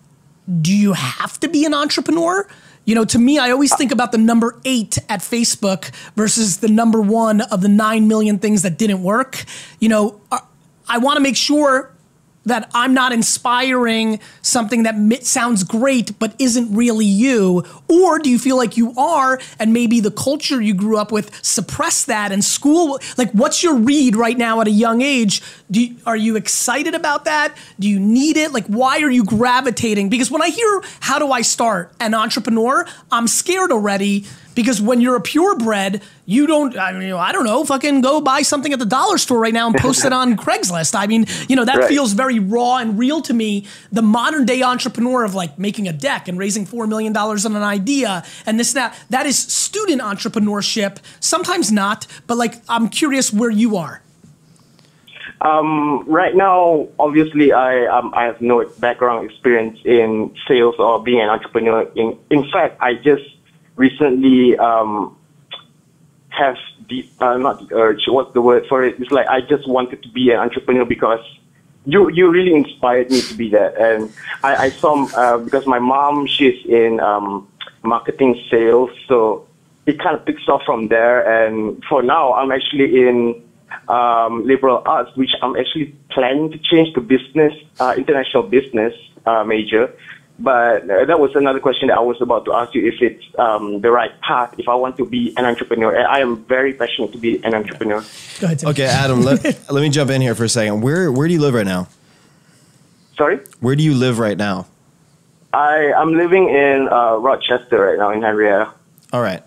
Do 0.61 0.75
you 0.75 0.93
have 0.93 1.41
to 1.41 1.49
be 1.49 1.65
an 1.65 1.75
entrepreneur? 1.75 2.49
You 2.87 2.95
know, 2.95 3.05
to 3.05 3.19
me, 3.19 3.39
I 3.39 3.51
always 3.51 3.75
think 3.77 3.91
about 3.93 4.13
the 4.13 4.19
number 4.19 4.59
eight 4.65 4.97
at 5.09 5.21
Facebook 5.21 5.93
versus 6.15 6.59
the 6.59 6.69
number 6.69 7.01
one 7.01 7.41
of 7.41 7.61
the 7.61 7.69
nine 7.69 8.07
million 8.07 8.39
things 8.39 8.63
that 8.63 8.79
didn't 8.79 9.03
work. 9.03 9.45
You 9.81 9.89
know, 9.89 10.21
uh, 10.31 10.39
I 10.89 10.99
want 10.99 11.17
to 11.17 11.21
make 11.21 11.37
sure 11.37 11.91
that 12.47 12.71
I'm 12.73 12.95
not 12.95 13.13
inspiring 13.13 14.21
something 14.41 14.85
that 14.85 14.97
sounds 15.25 15.65
great 15.65 16.19
but 16.19 16.35
isn't 16.39 16.75
really 16.75 17.07
you? 17.07 17.65
Or 17.89 18.19
do 18.19 18.31
you 18.31 18.39
feel 18.39 18.57
like 18.57 18.77
you 18.77 18.95
are 18.97 19.39
and 19.59 19.73
maybe 19.73 20.01
the 20.01 20.11
culture 20.11 20.61
you 20.61 20.75
grew 20.75 20.97
up 20.97 21.13
with 21.13 21.45
suppress 21.45 22.05
that 22.05 22.33
and 22.33 22.45
school? 22.45 22.99
Like, 23.19 23.31
what's 23.33 23.63
your 23.63 23.77
read 23.77 24.17
right 24.17 24.39
now 24.39 24.61
at 24.61 24.67
a 24.67 24.71
young 24.71 25.03
age? 25.03 25.43
Do 25.71 25.83
you, 25.83 25.97
are 26.07 26.17
you 26.17 26.37
excited 26.37 26.95
about 26.95 27.25
that? 27.25 27.57
Do 27.79 27.89
you 27.89 28.01
need 28.01 28.37
it? 28.37 28.53
Like, 28.53 28.67
why 28.67 29.01
are 29.01 29.11
you 29.11 29.25
gravitating? 29.25 30.09
Because 30.09 30.31
when 30.31 30.43
I 30.43 30.49
hear, 30.49 30.83
how 31.01 31.19
do 31.19 31.33
I 31.33 31.43
start 31.43 31.93
an 32.01 32.15
entrepreneur, 32.15 32.87
I'm 33.11 33.27
scared 33.27 33.73
already 33.73 34.25
because 34.57 34.81
when 34.83 35.01
you're 35.01 35.15
a 35.15 35.21
purebred, 35.21 36.03
you 36.25 36.49
don't. 36.49 36.77
I 36.77 36.91
mean, 36.91 37.13
I 37.13 37.31
don't 37.31 37.45
know. 37.45 37.65
Fucking 37.65 38.01
go 38.01 38.21
buy 38.21 38.43
something 38.43 38.73
at 38.73 38.81
the 38.81 38.87
dollar 38.87 39.19
store 39.19 39.39
right 39.39 39.55
now 39.55 39.69
and 39.69 39.77
post 39.77 40.05
it 40.05 40.13
on 40.23 40.37
Craigslist. 40.37 40.97
I 40.97 41.07
mean, 41.07 41.27
you 41.49 41.55
know 41.55 41.65
that 41.65 41.77
Right. 41.77 41.89
feels 41.89 42.15
very 42.15 42.41
raw 42.41 42.79
and 42.79 42.99
real 42.99 43.21
to 43.23 43.35
me. 43.35 43.67
The 43.93 44.03
modern 44.03 44.47
day 44.47 44.63
entrepreneur 44.63 45.23
of 45.23 45.35
like 45.37 45.59
making 45.59 45.87
a 45.87 45.93
deck 45.93 46.27
and 46.27 46.37
raising 46.39 46.67
four 46.67 46.89
million 46.89 47.13
dollars 47.13 47.47
on 47.47 47.55
an 47.55 47.63
idea 47.63 48.25
and 48.47 48.59
this 48.59 48.73
that 48.73 48.99
that 49.11 49.27
is 49.27 49.39
student 49.39 50.01
entrepreneurship. 50.03 50.99
Sometimes 51.21 51.71
not, 51.71 52.07
but 52.27 52.37
like 52.37 52.55
I'm 52.69 52.89
curious 52.89 53.33
where 53.33 53.51
you 53.51 53.77
are. 53.77 54.03
Um, 55.43 56.09
right 56.09 56.35
now, 56.35 56.89
obviously, 56.99 57.53
I 57.53 57.85
um, 57.87 58.11
I 58.15 58.25
have 58.25 58.41
no 58.41 58.65
background 58.79 59.31
experience 59.31 59.79
in 59.85 60.35
sales 60.49 60.77
or 60.79 61.03
being 61.03 61.21
an 61.21 61.29
entrepreneur. 61.29 61.83
In 61.95 62.19
in 62.31 62.51
fact, 62.51 62.79
I 62.81 62.95
just 62.95 63.25
recently 63.77 64.57
um, 64.59 65.17
have 66.29 66.57
the 66.89 67.09
uh, 67.21 67.37
not 67.37 67.69
the 67.69 67.75
urge. 67.75 68.03
What's 68.09 68.33
the 68.35 68.43
word 68.43 68.67
for 68.69 68.85
it? 68.85 69.01
It's 69.01 69.11
like 69.11 69.27
I 69.29 69.41
just 69.41 69.69
wanted 69.69 70.03
to 70.03 70.09
be 70.09 70.31
an 70.31 70.39
entrepreneur 70.39 70.85
because 70.85 71.21
you 71.85 72.11
you 72.11 72.31
really 72.31 72.55
inspired 72.55 73.11
me 73.11 73.21
to 73.23 73.35
be 73.35 73.51
that. 73.51 73.77
And 73.77 74.13
I, 74.43 74.57
I 74.67 74.71
saw 74.71 75.07
uh, 75.17 75.39
because 75.39 75.67
my 75.67 75.79
mom 75.79 76.27
she's 76.27 76.65
in 76.67 77.01
um, 77.01 77.49
marketing 77.83 78.43
sales, 78.51 78.91
so 79.09 79.47
it 79.87 79.99
kind 80.01 80.17
of 80.17 80.25
picks 80.25 80.49
off 80.49 80.63
from 80.65 80.89
there. 80.89 81.21
And 81.27 81.83
for 81.85 82.03
now, 82.03 82.35
I'm 82.35 82.51
actually 82.51 83.09
in 83.09 83.43
um, 83.89 84.45
liberal 84.45 84.83
arts, 84.85 85.15
which 85.17 85.31
I'm 85.43 85.57
actually 85.57 85.95
planning 86.11 86.51
to 86.51 86.59
change 86.59 86.95
to 86.95 87.01
business, 87.01 87.55
uh, 87.81 87.95
international 87.97 88.43
business 88.45 88.95
uh, 89.27 89.45
major. 89.45 89.93
But 90.39 90.87
that 90.87 91.19
was 91.19 91.35
another 91.35 91.61
question 91.61 91.89
that 91.89 91.97
I 91.97 92.01
was 92.01 92.21
about 92.21 92.45
to 92.45 92.53
ask 92.53 92.75
you 92.75 92.87
if 92.87 93.01
it's 93.01 93.25
um, 93.39 93.81
the 93.81 93.91
right 93.91 94.13
path 94.21 94.55
if 94.59 94.69
I 94.69 94.75
want 94.75 94.99
to 94.99 95.07
be 95.07 95.33
an 95.39 95.47
entrepreneur. 95.47 96.07
I 96.07 96.21
am 96.21 96.45
very 96.45 96.75
passionate 96.75 97.13
to 97.13 97.19
be 97.19 97.43
an 97.43 97.55
entrepreneur. 97.55 98.05
Go 98.41 98.47
ahead. 98.47 98.59
Tim. 98.59 98.69
Okay, 98.69 98.85
Adam, 98.85 99.23
let, 99.23 99.43
let 99.71 99.81
me 99.81 99.89
jump 99.89 100.11
in 100.11 100.21
here 100.21 100.35
for 100.35 100.45
a 100.45 100.49
second. 100.49 100.83
Where 100.83 101.11
where 101.11 101.27
do 101.27 101.33
you 101.33 101.41
live 101.41 101.55
right 101.55 101.67
now? 101.67 101.89
Sorry? 103.17 103.41
Where 103.61 103.75
do 103.75 103.83
you 103.83 103.95
live 103.95 104.19
right 104.19 104.37
now? 104.37 104.67
I, 105.55 105.93
I'm 105.95 106.13
living 106.13 106.51
in 106.51 106.89
uh, 106.91 107.17
Rochester 107.17 107.81
right 107.81 107.99
now 107.99 108.11
in 108.11 108.21
Henrietta. 108.21 108.73
All 109.13 109.23
right. 109.23 109.43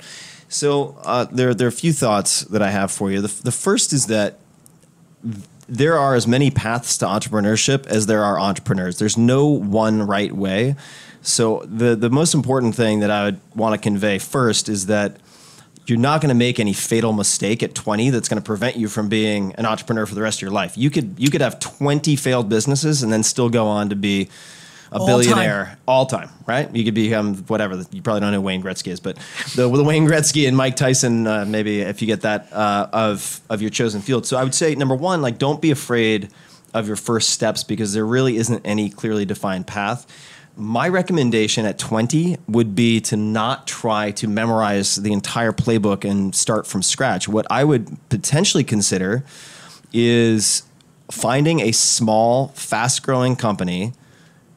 So 0.48 0.98
uh, 1.04 1.26
there, 1.26 1.54
there 1.54 1.68
are 1.68 1.70
a 1.70 1.72
few 1.72 1.94
thoughts 1.94 2.42
that 2.46 2.64
I 2.64 2.72
have 2.72 2.92
for 2.92 3.12
you. 3.12 3.22
The, 3.22 3.44
the 3.44 3.52
first 3.52 3.94
is 3.94 4.08
that 4.08 4.40
there 5.70 5.98
are 5.98 6.16
as 6.16 6.28
many 6.28 6.52
paths 6.52 6.98
to 6.98 7.06
entrepreneurship 7.06 7.86
as 7.88 8.08
there 8.08 8.24
are 8.24 8.40
entrepreneurs. 8.40 9.00
There's 9.00 9.18
no 9.18 9.48
one 9.48 10.04
right 10.04 10.32
way. 10.32 10.76
So 11.22 11.64
the 11.66 11.96
the 11.96 12.10
most 12.10 12.34
important 12.34 12.76
thing 12.76 13.00
that 13.02 13.12
I 13.12 13.26
would 13.26 13.40
want 13.56 13.76
to 13.76 13.82
convey 13.82 14.20
first 14.20 14.70
is 14.70 14.88
that 14.88 15.18
you're 15.86 15.98
not 15.98 16.22
going 16.22 16.30
to 16.30 16.36
make 16.36 16.60
any 16.60 16.74
fatal 16.74 17.14
mistake 17.14 17.64
at 17.64 17.74
20 17.74 18.12
that's 18.12 18.30
going 18.30 18.42
to 18.42 18.46
prevent 18.46 18.76
you 18.76 18.88
from 18.88 19.10
being 19.10 19.54
an 19.56 19.66
entrepreneur 19.66 20.06
for 20.06 20.16
the 20.16 20.22
rest 20.22 20.38
of 20.38 20.42
your 20.44 20.52
life. 20.52 20.78
You 20.78 20.90
could 20.90 21.16
you 21.18 21.30
could 21.30 21.42
have 21.42 21.60
20 21.60 22.16
failed 22.16 22.50
businesses 22.50 23.04
and 23.04 23.12
then 23.12 23.24
still 23.24 23.50
go 23.50 23.68
on 23.68 23.90
to 23.90 23.96
be 23.96 24.30
a 24.92 24.98
All 24.98 25.06
billionaire 25.06 25.78
all 25.88 26.06
time, 26.06 26.30
right? 26.48 26.74
You 26.76 26.84
could 26.84 26.96
become 26.96 27.36
whatever. 27.44 27.84
You 27.92 28.02
probably 28.02 28.22
don't 28.22 28.32
know 28.32 28.40
who 28.40 28.46
Wayne 28.46 28.64
Gretzky 28.64 28.92
is, 28.92 29.00
but 29.00 29.18
the, 29.56 29.70
the 29.70 29.84
Wayne 29.84 30.08
Gretzky 30.08 30.48
and 30.48 30.58
Mike 30.58 30.76
Tyson, 30.76 31.28
uh, 31.28 31.46
maybe 31.46 31.82
if 31.82 32.02
you 32.02 32.08
get 32.08 32.22
that 32.22 32.52
uh, 32.52 32.88
of 32.92 33.42
of 33.50 33.62
your 33.62 33.70
chosen 33.70 34.02
field. 34.02 34.26
So 34.26 34.38
I 34.38 34.44
would 34.44 34.56
say 34.56 34.74
number 34.76 34.96
one, 34.96 35.22
like 35.22 35.38
don't 35.38 35.62
be 35.62 35.72
afraid 35.72 36.30
of 36.74 36.88
your 36.88 36.96
first 36.96 37.30
steps 37.30 37.64
because 37.64 37.94
there 37.94 38.06
really 38.06 38.38
isn't 38.38 38.62
any 38.66 38.90
clearly 38.90 39.26
defined 39.26 39.68
path. 39.68 40.08
My 40.56 40.90
recommendation 40.90 41.66
at 41.66 41.80
20 41.80 42.38
would 42.48 42.76
be 42.76 43.00
to 43.02 43.16
not 43.16 43.66
try 43.66 44.12
to 44.12 44.28
memorize 44.28 44.96
the 44.96 45.14
entire 45.14 45.54
playbook 45.54 46.04
and 46.04 46.36
start 46.36 46.68
from 46.68 46.84
scratch. 46.84 47.28
What 47.28 47.48
I 47.50 47.64
would 47.64 47.98
potentially 48.10 48.64
consider 48.64 49.24
is 49.94 50.64
finding 51.10 51.62
a 51.62 51.72
small, 51.72 52.50
fast 52.50 53.04
growing 53.04 53.36
company 53.36 53.94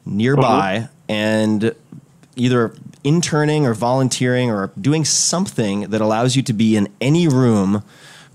nearby 0.05 0.87
mm-hmm. 0.87 1.11
and 1.11 1.75
either 2.35 2.75
interning 3.03 3.65
or 3.65 3.73
volunteering 3.73 4.49
or 4.49 4.71
doing 4.79 5.05
something 5.05 5.81
that 5.89 6.01
allows 6.01 6.35
you 6.35 6.41
to 6.41 6.53
be 6.53 6.75
in 6.75 6.87
any 7.01 7.27
room 7.27 7.83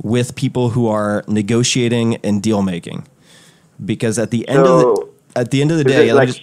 with 0.03 0.35
people 0.37 0.71
who 0.71 0.87
are 0.87 1.25
negotiating 1.27 2.16
and 2.16 2.43
deal 2.43 2.62
making. 2.62 3.07
Because 3.85 4.19
at 4.19 4.31
the 4.31 4.47
end 4.49 4.61
of 4.61 4.66
the 4.66 5.09
at 5.37 5.51
the 5.51 5.61
end 5.61 5.71
of 5.71 5.79
the 5.79 5.85
day, 5.85 6.09
it 6.09 6.14
like- 6.14 6.29
just- 6.29 6.43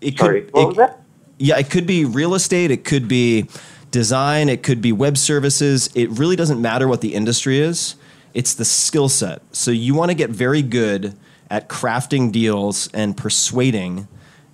it 0.00 0.18
Sorry, 0.18 0.42
could 0.42 0.78
it- 0.78 0.90
yeah, 1.38 1.58
it 1.58 1.70
could 1.70 1.86
be 1.86 2.04
real 2.04 2.34
estate, 2.34 2.70
it 2.70 2.84
could 2.84 3.08
be 3.08 3.46
design, 3.90 4.48
it 4.48 4.62
could 4.62 4.80
be 4.80 4.92
web 4.92 5.16
services. 5.16 5.88
It 5.94 6.10
really 6.10 6.36
doesn't 6.36 6.60
matter 6.60 6.88
what 6.88 7.00
the 7.00 7.14
industry 7.14 7.60
is. 7.60 7.94
It's 8.34 8.54
the 8.54 8.64
skill 8.64 9.08
set. 9.08 9.42
So 9.52 9.70
you 9.70 9.94
want 9.94 10.10
to 10.10 10.14
get 10.14 10.30
very 10.30 10.62
good 10.62 11.14
at 11.50 11.68
crafting 11.68 12.32
deals 12.32 12.88
and 12.92 13.16
persuading 13.16 14.08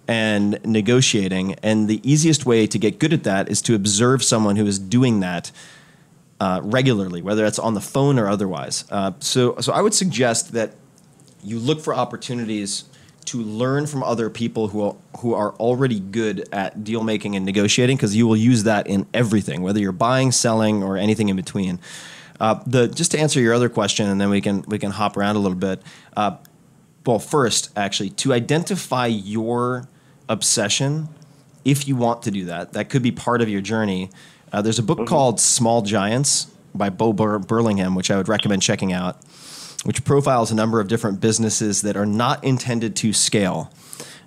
and 0.08 0.58
negotiating. 0.64 1.54
And 1.62 1.88
the 1.88 2.00
easiest 2.08 2.46
way 2.46 2.66
to 2.66 2.78
get 2.78 2.98
good 2.98 3.12
at 3.12 3.24
that 3.24 3.48
is 3.48 3.62
to 3.62 3.74
observe 3.74 4.22
someone 4.22 4.56
who 4.56 4.66
is 4.66 4.78
doing 4.78 5.20
that 5.20 5.52
uh, 6.40 6.60
regularly, 6.62 7.22
whether 7.22 7.42
that's 7.42 7.58
on 7.58 7.74
the 7.74 7.80
phone 7.80 8.18
or 8.18 8.28
otherwise. 8.28 8.84
Uh, 8.90 9.12
so, 9.20 9.56
so 9.60 9.72
I 9.72 9.82
would 9.82 9.94
suggest 9.94 10.52
that 10.52 10.72
you 11.42 11.58
look 11.58 11.80
for 11.80 11.94
opportunities 11.94 12.84
to 13.26 13.38
learn 13.38 13.86
from 13.86 14.02
other 14.02 14.30
people 14.30 14.68
who 14.68 14.82
are, 14.82 14.96
who 15.18 15.34
are 15.34 15.52
already 15.54 16.00
good 16.00 16.48
at 16.52 16.82
deal 16.82 17.04
making 17.04 17.36
and 17.36 17.44
negotiating 17.44 17.96
because 17.96 18.16
you 18.16 18.26
will 18.26 18.36
use 18.36 18.64
that 18.64 18.86
in 18.86 19.06
everything, 19.12 19.62
whether 19.62 19.78
you're 19.78 19.92
buying, 19.92 20.32
selling, 20.32 20.82
or 20.82 20.96
anything 20.96 21.28
in 21.28 21.36
between. 21.36 21.78
Uh, 22.40 22.60
the 22.66 22.88
just 22.88 23.10
to 23.10 23.18
answer 23.18 23.38
your 23.38 23.52
other 23.52 23.68
question, 23.68 24.08
and 24.08 24.18
then 24.18 24.30
we 24.30 24.40
can 24.40 24.62
we 24.66 24.78
can 24.78 24.90
hop 24.90 25.16
around 25.16 25.36
a 25.36 25.38
little 25.38 25.58
bit. 25.58 25.82
Uh, 26.16 26.36
well, 27.06 27.18
first, 27.18 27.70
actually, 27.76 28.10
to 28.10 28.32
identify 28.32 29.06
your 29.06 29.88
obsession 30.28 31.08
if 31.64 31.86
you 31.86 31.96
want 31.96 32.22
to 32.22 32.30
do 32.30 32.46
that, 32.46 32.72
that 32.72 32.88
could 32.88 33.02
be 33.02 33.12
part 33.12 33.42
of 33.42 33.48
your 33.48 33.60
journey. 33.60 34.10
Uh, 34.52 34.62
there's 34.62 34.78
a 34.78 34.82
book 34.82 35.06
called 35.06 35.40
Small 35.40 35.82
Giants 35.82 36.46
by 36.74 36.88
Bo 36.88 37.12
Bur- 37.12 37.38
Burlingham, 37.38 37.94
which 37.94 38.10
I 38.10 38.16
would 38.16 38.28
recommend 38.28 38.62
checking 38.62 38.92
out, 38.92 39.18
which 39.84 40.04
profiles 40.04 40.50
a 40.50 40.54
number 40.54 40.80
of 40.80 40.88
different 40.88 41.20
businesses 41.20 41.82
that 41.82 41.96
are 41.96 42.06
not 42.06 42.42
intended 42.44 42.96
to 42.96 43.12
scale. 43.12 43.70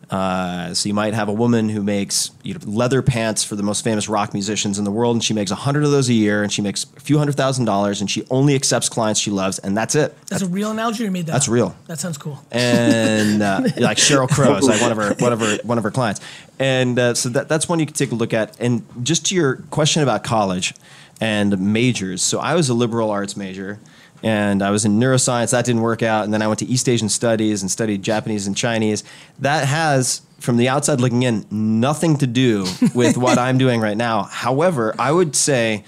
Uh, 0.10 0.74
so 0.74 0.88
you 0.88 0.94
might 0.94 1.14
have 1.14 1.30
a 1.30 1.34
woman 1.34 1.70
who 1.70 1.82
makes 1.82 2.32
you 2.44 2.54
know, 2.54 2.60
leather 2.66 3.02
pants 3.02 3.44
for 3.44 3.56
the 3.56 3.64
most 3.64 3.84
famous 3.84 4.08
rock 4.10 4.34
musicians 4.34 4.78
in 4.78 4.86
the 4.86 4.92
world, 4.92 5.16
and 5.16 5.24
she 5.24 5.34
makes 5.34 5.50
a 5.50 5.56
hundred 5.56 5.84
of 5.84 5.92
those 5.92 6.10
a 6.10 6.14
year, 6.14 6.44
and 6.44 6.52
she 6.52 6.62
makes 6.62 6.86
a 6.98 7.00
few 7.00 7.18
hundred 7.18 7.36
thousand 7.36 7.66
dollars, 7.66 8.02
and 8.02 8.12
she 8.12 8.26
only 8.30 8.54
accepts 8.56 8.90
clients 8.90 9.20
she 9.20 9.32
loves, 9.32 9.60
and 9.60 9.76
that's 9.76 9.96
it. 9.96 10.16
That's 10.28 10.44
a 10.44 10.48
real 10.48 10.72
analogy. 10.72 11.04
You 11.04 11.12
made 11.12 11.28
that. 11.28 11.34
That's 11.34 11.48
up? 11.48 11.54
real. 11.54 11.76
That 11.88 12.00
sounds 12.00 12.18
cool. 12.18 12.44
and 12.52 13.42
uh, 13.42 13.62
like 13.78 13.98
Sheryl 13.98 14.30
Crow 14.30 14.56
is 14.56 14.68
like 14.68 14.82
one 14.82 14.92
of 14.92 14.98
her 14.98 15.16
one 15.16 15.34
of 15.34 15.40
her 15.40 15.58
one 15.64 15.78
of 15.78 15.84
her 15.84 15.92
clients, 15.92 16.22
and 16.60 17.00
uh, 17.00 17.14
so 17.14 17.30
that 17.30 17.48
that's 17.48 17.68
one 17.70 17.80
you 17.80 17.86
can 17.86 17.96
take 17.96 18.12
a 18.12 18.16
look 18.16 18.34
at. 18.34 18.60
And 18.60 18.84
just 19.04 19.26
to 19.28 19.36
your 19.36 19.58
question 19.72 20.04
about 20.04 20.24
college 20.24 20.74
and 21.22 21.58
majors, 21.60 22.22
so 22.22 22.40
I 22.40 22.56
was 22.56 22.70
a 22.70 22.74
liberal 22.74 23.10
arts 23.10 23.36
major. 23.38 23.80
And 24.24 24.64
I 24.64 24.72
was 24.72 24.86
in 24.86 25.00
neuroscience. 25.00 25.52
That 25.52 25.66
didn't 25.66 25.82
work 25.82 26.02
out. 26.02 26.24
And 26.24 26.34
then 26.34 26.42
I 26.42 26.48
went 26.48 26.60
to 26.60 26.66
East 26.66 26.88
Asian 26.88 27.10
studies 27.10 27.62
and 27.62 27.70
studied 27.70 28.04
Japanese 28.04 28.48
and 28.48 28.56
Chinese. 28.56 29.04
That 29.40 29.68
has, 29.68 30.22
from 30.40 30.58
the 30.58 30.70
outside 30.70 31.02
looking 31.02 31.24
in, 31.24 31.46
nothing 31.52 32.18
to 32.18 32.28
do 32.28 32.66
with 32.96 33.18
what 33.18 33.38
I'm 33.38 33.58
doing 33.58 33.82
right 33.82 33.98
now. 33.98 34.24
However, 34.24 34.96
I 34.98 35.12
would 35.12 35.36
say 35.36 35.84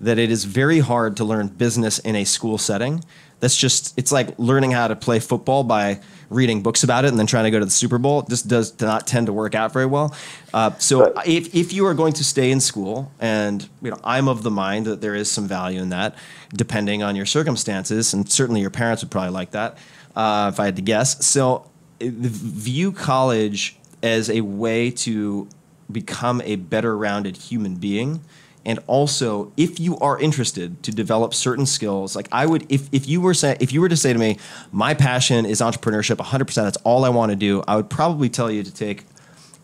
that 0.00 0.18
it 0.18 0.30
is 0.30 0.44
very 0.44 0.78
hard 0.78 1.16
to 1.18 1.24
learn 1.24 1.48
business 1.48 1.98
in 1.98 2.16
a 2.16 2.24
school 2.24 2.58
setting. 2.58 3.04
That's 3.40 3.56
just 3.56 3.98
it's 3.98 4.12
like 4.12 4.38
learning 4.38 4.70
how 4.70 4.88
to 4.88 4.96
play 4.96 5.18
football 5.18 5.64
by 5.64 6.00
reading 6.30 6.62
books 6.62 6.84
about 6.84 7.04
it 7.04 7.08
and 7.08 7.18
then 7.18 7.26
trying 7.26 7.44
to 7.44 7.50
go 7.50 7.58
to 7.58 7.64
the 7.64 7.70
Super 7.70 7.98
Bowl. 7.98 8.22
This 8.22 8.42
does 8.42 8.78
not 8.80 9.06
tend 9.06 9.26
to 9.26 9.32
work 9.32 9.54
out 9.54 9.72
very 9.72 9.86
well. 9.86 10.14
Uh, 10.54 10.70
so 10.78 11.12
if, 11.26 11.52
if 11.54 11.72
you 11.72 11.84
are 11.86 11.94
going 11.94 12.12
to 12.14 12.24
stay 12.24 12.52
in 12.52 12.60
school, 12.60 13.10
and 13.18 13.68
you 13.82 13.90
know 13.90 13.98
I'm 14.04 14.28
of 14.28 14.42
the 14.42 14.50
mind 14.50 14.86
that 14.86 15.00
there 15.00 15.14
is 15.14 15.30
some 15.30 15.48
value 15.48 15.82
in 15.82 15.88
that, 15.88 16.14
depending 16.54 17.02
on 17.02 17.16
your 17.16 17.26
circumstances, 17.26 18.14
and 18.14 18.30
certainly 18.30 18.60
your 18.60 18.70
parents 18.70 19.02
would 19.02 19.10
probably 19.10 19.30
like 19.30 19.50
that 19.50 19.76
uh, 20.14 20.50
if 20.52 20.60
I 20.60 20.66
had 20.66 20.76
to 20.76 20.82
guess. 20.82 21.24
So 21.26 21.66
uh, 22.00 22.06
view 22.10 22.92
college 22.92 23.76
as 24.02 24.30
a 24.30 24.40
way 24.40 24.90
to 24.90 25.48
become 25.90 26.40
a 26.42 26.56
better 26.56 26.96
rounded 26.96 27.36
human 27.36 27.74
being 27.74 28.20
and 28.64 28.78
also 28.86 29.52
if 29.56 29.80
you 29.80 29.96
are 29.98 30.18
interested 30.20 30.82
to 30.82 30.90
develop 30.90 31.34
certain 31.34 31.66
skills 31.66 32.14
like 32.14 32.28
i 32.32 32.44
would 32.46 32.70
if, 32.70 32.88
if 32.92 33.08
you 33.08 33.20
were 33.20 33.34
say, 33.34 33.56
if 33.60 33.72
you 33.72 33.80
were 33.80 33.88
to 33.88 33.96
say 33.96 34.12
to 34.12 34.18
me 34.18 34.38
my 34.72 34.94
passion 34.94 35.46
is 35.46 35.60
entrepreneurship 35.60 36.16
100% 36.16 36.54
that's 36.54 36.76
all 36.78 37.04
i 37.04 37.08
want 37.08 37.30
to 37.30 37.36
do 37.36 37.62
i 37.66 37.76
would 37.76 37.90
probably 37.90 38.28
tell 38.28 38.50
you 38.50 38.62
to 38.62 38.72
take 38.72 39.04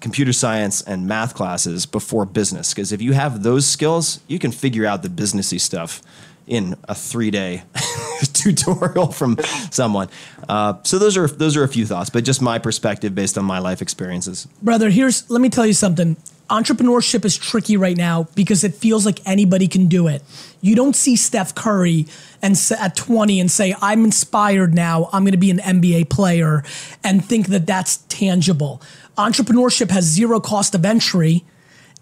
computer 0.01 0.33
science 0.33 0.83
and 0.83 1.07
math 1.07 1.35
classes 1.35 1.87
before 1.87 2.27
business. 2.27 2.73
Because 2.75 2.93
if 2.93 3.01
you 3.03 3.13
have 3.13 3.43
those 3.43 3.67
skills 3.67 4.21
you 4.29 4.39
can 4.39 4.53
figure 4.53 4.87
out 4.87 5.03
the 5.03 5.09
businessy 5.09 5.61
stuff 5.61 6.03
in 6.47 6.77
a 6.89 6.95
three 6.95 7.31
day 7.31 7.65
tutorial 8.33 9.11
from 9.11 9.37
someone. 9.71 10.09
Uh, 10.49 10.75
so 10.85 10.99
those 10.99 11.17
are 11.17 11.27
those 11.27 11.57
are 11.57 11.65
a 11.65 11.69
few 11.69 11.85
thoughts 11.85 12.11
but 12.11 12.25
just 12.25 12.41
my 12.41 12.59
perspective 12.59 13.15
based 13.15 13.37
on 13.37 13.45
my 13.45 13.59
life 13.59 13.83
experiences. 13.83 14.47
Brother, 14.63 14.91
here's 14.91 15.29
let 15.31 15.41
me 15.41 15.49
tell 15.49 15.67
you 15.67 15.73
something. 15.73 16.17
Entrepreneurship 16.49 17.25
is 17.25 17.37
tricky 17.37 17.77
right 17.77 17.97
now 17.97 18.29
because 18.35 18.63
it 18.63 18.75
feels 18.75 19.05
like 19.05 19.21
anybody 19.27 19.67
can 19.67 19.87
do 19.87 20.07
it. 20.07 20.23
You 20.61 20.77
don't 20.77 20.95
see 20.95 21.17
Steph 21.17 21.55
Curry 21.55 22.07
and 22.41 22.57
at 22.79 22.95
20 22.95 23.41
and 23.41 23.51
say, 23.51 23.75
"I'm 23.83 24.05
inspired 24.05 24.75
now. 24.75 25.09
I'm 25.13 25.25
going 25.25 25.33
to 25.33 25.39
be 25.39 25.51
an 25.51 25.59
NBA 25.59 26.05
player," 26.05 26.63
and 27.03 27.25
think 27.25 27.49
that 27.49 27.67
that's 27.67 27.99
tangible. 28.09 28.81
Entrepreneurship 29.19 29.91
has 29.91 30.05
zero 30.05 30.39
cost 30.39 30.75
of 30.75 30.85
entry. 30.85 31.45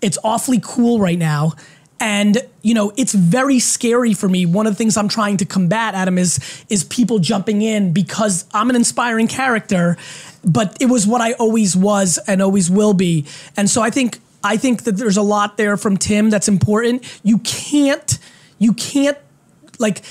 It's 0.02 0.18
awfully 0.22 0.60
cool 0.62 1.00
right 1.00 1.18
now. 1.18 1.54
And 2.00 2.38
you 2.60 2.74
know, 2.74 2.92
it's 2.96 3.14
very 3.14 3.58
scary 3.58 4.14
for 4.14 4.28
me. 4.28 4.44
One 4.44 4.66
of 4.66 4.72
the 4.72 4.76
things 4.76 4.96
I'm 4.96 5.08
trying 5.08 5.38
to 5.38 5.46
combat, 5.46 5.94
Adam, 5.94 6.18
is 6.18 6.38
is 6.68 6.84
people 6.84 7.18
jumping 7.18 7.62
in 7.62 7.92
because 7.92 8.44
I'm 8.52 8.68
an 8.68 8.76
inspiring 8.76 9.28
character, 9.28 9.96
but 10.44 10.76
it 10.80 10.86
was 10.86 11.06
what 11.06 11.20
I 11.20 11.32
always 11.34 11.76
was 11.76 12.18
and 12.26 12.42
always 12.42 12.70
will 12.70 12.94
be. 12.94 13.24
And 13.56 13.70
so 13.70 13.80
I 13.80 13.90
think 13.90 14.20
I 14.44 14.56
think 14.58 14.84
that 14.84 14.96
there's 14.96 15.16
a 15.16 15.22
lot 15.22 15.56
there 15.56 15.76
from 15.76 15.96
Tim 15.96 16.30
that's 16.30 16.48
important. 16.48 17.04
You 17.24 17.38
can't 17.38 18.18
you 18.58 18.74
can't 18.74 19.18
like 19.78 20.02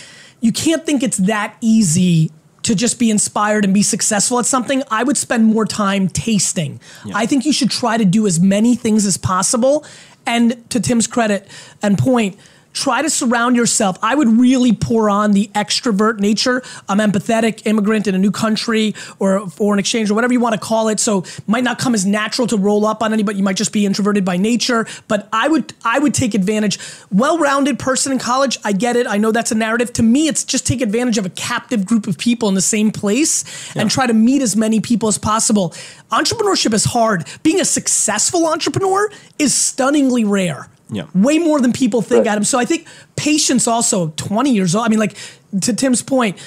you 0.42 0.52
can't 0.52 0.86
think 0.86 1.04
it's 1.04 1.18
that 1.18 1.56
easy 1.62 2.32
to 2.64 2.76
just 2.76 2.98
be 2.98 3.12
inspired 3.12 3.66
and 3.66 3.74
be 3.74 3.84
successful 3.84 4.40
at 4.40 4.46
something. 4.46 4.84
I 4.90 5.04
would 5.04 5.18
spend 5.18 5.46
more 5.46 5.66
time 5.66 6.08
tasting. 6.08 6.80
I 7.14 7.26
think 7.26 7.46
you 7.46 7.54
should 7.54 7.70
try 7.70 7.98
to 7.98 8.06
do 8.06 8.26
as 8.26 8.40
many 8.40 8.76
things 8.76 9.06
as 9.06 9.18
possible. 9.18 9.86
And 10.26 10.70
to 10.70 10.80
Tim's 10.80 11.06
credit 11.06 11.50
and 11.82 11.98
point, 11.98 12.38
try 12.74 13.02
to 13.02 13.10
surround 13.10 13.56
yourself. 13.56 13.98
I 14.02 14.16
would 14.16 14.28
really 14.28 14.74
pour 14.74 15.10
on 15.10 15.32
the 15.32 15.50
extrovert 15.56 16.20
nature. 16.20 16.62
I'm 16.90 16.98
empathetic, 16.98 17.66
immigrant 17.66 18.08
in 18.08 18.16
a 18.16 18.18
new 18.18 18.32
country 18.32 18.96
or 19.20 19.48
foreign 19.50 19.80
exchange 19.80 20.12
or 20.12 20.16
whatever 20.16 20.34
you 20.34 20.40
want 20.40 20.54
to 20.54 20.60
call 20.60 20.90
it. 20.90 21.00
So 21.00 21.24
might 21.48 21.64
not 21.64 21.80
come 21.80 21.94
as 21.94 22.06
natural 22.06 22.48
to 22.48 22.58
roll 22.58 22.86
up 22.86 23.02
on 23.02 23.14
anybody. 23.14 23.38
You 23.38 23.44
might 23.44 23.58
just 23.58 23.72
be 23.72 23.86
introverted 23.86 24.26
by 24.26 24.38
nature. 24.38 24.86
But 25.08 25.30
I 25.32 25.48
would 25.48 25.74
I 25.86 26.00
would 26.00 26.14
take 26.14 26.34
advantage. 26.34 26.80
Well-rounded 27.12 27.80
person 27.80 28.12
in 28.12 28.20
college. 28.20 28.58
I 28.64 28.72
get 28.72 28.96
it. 28.96 29.08
I 29.08 29.18
know 29.18 29.32
that's 29.32 29.52
a 29.52 29.56
narrative. 29.56 29.94
To 29.94 30.04
me, 30.04 30.28
it's 30.28 30.44
just 30.44 30.66
take 30.66 30.82
advantage 30.82 31.18
of 31.18 31.26
a 31.26 31.30
captive 31.30 31.86
group 31.86 32.08
of 32.08 32.18
people 32.18 32.50
in 32.50 32.56
the 32.56 32.62
same 32.62 32.92
place 32.92 33.44
and 33.76 33.90
try 33.90 34.08
to 34.08 34.14
meet 34.14 34.42
as 34.42 34.56
many 34.56 34.80
people 34.80 35.08
as 35.08 35.18
possible. 35.18 35.70
Entrepreneurship 36.12 36.74
is 36.74 36.86
hard. 36.86 37.28
Being 37.44 37.60
a 37.60 37.66
successful 37.66 38.48
entrepreneur 38.48 39.10
is 39.38 39.54
stunningly 39.54 40.24
rare. 40.26 40.68
Yeah. 40.94 41.06
Way 41.14 41.40
more 41.40 41.60
than 41.60 41.74
people 41.74 42.02
think, 42.02 42.28
Adam. 42.28 42.44
So 42.44 42.60
I 42.60 42.66
think 42.66 42.88
patience 43.16 43.68
also, 43.68 44.14
20 44.16 44.52
years 44.52 44.76
old. 44.76 44.86
I 44.86 44.90
mean, 44.90 45.00
like 45.00 45.16
to 45.62 45.74
Tim's 45.74 46.02
point, 46.02 46.38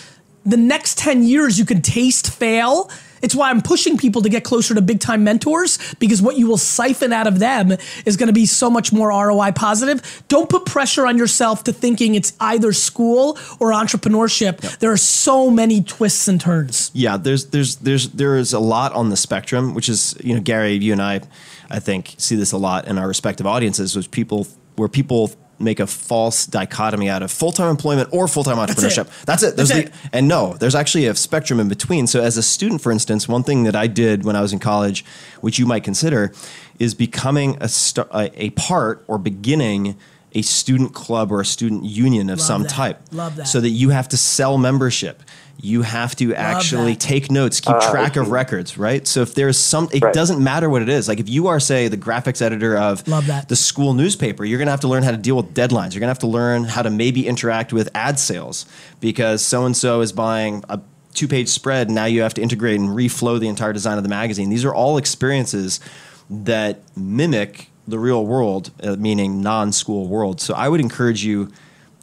the 0.44 0.56
next 0.56 0.98
10 0.98 1.24
years 1.24 1.58
you 1.58 1.64
can 1.64 1.82
taste 1.82 2.30
fail. 2.30 2.90
It's 3.22 3.34
why 3.34 3.50
I'm 3.50 3.62
pushing 3.62 3.96
people 3.96 4.22
to 4.22 4.28
get 4.28 4.44
closer 4.44 4.74
to 4.74 4.82
big 4.82 5.00
time 5.00 5.24
mentors 5.24 5.94
because 5.94 6.20
what 6.22 6.36
you 6.36 6.46
will 6.46 6.58
siphon 6.58 7.12
out 7.12 7.26
of 7.26 7.38
them 7.38 7.72
is 8.04 8.16
going 8.16 8.28
to 8.28 8.32
be 8.32 8.46
so 8.46 8.70
much 8.70 8.92
more 8.92 9.08
ROI 9.08 9.52
positive. 9.52 10.22
Don't 10.28 10.48
put 10.48 10.66
pressure 10.66 11.06
on 11.06 11.18
yourself 11.18 11.64
to 11.64 11.72
thinking 11.72 12.14
it's 12.14 12.34
either 12.40 12.72
school 12.72 13.38
or 13.58 13.72
entrepreneurship. 13.72 14.78
There 14.78 14.92
are 14.92 14.96
so 14.96 15.50
many 15.50 15.82
twists 15.82 16.28
and 16.28 16.40
turns. 16.40 16.90
Yeah, 16.94 17.16
there's 17.16 17.46
there's 17.46 17.76
there's 17.76 18.10
there 18.10 18.36
is 18.36 18.52
a 18.52 18.60
lot 18.60 18.92
on 18.92 19.08
the 19.08 19.16
spectrum, 19.16 19.74
which 19.74 19.88
is 19.88 20.16
you 20.22 20.34
know 20.34 20.40
Gary, 20.40 20.74
you 20.74 20.92
and 20.92 21.02
I, 21.02 21.22
I 21.70 21.80
think 21.80 22.14
see 22.18 22.36
this 22.36 22.52
a 22.52 22.58
lot 22.58 22.86
in 22.86 22.98
our 22.98 23.08
respective 23.08 23.46
audiences, 23.46 23.96
which 23.96 24.10
people 24.10 24.46
where 24.76 24.88
people 24.88 25.30
make 25.58 25.80
a 25.80 25.86
false 25.86 26.44
dichotomy 26.46 27.08
out 27.08 27.22
of 27.22 27.30
full 27.30 27.52
time 27.52 27.70
employment 27.70 28.08
or 28.12 28.28
full 28.28 28.44
time 28.44 28.56
entrepreneurship. 28.56 29.08
That's 29.24 29.42
it. 29.42 29.56
That's 29.56 29.70
the, 29.72 29.84
it. 29.86 29.92
and 30.12 30.28
no, 30.28 30.54
there's 30.54 30.74
actually 30.74 31.06
a 31.06 31.14
spectrum 31.14 31.60
in 31.60 31.68
between. 31.68 32.06
So 32.06 32.20
as 32.20 32.36
a 32.36 32.42
student, 32.42 32.82
for 32.82 32.92
instance, 32.92 33.26
one 33.28 33.42
thing 33.42 33.64
that 33.64 33.74
I 33.74 33.86
did 33.86 34.24
when 34.24 34.36
I 34.36 34.42
was 34.42 34.52
in 34.52 34.58
college, 34.58 35.04
which 35.40 35.58
you 35.58 35.66
might 35.66 35.84
consider, 35.84 36.32
is 36.78 36.94
becoming 36.94 37.56
a 37.60 37.68
st- 37.68 38.08
a 38.12 38.50
part 38.50 39.04
or 39.08 39.18
beginning 39.18 39.96
a 40.34 40.42
student 40.42 40.92
club 40.92 41.32
or 41.32 41.40
a 41.40 41.46
student 41.46 41.84
union 41.84 42.28
of 42.28 42.38
Love 42.38 42.46
some 42.46 42.62
that. 42.64 42.70
type. 42.70 43.00
Love 43.10 43.36
that. 43.36 43.48
So 43.48 43.60
that 43.60 43.70
you 43.70 43.88
have 43.90 44.08
to 44.08 44.18
sell 44.18 44.58
membership. 44.58 45.22
You 45.58 45.82
have 45.82 46.14
to 46.16 46.34
actually 46.34 46.92
that. 46.92 47.00
take 47.00 47.30
notes, 47.30 47.60
keep 47.60 47.78
track 47.80 48.16
of 48.16 48.30
records, 48.30 48.76
right? 48.76 49.06
So 49.06 49.22
if 49.22 49.34
there's 49.34 49.56
some, 49.58 49.88
it 49.92 50.02
Right. 50.02 50.12
doesn't 50.14 50.42
matter 50.42 50.68
what 50.68 50.82
it 50.82 50.88
is. 50.88 51.08
Like 51.08 51.18
if 51.18 51.28
you 51.28 51.46
are, 51.46 51.58
say, 51.58 51.88
the 51.88 51.96
graphics 51.96 52.42
editor 52.42 52.76
of 52.76 53.06
Love 53.08 53.26
that. 53.26 53.48
the 53.48 53.56
school 53.56 53.94
newspaper, 53.94 54.44
you're 54.44 54.58
going 54.58 54.66
to 54.66 54.72
have 54.72 54.80
to 54.80 54.88
learn 54.88 55.02
how 55.02 55.12
to 55.12 55.16
deal 55.16 55.36
with 55.36 55.54
deadlines. 55.54 55.92
You're 55.94 56.00
going 56.00 56.08
to 56.08 56.08
have 56.08 56.18
to 56.20 56.26
learn 56.26 56.64
how 56.64 56.82
to 56.82 56.90
maybe 56.90 57.26
interact 57.26 57.72
with 57.72 57.88
ad 57.94 58.18
sales 58.18 58.66
because 59.00 59.42
so 59.42 59.64
and 59.64 59.76
so 59.76 60.02
is 60.02 60.12
buying 60.12 60.62
a 60.68 60.78
two 61.14 61.26
page 61.26 61.48
spread. 61.48 61.88
And 61.88 61.94
now 61.94 62.04
you 62.04 62.20
have 62.20 62.34
to 62.34 62.42
integrate 62.42 62.78
and 62.78 62.90
reflow 62.90 63.40
the 63.40 63.48
entire 63.48 63.72
design 63.72 63.96
of 63.96 64.02
the 64.02 64.10
magazine. 64.10 64.50
These 64.50 64.64
are 64.64 64.74
all 64.74 64.98
experiences 64.98 65.80
that 66.28 66.80
mimic 66.96 67.70
the 67.88 67.98
real 67.98 68.26
world, 68.26 68.72
uh, 68.82 68.96
meaning 68.96 69.40
non 69.40 69.72
school 69.72 70.06
world. 70.08 70.40
So 70.40 70.52
I 70.54 70.68
would 70.68 70.80
encourage 70.80 71.24
you 71.24 71.50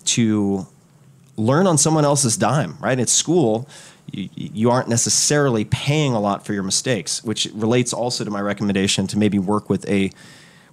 to 0.05 0.65
learn 1.37 1.67
on 1.67 1.77
someone 1.77 2.05
else's 2.05 2.37
dime, 2.37 2.77
right? 2.79 2.99
At 2.99 3.09
school, 3.09 3.67
you, 4.11 4.29
you 4.33 4.71
aren't 4.71 4.89
necessarily 4.89 5.65
paying 5.65 6.13
a 6.13 6.19
lot 6.19 6.45
for 6.45 6.53
your 6.53 6.63
mistakes, 6.63 7.23
which 7.23 7.45
relates 7.53 7.93
also 7.93 8.23
to 8.23 8.31
my 8.31 8.41
recommendation 8.41 9.07
to 9.07 9.17
maybe 9.17 9.39
work 9.39 9.69
with 9.69 9.87
a 9.89 10.11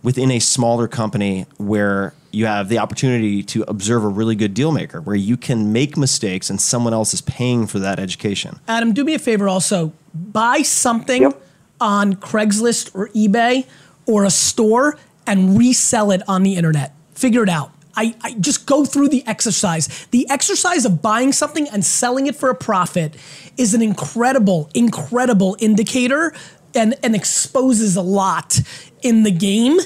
within 0.03 0.31
a 0.31 0.39
smaller 0.39 0.89
company 0.89 1.45
where 1.59 2.15
you 2.31 2.47
have 2.47 2.71
the 2.71 2.79
opportunity 2.79 3.43
to 3.43 3.63
observe 3.69 4.03
a 4.03 4.09
really 4.09 4.35
good 4.35 4.55
deal 4.55 4.73
maker 4.73 4.99
where 5.03 5.15
you 5.17 5.37
can 5.37 5.73
make 5.75 5.95
mistakes 5.97 6.49
and 6.49 6.59
someone 6.59 6.95
else 6.95 7.13
is 7.13 7.21
paying 7.21 7.67
for 7.67 7.79
that 7.81 7.99
education. 7.99 8.59
Adam, 8.67 8.95
do 8.95 9.05
me 9.05 9.13
a 9.15 9.19
favor 9.19 9.47
also. 9.47 9.93
Buy 10.15 10.63
something 10.63 11.23
Yep. 11.23 11.43
on 11.83 12.15
Craigslist 12.17 12.95
or 12.95 13.09
eBay 13.09 13.67
or 14.07 14.25
a 14.25 14.31
store 14.31 14.97
and 15.27 15.59
resell 15.59 16.11
it 16.13 16.23
on 16.27 16.45
the 16.45 16.55
internet. 16.57 16.95
Figure 17.15 17.43
it 17.43 17.51
out. 17.51 17.71
I, 17.97 18.15
I 18.23 18.35
just 18.35 18.67
go 18.67 18.85
through 18.85 19.09
the 19.09 19.27
exercise. 19.27 20.07
The 20.11 20.29
exercise 20.31 20.85
of 20.85 21.03
buying 21.03 21.33
something 21.33 21.69
and 21.69 21.85
selling 21.85 22.27
it 22.27 22.37
for 22.37 22.51
a 22.51 22.55
profit 22.55 23.15
is 23.57 23.75
an 23.75 23.83
incredible, 23.83 24.71
incredible 24.75 25.57
indicator 25.61 26.33
and 26.75 26.95
and 27.03 27.17
exposes 27.17 27.97
a 27.97 28.03
lot 28.03 28.61
in 29.03 29.25
the 29.25 29.31
game 29.31 29.79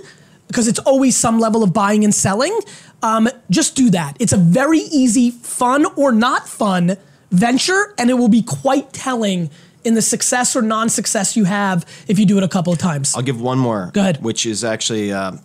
because 0.49 0.69
it's 0.69 0.79
always 0.81 1.17
some 1.17 1.39
level 1.39 1.63
of 1.63 1.73
buying 1.73 2.05
and 2.05 2.15
selling. 2.15 2.57
Um, 3.03 3.29
just 3.51 3.77
do 3.77 3.91
that. 3.91 4.17
It's 4.21 4.33
a 4.33 4.37
very 4.37 4.79
easy, 4.79 5.31
fun 5.31 5.87
or 5.97 6.13
not 6.13 6.49
fun 6.49 6.97
venture, 7.31 7.95
and 7.99 8.11
it 8.11 8.15
will 8.15 8.29
be 8.29 8.43
quite 8.43 8.93
telling 8.93 9.51
in 9.85 9.95
the 9.95 10.03
success 10.03 10.57
or 10.57 10.63
non-success 10.63 11.37
you 11.37 11.45
have 11.45 11.85
if 12.09 12.19
you 12.19 12.25
do 12.25 12.39
it 12.39 12.45
a 12.45 12.49
couple 12.49 12.73
of 12.73 12.79
times. 12.79 13.15
I'll 13.15 13.23
give 13.23 13.41
one 13.41 13.59
more. 13.59 13.91
Go 13.93 14.01
ahead. 14.01 14.23
Which 14.23 14.47
is 14.47 14.65
actually, 14.65 15.13
um, 15.13 15.41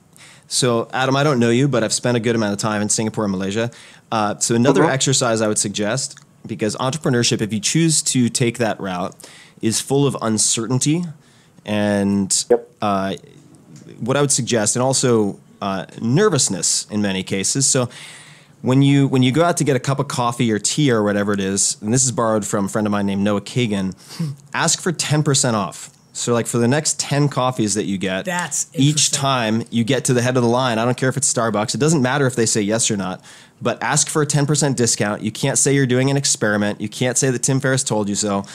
so 0.50 0.90
Adam, 0.92 1.16
I 1.16 1.24
don't 1.24 1.40
know 1.40 1.50
you, 1.52 1.68
but 1.70 1.84
I've 1.84 1.94
spent 1.94 2.18
a 2.18 2.20
good 2.20 2.36
amount 2.36 2.52
of 2.54 2.60
time 2.60 2.82
in 2.82 2.90
Singapore 2.90 3.24
and 3.24 3.32
Malaysia. 3.32 3.72
Uh, 4.12 4.38
so 4.40 4.56
another 4.56 4.82
Mhm. 4.84 4.90
exercise 4.92 5.40
I 5.42 5.48
would 5.48 5.60
suggest, 5.60 6.18
because 6.46 6.76
entrepreneurship, 6.78 7.40
if 7.42 7.54
you 7.54 7.60
choose 7.62 8.02
to 8.02 8.28
take 8.30 8.58
that 8.58 8.80
route, 8.82 9.16
is 9.62 9.80
full 9.80 10.06
of 10.08 10.18
uncertainty, 10.22 11.06
and 11.66 12.46
uh, 12.82 13.16
what 14.00 14.18
I 14.18 14.22
would 14.22 14.32
suggest, 14.32 14.76
and 14.76 14.84
also 14.84 15.40
uh, 15.62 15.86
nervousness 16.02 16.88
in 16.90 17.02
many 17.02 17.22
cases. 17.22 17.66
So 17.68 17.90
when 18.62 18.82
you 18.82 19.08
when 19.08 19.22
you 19.24 19.32
go 19.32 19.44
out 19.44 19.58
to 19.58 19.64
get 19.64 19.76
a 19.76 19.80
cup 19.80 20.00
of 20.00 20.08
coffee 20.08 20.52
or 20.52 20.60
tea 20.60 20.90
or 20.92 21.04
whatever 21.04 21.34
it 21.34 21.40
is, 21.42 21.78
and 21.82 21.94
this 21.94 22.04
is 22.06 22.12
borrowed 22.12 22.46
from 22.46 22.66
a 22.66 22.70
friend 22.70 22.88
of 22.88 22.92
mine 22.92 23.06
named 23.06 23.22
Noah 23.24 23.42
Kagan, 23.42 23.94
ask 24.54 24.82
for 24.82 24.92
ten 24.92 25.22
percent 25.24 25.56
off. 25.56 25.90
So 26.12 26.34
like 26.34 26.48
for 26.48 26.58
the 26.58 26.68
next 26.68 27.00
ten 27.00 27.30
coffees 27.30 27.76
that 27.76 27.86
you 27.86 27.98
get, 27.98 28.26
That's 28.26 28.70
each 28.74 29.12
time 29.12 29.64
you 29.70 29.84
get 29.84 30.06
to 30.06 30.14
the 30.14 30.22
head 30.22 30.36
of 30.38 30.44
the 30.44 30.50
line. 30.50 30.78
I 30.80 30.86
don't 30.86 30.98
care 30.98 31.10
if 31.10 31.18
it's 31.18 31.32
Starbucks. 31.32 31.76
It 31.76 31.78
doesn't 31.78 32.02
matter 32.02 32.26
if 32.28 32.36
they 32.36 32.46
say 32.46 32.62
yes 32.62 32.90
or 32.92 32.98
not. 32.98 33.24
But 33.62 33.82
ask 33.84 34.10
for 34.10 34.22
a 34.22 34.26
ten 34.26 34.46
percent 34.46 34.78
discount. 34.78 35.22
You 35.22 35.32
can't 35.32 35.58
say 35.58 35.74
you're 35.76 35.86
doing 35.86 36.10
an 36.10 36.18
experiment. 36.18 36.82
You 36.82 36.90
can't 36.90 37.18
say 37.18 37.30
that 37.30 37.44
Tim 37.44 37.60
Ferriss 37.60 37.84
told 37.84 38.10
you 38.10 38.16
so. 38.16 38.46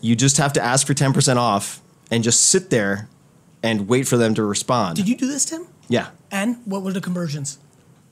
You 0.00 0.16
just 0.16 0.36
have 0.38 0.52
to 0.54 0.62
ask 0.62 0.86
for 0.86 0.94
ten 0.94 1.12
percent 1.12 1.38
off 1.38 1.80
and 2.10 2.22
just 2.24 2.46
sit 2.46 2.70
there 2.70 3.08
and 3.62 3.88
wait 3.88 4.08
for 4.08 4.16
them 4.16 4.34
to 4.34 4.42
respond. 4.44 4.96
Did 4.96 5.08
you 5.08 5.16
do 5.16 5.26
this, 5.26 5.44
Tim? 5.44 5.66
yeah. 5.88 6.08
And 6.30 6.56
what 6.64 6.82
were 6.82 6.92
the 6.92 7.00
conversions? 7.00 7.58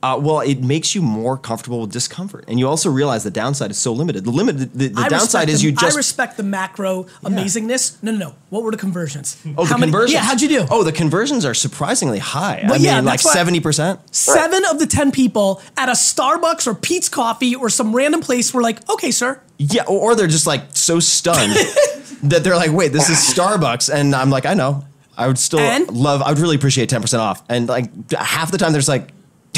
Uh, 0.02 0.18
well, 0.18 0.40
it 0.40 0.62
makes 0.62 0.94
you 0.94 1.02
more 1.02 1.36
comfortable 1.36 1.82
with 1.82 1.92
discomfort, 1.92 2.42
and 2.48 2.58
you 2.58 2.66
also 2.66 2.88
realize 2.90 3.22
the 3.22 3.30
downside 3.30 3.70
is 3.70 3.76
so 3.76 3.92
limited. 3.92 4.24
The 4.24 4.30
limited, 4.30 4.72
the, 4.72 4.88
the 4.88 4.94
downside 4.94 5.48
respect 5.48 5.50
is 5.50 5.62
you 5.62 5.72
just 5.72 5.94
I 5.94 5.98
respect 5.98 6.38
the 6.38 6.42
macro 6.42 7.02
amazingness. 7.22 8.02
No, 8.02 8.12
no, 8.12 8.18
no. 8.18 8.34
What 8.48 8.62
were 8.62 8.70
the 8.70 8.78
conversions? 8.78 9.36
oh 9.58 9.66
the 9.66 9.74
many- 9.76 9.82
conversions. 9.92 10.12
Yeah, 10.14 10.20
how'd 10.20 10.40
you 10.40 10.48
do? 10.48 10.66
Oh, 10.70 10.84
the 10.84 10.92
conversions 10.92 11.44
are 11.44 11.52
surprisingly 11.52 12.18
high. 12.18 12.60
Well, 12.64 12.72
I 12.74 12.76
mean, 12.78 12.86
yeah, 12.86 13.00
like 13.00 13.20
seventy 13.20 13.60
percent. 13.60 14.00
Seven 14.14 14.64
of 14.70 14.78
the 14.78 14.86
ten 14.86 15.12
people 15.12 15.60
at 15.76 15.90
a 15.90 15.92
Starbucks 15.92 16.66
or 16.66 16.74
Peet's 16.74 17.10
Coffee 17.10 17.54
or 17.54 17.68
some 17.68 17.94
random 17.94 18.22
place 18.22 18.54
were 18.54 18.62
like, 18.62 18.88
"Okay, 18.88 19.10
sir." 19.10 19.40
Yeah, 19.58 19.82
or 19.82 20.00
or 20.12 20.14
they're 20.14 20.26
just 20.28 20.46
like 20.46 20.62
so 20.72 20.98
stunned 21.00 21.52
that 22.22 22.42
they're 22.42 22.56
like, 22.56 22.72
"Wait, 22.72 22.92
this 22.92 23.10
is 23.10 23.18
Starbucks," 23.18 23.92
and 23.92 24.14
I'm 24.14 24.30
like, 24.30 24.46
"I 24.46 24.54
know." 24.54 24.84
I 25.18 25.26
would 25.26 25.38
still 25.38 25.60
And? 25.60 25.90
love. 25.90 26.22
I 26.22 26.30
would 26.30 26.38
really 26.38 26.56
appreciate 26.56 26.88
ten 26.88 27.02
percent 27.02 27.20
off, 27.20 27.42
and 27.50 27.68
like 27.68 28.12
half 28.12 28.50
the 28.50 28.56
time, 28.56 28.72
there's 28.72 28.88
like. 28.88 29.10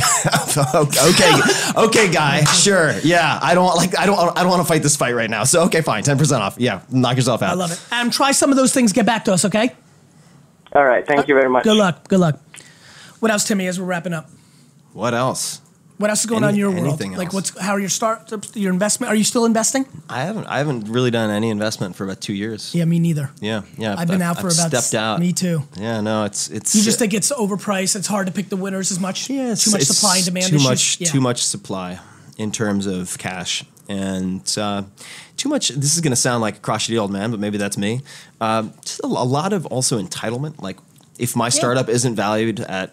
okay, 0.74 1.32
okay, 1.76 2.12
guy. 2.12 2.44
Sure, 2.44 2.92
yeah. 3.03 3.38
I 3.42 3.55
don't 3.55 3.74
like 3.76 3.98
I 3.98 4.07
don't 4.07 4.18
I 4.36 4.42
don't 4.42 4.50
want 4.50 4.61
to 4.62 4.68
fight 4.68 4.82
this 4.82 4.96
fight 4.96 5.14
right 5.14 5.30
now. 5.30 5.44
So 5.44 5.62
okay, 5.64 5.80
fine, 5.80 6.03
ten 6.03 6.18
percent 6.18 6.42
off. 6.42 6.57
Yeah, 6.59 6.82
knock 6.90 7.16
yourself 7.16 7.42
out. 7.42 7.53
I 7.53 7.55
love 7.55 7.72
it. 7.72 7.80
Adam, 7.90 8.11
try 8.11 8.32
some 8.32 8.50
of 8.50 8.57
those 8.57 8.72
things. 8.74 8.92
Get 8.92 9.07
back 9.07 9.24
to 9.24 9.32
us, 9.32 9.44
okay? 9.46 9.74
All 10.74 10.84
right. 10.84 11.07
Thank 11.07 11.28
you 11.28 11.34
very 11.34 11.48
much. 11.48 11.64
Good 11.64 11.76
luck. 11.76 12.09
Good 12.09 12.20
luck. 12.20 12.38
What 13.20 13.30
else, 13.30 13.46
Timmy? 13.46 13.66
As 13.66 13.78
we're 13.80 13.86
wrapping 13.86 14.12
up, 14.12 14.28
What 14.92 15.14
else? 15.14 15.61
What 16.03 16.11
else 16.11 16.20
is 16.20 16.26
going 16.26 16.42
Any- 16.44 16.48
on 16.48 16.55
in 16.55 16.59
your 16.61 16.70
world? 16.70 17.00
anything 17.00 17.12
Like, 17.16 17.32
what's 17.32 17.50
how 17.59 17.72
are 17.72 17.80
your 17.80 17.88
startups? 17.88 18.55
Your 18.55 18.72
investment? 18.72 19.11
Are 19.11 19.16
you 19.16 19.24
still 19.24 19.44
investing? 19.46 19.86
I 20.11 20.22
haven't 20.28 20.46
I 20.46 20.59
haven't 20.59 20.88
really 20.88 21.11
done 21.11 21.30
any 21.30 21.48
investment 21.48 21.96
for 21.96 22.05
about 22.05 22.20
two 22.20 22.34
years. 22.34 22.74
Yeah, 22.74 22.84
me 22.86 22.98
neither. 22.98 23.30
Yeah, 23.40 23.62
yeah. 23.78 23.94
I've 23.98 24.09
been 24.09 24.20
out 24.22 24.36
for 24.40 24.48
I've 24.48 24.59
about 24.59 24.82
stepped 24.82 24.94
out. 25.03 25.20
Me 25.20 25.32
too. 25.32 25.62
Yeah, 25.80 26.00
no, 26.03 26.24
it's 26.24 26.50
it's. 26.50 26.74
You 26.74 26.82
just 26.82 26.98
think 26.98 27.14
it's 27.14 27.32
overpriced. 27.32 27.96
It's 27.96 28.09
hard 28.09 28.26
to 28.26 28.32
pick 28.32 28.48
the 28.50 28.57
winners 28.57 28.90
as 28.90 28.98
much. 29.00 29.30
Yeah, 29.30 29.55
too 29.55 29.70
much 29.70 29.84
supply 29.84 30.16
and 30.16 30.24
demand 30.26 30.46
Too 30.50 30.57
issues. 30.57 30.68
much, 30.68 31.00
Yeah. 31.00 31.09
too 31.09 31.20
much 31.20 31.40
supply 31.44 31.98
in 32.36 32.50
terms 32.53 32.86
of 32.86 33.16
cash, 33.18 33.64
and 33.88 34.42
uh, 34.59 34.82
too 35.36 35.48
much. 35.48 35.68
This 35.68 35.94
is 35.94 36.00
going 36.00 36.12
to 36.18 36.22
sound 36.28 36.40
like 36.42 36.57
a 36.57 36.61
crotchety 36.61 36.98
old 36.98 37.11
man, 37.12 37.30
but 37.30 37.40
maybe 37.40 37.59
that's 37.59 37.78
me. 37.78 38.00
Um, 38.40 38.72
just 38.84 39.00
a, 39.00 39.07
a 39.07 39.26
lot 39.38 39.53
of 39.53 39.66
also 39.66 40.03
entitlement. 40.03 40.61
Like 40.62 40.78
if 41.18 41.36
my 41.36 41.48
startup 41.50 41.88
isn't 41.88 42.16
valued 42.16 42.61
at 42.61 42.90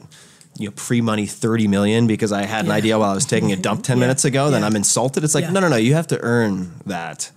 you 0.60 0.68
know 0.68 0.74
pre-money 0.76 1.26
30 1.26 1.68
million 1.68 2.06
because 2.08 2.32
I 2.32 2.44
had 2.46 2.66
an 2.66 2.72
Yeah. 2.72 2.74
idea 2.78 3.00
while 3.00 3.12
I 3.12 3.16
was 3.16 3.26
taking 3.26 3.52
a 3.52 3.56
dump 3.56 3.84
10 3.90 3.98
Yeah. 3.98 4.02
minutes 4.02 4.26
ago, 4.26 4.52
then 4.52 4.62
Yeah. 4.62 4.68
I'm 4.68 4.76
insulted. 4.76 5.24
It's 5.24 5.34
like, 5.36 5.50
no, 5.52 5.60
no, 5.60 5.70
no, 5.70 5.78
you 5.78 5.94
have 5.94 6.08
to 6.08 6.20
earn 6.22 6.72
that. 6.86 7.32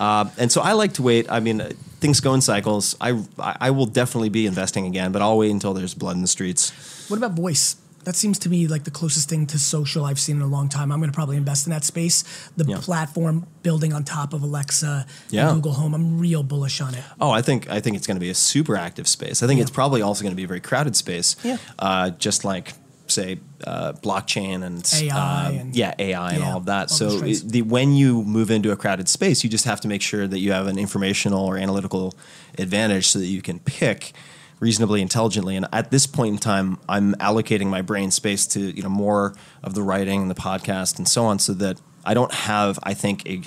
Uh, 0.00 0.26
and 0.38 0.50
so 0.52 0.60
I 0.60 0.72
like 0.72 0.92
to 0.94 1.02
wait. 1.02 1.26
I 1.28 1.40
mean, 1.40 1.60
uh, 1.60 1.70
things 2.00 2.20
go 2.20 2.32
in 2.34 2.40
cycles. 2.40 2.94
I, 3.00 3.10
I 3.38 3.56
I 3.68 3.70
will 3.72 3.86
definitely 3.86 4.28
be 4.30 4.46
investing 4.46 4.86
again, 4.86 5.10
but 5.12 5.22
I'll 5.22 5.36
wait 5.36 5.50
until 5.50 5.74
there's 5.74 5.94
blood 5.94 6.14
in 6.14 6.22
the 6.22 6.28
streets. 6.28 6.70
What 7.10 7.16
about 7.16 7.32
voice? 7.32 7.74
That 8.08 8.16
seems 8.16 8.38
to 8.38 8.48
me 8.48 8.66
like 8.68 8.84
the 8.84 8.90
closest 8.90 9.28
thing 9.28 9.44
to 9.48 9.58
social 9.58 10.06
I've 10.06 10.18
seen 10.18 10.36
in 10.36 10.42
a 10.42 10.46
long 10.46 10.70
time. 10.70 10.90
I'm 10.90 10.98
going 10.98 11.10
to 11.10 11.14
probably 11.14 11.36
invest 11.36 11.66
in 11.66 11.72
that 11.74 11.84
space. 11.84 12.24
The 12.56 12.64
Yeah. 12.64 12.78
platform 12.80 13.46
building 13.62 13.92
on 13.92 14.02
top 14.02 14.32
of 14.32 14.42
Alexa 14.42 15.04
Yeah. 15.28 15.48
and 15.50 15.56
Google 15.56 15.74
Home. 15.74 15.92
I'm 15.92 16.18
real 16.18 16.42
bullish 16.42 16.80
on 16.80 16.94
it. 16.94 17.04
Oh, 17.20 17.30
I 17.30 17.42
think 17.42 17.68
I 17.68 17.80
think 17.80 17.96
it's 17.98 18.06
going 18.06 18.14
to 18.16 18.20
be 18.20 18.30
a 18.30 18.34
super 18.34 18.76
active 18.78 19.06
space. 19.06 19.42
I 19.42 19.46
think 19.46 19.60
it's 19.60 19.70
probably 19.70 20.00
also 20.00 20.22
going 20.22 20.32
to 20.32 20.36
be 20.36 20.44
a 20.44 20.48
very 20.48 20.60
crowded 20.60 20.96
space. 20.96 21.36
Yeah. 21.44 21.58
Uh, 21.78 22.08
just 22.08 22.46
like 22.46 22.72
say 23.08 23.40
uh, 23.64 23.92
blockchain 23.92 24.62
and 24.64 24.90
AI 25.02 25.46
uh, 25.46 25.50
and- 25.52 25.76
yeah 25.76 25.92
AI 25.98 26.30
and 26.30 26.38
Yeah, 26.42 26.50
all 26.52 26.56
of 26.56 26.64
that. 26.64 26.90
all 26.90 26.96
so 26.96 27.22
it- 27.24 27.46
the 27.46 27.60
when 27.60 27.94
you 27.94 28.22
move 28.24 28.50
into 28.50 28.72
a 28.72 28.76
crowded 28.76 29.10
space, 29.10 29.44
you 29.44 29.50
just 29.50 29.66
have 29.66 29.82
to 29.82 29.88
make 29.88 30.00
sure 30.00 30.26
that 30.26 30.38
you 30.38 30.52
have 30.52 30.66
an 30.66 30.78
informational 30.78 31.44
or 31.44 31.58
analytical 31.58 32.14
advantage 32.56 33.08
so 33.08 33.18
that 33.18 33.26
you 33.26 33.42
can 33.42 33.58
pick 33.58 34.14
reasonably 34.60 35.02
intelligently. 35.02 35.56
And 35.56 35.66
at 35.72 35.90
this 35.90 36.06
point 36.06 36.32
in 36.34 36.38
time, 36.38 36.78
I'm 36.88 37.14
allocating 37.14 37.66
my 37.66 37.82
brain 37.82 38.10
space 38.10 38.46
to 38.48 38.60
you 38.60 38.82
know 38.82 38.88
more 38.88 39.34
of 39.62 39.74
the 39.74 39.82
writing 39.82 40.22
and 40.22 40.30
the 40.30 40.34
podcast 40.34 40.98
and 40.98 41.08
so 41.08 41.24
on, 41.24 41.38
so 41.38 41.54
that 41.54 41.80
I 42.04 42.14
don't 42.14 42.32
have 42.32 42.78
I 42.82 42.94
think 42.94 43.28
a 43.28 43.42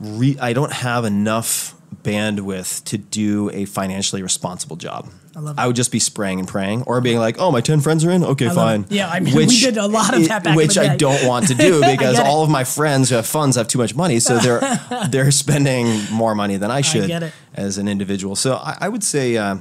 re- 0.00 0.38
I 0.40 0.52
don't 0.52 0.72
have 0.72 1.04
enough 1.04 1.74
bandwidth 2.02 2.84
to 2.84 2.98
do 2.98 3.50
a 3.52 3.64
financially 3.66 4.22
responsible 4.22 4.76
job. 4.76 5.10
I 5.34 5.40
love 5.40 5.58
I 5.58 5.66
would 5.66 5.76
just 5.76 5.90
be 5.92 5.98
spraying 5.98 6.40
and 6.40 6.48
praying, 6.48 6.82
or 6.82 7.00
being 7.00 7.18
like, 7.18 7.36
"Oh, 7.38 7.50
my 7.50 7.60
ten 7.62 7.80
friends 7.80 8.04
are 8.04 8.10
in. 8.10 8.22
Okay, 8.22 8.48
I 8.48 8.54
fine." 8.54 8.82
it. 8.82 8.92
Yeah, 8.92 9.08
I 9.08 9.20
mean, 9.20 9.34
we 9.34 9.46
did 9.46 9.78
a 9.78 9.86
lot 9.86 10.14
of 10.14 10.28
that 10.28 10.44
back 10.44 10.52
in 10.52 10.56
which 10.56 10.76
I 10.76 10.96
don't 10.96 11.26
want 11.26 11.48
to 11.48 11.54
do 11.54 11.80
because 11.96 12.18
all 12.18 12.42
of 12.42 12.50
my 12.50 12.64
friends 12.64 13.08
who 13.08 13.16
have 13.16 13.26
funds 13.26 13.56
have 13.56 13.66
too 13.68 13.78
much 13.78 13.94
money, 13.94 14.20
so 14.20 14.38
they're 14.38 14.60
they're 15.10 15.30
spending 15.30 16.04
more 16.10 16.34
money 16.34 16.58
than 16.58 16.70
I 16.70 16.82
should 16.82 17.10
it. 17.10 17.32
as 17.54 17.78
an 17.78 17.88
individual. 17.88 18.36
So 18.36 18.54
I, 18.56 18.76
I 18.82 18.88
would 18.88 19.04
say. 19.04 19.36
Uh, 19.36 19.58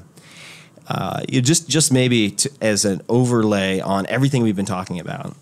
uh, 0.87 1.21
you 1.27 1.41
just, 1.41 1.69
just 1.69 1.91
maybe 1.91 2.31
to, 2.31 2.51
as 2.61 2.85
an 2.85 3.01
overlay 3.07 3.79
on 3.79 4.05
everything 4.07 4.43
we've 4.43 4.55
been 4.55 4.65
talking 4.65 4.99
about, 4.99 5.35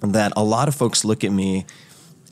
that 0.00 0.32
a 0.36 0.44
lot 0.44 0.68
of 0.68 0.74
folks 0.74 1.04
look 1.04 1.24
at 1.24 1.32
me 1.32 1.64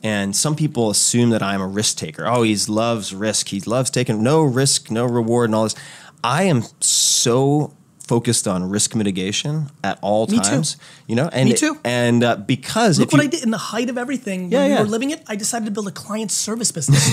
and 0.05 0.35
some 0.35 0.55
people 0.55 0.91
assume 0.91 1.31
that 1.31 1.41
I'm 1.41 1.61
a 1.61 1.67
risk 1.67 1.97
taker. 1.97 2.27
Oh, 2.27 2.43
he 2.43 2.55
loves 2.67 3.11
risk. 3.11 3.47
He 3.47 3.59
loves 3.61 3.89
taking 3.89 4.21
no 4.21 4.43
risk, 4.43 4.91
no 4.91 5.03
reward, 5.03 5.49
and 5.49 5.55
all 5.55 5.63
this. 5.63 5.75
I 6.23 6.43
am 6.43 6.63
so 6.79 7.73
focused 8.05 8.47
on 8.47 8.69
risk 8.69 8.95
mitigation 8.95 9.67
at 9.83 9.97
all 10.01 10.27
Me 10.27 10.37
too. 10.37 10.43
times. 10.43 10.77
You 11.07 11.15
know, 11.15 11.29
and 11.33 11.49
Me 11.49 11.55
too. 11.55 11.77
And 11.83 12.23
uh, 12.23 12.35
because 12.37 12.99
Look 12.99 13.11
what 13.11 13.21
you, 13.21 13.27
I 13.27 13.27
did 13.27 13.43
in 13.43 13.51
the 13.51 13.57
height 13.57 13.89
of 13.89 13.97
everything 13.97 14.51
Yeah, 14.51 14.59
when 14.59 14.69
yeah. 14.71 14.77
we 14.77 14.83
were 14.83 14.89
living 14.89 15.11
it. 15.11 15.23
I 15.27 15.35
decided 15.35 15.65
to 15.65 15.71
build 15.71 15.87
a 15.87 15.91
client 15.91 16.31
service 16.31 16.71
business. 16.71 17.03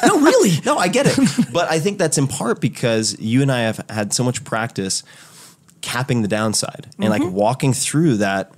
no, 0.06 0.20
really. 0.20 0.52
No, 0.64 0.76
I 0.78 0.88
get 0.88 1.06
it. 1.06 1.18
but 1.52 1.70
I 1.70 1.80
think 1.80 1.98
that's 1.98 2.18
in 2.18 2.26
part 2.28 2.60
because 2.60 3.18
you 3.20 3.42
and 3.42 3.50
I 3.52 3.60
have 3.60 3.84
had 3.90 4.12
so 4.12 4.22
much 4.24 4.44
practice 4.44 5.02
capping 5.80 6.22
the 6.22 6.28
downside 6.28 6.86
and 6.98 7.12
Mm-hmm. 7.12 7.24
like 7.24 7.32
walking 7.32 7.72
through 7.72 8.16
that 8.18 8.52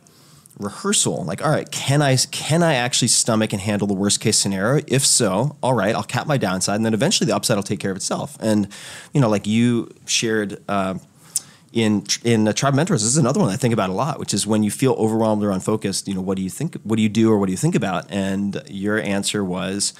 rehearsal. 0.58 1.24
Like, 1.24 1.42
all 1.44 1.50
right, 1.50 1.70
can 1.70 2.02
I 2.02 2.16
can 2.16 2.62
I 2.62 2.74
actually 2.74 3.08
stomach 3.08 3.52
and 3.52 3.60
handle 3.62 3.86
the 3.88 3.94
worst 3.94 4.20
case 4.20 4.38
scenario? 4.38 4.84
If 4.86 5.04
so, 5.06 5.56
all 5.62 5.74
right, 5.74 5.94
I'll 5.94 6.02
cap 6.02 6.26
my 6.26 6.36
downside, 6.36 6.76
and 6.76 6.84
then 6.84 6.94
eventually 6.94 7.26
the 7.26 7.34
upside 7.36 7.56
will 7.56 7.62
take 7.62 7.80
care 7.80 7.90
of 7.90 7.96
itself. 7.96 8.36
And 8.40 8.68
you 9.12 9.20
know, 9.20 9.28
like 9.30 9.46
you 9.46 9.90
shared. 10.06 10.62
Uh, 10.68 10.94
in 11.72 12.04
in 12.24 12.48
uh, 12.48 12.52
tribe 12.52 12.74
mentors, 12.74 13.02
this 13.02 13.12
is 13.12 13.18
another 13.18 13.40
one 13.40 13.48
I 13.48 13.56
think 13.56 13.72
about 13.72 13.90
a 13.90 13.92
lot, 13.92 14.18
which 14.18 14.34
is 14.34 14.46
when 14.46 14.62
you 14.62 14.70
feel 14.70 14.92
overwhelmed 14.94 15.42
or 15.44 15.50
unfocused. 15.50 16.08
You 16.08 16.14
know, 16.14 16.20
what 16.20 16.36
do 16.36 16.42
you 16.42 16.50
think? 16.50 16.76
What 16.82 16.96
do 16.96 17.02
you 17.02 17.08
do, 17.08 17.30
or 17.30 17.38
what 17.38 17.46
do 17.46 17.52
you 17.52 17.58
think 17.58 17.74
about? 17.74 18.10
And 18.10 18.60
your 18.68 19.00
answer 19.00 19.44
was, 19.44 19.92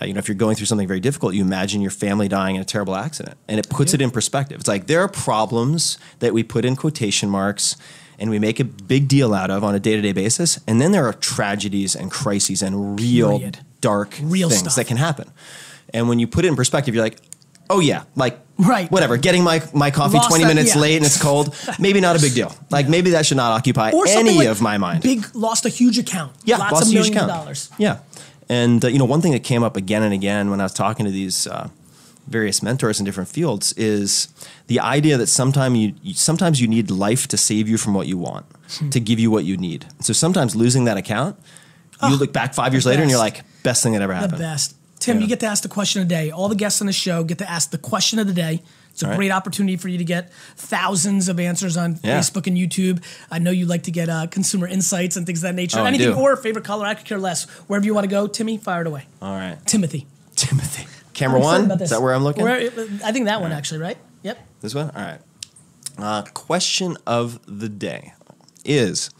uh, 0.00 0.06
you 0.06 0.12
know, 0.14 0.18
if 0.18 0.28
you're 0.28 0.36
going 0.36 0.54
through 0.56 0.66
something 0.66 0.86
very 0.86 1.00
difficult, 1.00 1.34
you 1.34 1.42
imagine 1.42 1.80
your 1.80 1.90
family 1.90 2.28
dying 2.28 2.54
in 2.56 2.62
a 2.62 2.64
terrible 2.64 2.94
accident, 2.94 3.36
and 3.48 3.58
it 3.58 3.68
puts 3.68 3.92
it 3.92 4.00
in 4.00 4.10
perspective. 4.10 4.60
It's 4.60 4.68
like 4.68 4.86
there 4.86 5.00
are 5.00 5.08
problems 5.08 5.98
that 6.20 6.32
we 6.32 6.42
put 6.44 6.64
in 6.64 6.76
quotation 6.76 7.28
marks 7.28 7.76
and 8.16 8.30
we 8.30 8.38
make 8.38 8.60
a 8.60 8.64
big 8.64 9.08
deal 9.08 9.34
out 9.34 9.50
of 9.50 9.64
on 9.64 9.74
a 9.74 9.80
day 9.80 9.96
to 9.96 10.00
day 10.02 10.12
basis, 10.12 10.60
and 10.68 10.80
then 10.80 10.92
there 10.92 11.04
are 11.06 11.12
tragedies 11.12 11.96
and 11.96 12.12
crises 12.12 12.62
and 12.62 13.00
real 13.00 13.38
Period. 13.38 13.58
dark 13.80 14.16
Real 14.22 14.48
things 14.48 14.60
stuff. 14.60 14.76
that 14.76 14.86
can 14.86 14.96
happen. 14.96 15.32
And 15.92 16.08
when 16.08 16.20
you 16.20 16.28
put 16.28 16.44
it 16.44 16.48
in 16.48 16.56
perspective, 16.56 16.94
you're 16.94 17.04
like, 17.04 17.18
oh 17.70 17.80
yeah, 17.80 18.04
like 18.16 18.38
Right. 18.56 18.88
whatever. 18.90 19.16
Getting 19.16 19.42
my 19.42 19.62
my 19.72 19.90
coffee 19.90 20.16
Lost 20.16 20.28
20 20.28 20.44
that- 20.44 20.48
minutes 20.54 20.74
yeah. 20.76 20.80
late 20.80 20.96
and 20.96 21.04
it's 21.06 21.20
cold, 21.20 21.54
maybe 21.80 22.00
not 22.00 22.14
a 22.16 22.20
big 22.20 22.34
deal. 22.34 22.54
Like 22.70 22.88
maybe 22.88 23.10
that 23.10 23.26
should 23.26 23.36
not 23.36 23.50
occupy 23.52 23.90
Or 23.90 24.06
any 24.06 24.38
like 24.38 24.48
of 24.48 24.60
my 24.62 24.78
mind. 24.78 25.02
Big 25.02 25.26
lost 25.34 25.66
a 25.66 25.68
huge 25.68 25.98
account. 25.98 26.32
Yeah, 26.44 26.58
lots 26.58 26.72
lost 26.72 26.82
of 26.86 26.88
a 26.90 26.92
huge 26.98 27.08
account. 27.10 27.28
dollars. 27.28 27.70
Yeah, 27.78 27.98
and 28.48 28.84
uh, 28.84 28.88
you 28.88 28.98
know 29.00 29.06
one 29.06 29.20
thing 29.20 29.32
that 29.32 29.42
came 29.42 29.64
up 29.64 29.76
again 29.76 30.02
and 30.04 30.14
again 30.14 30.50
when 30.50 30.60
I 30.60 30.64
was 30.64 30.72
talking 30.72 31.04
to 31.04 31.10
these 31.12 31.48
uh, 31.48 31.68
various 32.28 32.62
mentors 32.62 33.00
in 33.00 33.04
different 33.04 33.28
fields 33.28 33.72
is 33.76 34.28
the 34.68 34.78
idea 34.78 35.16
that 35.18 35.26
sometimes 35.26 35.76
you 35.76 35.94
you- 36.02 36.14
sometimes 36.14 36.60
you 36.60 36.68
need 36.68 36.90
life 36.92 37.26
to 37.28 37.36
save 37.36 37.68
you 37.68 37.76
from 37.76 37.92
what 37.94 38.06
you 38.06 38.16
want, 38.18 38.46
to 38.92 39.00
give 39.00 39.18
you 39.18 39.32
what 39.32 39.44
you 39.44 39.56
need. 39.56 39.86
So 40.00 40.12
sometimes 40.12 40.54
losing 40.54 40.84
that 40.84 40.96
account, 40.96 41.34
you 42.08 42.14
look 42.16 42.32
back 42.32 42.54
five 42.54 42.72
years 42.72 42.86
later 42.86 43.02
and 43.02 43.10
you're 43.10 43.18
like, 43.24 43.42
best 43.64 43.82
thing 43.82 43.94
that 43.94 44.02
ever 44.02 44.12
The 44.14 44.20
happened. 44.20 44.38
best. 44.38 44.74
Tim, 45.04 45.16
Yeah. 45.18 45.22
you 45.22 45.28
get 45.28 45.40
to 45.40 45.46
ask 45.46 45.62
the 45.62 45.68
question 45.68 46.00
of 46.02 46.08
the 46.08 46.14
day. 46.14 46.30
All 46.30 46.48
the 46.48 46.54
guests 46.54 46.80
on 46.80 46.86
the 46.86 46.92
show 46.92 47.24
get 47.24 47.38
to 47.38 47.50
ask 47.50 47.70
the 47.70 47.78
question 47.78 48.18
of 48.18 48.26
the 48.26 48.32
day. 48.32 48.62
It's 48.90 49.02
a 49.02 49.06
All 49.06 49.10
right. 49.10 49.16
great 49.16 49.30
opportunity 49.32 49.76
for 49.76 49.88
you 49.88 49.98
to 49.98 50.04
get 50.04 50.32
thousands 50.56 51.28
of 51.28 51.38
answers 51.40 51.76
on 51.76 51.98
Yeah. 52.02 52.18
Facebook 52.18 52.46
and 52.46 52.56
YouTube. 52.56 53.02
I 53.30 53.38
know 53.38 53.50
you 53.50 53.66
like 53.66 53.82
to 53.84 53.90
get 53.90 54.08
uh, 54.08 54.28
consumer 54.28 54.66
insights 54.68 55.16
and 55.16 55.26
things 55.26 55.40
of 55.40 55.42
that 55.42 55.54
nature. 55.54 55.80
Oh, 55.80 55.84
Anything 55.84 56.14
or 56.14 56.36
favorite 56.36 56.64
color, 56.64 56.86
I 56.86 56.94
could 56.94 57.04
care 57.04 57.18
less. 57.18 57.44
Wherever 57.66 57.84
you 57.84 57.92
want 57.92 58.04
to 58.04 58.08
go, 58.10 58.26
Timmy, 58.28 58.56
fire 58.56 58.80
it 58.82 58.86
away. 58.86 59.06
All 59.20 59.34
right, 59.36 59.58
Timothy. 59.66 60.06
Timothy. 60.36 60.86
Camera 61.12 61.38
one. 61.40 61.70
Is 61.80 61.90
that 61.90 62.00
where 62.02 62.14
I'm 62.14 62.24
looking? 62.24 62.44
Where- 62.44 62.70
I 63.04 63.12
think 63.12 63.26
that 63.26 63.40
one 63.40 63.52
actually, 63.52 63.80
right? 63.80 63.98
Yep. 64.22 64.38
This 64.62 64.74
one? 64.74 64.90
All 64.94 65.02
right. 65.02 65.20
Uh, 65.98 66.22
question 66.32 66.96
of 67.06 67.38
the 67.46 67.68
day 67.68 68.14
is 68.64 69.10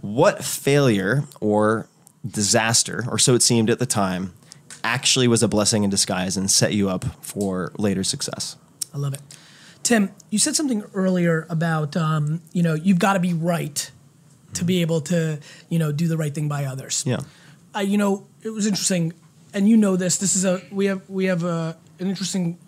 what 0.00 0.44
failure 0.44 1.24
or 1.40 1.88
disaster, 2.26 3.04
or 3.08 3.18
so 3.18 3.34
it 3.34 3.42
seemed 3.42 3.68
at 3.70 3.78
the 3.78 3.86
time, 3.86 4.32
actually 4.84 5.28
was 5.28 5.42
a 5.42 5.48
blessing 5.48 5.84
in 5.84 5.90
disguise 5.90 6.36
and 6.36 6.50
set 6.50 6.72
you 6.74 6.88
up 6.88 7.04
for 7.24 7.72
later 7.78 8.04
success? 8.04 8.56
I 8.94 8.98
love 8.98 9.14
it. 9.14 9.20
Tim, 9.82 10.10
you 10.30 10.38
said 10.38 10.56
something 10.56 10.84
earlier 10.94 11.46
about 11.48 11.96
um, 11.96 12.42
you 12.52 12.62
know 12.62 12.74
you've 12.74 12.98
got 12.98 13.14
to 13.14 13.20
be 13.20 13.32
right 13.32 13.90
to 14.54 14.64
be 14.64 14.82
able 14.82 15.00
to 15.02 15.38
you 15.68 15.78
know 15.78 15.92
do 15.92 16.08
the 16.08 16.16
right 16.16 16.34
thing 16.34 16.48
by 16.48 16.64
others. 16.64 17.04
Yeah. 17.06 17.20
uh, 17.74 17.80
you 17.80 17.98
know, 17.98 18.26
it 18.42 18.50
was 18.50 18.66
interesting, 18.66 19.12
and 19.54 19.68
you 19.68 19.76
know 19.76 19.96
this. 19.96 20.18
This 20.18 20.36
is 20.36 20.44
a 20.44 20.60
we 20.70 20.86
have 20.86 21.08
we 21.08 21.26
have 21.26 21.44
a, 21.44 21.76
an 21.98 22.08
interesting, 22.08 22.58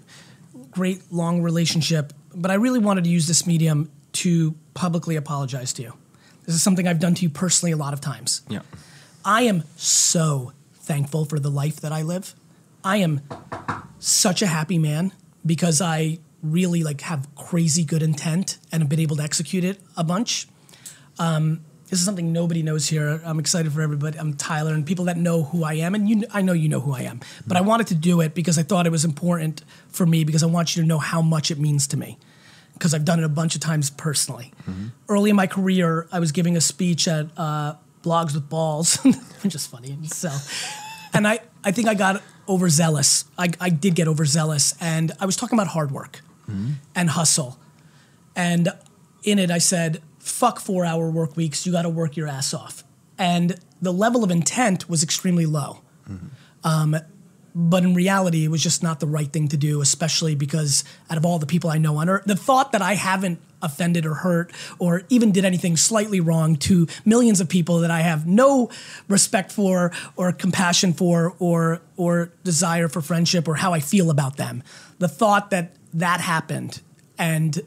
great 0.70 1.02
long 1.10 1.42
relationship. 1.42 2.12
But 2.34 2.50
I 2.50 2.54
really 2.54 2.78
wanted 2.78 3.04
to 3.04 3.10
use 3.10 3.26
this 3.26 3.46
medium 3.46 3.90
to 4.12 4.54
publicly 4.74 5.16
apologize 5.16 5.72
to 5.74 5.82
you. 5.82 5.92
This 6.46 6.54
is 6.54 6.62
something 6.62 6.88
I've 6.88 7.00
done 7.00 7.14
to 7.14 7.22
you 7.22 7.30
personally 7.30 7.72
a 7.72 7.76
lot 7.76 7.92
of 7.92 8.00
times. 8.00 8.42
Yeah. 8.48 8.60
I 9.24 9.42
am 9.42 9.64
so 9.76 10.52
thankful 10.92 11.24
for 11.24 11.38
the 11.38 11.50
life 11.50 11.76
that 11.76 11.90
I 11.90 12.02
live. 12.02 12.34
I 12.84 12.98
am 12.98 13.22
such 13.98 14.42
a 14.42 14.46
happy 14.46 14.76
man 14.76 15.12
because 15.46 15.80
I 15.80 16.18
really 16.42 16.82
like 16.82 17.00
have 17.00 17.34
crazy 17.34 17.82
good 17.82 18.02
intent 18.02 18.58
and 18.70 18.82
have 18.82 18.90
been 18.90 19.00
able 19.00 19.16
to 19.16 19.22
execute 19.22 19.64
it 19.64 19.80
a 19.96 20.04
bunch. 20.04 20.48
Um, 21.18 21.64
this 21.88 21.98
is 21.98 22.04
something 22.04 22.30
nobody 22.30 22.62
knows 22.62 22.88
here. 22.88 23.22
I'm 23.24 23.38
excited 23.38 23.72
for 23.72 23.80
everybody. 23.80 24.18
I'm 24.18 24.34
Tyler 24.34 24.74
and 24.74 24.84
people 24.84 25.06
that 25.06 25.16
know 25.16 25.44
who 25.44 25.64
I 25.64 25.74
am, 25.74 25.94
and 25.94 26.06
you, 26.10 26.24
I 26.30 26.42
know 26.42 26.52
you 26.52 26.68
know 26.68 26.80
who 26.80 26.92
I 26.92 27.02
am. 27.02 27.20
But 27.46 27.56
I 27.56 27.62
wanted 27.62 27.86
to 27.86 27.94
do 27.94 28.20
it 28.20 28.34
because 28.34 28.58
I 28.58 28.62
thought 28.62 28.86
it 28.86 28.92
was 28.92 29.06
important 29.06 29.64
for 29.88 30.04
me 30.04 30.24
because 30.24 30.42
I 30.42 30.46
want 30.46 30.76
you 30.76 30.82
to 30.82 30.86
know 30.86 30.98
how 30.98 31.22
much 31.22 31.50
it 31.50 31.58
means 31.58 31.86
to 31.88 31.96
me 31.96 32.18
because 32.74 32.92
I've 32.92 33.06
done 33.06 33.18
it 33.18 33.24
a 33.24 33.30
bunch 33.30 33.54
of 33.54 33.62
times 33.62 33.88
personally. 33.88 34.52
Early 35.08 35.30
in 35.30 35.36
my 35.36 35.46
career, 35.46 36.06
I 36.12 36.20
was 36.20 36.32
giving 36.32 36.54
a 36.54 36.60
speech 36.60 37.08
at 37.08 37.28
uh, 37.38 37.76
Blogs 38.02 38.34
with 38.34 38.48
Balls. 38.50 38.98
just 39.48 39.70
funny. 39.70 39.96
So, 40.06 40.28
and 41.12 41.26
I, 41.26 41.40
I 41.64 41.72
think 41.72 41.88
I 41.88 41.94
got 41.94 42.22
overzealous. 42.48 43.24
I, 43.38 43.50
I 43.60 43.70
did 43.70 43.94
get 43.94 44.08
overzealous, 44.08 44.74
and 44.80 45.12
I 45.20 45.26
was 45.26 45.36
talking 45.36 45.58
about 45.58 45.68
hard 45.68 45.90
work 45.90 46.20
and 46.94 47.10
hustle. 47.10 47.58
And 48.36 48.68
in 49.22 49.38
it, 49.38 49.50
I 49.50 49.58
said, 49.58 50.02
fuck 50.18 50.60
four 50.60 50.84
hour 50.84 51.10
work 51.10 51.36
weeks. 51.36 51.64
You 51.66 51.72
got 51.72 51.82
to 51.82 51.88
work 51.88 52.16
your 52.16 52.28
ass 52.28 52.52
off. 52.52 52.84
And 53.16 53.58
the 53.80 53.92
level 53.92 54.22
of 54.24 54.30
intent 54.30 54.88
was 54.88 55.02
extremely 55.02 55.46
low. 55.46 55.80
Um, 56.64 56.96
but 57.54 57.84
in 57.84 57.94
reality, 57.94 58.44
it 58.44 58.48
was 58.48 58.62
just 58.62 58.82
not 58.82 59.00
the 59.00 59.06
right 59.06 59.30
thing 59.32 59.48
to 59.48 59.56
do, 59.56 59.80
especially 59.80 60.34
because 60.34 60.84
out 61.10 61.16
of 61.18 61.24
all 61.26 61.38
the 61.38 61.46
people 61.46 61.70
I 61.70 61.78
know 61.78 61.96
on 61.98 62.08
earth, 62.08 62.24
the 62.24 62.36
thought 62.36 62.72
that 62.72 62.82
I 62.82 62.94
haven't 62.94 63.40
offended 63.62 64.04
or 64.04 64.14
hurt 64.14 64.52
or 64.78 65.02
even 65.08 65.32
did 65.32 65.44
anything 65.44 65.76
slightly 65.76 66.20
wrong 66.20 66.56
to 66.56 66.86
millions 67.04 67.40
of 67.40 67.48
people 67.48 67.78
that 67.78 67.90
I 67.90 68.00
have 68.00 68.26
no 68.26 68.70
respect 69.08 69.52
for 69.52 69.92
or 70.16 70.32
compassion 70.32 70.92
for 70.92 71.34
or 71.38 71.80
or 71.96 72.32
desire 72.44 72.88
for 72.88 73.00
friendship 73.00 73.46
or 73.48 73.54
how 73.54 73.72
I 73.72 73.80
feel 73.80 74.10
about 74.10 74.36
them. 74.36 74.62
The 74.98 75.08
thought 75.08 75.50
that 75.50 75.72
that 75.94 76.20
happened 76.20 76.80
and 77.18 77.60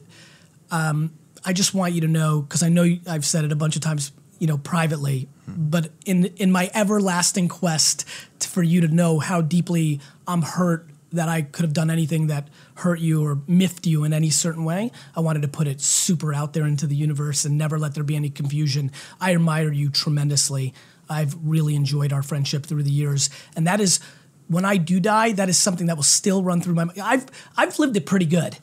um, 0.70 1.12
I 1.44 1.52
just 1.52 1.74
want 1.74 1.94
you 1.94 2.00
to 2.02 2.08
know 2.08 2.42
because 2.42 2.62
I 2.62 2.68
know 2.68 2.84
I've 3.08 3.24
said 3.24 3.44
it 3.44 3.52
a 3.52 3.56
bunch 3.56 3.76
of 3.76 3.82
times, 3.82 4.12
you 4.38 4.46
know, 4.46 4.58
privately, 4.58 5.28
but 5.46 5.90
in 6.04 6.26
in 6.36 6.50
my 6.50 6.70
everlasting 6.74 7.48
quest 7.48 8.04
t- 8.40 8.48
for 8.48 8.62
you 8.62 8.80
to 8.80 8.88
know 8.88 9.20
how 9.20 9.40
deeply 9.40 10.00
I'm 10.26 10.42
hurt 10.42 10.88
that 11.12 11.28
I 11.28 11.42
could 11.42 11.62
have 11.62 11.72
done 11.72 11.88
anything 11.88 12.26
that 12.26 12.48
hurt 12.76 13.00
you 13.00 13.24
or 13.24 13.38
miffed 13.46 13.86
you 13.86 14.04
in 14.04 14.12
any 14.12 14.30
certain 14.30 14.64
way, 14.64 14.90
I 15.14 15.20
wanted 15.20 15.42
to 15.42 15.48
put 15.48 15.66
it 15.66 15.80
super 15.80 16.34
out 16.34 16.52
there 16.52 16.66
into 16.66 16.86
the 16.86 16.94
universe 16.94 17.44
and 17.44 17.56
never 17.56 17.78
let 17.78 17.94
there 17.94 18.04
be 18.04 18.16
any 18.16 18.30
confusion. 18.30 18.92
I 19.20 19.34
admire 19.34 19.72
you 19.72 19.90
tremendously. 19.90 20.74
I've 21.08 21.36
really 21.42 21.74
enjoyed 21.74 22.12
our 22.12 22.22
friendship 22.22 22.66
through 22.66 22.82
the 22.82 22.90
years, 22.90 23.30
and 23.54 23.66
that 23.66 23.80
is 23.80 24.00
when 24.48 24.64
I 24.64 24.76
do 24.76 25.00
die, 25.00 25.32
that 25.32 25.48
is 25.48 25.58
something 25.58 25.86
that 25.86 25.96
will 25.96 26.02
still 26.02 26.42
run 26.42 26.60
through 26.60 26.74
my 26.74 26.84
mind. 26.84 27.00
I've 27.00 27.26
I've 27.56 27.78
lived 27.78 27.96
it 27.96 28.06
pretty 28.06 28.26
good. 28.26 28.58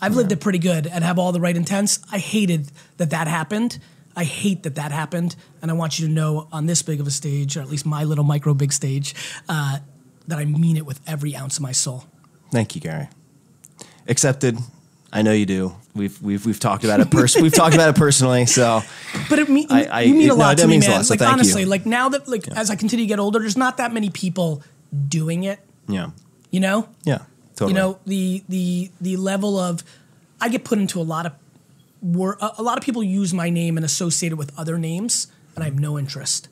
I've 0.00 0.14
lived 0.14 0.30
it 0.30 0.40
pretty 0.40 0.60
good 0.60 0.86
and 0.86 1.02
have 1.02 1.18
all 1.18 1.32
the 1.32 1.40
right 1.40 1.56
intents. 1.56 1.98
I 2.12 2.18
hated 2.18 2.70
that 2.98 3.10
that 3.10 3.26
happened. 3.26 3.80
I 4.14 4.24
hate 4.24 4.62
that 4.62 4.76
that 4.76 4.90
happened, 4.90 5.36
and 5.62 5.70
I 5.70 5.74
want 5.74 5.98
you 5.98 6.06
to 6.06 6.12
know 6.12 6.48
on 6.50 6.66
this 6.66 6.82
big 6.82 7.00
of 7.00 7.06
a 7.06 7.10
stage, 7.10 7.56
or 7.56 7.60
at 7.60 7.68
least 7.68 7.86
my 7.86 8.04
little 8.04 8.24
micro 8.24 8.54
big 8.54 8.72
stage, 8.72 9.14
uh, 9.48 9.78
that 10.26 10.38
I 10.38 10.44
mean 10.44 10.76
it 10.76 10.86
with 10.86 11.00
every 11.06 11.36
ounce 11.36 11.58
of 11.58 11.62
my 11.62 11.72
soul. 11.72 12.04
Thank 12.50 12.74
you, 12.74 12.80
Gary. 12.80 13.08
Accepted. 14.08 14.58
I 15.12 15.22
know 15.22 15.32
you 15.32 15.46
do. 15.46 15.74
We've 15.94 16.20
we've 16.22 16.44
we've 16.44 16.60
talked 16.60 16.84
about 16.84 17.00
it. 17.00 17.10
Pers- 17.10 17.36
we've 17.40 17.52
talked 17.54 17.74
about 17.74 17.88
it 17.90 17.96
personally. 17.96 18.46
So 18.46 18.82
But 19.28 19.38
it 19.38 19.48
mean, 19.48 19.66
I- 19.70 19.84
I- 19.84 20.00
you 20.02 20.14
mean 20.14 20.30
a 20.30 20.34
lot 20.34 20.56
that 20.56 20.62
to 20.62 20.68
me, 20.68 20.74
means 20.74 20.86
a 20.86 20.90
man. 20.90 20.96
lot, 20.98 21.06
so 21.06 21.12
like 21.12 21.18
thank 21.20 21.28
you. 21.28 21.32
honestly, 21.32 21.64
like 21.64 21.86
now 21.86 22.08
that 22.10 22.28
like 22.28 22.46
as 22.48 22.70
I 22.70 22.76
continue 22.76 23.04
to 23.04 23.08
get 23.08 23.18
older, 23.18 23.38
there's 23.38 23.56
not 23.56 23.76
that 23.78 23.92
many 23.92 24.10
people 24.10 24.62
doing 25.08 25.44
it. 25.44 25.60
yeah, 25.88 26.10
You 26.50 26.60
know, 26.60 26.88
yeah, 27.04 27.18
totally. 27.56 27.70
you 27.72 27.74
know 27.74 27.98
the 28.06 28.42
the 28.48 28.90
the 29.00 29.16
level 29.16 29.58
of 29.58 29.82
I 30.40 30.48
get 30.50 30.64
put 30.64 30.78
into 30.78 31.00
a 31.00 31.02
lot 31.04 31.26
of 31.26 31.32
wor- 32.02 32.38
a, 32.40 32.52
a 32.58 32.62
lot 32.62 32.76
of 32.78 32.84
people 32.84 33.02
use 33.02 33.32
my 33.34 33.50
name 33.50 33.76
and 33.76 33.84
associate 33.84 34.32
it 34.32 34.36
with 34.36 34.52
other 34.58 34.78
names, 34.78 35.26
and 35.54 35.64
I 35.64 35.66
have 35.68 35.78
no 35.78 35.98
interest. 35.98 36.48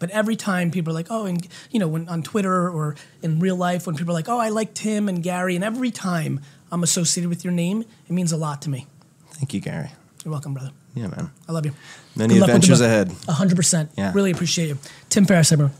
But 0.00 0.10
every 0.10 0.34
time 0.34 0.72
people 0.72 0.90
are 0.90 0.94
like, 0.94 1.06
oh, 1.08 1.26
and 1.26 1.46
you 1.70 1.78
know, 1.78 1.86
when 1.86 2.08
on 2.08 2.22
Twitter 2.24 2.68
or 2.68 2.96
in 3.22 3.38
real 3.38 3.54
life, 3.54 3.86
when 3.86 3.94
people 3.94 4.10
are 4.10 4.14
like, 4.18 4.28
oh, 4.28 4.38
I 4.40 4.48
like 4.48 4.74
Tim 4.74 5.08
and 5.08 5.22
Gary, 5.22 5.54
and 5.54 5.62
every 5.62 5.92
time 5.92 6.40
I'm 6.70 6.82
associated 6.82 7.28
with 7.28 7.44
your 7.44 7.52
name, 7.52 7.82
it 8.08 8.12
means 8.12 8.32
a 8.32 8.36
lot 8.36 8.62
to 8.62 8.70
me. 8.70 8.86
Thank 9.32 9.54
you, 9.54 9.60
Gary. 9.60 9.90
You're 10.24 10.32
welcome, 10.32 10.54
brother. 10.54 10.70
Yeah, 10.94 11.06
man. 11.08 11.30
I 11.48 11.52
love 11.52 11.64
you. 11.64 11.72
Many 12.16 12.34
Good 12.34 12.40
luck 12.40 12.48
with 12.48 12.62
the 12.66 12.72
adventures 12.72 12.78
book. 12.80 12.86
ahead. 12.86 13.12
A 13.28 13.32
hundred 13.32 13.56
percent. 13.56 13.90
Yeah. 13.96 14.12
Really 14.14 14.30
appreciate 14.32 14.68
you. 14.68 14.78
Tim 15.08 15.24
Ferriss, 15.26 15.52
everyone. 15.52 15.72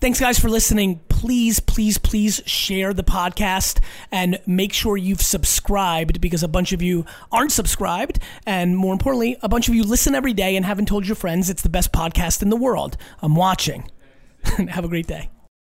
Thanks, 0.00 0.20
guys, 0.20 0.38
for 0.38 0.48
listening. 0.48 1.00
Please, 1.08 1.58
please, 1.58 1.98
please 1.98 2.40
share 2.46 2.92
the 2.92 3.02
podcast 3.02 3.80
and 4.12 4.38
make 4.46 4.72
sure 4.72 4.96
you've 4.96 5.22
subscribed 5.22 6.20
because 6.20 6.42
a 6.44 6.48
bunch 6.48 6.72
of 6.72 6.82
you 6.82 7.04
aren't 7.32 7.50
subscribed. 7.52 8.20
And 8.46 8.76
more 8.76 8.92
importantly, 8.92 9.36
a 9.42 9.48
bunch 9.48 9.68
of 9.68 9.74
you 9.74 9.82
listen 9.82 10.14
every 10.14 10.32
day 10.34 10.54
and 10.56 10.64
haven't 10.64 10.86
told 10.86 11.06
your 11.06 11.16
friends 11.16 11.50
it's 11.50 11.62
the 11.62 11.68
best 11.68 11.92
podcast 11.92 12.42
in 12.42 12.50
the 12.50 12.56
world. 12.56 12.96
I'm 13.22 13.34
watching. 13.34 13.90
Have 14.68 14.84
a 14.84 14.88
great 14.88 15.06
day. 15.08 15.30